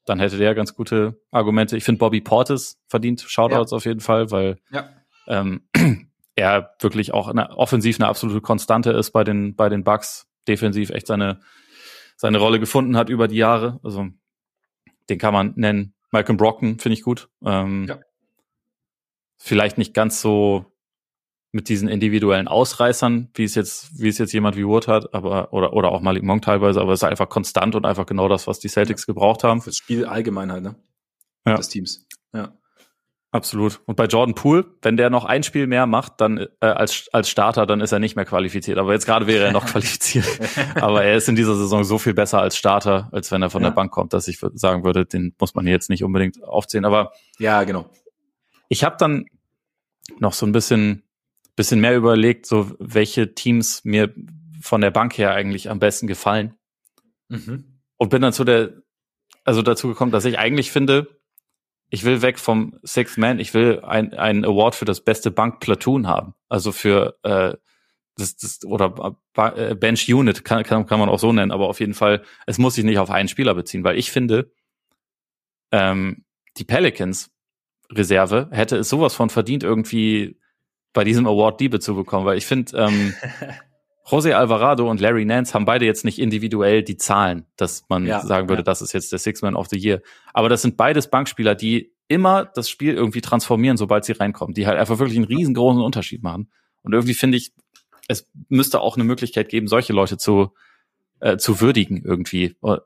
dann 0.05 0.19
hätte 0.19 0.37
der 0.37 0.55
ganz 0.55 0.75
gute 0.75 1.21
Argumente. 1.31 1.77
Ich 1.77 1.83
finde, 1.83 1.99
Bobby 1.99 2.21
Portis 2.21 2.81
verdient 2.87 3.21
Shoutouts 3.21 3.71
ja. 3.71 3.77
auf 3.77 3.85
jeden 3.85 4.01
Fall, 4.01 4.31
weil 4.31 4.57
ja. 4.71 4.89
ähm, 5.27 5.61
er 6.35 6.75
wirklich 6.79 7.13
auch 7.13 7.27
eine, 7.27 7.51
offensiv 7.57 7.99
eine 7.99 8.07
absolute 8.07 8.41
Konstante 8.41 8.91
ist 8.91 9.11
bei 9.11 9.23
den, 9.23 9.55
bei 9.55 9.69
den 9.69 9.83
Bucks, 9.83 10.27
defensiv 10.47 10.89
echt 10.89 11.07
seine, 11.07 11.39
seine 12.17 12.39
Rolle 12.39 12.59
gefunden 12.59 12.97
hat 12.97 13.09
über 13.09 13.27
die 13.27 13.37
Jahre. 13.37 13.79
Also 13.83 14.09
den 15.09 15.17
kann 15.17 15.33
man 15.33 15.53
nennen. 15.55 15.93
Malcolm 16.11 16.37
Brockton 16.37 16.79
finde 16.79 16.93
ich 16.93 17.03
gut. 17.03 17.29
Ähm, 17.43 17.85
ja. 17.87 17.99
Vielleicht 19.37 19.77
nicht 19.77 19.93
ganz 19.93 20.21
so 20.21 20.72
mit 21.53 21.69
diesen 21.69 21.87
individuellen 21.87 22.47
Ausreißern, 22.47 23.29
wie 23.35 23.43
es 23.43 23.53
jetzt, 23.53 24.01
wie 24.01 24.09
es 24.09 24.17
jetzt 24.17 24.33
jemand 24.33 24.57
wie 24.57 24.65
Wood 24.65 24.87
hat, 24.87 25.13
aber, 25.13 25.53
oder, 25.53 25.73
oder 25.73 25.91
auch 25.91 26.01
Malik 26.01 26.23
Monk 26.23 26.41
teilweise, 26.41 26.81
aber 26.81 26.93
es 26.93 27.01
ist 27.01 27.07
einfach 27.07 27.29
konstant 27.29 27.75
und 27.75 27.85
einfach 27.85 28.07
genau 28.07 28.27
das, 28.27 28.47
was 28.47 28.59
die 28.59 28.67
Celtics 28.67 29.03
ja. 29.03 29.13
gebraucht 29.13 29.43
haben. 29.43 29.61
Fürs 29.61 29.77
Spiel 29.77 30.05
allgemein 30.05 30.51
halt, 30.51 30.63
ne? 30.63 30.75
Ja. 31.45 31.55
Des 31.55 31.69
Teams. 31.69 32.07
Ja. 32.33 32.53
Absolut. 33.31 33.81
Und 33.85 33.95
bei 33.95 34.05
Jordan 34.05 34.33
Poole, 34.33 34.65
wenn 34.81 34.97
der 34.97 35.11
noch 35.11 35.25
ein 35.25 35.43
Spiel 35.43 35.67
mehr 35.67 35.85
macht, 35.85 36.21
dann 36.21 36.47
äh, 36.59 36.65
als, 36.65 37.09
als 37.13 37.29
Starter, 37.29 37.67
dann 37.67 37.81
ist 37.81 37.91
er 37.91 37.99
nicht 37.99 38.15
mehr 38.15 38.25
qualifiziert. 38.25 38.79
Aber 38.79 38.93
jetzt 38.93 39.05
gerade 39.05 39.27
wäre 39.27 39.45
er 39.45 39.51
noch 39.51 39.65
qualifiziert. 39.67 40.25
Aber 40.75 41.03
er 41.03 41.15
ist 41.15 41.29
in 41.29 41.35
dieser 41.35 41.55
Saison 41.55 41.83
so 41.83 41.99
viel 41.99 42.13
besser 42.13 42.41
als 42.41 42.57
Starter, 42.57 43.09
als 43.11 43.31
wenn 43.31 43.41
er 43.41 43.49
von 43.49 43.61
ja. 43.61 43.69
der 43.69 43.75
Bank 43.75 43.91
kommt, 43.91 44.13
dass 44.13 44.27
ich 44.27 44.39
sagen 44.53 44.83
würde, 44.83 45.05
den 45.05 45.35
muss 45.39 45.53
man 45.53 45.67
jetzt 45.67 45.89
nicht 45.89 46.03
unbedingt 46.03 46.43
aufzählen. 46.43 46.85
Aber 46.85 47.11
ja, 47.37 47.63
genau. 47.63 47.89
Ich 48.69 48.83
habe 48.83 48.97
dann 48.97 49.25
noch 50.19 50.33
so 50.33 50.45
ein 50.45 50.51
bisschen 50.51 51.03
bisschen 51.55 51.79
mehr 51.79 51.95
überlegt, 51.95 52.45
so 52.45 52.71
welche 52.79 53.33
Teams 53.33 53.83
mir 53.83 54.13
von 54.61 54.81
der 54.81 54.91
Bank 54.91 55.17
her 55.17 55.33
eigentlich 55.33 55.69
am 55.69 55.79
besten 55.79 56.07
gefallen. 56.07 56.55
Mhm. 57.29 57.79
Und 57.97 58.09
bin 58.09 58.21
dann 58.21 58.33
zu 58.33 58.43
der, 58.43 58.81
also 59.43 59.61
dazu 59.61 59.87
gekommen, 59.87 60.11
dass 60.11 60.25
ich 60.25 60.39
eigentlich 60.39 60.71
finde, 60.71 61.19
ich 61.89 62.03
will 62.03 62.21
weg 62.21 62.39
vom 62.39 62.79
Sixth 62.83 63.17
Man, 63.17 63.39
ich 63.39 63.53
will 63.53 63.81
ein, 63.81 64.13
ein 64.13 64.45
Award 64.45 64.73
für 64.73 64.85
das 64.85 65.01
beste 65.01 65.29
Bank-Platoon 65.29 66.07
haben. 66.07 66.33
Also 66.49 66.71
für 66.71 67.17
äh, 67.23 67.55
das, 68.15 68.35
das 68.35 68.63
oder 68.65 69.15
äh, 69.35 69.75
Bench 69.75 70.11
Unit 70.11 70.43
kann, 70.43 70.63
kann, 70.63 70.85
kann 70.85 70.99
man 70.99 71.09
auch 71.09 71.19
so 71.19 71.31
nennen, 71.31 71.51
aber 71.51 71.67
auf 71.67 71.79
jeden 71.79 71.93
Fall, 71.93 72.23
es 72.45 72.57
muss 72.57 72.75
sich 72.75 72.83
nicht 72.83 72.99
auf 72.99 73.09
einen 73.09 73.27
Spieler 73.27 73.53
beziehen, 73.53 73.83
weil 73.83 73.97
ich 73.97 74.11
finde, 74.11 74.51
ähm, 75.71 76.25
die 76.57 76.63
Pelicans 76.63 77.31
Reserve 77.91 78.49
hätte 78.51 78.77
es 78.77 78.89
sowas 78.89 79.13
von 79.13 79.29
verdient, 79.29 79.63
irgendwie 79.63 80.39
bei 80.93 81.03
diesem 81.03 81.27
Award 81.27 81.59
Liebe 81.59 81.79
zu 81.79 81.95
bekommen, 81.95 82.25
weil 82.25 82.37
ich 82.37 82.45
finde, 82.45 82.77
ähm, 82.77 83.13
Jose 84.09 84.35
Alvarado 84.35 84.89
und 84.89 84.99
Larry 84.99 85.25
Nance 85.25 85.53
haben 85.53 85.65
beide 85.65 85.85
jetzt 85.85 86.03
nicht 86.03 86.19
individuell 86.19 86.83
die 86.83 86.97
Zahlen, 86.97 87.45
dass 87.55 87.85
man 87.87 88.05
ja, 88.05 88.19
sagen 88.19 88.49
würde, 88.49 88.59
ja. 88.59 88.63
das 88.65 88.81
ist 88.81 88.93
jetzt 88.93 89.11
der 89.11 89.19
Six 89.19 89.41
Man 89.41 89.55
of 89.55 89.67
the 89.69 89.77
Year. 89.77 90.01
Aber 90.33 90.49
das 90.49 90.61
sind 90.61 90.75
beides 90.75 91.09
Bankspieler, 91.09 91.55
die 91.55 91.93
immer 92.09 92.45
das 92.45 92.69
Spiel 92.69 92.93
irgendwie 92.93 93.21
transformieren, 93.21 93.77
sobald 93.77 94.03
sie 94.03 94.11
reinkommen, 94.11 94.53
die 94.53 94.67
halt 94.67 94.77
einfach 94.77 94.99
wirklich 94.99 95.17
einen 95.17 95.25
riesengroßen 95.25 95.81
Unterschied 95.81 96.21
machen. 96.21 96.51
Und 96.81 96.93
irgendwie 96.93 97.13
finde 97.13 97.37
ich, 97.37 97.53
es 98.09 98.29
müsste 98.49 98.81
auch 98.81 98.97
eine 98.97 99.05
Möglichkeit 99.05 99.47
geben, 99.47 99.67
solche 99.67 99.93
Leute 99.93 100.17
zu 100.17 100.53
äh, 101.23 101.37
zu 101.37 101.61
würdigen 101.61 102.03
irgendwie. 102.03 102.57
Äh, 102.61 102.77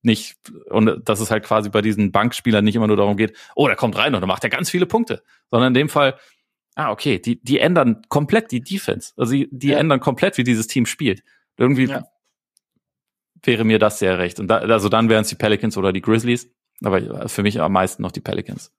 nicht, 0.00 0.36
und 0.70 1.06
dass 1.06 1.20
es 1.20 1.30
halt 1.30 1.44
quasi 1.44 1.68
bei 1.68 1.82
diesen 1.82 2.10
Bankspielern 2.10 2.64
nicht 2.64 2.74
immer 2.74 2.86
nur 2.86 2.96
darum 2.96 3.18
geht, 3.18 3.36
oh, 3.54 3.66
der 3.66 3.76
kommt 3.76 3.98
rein 3.98 4.14
und 4.14 4.22
dann 4.22 4.28
macht 4.28 4.44
er 4.44 4.50
ganz 4.50 4.70
viele 4.70 4.86
Punkte. 4.86 5.22
Sondern 5.50 5.68
in 5.68 5.74
dem 5.74 5.88
Fall, 5.90 6.14
ah, 6.76 6.92
okay, 6.92 7.18
die, 7.18 7.42
die 7.42 7.58
ändern 7.58 8.02
komplett 8.08 8.52
die 8.52 8.60
Defense. 8.60 9.12
Also 9.16 9.32
die, 9.32 9.48
die 9.50 9.68
ja. 9.68 9.78
ändern 9.78 9.98
komplett, 9.98 10.38
wie 10.38 10.44
dieses 10.44 10.68
Team 10.68 10.86
spielt. 10.86 11.24
Irgendwie 11.56 11.86
ja. 11.86 12.06
wäre 13.42 13.64
mir 13.64 13.80
das 13.80 13.98
sehr 13.98 14.18
recht. 14.18 14.38
Und 14.38 14.46
da, 14.48 14.58
also 14.58 14.88
dann 14.88 15.08
wären 15.08 15.22
es 15.22 15.28
die 15.28 15.34
Pelicans 15.34 15.76
oder 15.76 15.92
die 15.92 16.02
Grizzlies. 16.02 16.48
Aber 16.84 17.28
für 17.28 17.42
mich 17.42 17.60
am 17.60 17.72
meisten 17.72 18.02
noch 18.02 18.12
die 18.12 18.20
Pelicans. 18.20 18.72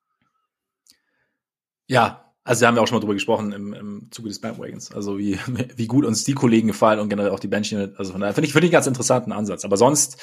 Ja, 1.87 2.33
Also 2.47 2.61
wir 2.61 2.67
haben 2.67 2.75
ja 2.75 2.81
auch 2.81 2.87
schon 2.87 2.95
mal 2.95 3.01
drüber 3.01 3.13
gesprochen 3.13 3.51
im, 3.51 3.73
im 3.73 4.07
Zuge 4.11 4.29
des 4.29 4.39
Bandwagons, 4.39 4.93
also 4.93 5.17
wie, 5.17 5.37
wie 5.75 5.87
gut 5.87 6.05
uns 6.05 6.23
die 6.23 6.33
Kollegen 6.33 6.67
gefallen 6.67 6.99
und 7.01 7.09
generell 7.09 7.31
auch 7.31 7.41
die 7.41 7.49
Bench 7.49 7.73
Unit. 7.73 7.97
Also 7.97 8.13
von 8.13 8.21
daher 8.21 8.33
finde 8.33 8.47
ich, 8.47 8.53
finde 8.53 8.67
ich 8.67 8.69
einen 8.69 8.77
ganz 8.77 8.87
interessanten 8.87 9.33
Ansatz. 9.33 9.65
Aber 9.65 9.75
sonst, 9.75 10.21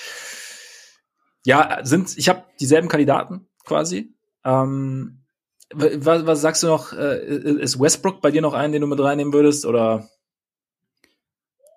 ja, 1.45 1.81
sind, 1.83 2.17
ich 2.17 2.31
habe 2.31 2.45
dieselben 2.61 2.89
Kandidaten 2.89 3.47
quasi. 3.65 4.15
Ähm, 4.45 5.24
was, 5.73 6.27
was 6.27 6.41
sagst 6.41 6.63
du 6.63 6.67
noch? 6.67 6.93
Äh, 6.93 7.19
ist 7.19 7.81
Westbrook 7.81 8.21
bei 8.21 8.31
dir 8.31 8.43
noch 8.43 8.55
einen, 8.55 8.73
den 8.73 8.83
du 8.83 8.87
mit 8.87 9.01
reinnehmen 9.01 9.33
würdest? 9.33 9.67
Oder? 9.67 10.09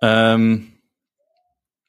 Ähm, 0.02 0.74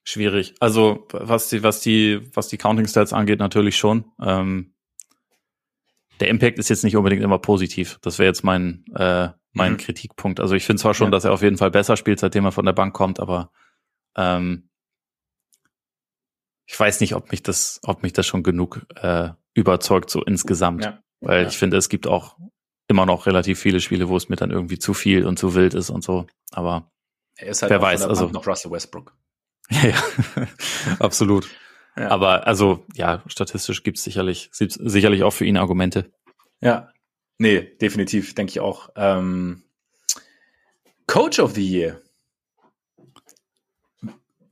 schwierig. 0.04 0.54
Also 0.60 1.06
was 1.12 1.48
die, 1.48 1.62
was 1.62 1.80
die, 1.80 2.20
was 2.34 2.48
die 2.48 2.58
Counting 2.58 2.86
Stats 2.86 3.12
angeht, 3.12 3.38
natürlich 3.38 3.76
schon. 3.76 4.04
Ähm, 4.20 4.74
der 6.20 6.28
Impact 6.28 6.58
ist 6.58 6.68
jetzt 6.68 6.84
nicht 6.84 6.96
unbedingt 6.96 7.22
immer 7.22 7.38
positiv. 7.38 7.98
Das 8.02 8.18
wäre 8.18 8.26
jetzt 8.26 8.42
mein, 8.42 8.84
äh, 8.94 9.28
mein 9.52 9.72
mhm. 9.72 9.76
Kritikpunkt. 9.76 10.40
Also 10.40 10.54
ich 10.54 10.64
finde 10.64 10.80
zwar 10.80 10.94
schon, 10.94 11.08
ja. 11.08 11.10
dass 11.12 11.24
er 11.24 11.32
auf 11.32 11.42
jeden 11.42 11.58
Fall 11.58 11.70
besser 11.70 11.96
spielt, 11.96 12.20
seitdem 12.20 12.44
er 12.44 12.52
von 12.52 12.64
der 12.64 12.72
Bank 12.72 12.94
kommt, 12.94 13.20
aber 13.20 13.50
ähm, 14.16 14.68
ich 16.66 16.78
weiß 16.78 17.00
nicht, 17.00 17.14
ob 17.14 17.30
mich 17.30 17.42
das, 17.42 17.80
ob 17.82 18.02
mich 18.02 18.12
das 18.12 18.26
schon 18.26 18.42
genug 18.42 18.86
äh, 18.96 19.30
überzeugt, 19.54 20.10
so 20.10 20.22
insgesamt. 20.22 20.84
Ja. 20.84 21.02
Weil 21.20 21.42
ja. 21.42 21.48
ich 21.48 21.58
finde, 21.58 21.76
es 21.76 21.88
gibt 21.88 22.06
auch 22.06 22.36
immer 22.88 23.06
noch 23.06 23.26
relativ 23.26 23.60
viele 23.60 23.80
Spiele, 23.80 24.08
wo 24.08 24.16
es 24.16 24.28
mir 24.28 24.36
dann 24.36 24.50
irgendwie 24.50 24.78
zu 24.78 24.94
viel 24.94 25.26
und 25.26 25.38
zu 25.38 25.54
wild 25.54 25.74
ist 25.74 25.90
und 25.90 26.02
so. 26.02 26.26
Aber 26.50 26.90
halt 27.38 27.62
wer 27.62 27.82
weiß, 27.82 28.02
also 28.02 28.28
noch 28.28 28.46
Russell 28.46 28.70
Westbrook. 28.70 29.14
ja, 29.70 29.94
absolut. 30.98 31.48
Ja. 31.96 32.08
Aber 32.10 32.46
also 32.46 32.86
ja, 32.94 33.22
statistisch 33.26 33.82
gibt 33.82 33.98
es 33.98 34.04
sicherlich 34.04 34.50
sicherlich 34.52 35.22
auch 35.22 35.32
für 35.32 35.44
ihn 35.44 35.56
Argumente. 35.56 36.10
Ja, 36.60 36.92
nee, 37.38 37.60
definitiv, 37.60 38.34
denke 38.34 38.50
ich 38.50 38.60
auch. 38.60 38.90
Ähm, 38.96 39.62
Coach 41.06 41.38
of 41.38 41.54
the 41.54 41.66
Year. 41.66 42.00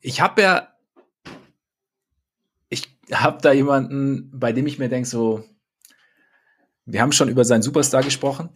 Ich 0.01 0.20
habe 0.20 0.43
ja, 0.43 0.68
ich 2.68 2.88
habe 3.12 3.40
da 3.43 3.52
jemanden, 3.52 4.30
bei 4.32 4.52
dem 4.52 4.66
ich 4.66 4.78
mir 4.78 4.88
denke 4.88 5.09
so, 5.09 5.44
wir 6.86 7.02
haben 7.02 7.12
schon 7.12 7.28
über 7.28 7.44
seinen 7.44 7.62
Superstar 7.62 8.02
gesprochen. 8.02 8.48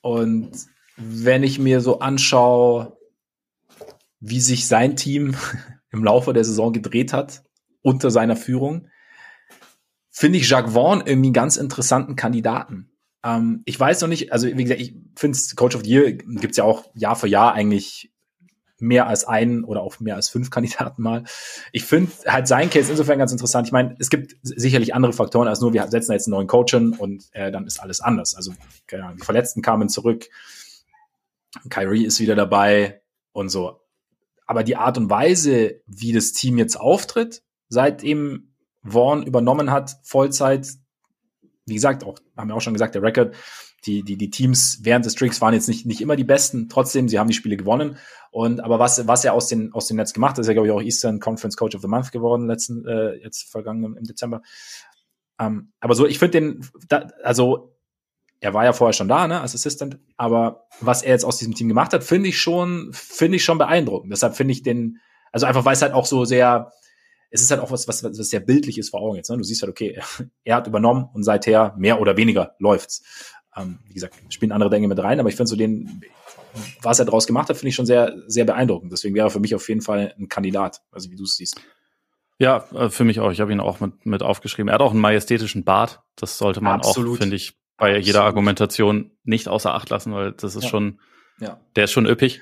Und 0.00 0.52
wenn 0.96 1.42
ich 1.42 1.58
mir 1.58 1.80
so 1.80 1.98
anschaue, 2.00 2.96
wie 4.20 4.40
sich 4.40 4.66
sein 4.66 4.96
Team 4.96 5.34
im 5.90 6.04
Laufe 6.04 6.32
der 6.32 6.44
Saison 6.44 6.72
gedreht 6.72 7.12
hat, 7.12 7.42
unter 7.82 8.10
seiner 8.10 8.36
Führung, 8.36 8.88
finde 10.10 10.38
ich 10.38 10.48
Jacques 10.48 10.74
Vaughn 10.74 11.02
irgendwie 11.04 11.28
einen 11.28 11.34
ganz 11.34 11.56
interessanten 11.56 12.16
Kandidaten. 12.16 12.90
Ähm, 13.24 13.62
ich 13.64 13.78
weiß 13.78 14.00
noch 14.02 14.08
nicht, 14.08 14.32
also 14.32 14.46
wie 14.46 14.64
gesagt, 14.64 14.80
ich 14.80 14.94
finde 15.16 15.38
Coach 15.56 15.76
of 15.76 15.84
the 15.84 15.90
Year 15.90 16.12
gibt 16.12 16.52
es 16.52 16.56
ja 16.56 16.64
auch 16.64 16.90
Jahr 16.94 17.16
für 17.16 17.28
Jahr 17.28 17.54
eigentlich 17.54 18.12
mehr 18.80 19.06
als 19.06 19.24
einen 19.24 19.64
oder 19.64 19.82
auch 19.82 20.00
mehr 20.00 20.16
als 20.16 20.28
fünf 20.28 20.50
Kandidaten 20.52 21.02
mal. 21.02 21.24
Ich 21.72 21.84
finde 21.84 22.12
halt 22.26 22.48
sein 22.48 22.70
Case 22.70 22.90
insofern 22.90 23.18
ganz 23.18 23.32
interessant. 23.32 23.66
Ich 23.66 23.72
meine, 23.72 23.96
es 23.98 24.10
gibt 24.10 24.36
sicherlich 24.42 24.94
andere 24.94 25.12
Faktoren 25.12 25.48
als 25.48 25.60
nur, 25.60 25.72
wir 25.72 25.86
setzen 25.88 26.12
jetzt 26.12 26.26
einen 26.26 26.34
neuen 26.34 26.46
Coach 26.46 26.74
hin 26.74 26.94
und 26.96 27.24
äh, 27.32 27.50
dann 27.50 27.66
ist 27.66 27.80
alles 27.80 28.00
anders. 28.00 28.34
Also 28.34 28.52
ja, 28.90 29.12
die 29.12 29.24
Verletzten 29.24 29.62
kamen 29.62 29.88
zurück, 29.88 30.26
Kyrie 31.70 32.04
ist 32.04 32.20
wieder 32.20 32.36
dabei 32.36 33.00
und 33.32 33.48
so. 33.48 33.80
Aber 34.46 34.64
die 34.64 34.76
Art 34.76 34.96
und 34.96 35.10
Weise, 35.10 35.80
wie 35.86 36.12
das 36.12 36.32
Team 36.32 36.58
jetzt 36.58 36.76
auftritt, 36.76 37.42
seitdem 37.68 38.54
Vaughn 38.82 39.22
übernommen 39.22 39.70
hat, 39.70 39.96
Vollzeit, 40.02 40.68
wie 41.66 41.74
gesagt, 41.74 42.04
auch, 42.04 42.18
haben 42.36 42.48
wir 42.48 42.54
auch 42.54 42.60
schon 42.60 42.72
gesagt, 42.72 42.94
der 42.94 43.02
Record, 43.02 43.34
die, 43.86 44.02
die, 44.02 44.16
die 44.16 44.30
Teams 44.30 44.80
während 44.82 45.04
des 45.04 45.12
Streaks 45.12 45.40
waren 45.40 45.54
jetzt 45.54 45.68
nicht, 45.68 45.86
nicht 45.86 46.00
immer 46.00 46.16
die 46.16 46.24
besten, 46.24 46.68
trotzdem, 46.68 47.08
sie 47.08 47.18
haben 47.18 47.28
die 47.28 47.34
Spiele 47.34 47.56
gewonnen. 47.56 47.96
Und 48.30 48.60
aber 48.60 48.78
was, 48.78 49.06
was 49.06 49.24
er 49.24 49.32
aus 49.32 49.48
den, 49.48 49.72
aus 49.72 49.86
dem 49.86 49.96
Netz 49.96 50.12
gemacht 50.12 50.32
hat, 50.32 50.40
ist 50.40 50.48
ja, 50.48 50.52
glaube 50.52 50.68
ich, 50.68 50.72
auch 50.72 50.82
Eastern 50.82 51.20
Conference 51.20 51.56
Coach 51.56 51.74
of 51.74 51.82
the 51.82 51.88
Month 51.88 52.12
geworden, 52.12 52.46
letzten, 52.46 52.86
äh, 52.86 53.14
jetzt 53.22 53.50
vergangenen 53.50 53.96
im 53.96 54.04
Dezember. 54.04 54.42
Ähm, 55.38 55.72
aber 55.80 55.94
so, 55.94 56.06
ich 56.06 56.18
finde 56.18 56.40
den, 56.40 56.68
da, 56.88 57.08
also 57.22 57.78
er 58.40 58.54
war 58.54 58.64
ja 58.64 58.72
vorher 58.72 58.92
schon 58.92 59.08
da, 59.08 59.26
ne, 59.26 59.40
als 59.40 59.54
Assistant, 59.54 59.98
aber 60.16 60.66
was 60.80 61.02
er 61.02 61.12
jetzt 61.12 61.24
aus 61.24 61.38
diesem 61.38 61.54
Team 61.54 61.68
gemacht 61.68 61.92
hat, 61.92 62.04
finde 62.04 62.28
ich 62.28 62.38
schon, 62.38 62.90
finde 62.92 63.36
ich 63.36 63.44
schon 63.44 63.58
beeindruckend. 63.58 64.12
Deshalb 64.12 64.36
finde 64.36 64.52
ich 64.52 64.62
den, 64.62 64.98
also 65.32 65.46
einfach, 65.46 65.64
weil 65.64 65.74
es 65.74 65.82
halt 65.82 65.92
auch 65.92 66.06
so 66.06 66.24
sehr, 66.24 66.72
es 67.30 67.42
ist 67.42 67.50
halt 67.50 67.60
auch 67.60 67.70
was, 67.70 67.88
was, 67.88 68.04
was 68.04 68.16
sehr 68.16 68.40
bildlich 68.40 68.78
ist 68.78 68.90
vor 68.90 69.00
Augen 69.00 69.16
jetzt. 69.16 69.30
Ne? 69.30 69.36
Du 69.36 69.42
siehst 69.42 69.62
halt, 69.62 69.70
okay, 69.70 70.00
er 70.44 70.56
hat 70.56 70.66
übernommen 70.66 71.08
und 71.12 71.24
seither 71.24 71.74
mehr 71.78 72.00
oder 72.00 72.16
weniger 72.16 72.54
läuft's. 72.58 73.02
Ähm, 73.58 73.78
wie 73.86 73.94
gesagt, 73.94 74.14
spielen 74.28 74.52
andere 74.52 74.70
Dinge 74.70 74.88
mit 74.88 74.98
rein, 74.98 75.20
aber 75.20 75.28
ich 75.28 75.36
finde 75.36 75.48
so 75.48 75.56
den, 75.56 76.02
was 76.82 76.98
er 76.98 77.04
daraus 77.04 77.26
gemacht 77.26 77.48
hat, 77.48 77.56
finde 77.56 77.70
ich 77.70 77.74
schon 77.74 77.86
sehr, 77.86 78.14
sehr 78.26 78.44
beeindruckend. 78.44 78.92
Deswegen 78.92 79.14
wäre 79.14 79.26
er 79.26 79.30
für 79.30 79.40
mich 79.40 79.54
auf 79.54 79.68
jeden 79.68 79.80
Fall 79.80 80.14
ein 80.18 80.28
Kandidat, 80.28 80.82
also 80.92 81.10
wie 81.10 81.16
du 81.16 81.24
es 81.24 81.36
siehst. 81.36 81.60
Ja, 82.38 82.64
äh, 82.74 82.88
für 82.88 83.04
mich 83.04 83.20
auch. 83.20 83.32
Ich 83.32 83.40
habe 83.40 83.52
ihn 83.52 83.60
auch 83.60 83.80
mit, 83.80 84.06
mit 84.06 84.22
aufgeschrieben. 84.22 84.68
Er 84.68 84.74
hat 84.74 84.80
auch 84.80 84.92
einen 84.92 85.00
majestätischen 85.00 85.64
Bart. 85.64 86.00
Das 86.16 86.38
sollte 86.38 86.60
man 86.60 86.80
Absolut. 86.80 87.16
auch, 87.16 87.20
finde 87.20 87.36
ich, 87.36 87.58
bei 87.76 87.88
Absolut. 87.88 88.06
jeder 88.06 88.22
Argumentation 88.24 89.10
nicht 89.24 89.48
außer 89.48 89.74
Acht 89.74 89.90
lassen, 89.90 90.12
weil 90.12 90.32
das 90.32 90.54
ist 90.54 90.64
ja. 90.64 90.68
schon, 90.68 91.00
ja. 91.40 91.60
der 91.76 91.84
ist 91.84 91.92
schon 91.92 92.06
üppig. 92.06 92.40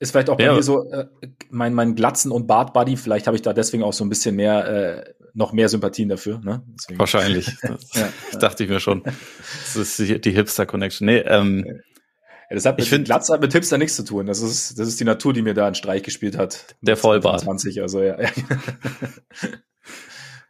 Ist 0.00 0.12
vielleicht 0.12 0.30
auch 0.30 0.36
bei 0.36 0.44
ja. 0.44 0.54
mir 0.54 0.62
so 0.62 0.90
äh, 0.90 1.06
mein, 1.50 1.74
mein 1.74 1.94
Glatzen- 1.94 2.30
und 2.30 2.46
Bart-Buddy. 2.46 2.96
Vielleicht 2.96 3.26
habe 3.26 3.36
ich 3.36 3.42
da 3.42 3.52
deswegen 3.52 3.82
auch 3.82 3.92
so 3.92 4.04
ein 4.04 4.08
bisschen 4.08 4.36
mehr, 4.36 4.66
äh, 4.66 5.14
noch 5.38 5.52
mehr 5.52 5.68
Sympathien 5.68 6.08
dafür. 6.08 6.40
Ne? 6.40 6.62
Deswegen. 6.74 6.98
Wahrscheinlich. 6.98 7.46
ja, 7.94 8.08
dachte 8.38 8.64
ich 8.64 8.70
mir 8.70 8.80
schon. 8.80 9.02
Das 9.04 9.76
ist 9.76 9.98
die, 9.98 10.20
die 10.20 10.32
Hipster-Connection. 10.32 11.06
Nee, 11.06 11.18
ähm, 11.18 11.64
ja, 12.50 12.54
das 12.54 12.66
hat 12.66 12.76
mit, 12.76 12.84
ich 12.84 12.90
find, 12.90 13.04
Glatze 13.04 13.32
hat 13.32 13.40
mit 13.40 13.52
Hipster 13.52 13.78
nichts 13.78 13.94
zu 13.96 14.04
tun. 14.04 14.26
Das 14.26 14.42
ist, 14.42 14.78
das 14.78 14.88
ist 14.88 14.98
die 14.98 15.04
Natur, 15.04 15.32
die 15.32 15.42
mir 15.42 15.54
da 15.54 15.66
einen 15.66 15.76
Streich 15.76 16.02
gespielt 16.02 16.36
hat. 16.36 16.76
Der 16.80 16.96
Vollbart. 16.96 17.40
20, 17.40 17.80
also 17.80 18.02
ja. 18.02 18.18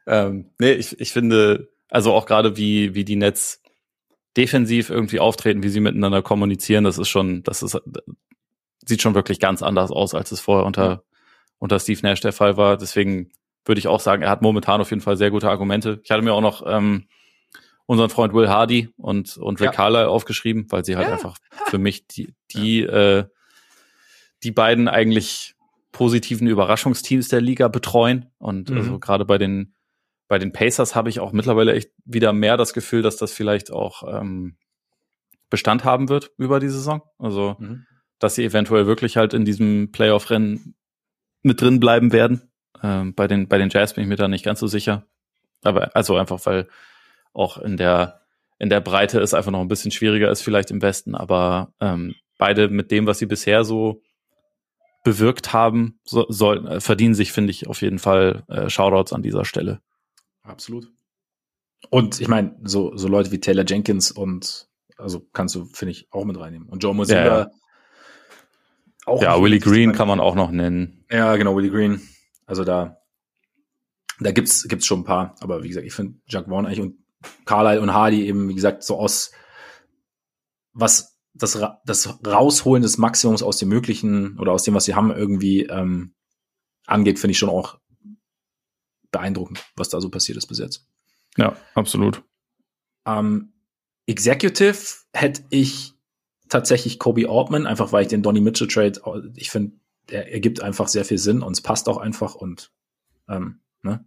ähm, 0.07 0.51
nee, 0.59 0.73
ich, 0.73 0.99
ich 0.99 1.13
finde, 1.13 1.69
also 1.91 2.15
auch 2.15 2.25
gerade 2.25 2.57
wie, 2.57 2.95
wie 2.95 3.05
die 3.05 3.17
Netz 3.17 3.61
defensiv 4.39 4.89
irgendwie 4.89 5.21
auftreten, 5.21 5.63
wie 5.63 5.69
sie 5.69 5.81
miteinander 5.81 6.23
kommunizieren, 6.23 6.85
das 6.85 6.97
ist 6.97 7.09
schon, 7.09 7.43
das 7.43 7.63
ist, 7.63 7.79
sieht 8.87 9.03
schon 9.03 9.15
wirklich 9.15 9.39
ganz 9.39 9.63
anders 9.63 9.91
aus, 9.91 10.15
als 10.15 10.33
es 10.33 10.41
vorher 10.41 10.65
unter, 10.65 11.03
unter 11.59 11.79
Steve 11.79 12.01
Nash 12.03 12.21
der 12.21 12.33
Fall 12.33 12.57
war. 12.57 12.79
Deswegen 12.79 13.33
würde 13.69 13.79
ich 13.79 13.89
auch 13.89 14.01
sagen, 14.01 14.23
er 14.23 14.31
hat 14.31 14.43
momentan 14.43 14.81
auf 14.81 14.91
jeden 14.91 15.03
Fall 15.03 15.17
sehr 15.17 15.31
gute 15.31 15.49
Argumente. 15.49 16.01
Ich 16.03 16.11
hatte 16.11 16.23
mir 16.23 16.33
auch 16.33 16.41
noch 16.41 16.65
ähm, 16.67 17.07
unseren 17.87 18.11
Freund 18.11 18.35
Will 18.35 18.49
Hardy 18.49 18.89
und, 18.97 19.37
und 19.37 19.61
Rick 19.61 19.67
ja. 19.67 19.73
Carlisle 19.73 20.09
aufgeschrieben, 20.09 20.67
weil 20.71 20.85
sie 20.85 20.97
halt 20.97 21.09
ja. 21.09 21.15
einfach 21.15 21.37
für 21.67 21.79
mich 21.79 22.07
die, 22.07 22.35
die, 22.51 22.81
ja. 22.81 23.19
äh, 23.19 23.25
die 24.43 24.51
beiden 24.51 24.89
eigentlich 24.89 25.55
positiven 25.93 26.47
Überraschungsteams 26.47 27.29
der 27.29 27.41
Liga 27.41 27.69
betreuen. 27.69 28.31
Und 28.39 28.71
mhm. 28.71 28.77
also 28.79 28.99
gerade 28.99 29.25
bei 29.25 29.39
den, 29.39 29.75
bei 30.29 30.39
den 30.39 30.53
Pacers 30.53 30.95
habe 30.95 31.09
ich 31.09 31.21
auch 31.21 31.33
mittlerweile 31.33 31.75
echt 31.75 31.91
wieder 32.05 32.33
mehr 32.33 32.57
das 32.57 32.73
Gefühl, 32.73 33.03
dass 33.03 33.17
das 33.17 33.33
vielleicht 33.33 33.71
auch 33.71 34.03
ähm, 34.21 34.57
Bestand 35.51 35.85
haben 35.85 36.09
wird 36.09 36.33
über 36.37 36.61
die 36.61 36.69
Saison. 36.69 37.03
Also 37.19 37.57
mhm 37.59 37.87
dass 38.19 38.35
sie 38.35 38.45
eventuell 38.45 38.87
wirklich 38.87 39.17
halt 39.17 39.35
in 39.35 39.45
diesem 39.45 39.91
Playoff-Rennen 39.93 40.75
mit 41.43 41.61
drin 41.61 41.81
bleiben 41.81 42.13
werden. 42.13 42.48
Ähm, 42.83 43.15
bei 43.15 43.27
den 43.27 43.49
bei 43.49 43.59
den 43.59 43.71
Jazz 43.71 43.95
bin 43.95 44.03
ich 44.03 44.09
mir 44.09 44.17
da 44.17 44.29
nicht 44.29 44.45
ganz 44.45 44.61
so 44.61 44.67
sicher. 44.67 45.05
Aber 45.63 45.95
also 45.97 46.17
einfach, 46.17 46.45
weil 46.47 46.69
auch 47.33 47.59
in 47.59 47.77
der 47.77 48.21
in 48.59 48.71
der 48.71 48.81
Breite 48.81 49.21
es 49.21 49.35
einfach 49.35 49.51
noch 49.51 49.61
ein 49.61 49.69
bisschen 49.69 49.91
schwieriger 49.91 50.31
ist 50.31 50.43
vielleicht 50.43 50.71
im 50.71 50.83
Westen. 50.83 51.15
Aber 51.15 51.73
ähm, 51.81 52.15
beide 52.39 52.69
mit 52.69 52.91
dem, 52.91 53.07
was 53.07 53.19
sie 53.19 53.27
bisher 53.27 53.65
so 53.65 54.03
bewirkt 55.05 55.53
haben, 55.53 55.99
so, 56.05 56.27
soll, 56.29 56.81
verdienen 56.81 57.15
sich, 57.15 57.33
finde 57.33 57.51
ich, 57.51 57.69
auf 57.69 57.83
jeden 57.83 57.99
Fall 57.99 58.45
äh, 58.49 58.69
Shoutouts 58.69 59.13
an 59.13 59.23
dieser 59.23 59.45
Stelle. 59.45 59.81
Absolut. 60.43 60.89
Und 61.91 62.21
ich 62.21 62.29
meine, 62.29 62.57
so, 62.65 62.97
so 62.97 63.07
Leute 63.09 63.31
wie 63.31 63.41
Taylor 63.41 63.65
Jenkins 63.67 64.11
und 64.11 64.69
also 64.97 65.25
kannst 65.33 65.55
du, 65.55 65.67
finde 65.67 65.93
ich, 65.93 66.09
auch 66.11 66.25
mit 66.25 66.39
reinnehmen. 66.39 66.69
Und 66.69 66.83
Joe 66.83 66.95
Mozilla 66.95 67.25
ja, 67.25 67.39
ja. 67.39 67.51
Auch 69.07 69.23
ja, 69.23 69.41
Willie 69.41 69.61
Green 69.61 69.93
kann 69.93 70.09
man 70.09 70.21
auch 70.21 70.35
noch 70.35 70.51
nennen. 70.51 71.05
Ja, 71.11 71.37
genau, 71.37 71.57
Willie 71.57 71.71
Green. 71.71 72.03
Also 72.49 72.65
da, 72.65 73.01
da 74.19 74.33
gibt's, 74.33 74.67
gibt's 74.67 74.87
schon 74.87 75.01
ein 75.01 75.05
paar. 75.05 75.37
Aber 75.41 75.63
wie 75.63 75.69
gesagt, 75.69 75.87
ich 75.87 75.93
finde 75.93 76.19
Jack 76.27 76.49
Vaughn 76.49 76.67
eigentlich 76.67 76.81
und 76.81 76.99
Carlyle 77.45 77.81
und 77.81 77.93
Hardy 77.93 78.27
eben, 78.27 78.49
wie 78.49 78.55
gesagt, 78.55 78.83
so 78.83 78.99
aus, 78.99 79.33
was 80.73 81.19
das, 81.35 81.61
das 81.85 82.19
Rausholen 82.27 82.83
des 82.83 82.99
Maximums 82.99 83.43
aus 83.43 83.59
dem 83.59 83.69
Möglichen 83.69 84.39
oder 84.39 84.53
aus 84.53 84.63
dem, 84.63 84.75
was 84.75 84.87
sie 84.87 84.95
haben, 84.95 85.11
irgendwie 85.11 85.65
ähm, 85.65 86.15
angeht, 86.87 87.19
finde 87.19 87.33
ich 87.33 87.39
schon 87.39 87.51
auch 87.51 87.79
beeindruckend, 89.11 89.65
was 89.77 89.91
da 89.91 90.01
so 90.01 90.09
passiert 90.11 90.39
ist 90.39 90.47
bis 90.47 90.59
jetzt. 90.59 90.87
Ja, 91.37 91.57
absolut. 91.75 92.25
Ähm, 93.07 93.53
Executive 94.07 94.79
hätte 95.13 95.45
ich 95.51 95.95
tatsächlich 96.49 96.99
Kobe 96.99 97.29
Ortman, 97.29 97.67
einfach 97.67 97.93
weil 97.93 98.03
ich 98.03 98.09
den 98.09 98.23
Donny 98.23 98.41
Mitchell 98.41 98.69
Trade, 98.69 99.31
ich 99.37 99.51
finde, 99.51 99.79
er 100.11 100.33
ergibt 100.33 100.63
einfach 100.63 100.89
sehr 100.89 101.05
viel 101.05 101.19
Sinn 101.19 101.43
und 101.43 101.53
es 101.53 101.61
passt 101.61 101.89
auch 101.89 101.99
einfach 101.99 102.35
und 102.35 102.73
ähm, 103.29 103.61
ne? 103.83 104.05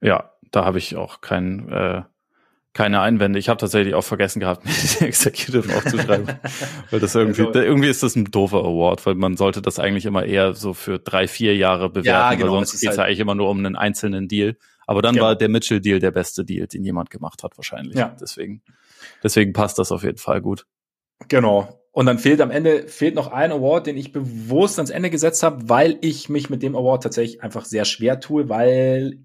Ja, 0.00 0.32
da 0.50 0.64
habe 0.64 0.78
ich 0.78 0.96
auch 0.96 1.20
keinen 1.20 1.68
äh, 1.68 2.02
keine 2.78 3.00
Einwände. 3.00 3.40
Ich 3.40 3.48
habe 3.48 3.58
tatsächlich 3.58 3.94
auch 3.94 4.04
vergessen 4.04 4.38
gehabt, 4.38 4.64
mir 4.64 4.70
die 4.72 5.04
Executive 5.04 5.76
aufzuschreiben. 5.76 6.38
weil 6.90 7.00
das 7.00 7.14
irgendwie, 7.14 7.46
also, 7.46 7.60
irgendwie 7.60 7.88
ist 7.88 8.04
das 8.04 8.14
ein 8.14 8.26
doofer 8.26 8.58
Award, 8.58 9.04
weil 9.04 9.16
man 9.16 9.36
sollte 9.36 9.60
das 9.62 9.80
eigentlich 9.80 10.06
immer 10.06 10.24
eher 10.24 10.54
so 10.54 10.74
für 10.74 10.98
drei, 11.00 11.26
vier 11.26 11.56
Jahre 11.56 11.88
bewerten, 11.88 12.06
ja, 12.06 12.34
genau, 12.34 12.52
weil 12.52 12.64
sonst 12.64 12.80
geht's 12.80 12.86
halt 12.86 12.98
ja 12.98 13.04
eigentlich 13.04 13.20
immer 13.20 13.34
nur 13.34 13.50
um 13.50 13.58
einen 13.58 13.74
einzelnen 13.74 14.28
Deal. 14.28 14.56
Aber 14.86 15.02
dann 15.02 15.14
genau. 15.14 15.26
war 15.26 15.36
der 15.36 15.48
Mitchell-Deal 15.48 15.98
der 15.98 16.12
beste 16.12 16.44
Deal, 16.44 16.66
den 16.66 16.84
jemand 16.84 17.10
gemacht 17.10 17.42
hat, 17.42 17.58
wahrscheinlich. 17.58 17.96
Ja. 17.96 18.16
Deswegen, 18.20 18.62
deswegen 19.22 19.52
passt 19.52 19.78
das 19.78 19.90
auf 19.90 20.04
jeden 20.04 20.18
Fall 20.18 20.40
gut. 20.40 20.64
Genau. 21.26 21.80
Und 21.98 22.06
dann 22.06 22.20
fehlt 22.20 22.40
am 22.40 22.52
Ende 22.52 22.86
fehlt 22.86 23.16
noch 23.16 23.32
ein 23.32 23.50
Award, 23.50 23.88
den 23.88 23.96
ich 23.96 24.12
bewusst 24.12 24.78
ans 24.78 24.90
Ende 24.90 25.10
gesetzt 25.10 25.42
habe, 25.42 25.68
weil 25.68 25.98
ich 26.00 26.28
mich 26.28 26.48
mit 26.48 26.62
dem 26.62 26.76
Award 26.76 27.02
tatsächlich 27.02 27.42
einfach 27.42 27.64
sehr 27.64 27.84
schwer 27.84 28.20
tue, 28.20 28.48
weil 28.48 29.24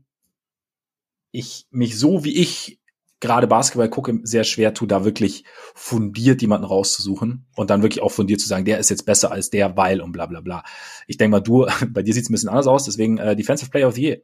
ich 1.32 1.68
mich 1.70 2.00
so 2.00 2.24
wie 2.24 2.36
ich 2.36 2.80
gerade 3.20 3.45
Basketball 3.45 3.91
gucke, 3.91 4.22
sehr 4.24 4.44
schwer 4.44 4.74
tue, 4.74 4.88
da 4.88 5.06
wirklich 5.06 5.44
fundiert 5.76 6.41
jemanden 6.41 6.66
rauszusuchen 6.66 7.45
und 7.56 7.70
dann 7.70 7.84
wirklich 7.84 8.02
auch 8.02 8.12
fundiert 8.12 8.41
zu 8.41 8.48
sagen, 8.48 8.66
der 8.66 8.80
ist 8.80 8.90
jetzt 8.90 9.06
besser 9.06 9.32
als 9.32 9.52
der, 9.52 9.78
weil 9.78 10.02
und 10.02 10.12
bla 10.12 10.26
bla 10.26 10.41
bla. 10.41 10.64
Ich 11.06 11.18
denke 11.18 11.30
mal, 11.30 11.41
du, 11.41 11.68
bei 11.90 12.02
dir 12.02 12.16
sieht 12.16 12.24
es 12.24 12.32
ein 12.32 12.34
bisschen 12.34 12.50
anders 12.50 12.66
aus, 12.66 12.86
deswegen 12.86 13.20
äh, 13.20 13.36
Defensive 13.36 13.70
Player 13.70 13.88
of 13.88 13.94
the 13.94 14.02
Year. 14.02 14.18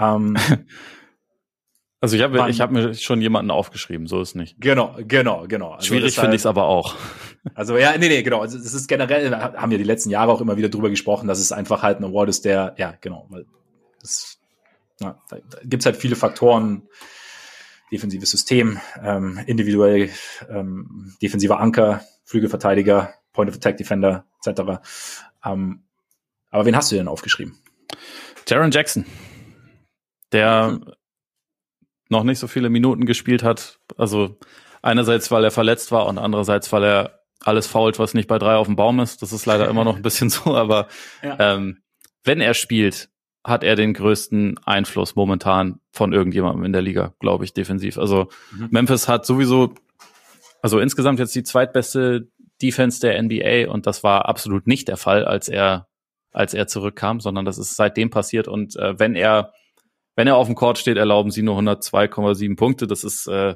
Ähm, 0.00 0.36
also 2.00 2.16
ich 2.16 2.22
habe 2.24 2.50
ich 2.50 2.60
hab 2.60 2.72
mir 2.72 2.92
schon 2.94 3.22
jemanden 3.22 3.52
aufgeschrieben, 3.52 4.08
so 4.08 4.20
ist 4.20 4.34
nicht. 4.34 4.60
Genau, 4.60 4.96
genau, 5.06 5.46
genau. 5.46 5.74
Also 5.74 5.86
Schwierig 5.86 6.16
finde 6.16 6.34
ich 6.34 6.42
es 6.42 6.46
aber 6.46 6.64
auch. 6.64 6.96
Also 7.54 7.76
ja, 7.76 7.96
nee, 7.96 8.08
nee, 8.08 8.22
genau. 8.22 8.40
Also, 8.40 8.58
das 8.58 8.74
ist 8.74 8.88
generell, 8.88 9.32
haben 9.32 9.70
wir 9.70 9.78
die 9.78 9.84
letzten 9.84 10.10
Jahre 10.10 10.32
auch 10.32 10.40
immer 10.40 10.56
wieder 10.56 10.68
drüber 10.68 10.90
gesprochen, 10.90 11.28
dass 11.28 11.38
es 11.38 11.52
einfach 11.52 11.82
halt 11.82 12.00
ein 12.00 12.04
Award 12.04 12.28
ist, 12.28 12.44
der, 12.44 12.74
ja, 12.78 12.94
genau, 13.00 13.26
weil 13.30 13.46
das, 14.00 14.38
ja, 15.00 15.20
da 15.30 15.38
gibt's 15.64 15.86
halt 15.86 15.96
viele 15.96 16.16
Faktoren, 16.16 16.88
defensives 17.90 18.30
System, 18.30 18.78
ähm, 19.02 19.40
individuell 19.46 20.10
ähm, 20.48 21.14
defensiver 21.22 21.60
Anker, 21.60 22.02
Flügelverteidiger, 22.24 23.14
Point 23.32 23.50
of 23.50 23.56
Attack 23.56 23.76
Defender 23.78 24.26
etc. 24.44 24.80
Ähm, 25.44 25.84
aber 26.50 26.66
wen 26.66 26.76
hast 26.76 26.90
du 26.90 26.96
denn 26.96 27.08
aufgeschrieben? 27.08 27.58
Jaron 28.46 28.70
Jackson, 28.70 29.06
der 30.32 30.68
mhm. 30.72 30.92
noch 32.08 32.24
nicht 32.24 32.38
so 32.38 32.46
viele 32.46 32.70
Minuten 32.70 33.06
gespielt 33.06 33.42
hat. 33.42 33.78
Also 33.96 34.38
einerseits, 34.82 35.30
weil 35.30 35.44
er 35.44 35.50
verletzt 35.50 35.92
war 35.92 36.06
und 36.06 36.18
andererseits, 36.18 36.72
weil 36.72 36.84
er 36.84 37.17
alles 37.44 37.66
fault, 37.66 37.98
was 37.98 38.14
nicht 38.14 38.28
bei 38.28 38.38
drei 38.38 38.56
auf 38.56 38.66
dem 38.66 38.76
Baum 38.76 39.00
ist. 39.00 39.22
Das 39.22 39.32
ist 39.32 39.46
leider 39.46 39.68
immer 39.68 39.84
noch 39.84 39.96
ein 39.96 40.02
bisschen 40.02 40.30
so, 40.30 40.54
aber 40.56 40.88
ja. 41.22 41.36
ähm, 41.38 41.82
wenn 42.24 42.40
er 42.40 42.54
spielt, 42.54 43.10
hat 43.44 43.64
er 43.64 43.76
den 43.76 43.94
größten 43.94 44.58
Einfluss 44.64 45.14
momentan 45.14 45.80
von 45.92 46.12
irgendjemandem 46.12 46.64
in 46.64 46.72
der 46.72 46.82
Liga, 46.82 47.14
glaube 47.18 47.44
ich, 47.44 47.54
defensiv. 47.54 47.96
Also 47.98 48.28
mhm. 48.52 48.68
Memphis 48.70 49.08
hat 49.08 49.24
sowieso, 49.24 49.74
also 50.60 50.80
insgesamt 50.80 51.18
jetzt 51.18 51.34
die 51.34 51.44
zweitbeste 51.44 52.28
Defense 52.60 53.00
der 53.00 53.22
NBA 53.22 53.70
und 53.70 53.86
das 53.86 54.02
war 54.02 54.28
absolut 54.28 54.66
nicht 54.66 54.88
der 54.88 54.96
Fall, 54.96 55.24
als 55.24 55.48
er, 55.48 55.86
als 56.32 56.52
er 56.52 56.66
zurückkam, 56.66 57.20
sondern 57.20 57.44
das 57.44 57.56
ist 57.56 57.76
seitdem 57.76 58.10
passiert 58.10 58.48
und 58.48 58.76
äh, 58.76 58.98
wenn 58.98 59.14
er, 59.14 59.52
wenn 60.16 60.26
er 60.26 60.36
auf 60.36 60.48
dem 60.48 60.56
Court 60.56 60.78
steht, 60.78 60.96
erlauben 60.96 61.30
sie 61.30 61.42
nur 61.42 61.56
102,7 61.58 62.56
Punkte. 62.56 62.88
Das 62.88 63.04
ist 63.04 63.28
äh, 63.28 63.54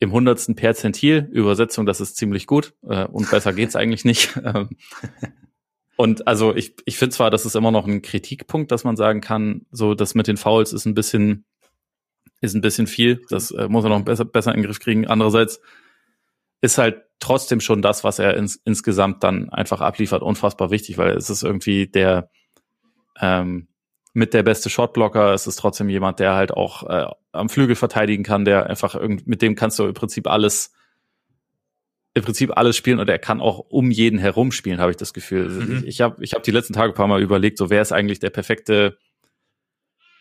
im 0.00 0.12
hundertsten 0.12 0.56
Perzentil. 0.56 1.28
Übersetzung, 1.30 1.86
das 1.86 2.00
ist 2.00 2.16
ziemlich 2.16 2.46
gut 2.46 2.74
äh, 2.82 3.04
und 3.04 3.30
besser 3.30 3.52
geht's 3.52 3.76
eigentlich 3.76 4.04
nicht. 4.04 4.36
Ähm, 4.42 4.70
und 5.96 6.26
also 6.26 6.56
ich, 6.56 6.76
ich 6.86 6.96
finde 6.96 7.14
zwar, 7.14 7.30
das 7.30 7.44
ist 7.44 7.54
immer 7.54 7.70
noch 7.70 7.86
ein 7.86 8.00
Kritikpunkt, 8.00 8.72
dass 8.72 8.84
man 8.84 8.96
sagen 8.96 9.20
kann, 9.20 9.66
so 9.70 9.94
das 9.94 10.14
mit 10.14 10.28
den 10.28 10.38
Fouls 10.38 10.72
ist 10.72 10.86
ein 10.86 10.94
bisschen, 10.94 11.44
ist 12.40 12.54
ein 12.54 12.62
bisschen 12.62 12.86
viel. 12.86 13.20
Das 13.28 13.50
äh, 13.50 13.68
muss 13.68 13.84
er 13.84 13.90
noch 13.90 14.02
besser, 14.02 14.24
besser 14.24 14.54
in 14.54 14.62
den 14.62 14.66
Griff 14.66 14.80
kriegen. 14.80 15.06
Andererseits 15.06 15.60
ist 16.62 16.78
halt 16.78 17.02
trotzdem 17.18 17.60
schon 17.60 17.82
das, 17.82 18.02
was 18.02 18.18
er 18.18 18.34
ins, 18.38 18.56
insgesamt 18.64 19.22
dann 19.22 19.50
einfach 19.50 19.82
abliefert, 19.82 20.22
unfassbar 20.22 20.70
wichtig, 20.70 20.96
weil 20.96 21.18
es 21.18 21.28
ist 21.28 21.42
irgendwie 21.42 21.86
der 21.86 22.30
ähm, 23.20 23.68
mit 24.20 24.34
der 24.34 24.42
beste 24.42 24.68
Shotblocker. 24.68 25.32
Es 25.32 25.46
ist 25.46 25.56
trotzdem 25.56 25.88
jemand, 25.88 26.20
der 26.20 26.34
halt 26.34 26.52
auch 26.52 26.88
äh, 26.88 27.06
am 27.32 27.48
Flügel 27.48 27.74
verteidigen 27.74 28.22
kann, 28.22 28.44
der 28.44 28.66
einfach 28.66 28.94
irgendwie, 28.94 29.24
mit 29.26 29.40
dem 29.40 29.56
kannst 29.56 29.78
du 29.78 29.86
im 29.86 29.94
Prinzip 29.94 30.28
alles 30.28 30.72
im 32.12 32.24
Prinzip 32.24 32.56
alles 32.56 32.76
spielen 32.76 32.98
und 32.98 33.08
er 33.08 33.18
kann 33.18 33.40
auch 33.40 33.60
um 33.68 33.90
jeden 33.90 34.18
herum 34.18 34.50
spielen, 34.52 34.80
habe 34.80 34.90
ich 34.90 34.96
das 34.96 35.14
Gefühl. 35.14 35.48
Mhm. 35.48 35.76
Ich, 35.78 35.86
ich 35.86 36.00
habe 36.00 36.22
ich 36.22 36.34
hab 36.34 36.42
die 36.42 36.50
letzten 36.50 36.72
Tage 36.72 36.92
ein 36.92 36.96
paar 36.96 37.06
Mal 37.06 37.22
überlegt, 37.22 37.56
so 37.56 37.70
wer 37.70 37.80
ist 37.80 37.92
eigentlich 37.92 38.18
der 38.18 38.30
perfekte, 38.30 38.98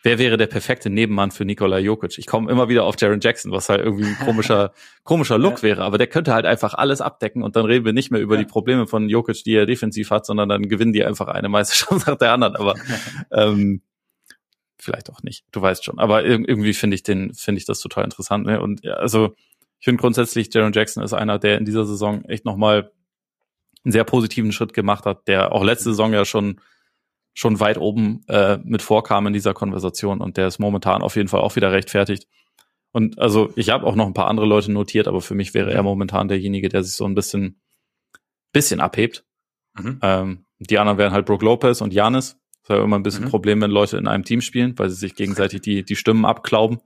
wer 0.03 0.19
wäre 0.19 0.37
der 0.37 0.45
perfekte 0.45 0.91
Nebenmann 0.91 1.31
für 1.31 1.45
Nikola 1.45 1.79
Jokic? 1.79 2.19
Ich 2.19 2.27
komme 2.27 2.51
immer 2.51 2.69
wieder 2.69 2.83
auf 2.83 2.95
Jaron 2.99 3.21
Jackson, 3.21 3.51
was 3.51 3.69
halt 3.69 3.81
irgendwie 3.81 4.05
ein 4.05 4.19
komischer, 4.19 4.71
komischer 5.03 5.39
Look 5.39 5.57
ja. 5.57 5.63
wäre, 5.63 5.83
aber 5.83 5.97
der 5.97 6.05
könnte 6.05 6.31
halt 6.31 6.45
einfach 6.45 6.75
alles 6.75 7.01
abdecken 7.01 7.41
und 7.41 7.55
dann 7.55 7.65
reden 7.65 7.85
wir 7.85 7.93
nicht 7.93 8.11
mehr 8.11 8.21
über 8.21 8.35
ja. 8.35 8.43
die 8.43 8.47
Probleme 8.47 8.85
von 8.85 9.09
Jokic, 9.09 9.43
die 9.43 9.55
er 9.55 9.65
defensiv 9.65 10.11
hat, 10.11 10.27
sondern 10.27 10.47
dann 10.47 10.69
gewinnen 10.69 10.93
die 10.93 11.03
einfach 11.03 11.27
eine 11.27 11.49
Meisterschaft 11.49 12.05
nach 12.07 12.17
der 12.17 12.33
anderen. 12.33 12.55
Aber 12.55 12.75
ähm, 13.31 13.81
vielleicht 14.79 15.09
auch 15.09 15.23
nicht. 15.23 15.45
Du 15.51 15.61
weißt 15.61 15.83
schon. 15.83 15.99
Aber 15.99 16.25
irgendwie 16.25 16.73
finde 16.73 16.95
ich 16.95 17.03
den, 17.03 17.33
finde 17.33 17.59
ich 17.59 17.65
das 17.65 17.79
total 17.79 18.05
interessant. 18.05 18.45
Ne? 18.45 18.61
Und 18.61 18.83
ja, 18.83 18.93
also 18.93 19.35
ich 19.79 19.85
finde 19.85 20.01
grundsätzlich, 20.01 20.53
Jaron 20.53 20.73
Jackson 20.73 21.03
ist 21.03 21.13
einer, 21.13 21.39
der 21.39 21.57
in 21.57 21.65
dieser 21.65 21.85
Saison 21.85 22.25
echt 22.25 22.45
nochmal 22.45 22.91
einen 23.83 23.91
sehr 23.91 24.03
positiven 24.03 24.51
Schritt 24.51 24.73
gemacht 24.73 25.05
hat, 25.05 25.27
der 25.27 25.53
auch 25.53 25.63
letzte 25.63 25.85
Saison 25.85 26.13
ja 26.13 26.25
schon 26.25 26.59
schon 27.33 27.59
weit 27.59 27.77
oben 27.77 28.21
äh, 28.27 28.57
mit 28.63 28.81
vorkam 28.81 29.27
in 29.27 29.33
dieser 29.33 29.53
Konversation 29.53 30.19
und 30.19 30.35
der 30.35 30.47
ist 30.47 30.59
momentan 30.59 31.01
auf 31.01 31.15
jeden 31.15 31.29
Fall 31.29 31.39
auch 31.39 31.55
wieder 31.55 31.71
rechtfertigt. 31.71 32.27
Und 32.91 33.19
also 33.19 33.53
ich 33.55 33.69
habe 33.69 33.85
auch 33.85 33.95
noch 33.95 34.07
ein 34.07 34.13
paar 34.13 34.27
andere 34.27 34.47
Leute 34.47 34.71
notiert, 34.71 35.07
aber 35.07 35.21
für 35.21 35.35
mich 35.35 35.53
wäre 35.53 35.71
er 35.71 35.83
momentan 35.83 36.27
derjenige, 36.27 36.67
der 36.69 36.83
sich 36.83 36.95
so 36.95 37.05
ein 37.05 37.15
bisschen 37.15 37.61
bisschen 38.51 38.81
abhebt. 38.81 39.23
Mhm. 39.75 39.99
Ähm, 40.01 40.45
die 40.57 40.79
anderen 40.79 40.97
wären 40.97 41.13
halt 41.13 41.25
Brooke 41.25 41.45
Lopez 41.45 41.81
und 41.81 41.93
Janis. 41.93 42.37
Das 42.69 42.77
ja 42.77 42.83
immer 42.83 42.99
ein 42.99 43.03
bisschen 43.03 43.25
mhm. 43.25 43.29
Problem, 43.29 43.61
wenn 43.61 43.71
Leute 43.71 43.97
in 43.97 44.07
einem 44.07 44.23
Team 44.23 44.41
spielen, 44.41 44.77
weil 44.77 44.89
sie 44.89 44.95
sich 44.95 45.15
gegenseitig 45.15 45.61
die, 45.61 45.83
die 45.83 45.95
Stimmen 45.95 46.23
abklauben. 46.23 46.79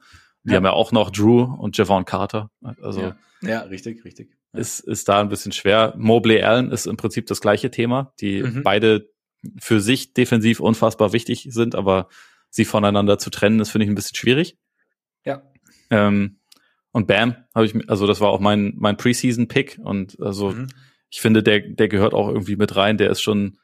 Die 0.44 0.52
ja. 0.52 0.56
haben 0.56 0.64
ja 0.64 0.72
auch 0.72 0.92
noch 0.92 1.10
Drew 1.10 1.44
und 1.44 1.78
Javon 1.78 2.06
Carter. 2.06 2.52
Also 2.82 3.02
ja, 3.02 3.18
ja 3.42 3.60
richtig, 3.62 4.04
richtig. 4.06 4.30
Ja. 4.54 4.60
Ist, 4.60 4.80
ist 4.80 5.10
da 5.10 5.20
ein 5.20 5.30
bisschen 5.30 5.52
schwer. 5.52 5.94
Mobley 5.98 6.42
Allen 6.42 6.72
ist 6.72 6.86
im 6.86 6.96
Prinzip 6.96 7.28
das 7.28 7.42
gleiche 7.42 7.70
Thema, 7.70 8.14
die 8.22 8.44
mhm. 8.44 8.64
beide 8.64 9.10
für 9.60 9.82
sich 9.82 10.14
defensiv 10.14 10.62
unfassbar 10.62 11.12
wichtig 11.12 11.48
sind, 11.50 11.76
aber 11.76 12.08
sie 12.50 12.64
voneinander 12.64 13.18
zu 13.18 13.30
trennen, 13.30 13.60
ist, 13.60 13.72
finde 13.72 13.84
ich, 13.84 13.92
ein 13.92 13.96
bisschen 13.96 14.16
schwierig. 14.16 14.58
Ja. 15.26 15.44
Ähm, 15.90 16.40
und 16.92 17.08
Bam 17.08 17.36
habe 17.54 17.66
ich, 17.66 17.90
also 17.90 18.08
das 18.08 18.22
war 18.22 18.30
auch 18.30 18.40
mein, 18.40 18.74
mein 18.78 18.96
Preseason-Pick 18.96 19.80
und 19.84 20.18
also 20.22 20.52
mhm. 20.52 20.68
ich 21.10 21.20
finde, 21.20 21.44
der, 21.44 21.60
der 21.60 21.90
gehört 21.90 22.14
auch 22.14 22.30
irgendwie 22.30 22.56
mit 22.56 22.76
rein. 22.78 22.98
Der 22.98 23.10
ist 23.10 23.22
schon 23.22 23.58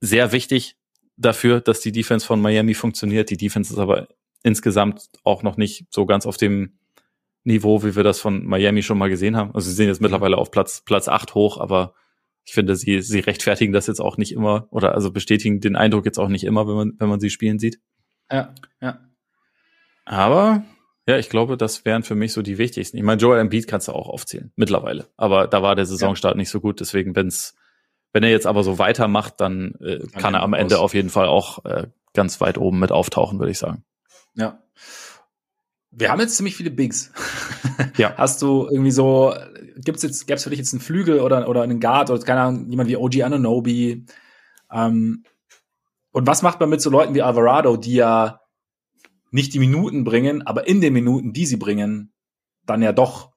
sehr 0.00 0.32
wichtig 0.32 0.77
dafür, 1.18 1.60
dass 1.60 1.80
die 1.80 1.92
Defense 1.92 2.26
von 2.26 2.40
Miami 2.40 2.74
funktioniert. 2.74 3.30
Die 3.30 3.36
Defense 3.36 3.72
ist 3.72 3.78
aber 3.78 4.08
insgesamt 4.42 5.08
auch 5.24 5.42
noch 5.42 5.56
nicht 5.56 5.86
so 5.90 6.06
ganz 6.06 6.24
auf 6.24 6.36
dem 6.36 6.78
Niveau, 7.44 7.82
wie 7.82 7.96
wir 7.96 8.04
das 8.04 8.20
von 8.20 8.44
Miami 8.46 8.82
schon 8.82 8.98
mal 8.98 9.10
gesehen 9.10 9.36
haben. 9.36 9.54
Also 9.54 9.68
sie 9.68 9.76
sind 9.76 9.88
jetzt 9.88 10.00
mittlerweile 10.00 10.38
auf 10.38 10.50
Platz, 10.50 10.82
Platz 10.84 11.08
acht 11.08 11.34
hoch, 11.34 11.58
aber 11.58 11.94
ich 12.44 12.52
finde, 12.52 12.76
sie, 12.76 13.02
sie 13.02 13.20
rechtfertigen 13.20 13.72
das 13.72 13.86
jetzt 13.86 14.00
auch 14.00 14.16
nicht 14.16 14.32
immer 14.32 14.68
oder 14.70 14.94
also 14.94 15.10
bestätigen 15.10 15.60
den 15.60 15.76
Eindruck 15.76 16.06
jetzt 16.06 16.18
auch 16.18 16.28
nicht 16.28 16.44
immer, 16.44 16.66
wenn 16.66 16.74
man, 16.74 16.92
wenn 16.98 17.08
man 17.08 17.20
sie 17.20 17.30
spielen 17.30 17.58
sieht. 17.58 17.80
Ja, 18.30 18.54
ja. 18.80 19.00
Aber 20.04 20.64
ja, 21.06 21.18
ich 21.18 21.30
glaube, 21.30 21.56
das 21.56 21.84
wären 21.84 22.02
für 22.02 22.14
mich 22.14 22.32
so 22.32 22.42
die 22.42 22.58
wichtigsten. 22.58 22.96
Ich 22.96 23.02
meine, 23.02 23.20
Joel 23.20 23.40
Embiid 23.40 23.66
kannst 23.66 23.88
du 23.88 23.92
auch 23.92 24.08
aufzählen, 24.08 24.52
mittlerweile. 24.56 25.08
Aber 25.16 25.46
da 25.46 25.62
war 25.62 25.74
der 25.74 25.86
Saisonstart 25.86 26.34
ja. 26.34 26.38
nicht 26.38 26.50
so 26.50 26.60
gut, 26.60 26.80
deswegen, 26.80 27.16
wenn's, 27.16 27.54
wenn 28.12 28.22
er 28.22 28.30
jetzt 28.30 28.46
aber 28.46 28.64
so 28.64 28.78
weitermacht, 28.78 29.40
dann 29.40 29.74
äh, 29.80 30.06
kann, 30.18 30.34
er 30.34 30.42
am 30.42 30.54
Ende 30.54 30.78
auf 30.78 30.94
jeden 30.94 31.10
Fall 31.10 31.26
auch 31.26 31.64
äh, 31.64 31.88
ganz 32.14 32.40
weit 32.40 32.58
oben 32.58 32.78
mit 32.78 32.92
auftauchen, 32.92 33.38
würde 33.38 33.50
ich 33.52 33.58
sagen. 33.58 33.84
Ja. 34.34 34.62
Wir 35.90 36.10
haben 36.10 36.20
jetzt 36.20 36.36
ziemlich 36.36 36.56
viele 36.56 36.70
Bigs. 36.70 37.12
ja. 37.96 38.14
Hast 38.16 38.42
du 38.42 38.68
irgendwie 38.68 38.90
so, 38.90 39.34
gibt's 39.76 40.02
jetzt, 40.02 40.26
gäb's 40.26 40.44
für 40.44 40.50
dich 40.50 40.58
jetzt 40.58 40.72
einen 40.72 40.80
Flügel 40.80 41.20
oder, 41.20 41.48
oder 41.48 41.62
einen 41.62 41.80
Guard 41.80 42.10
oder 42.10 42.22
keine 42.22 42.40
Ahnung, 42.40 42.70
jemand 42.70 42.88
wie 42.88 42.96
OG 42.96 43.22
Ananobi? 43.22 44.06
Ähm, 44.70 45.24
und 46.12 46.26
was 46.26 46.42
macht 46.42 46.60
man 46.60 46.70
mit 46.70 46.80
so 46.80 46.90
Leuten 46.90 47.14
wie 47.14 47.22
Alvarado, 47.22 47.76
die 47.76 47.94
ja 47.94 48.40
nicht 49.30 49.52
die 49.54 49.58
Minuten 49.58 50.04
bringen, 50.04 50.46
aber 50.46 50.66
in 50.66 50.80
den 50.80 50.92
Minuten, 50.92 51.32
die 51.32 51.46
sie 51.46 51.56
bringen, 51.56 52.12
dann 52.64 52.82
ja 52.82 52.92
doch, 52.92 53.32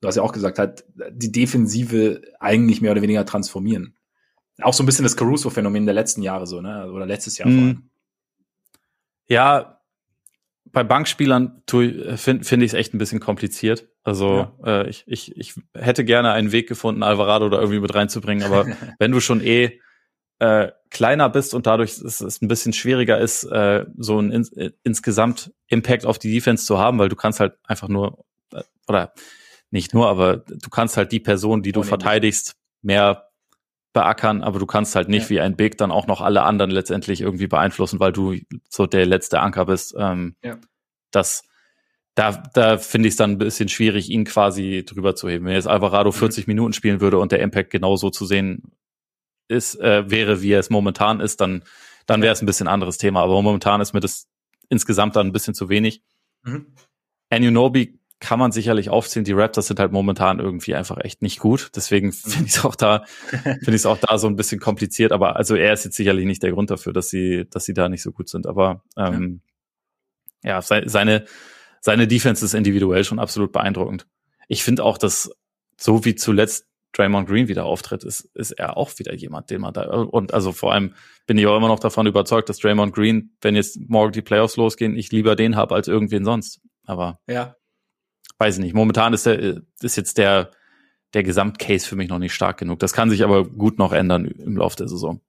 du 0.00 0.08
hast 0.08 0.16
ja 0.16 0.22
auch 0.22 0.32
gesagt, 0.32 0.58
halt, 0.58 0.84
die 1.12 1.32
Defensive 1.32 2.22
eigentlich 2.40 2.80
mehr 2.80 2.92
oder 2.92 3.02
weniger 3.02 3.24
transformieren. 3.24 3.97
Auch 4.60 4.74
so 4.74 4.82
ein 4.82 4.86
bisschen 4.86 5.04
das 5.04 5.16
Caruso-Phänomen 5.16 5.86
der 5.86 5.94
letzten 5.94 6.22
Jahre 6.22 6.46
so, 6.46 6.60
ne? 6.60 6.90
Oder 6.90 7.06
letztes 7.06 7.38
Jahr 7.38 7.48
mhm. 7.48 7.54
vor 7.54 7.62
allem. 7.62 7.90
Ja, 9.28 9.80
bei 10.72 10.84
Bankspielern 10.84 11.62
finde 11.66 12.44
find 12.44 12.62
ich 12.62 12.70
es 12.70 12.74
echt 12.74 12.94
ein 12.94 12.98
bisschen 12.98 13.20
kompliziert. 13.20 13.88
Also 14.02 14.48
ja. 14.64 14.82
äh, 14.82 14.88
ich, 14.88 15.04
ich, 15.06 15.36
ich 15.36 15.54
hätte 15.74 16.04
gerne 16.04 16.32
einen 16.32 16.52
Weg 16.52 16.68
gefunden, 16.68 17.02
Alvarado 17.02 17.48
da 17.48 17.58
irgendwie 17.58 17.80
mit 17.80 17.94
reinzubringen, 17.94 18.44
aber 18.44 18.66
wenn 18.98 19.12
du 19.12 19.20
schon 19.20 19.40
eh 19.40 19.80
äh, 20.40 20.70
kleiner 20.90 21.28
bist 21.28 21.54
und 21.54 21.66
dadurch 21.66 21.98
ist 21.98 22.20
es 22.20 22.40
ein 22.40 22.48
bisschen 22.48 22.72
schwieriger 22.72 23.18
ist, 23.18 23.44
äh, 23.44 23.86
so 23.96 24.20
ein 24.20 24.30
ins, 24.30 24.52
äh, 24.52 24.70
insgesamt 24.84 25.52
Impact 25.66 26.06
auf 26.06 26.18
die 26.18 26.32
Defense 26.32 26.64
zu 26.64 26.78
haben, 26.78 26.98
weil 26.98 27.08
du 27.08 27.16
kannst 27.16 27.40
halt 27.40 27.54
einfach 27.64 27.88
nur 27.88 28.24
äh, 28.52 28.62
oder 28.86 29.12
nicht 29.70 29.94
nur, 29.94 30.08
aber 30.08 30.38
du 30.38 30.70
kannst 30.70 30.96
halt 30.96 31.12
die 31.12 31.20
Person, 31.20 31.62
die 31.62 31.72
du 31.72 31.82
verteidigst, 31.82 32.56
mehr 32.80 33.27
beackern, 33.92 34.42
aber 34.42 34.58
du 34.58 34.66
kannst 34.66 34.94
halt 34.94 35.08
nicht 35.08 35.24
ja. 35.24 35.30
wie 35.30 35.40
ein 35.40 35.56
Big 35.56 35.78
dann 35.78 35.90
auch 35.90 36.06
noch 36.06 36.20
alle 36.20 36.42
anderen 36.42 36.70
letztendlich 36.70 37.20
irgendwie 37.20 37.46
beeinflussen, 37.46 38.00
weil 38.00 38.12
du 38.12 38.36
so 38.68 38.86
der 38.86 39.06
letzte 39.06 39.40
Anker 39.40 39.66
bist. 39.66 39.94
Ähm, 39.98 40.36
ja. 40.42 40.58
Das 41.10 41.44
da, 42.18 42.32
da 42.52 42.78
finde 42.78 43.06
ich 43.06 43.12
es 43.12 43.16
dann 43.16 43.32
ein 43.32 43.38
bisschen 43.38 43.68
schwierig, 43.68 44.10
ihn 44.10 44.24
quasi 44.24 44.84
drüber 44.84 45.14
zu 45.14 45.28
heben. 45.28 45.44
Wenn 45.44 45.52
jetzt 45.52 45.68
Alvarado 45.68 46.10
40 46.10 46.46
mhm. 46.46 46.50
Minuten 46.50 46.72
spielen 46.72 47.00
würde 47.00 47.18
und 47.18 47.30
der 47.30 47.38
Impact 47.38 47.70
genauso 47.70 48.10
zu 48.10 48.26
sehen 48.26 48.72
ist, 49.46 49.78
äh, 49.80 50.10
wäre, 50.10 50.42
wie 50.42 50.50
er 50.50 50.58
es 50.58 50.68
momentan 50.68 51.20
ist, 51.20 51.40
dann, 51.40 51.62
dann 52.06 52.20
wäre 52.20 52.32
es 52.32 52.42
ein 52.42 52.46
bisschen 52.46 52.66
anderes 52.66 52.98
Thema. 52.98 53.22
Aber 53.22 53.40
momentan 53.40 53.80
ist 53.80 53.92
mir 53.92 54.00
das 54.00 54.26
insgesamt 54.68 55.14
dann 55.14 55.28
ein 55.28 55.32
bisschen 55.32 55.54
zu 55.54 55.68
wenig. 55.68 56.02
Mhm. 56.42 56.74
Anunobi 57.30 57.97
kann 58.20 58.38
man 58.38 58.52
sicherlich 58.52 58.90
aufzählen. 58.90 59.24
Die 59.24 59.32
Raptors 59.32 59.68
sind 59.68 59.78
halt 59.78 59.92
momentan 59.92 60.40
irgendwie 60.40 60.74
einfach 60.74 60.98
echt 60.98 61.22
nicht 61.22 61.38
gut. 61.38 61.70
Deswegen 61.76 62.08
mhm. 62.08 62.12
finde 62.12 62.46
ich 62.46 62.56
es 62.56 62.64
auch 62.64 62.74
da, 62.74 63.04
finde 63.30 63.70
ich 63.70 63.76
es 63.76 63.86
auch 63.86 63.98
da 63.98 64.18
so 64.18 64.26
ein 64.26 64.36
bisschen 64.36 64.60
kompliziert. 64.60 65.12
Aber 65.12 65.36
also 65.36 65.54
er 65.54 65.72
ist 65.72 65.84
jetzt 65.84 65.96
sicherlich 65.96 66.26
nicht 66.26 66.42
der 66.42 66.52
Grund 66.52 66.70
dafür, 66.70 66.92
dass 66.92 67.08
sie, 67.10 67.46
dass 67.48 67.64
sie 67.64 67.74
da 67.74 67.88
nicht 67.88 68.02
so 68.02 68.12
gut 68.12 68.28
sind. 68.28 68.46
Aber 68.46 68.82
ähm, 68.96 69.40
ja, 70.42 70.60
ja 70.60 70.62
seine 70.62 71.24
seine 71.80 72.08
Defense 72.08 72.44
ist 72.44 72.54
individuell 72.54 73.04
schon 73.04 73.18
absolut 73.18 73.52
beeindruckend. 73.52 74.06
Ich 74.48 74.64
finde 74.64 74.84
auch, 74.84 74.98
dass 74.98 75.30
so 75.76 76.04
wie 76.04 76.14
zuletzt 76.14 76.66
Draymond 76.92 77.28
Green 77.28 77.48
wieder 77.48 77.66
auftritt, 77.66 78.02
ist, 78.02 78.30
ist 78.34 78.52
er 78.52 78.76
auch 78.76 78.98
wieder 78.98 79.14
jemand, 79.14 79.50
den 79.50 79.60
man 79.60 79.74
da, 79.74 79.82
und 79.82 80.32
also 80.32 80.52
vor 80.52 80.72
allem 80.72 80.94
bin 81.26 81.36
ich 81.38 81.46
auch 81.46 81.56
immer 81.56 81.68
noch 81.68 81.78
davon 81.78 82.06
überzeugt, 82.06 82.48
dass 82.48 82.58
Draymond 82.58 82.94
Green, 82.94 83.36
wenn 83.42 83.54
jetzt 83.54 83.78
morgen 83.88 84.12
die 84.12 84.22
Playoffs 84.22 84.56
losgehen, 84.56 84.96
ich 84.96 85.12
lieber 85.12 85.36
den 85.36 85.54
habe 85.54 85.74
als 85.74 85.86
irgendwen 85.86 86.24
sonst. 86.24 86.60
Aber 86.86 87.20
ja. 87.28 87.54
Weiß 88.38 88.56
ich 88.56 88.60
nicht. 88.60 88.74
Momentan 88.74 89.12
ist 89.12 89.26
der, 89.26 89.62
ist 89.80 89.96
jetzt 89.96 90.18
der, 90.18 90.50
der 91.14 91.22
Gesamtcase 91.22 91.86
für 91.86 91.96
mich 91.96 92.08
noch 92.08 92.18
nicht 92.18 92.34
stark 92.34 92.58
genug. 92.58 92.78
Das 92.78 92.92
kann 92.92 93.10
sich 93.10 93.24
aber 93.24 93.44
gut 93.44 93.78
noch 93.78 93.92
ändern 93.92 94.26
im 94.26 94.56
Laufe 94.56 94.76
der 94.76 94.88
Saison. 94.88 95.20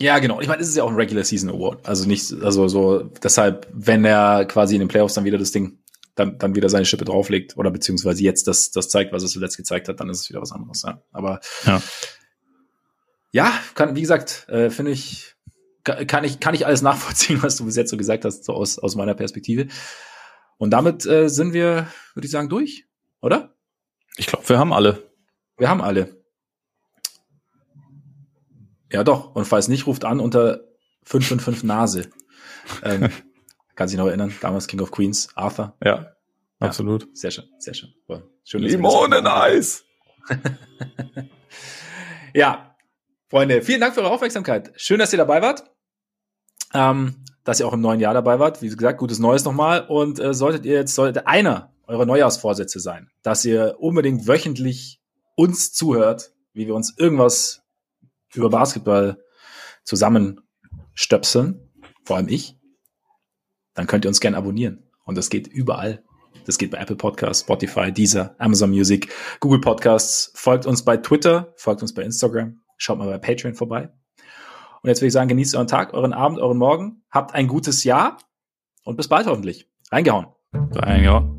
Ja, 0.00 0.18
genau. 0.20 0.40
Ich 0.40 0.46
meine, 0.46 0.62
es 0.62 0.68
ist 0.68 0.76
ja 0.76 0.84
auch 0.84 0.90
ein 0.90 0.96
Regular 0.96 1.24
Season 1.24 1.50
Award. 1.50 1.86
Also 1.88 2.06
nicht, 2.06 2.32
also 2.42 2.68
so, 2.68 3.02
deshalb, 3.22 3.66
wenn 3.72 4.04
er 4.04 4.44
quasi 4.44 4.74
in 4.76 4.80
den 4.80 4.88
Playoffs 4.88 5.14
dann 5.14 5.24
wieder 5.24 5.38
das 5.38 5.50
Ding, 5.50 5.78
dann, 6.14 6.38
dann 6.38 6.54
wieder 6.54 6.68
seine 6.68 6.84
Schippe 6.84 7.04
drauflegt 7.04 7.56
oder 7.56 7.70
beziehungsweise 7.70 8.22
jetzt 8.22 8.46
das, 8.46 8.70
das 8.70 8.88
zeigt, 8.88 9.12
was 9.12 9.22
er 9.22 9.28
zuletzt 9.28 9.56
gezeigt 9.56 9.88
hat, 9.88 10.00
dann 10.00 10.08
ist 10.08 10.22
es 10.22 10.28
wieder 10.28 10.40
was 10.40 10.52
anderes. 10.52 10.82
Ja. 10.82 11.02
Aber 11.12 11.40
ja, 11.64 11.82
ja 13.32 13.52
kann, 13.74 13.96
wie 13.96 14.00
gesagt, 14.00 14.46
äh, 14.48 14.70
finde 14.70 14.92
ich, 14.92 15.34
kann 15.84 16.24
ich, 16.24 16.38
kann 16.38 16.54
ich 16.54 16.66
alles 16.66 16.82
nachvollziehen, 16.82 17.42
was 17.42 17.56
du 17.56 17.64
bis 17.64 17.76
jetzt 17.76 17.90
so 17.90 17.96
gesagt 17.96 18.24
hast, 18.24 18.44
so 18.44 18.52
aus, 18.52 18.78
aus 18.78 18.94
meiner 18.94 19.14
Perspektive. 19.14 19.68
Und 20.58 20.70
damit 20.70 21.06
äh, 21.06 21.28
sind 21.28 21.52
wir, 21.52 21.88
würde 22.14 22.26
ich 22.26 22.30
sagen, 22.30 22.48
durch, 22.48 22.86
oder? 23.20 23.54
Ich 24.16 24.26
glaube, 24.26 24.48
wir 24.48 24.58
haben 24.58 24.72
alle. 24.72 25.10
Wir 25.56 25.68
haben 25.70 25.80
alle. 25.80 26.16
Ja, 28.92 29.04
doch. 29.04 29.34
Und 29.34 29.44
falls 29.44 29.68
nicht, 29.68 29.86
ruft 29.86 30.04
an 30.04 30.20
unter 30.20 30.60
555 31.04 31.64
Nase. 31.64 32.10
ähm, 32.82 33.10
kann 33.76 33.88
sich 33.88 33.96
noch 33.96 34.08
erinnern, 34.08 34.34
damals 34.40 34.66
King 34.66 34.80
of 34.80 34.90
Queens, 34.90 35.28
Arthur. 35.36 35.76
Ja, 35.84 35.96
ja. 35.96 36.12
absolut. 36.58 37.08
Sehr 37.16 37.30
schön, 37.30 37.44
sehr 37.58 37.74
schön. 37.74 37.94
schön 38.44 38.62
Limoneneis! 38.62 39.84
ja, 42.34 42.76
Freunde, 43.28 43.62
vielen 43.62 43.80
Dank 43.80 43.94
für 43.94 44.00
eure 44.00 44.10
Aufmerksamkeit. 44.10 44.72
Schön, 44.76 44.98
dass 44.98 45.12
ihr 45.12 45.18
dabei 45.18 45.40
wart. 45.42 45.64
Ähm, 46.74 47.24
dass 47.48 47.60
ihr 47.60 47.66
auch 47.66 47.72
im 47.72 47.80
neuen 47.80 47.98
Jahr 47.98 48.12
dabei 48.12 48.38
wart. 48.38 48.60
Wie 48.60 48.68
gesagt, 48.68 48.98
gutes 48.98 49.20
Neues 49.20 49.42
nochmal. 49.46 49.86
Und 49.88 50.20
äh, 50.20 50.34
solltet 50.34 50.66
ihr 50.66 50.74
jetzt, 50.74 50.94
sollte 50.94 51.26
einer 51.26 51.72
eurer 51.86 52.04
Neujahrsvorsätze 52.04 52.78
sein, 52.78 53.08
dass 53.22 53.42
ihr 53.42 53.76
unbedingt 53.78 54.28
wöchentlich 54.28 55.00
uns 55.34 55.72
zuhört, 55.72 56.34
wie 56.52 56.66
wir 56.66 56.74
uns 56.74 56.94
irgendwas 56.98 57.62
über 58.34 58.50
Basketball 58.50 59.24
zusammenstöpseln, 59.82 61.70
vor 62.04 62.18
allem 62.18 62.28
ich, 62.28 62.58
dann 63.72 63.86
könnt 63.86 64.04
ihr 64.04 64.10
uns 64.10 64.20
gerne 64.20 64.36
abonnieren. 64.36 64.82
Und 65.06 65.16
das 65.16 65.30
geht 65.30 65.46
überall. 65.46 66.04
Das 66.44 66.58
geht 66.58 66.70
bei 66.70 66.76
Apple 66.76 66.96
Podcasts, 66.96 67.44
Spotify, 67.44 67.90
Deezer, 67.90 68.34
Amazon 68.36 68.68
Music, 68.68 69.10
Google 69.40 69.62
Podcasts. 69.62 70.32
Folgt 70.34 70.66
uns 70.66 70.84
bei 70.84 70.98
Twitter, 70.98 71.54
folgt 71.56 71.80
uns 71.80 71.94
bei 71.94 72.02
Instagram, 72.02 72.60
schaut 72.76 72.98
mal 72.98 73.08
bei 73.08 73.16
Patreon 73.16 73.54
vorbei. 73.54 73.90
Und 74.82 74.88
jetzt 74.88 75.00
würde 75.00 75.08
ich 75.08 75.12
sagen, 75.12 75.28
genießt 75.28 75.56
euren 75.56 75.66
Tag, 75.66 75.94
euren 75.94 76.12
Abend, 76.12 76.38
euren 76.38 76.58
Morgen. 76.58 77.02
Habt 77.10 77.34
ein 77.34 77.48
gutes 77.48 77.84
Jahr 77.84 78.18
und 78.84 78.96
bis 78.96 79.08
bald 79.08 79.26
hoffentlich. 79.26 79.68
Reingehauen. 79.90 80.26
Reingehauen. 80.52 81.37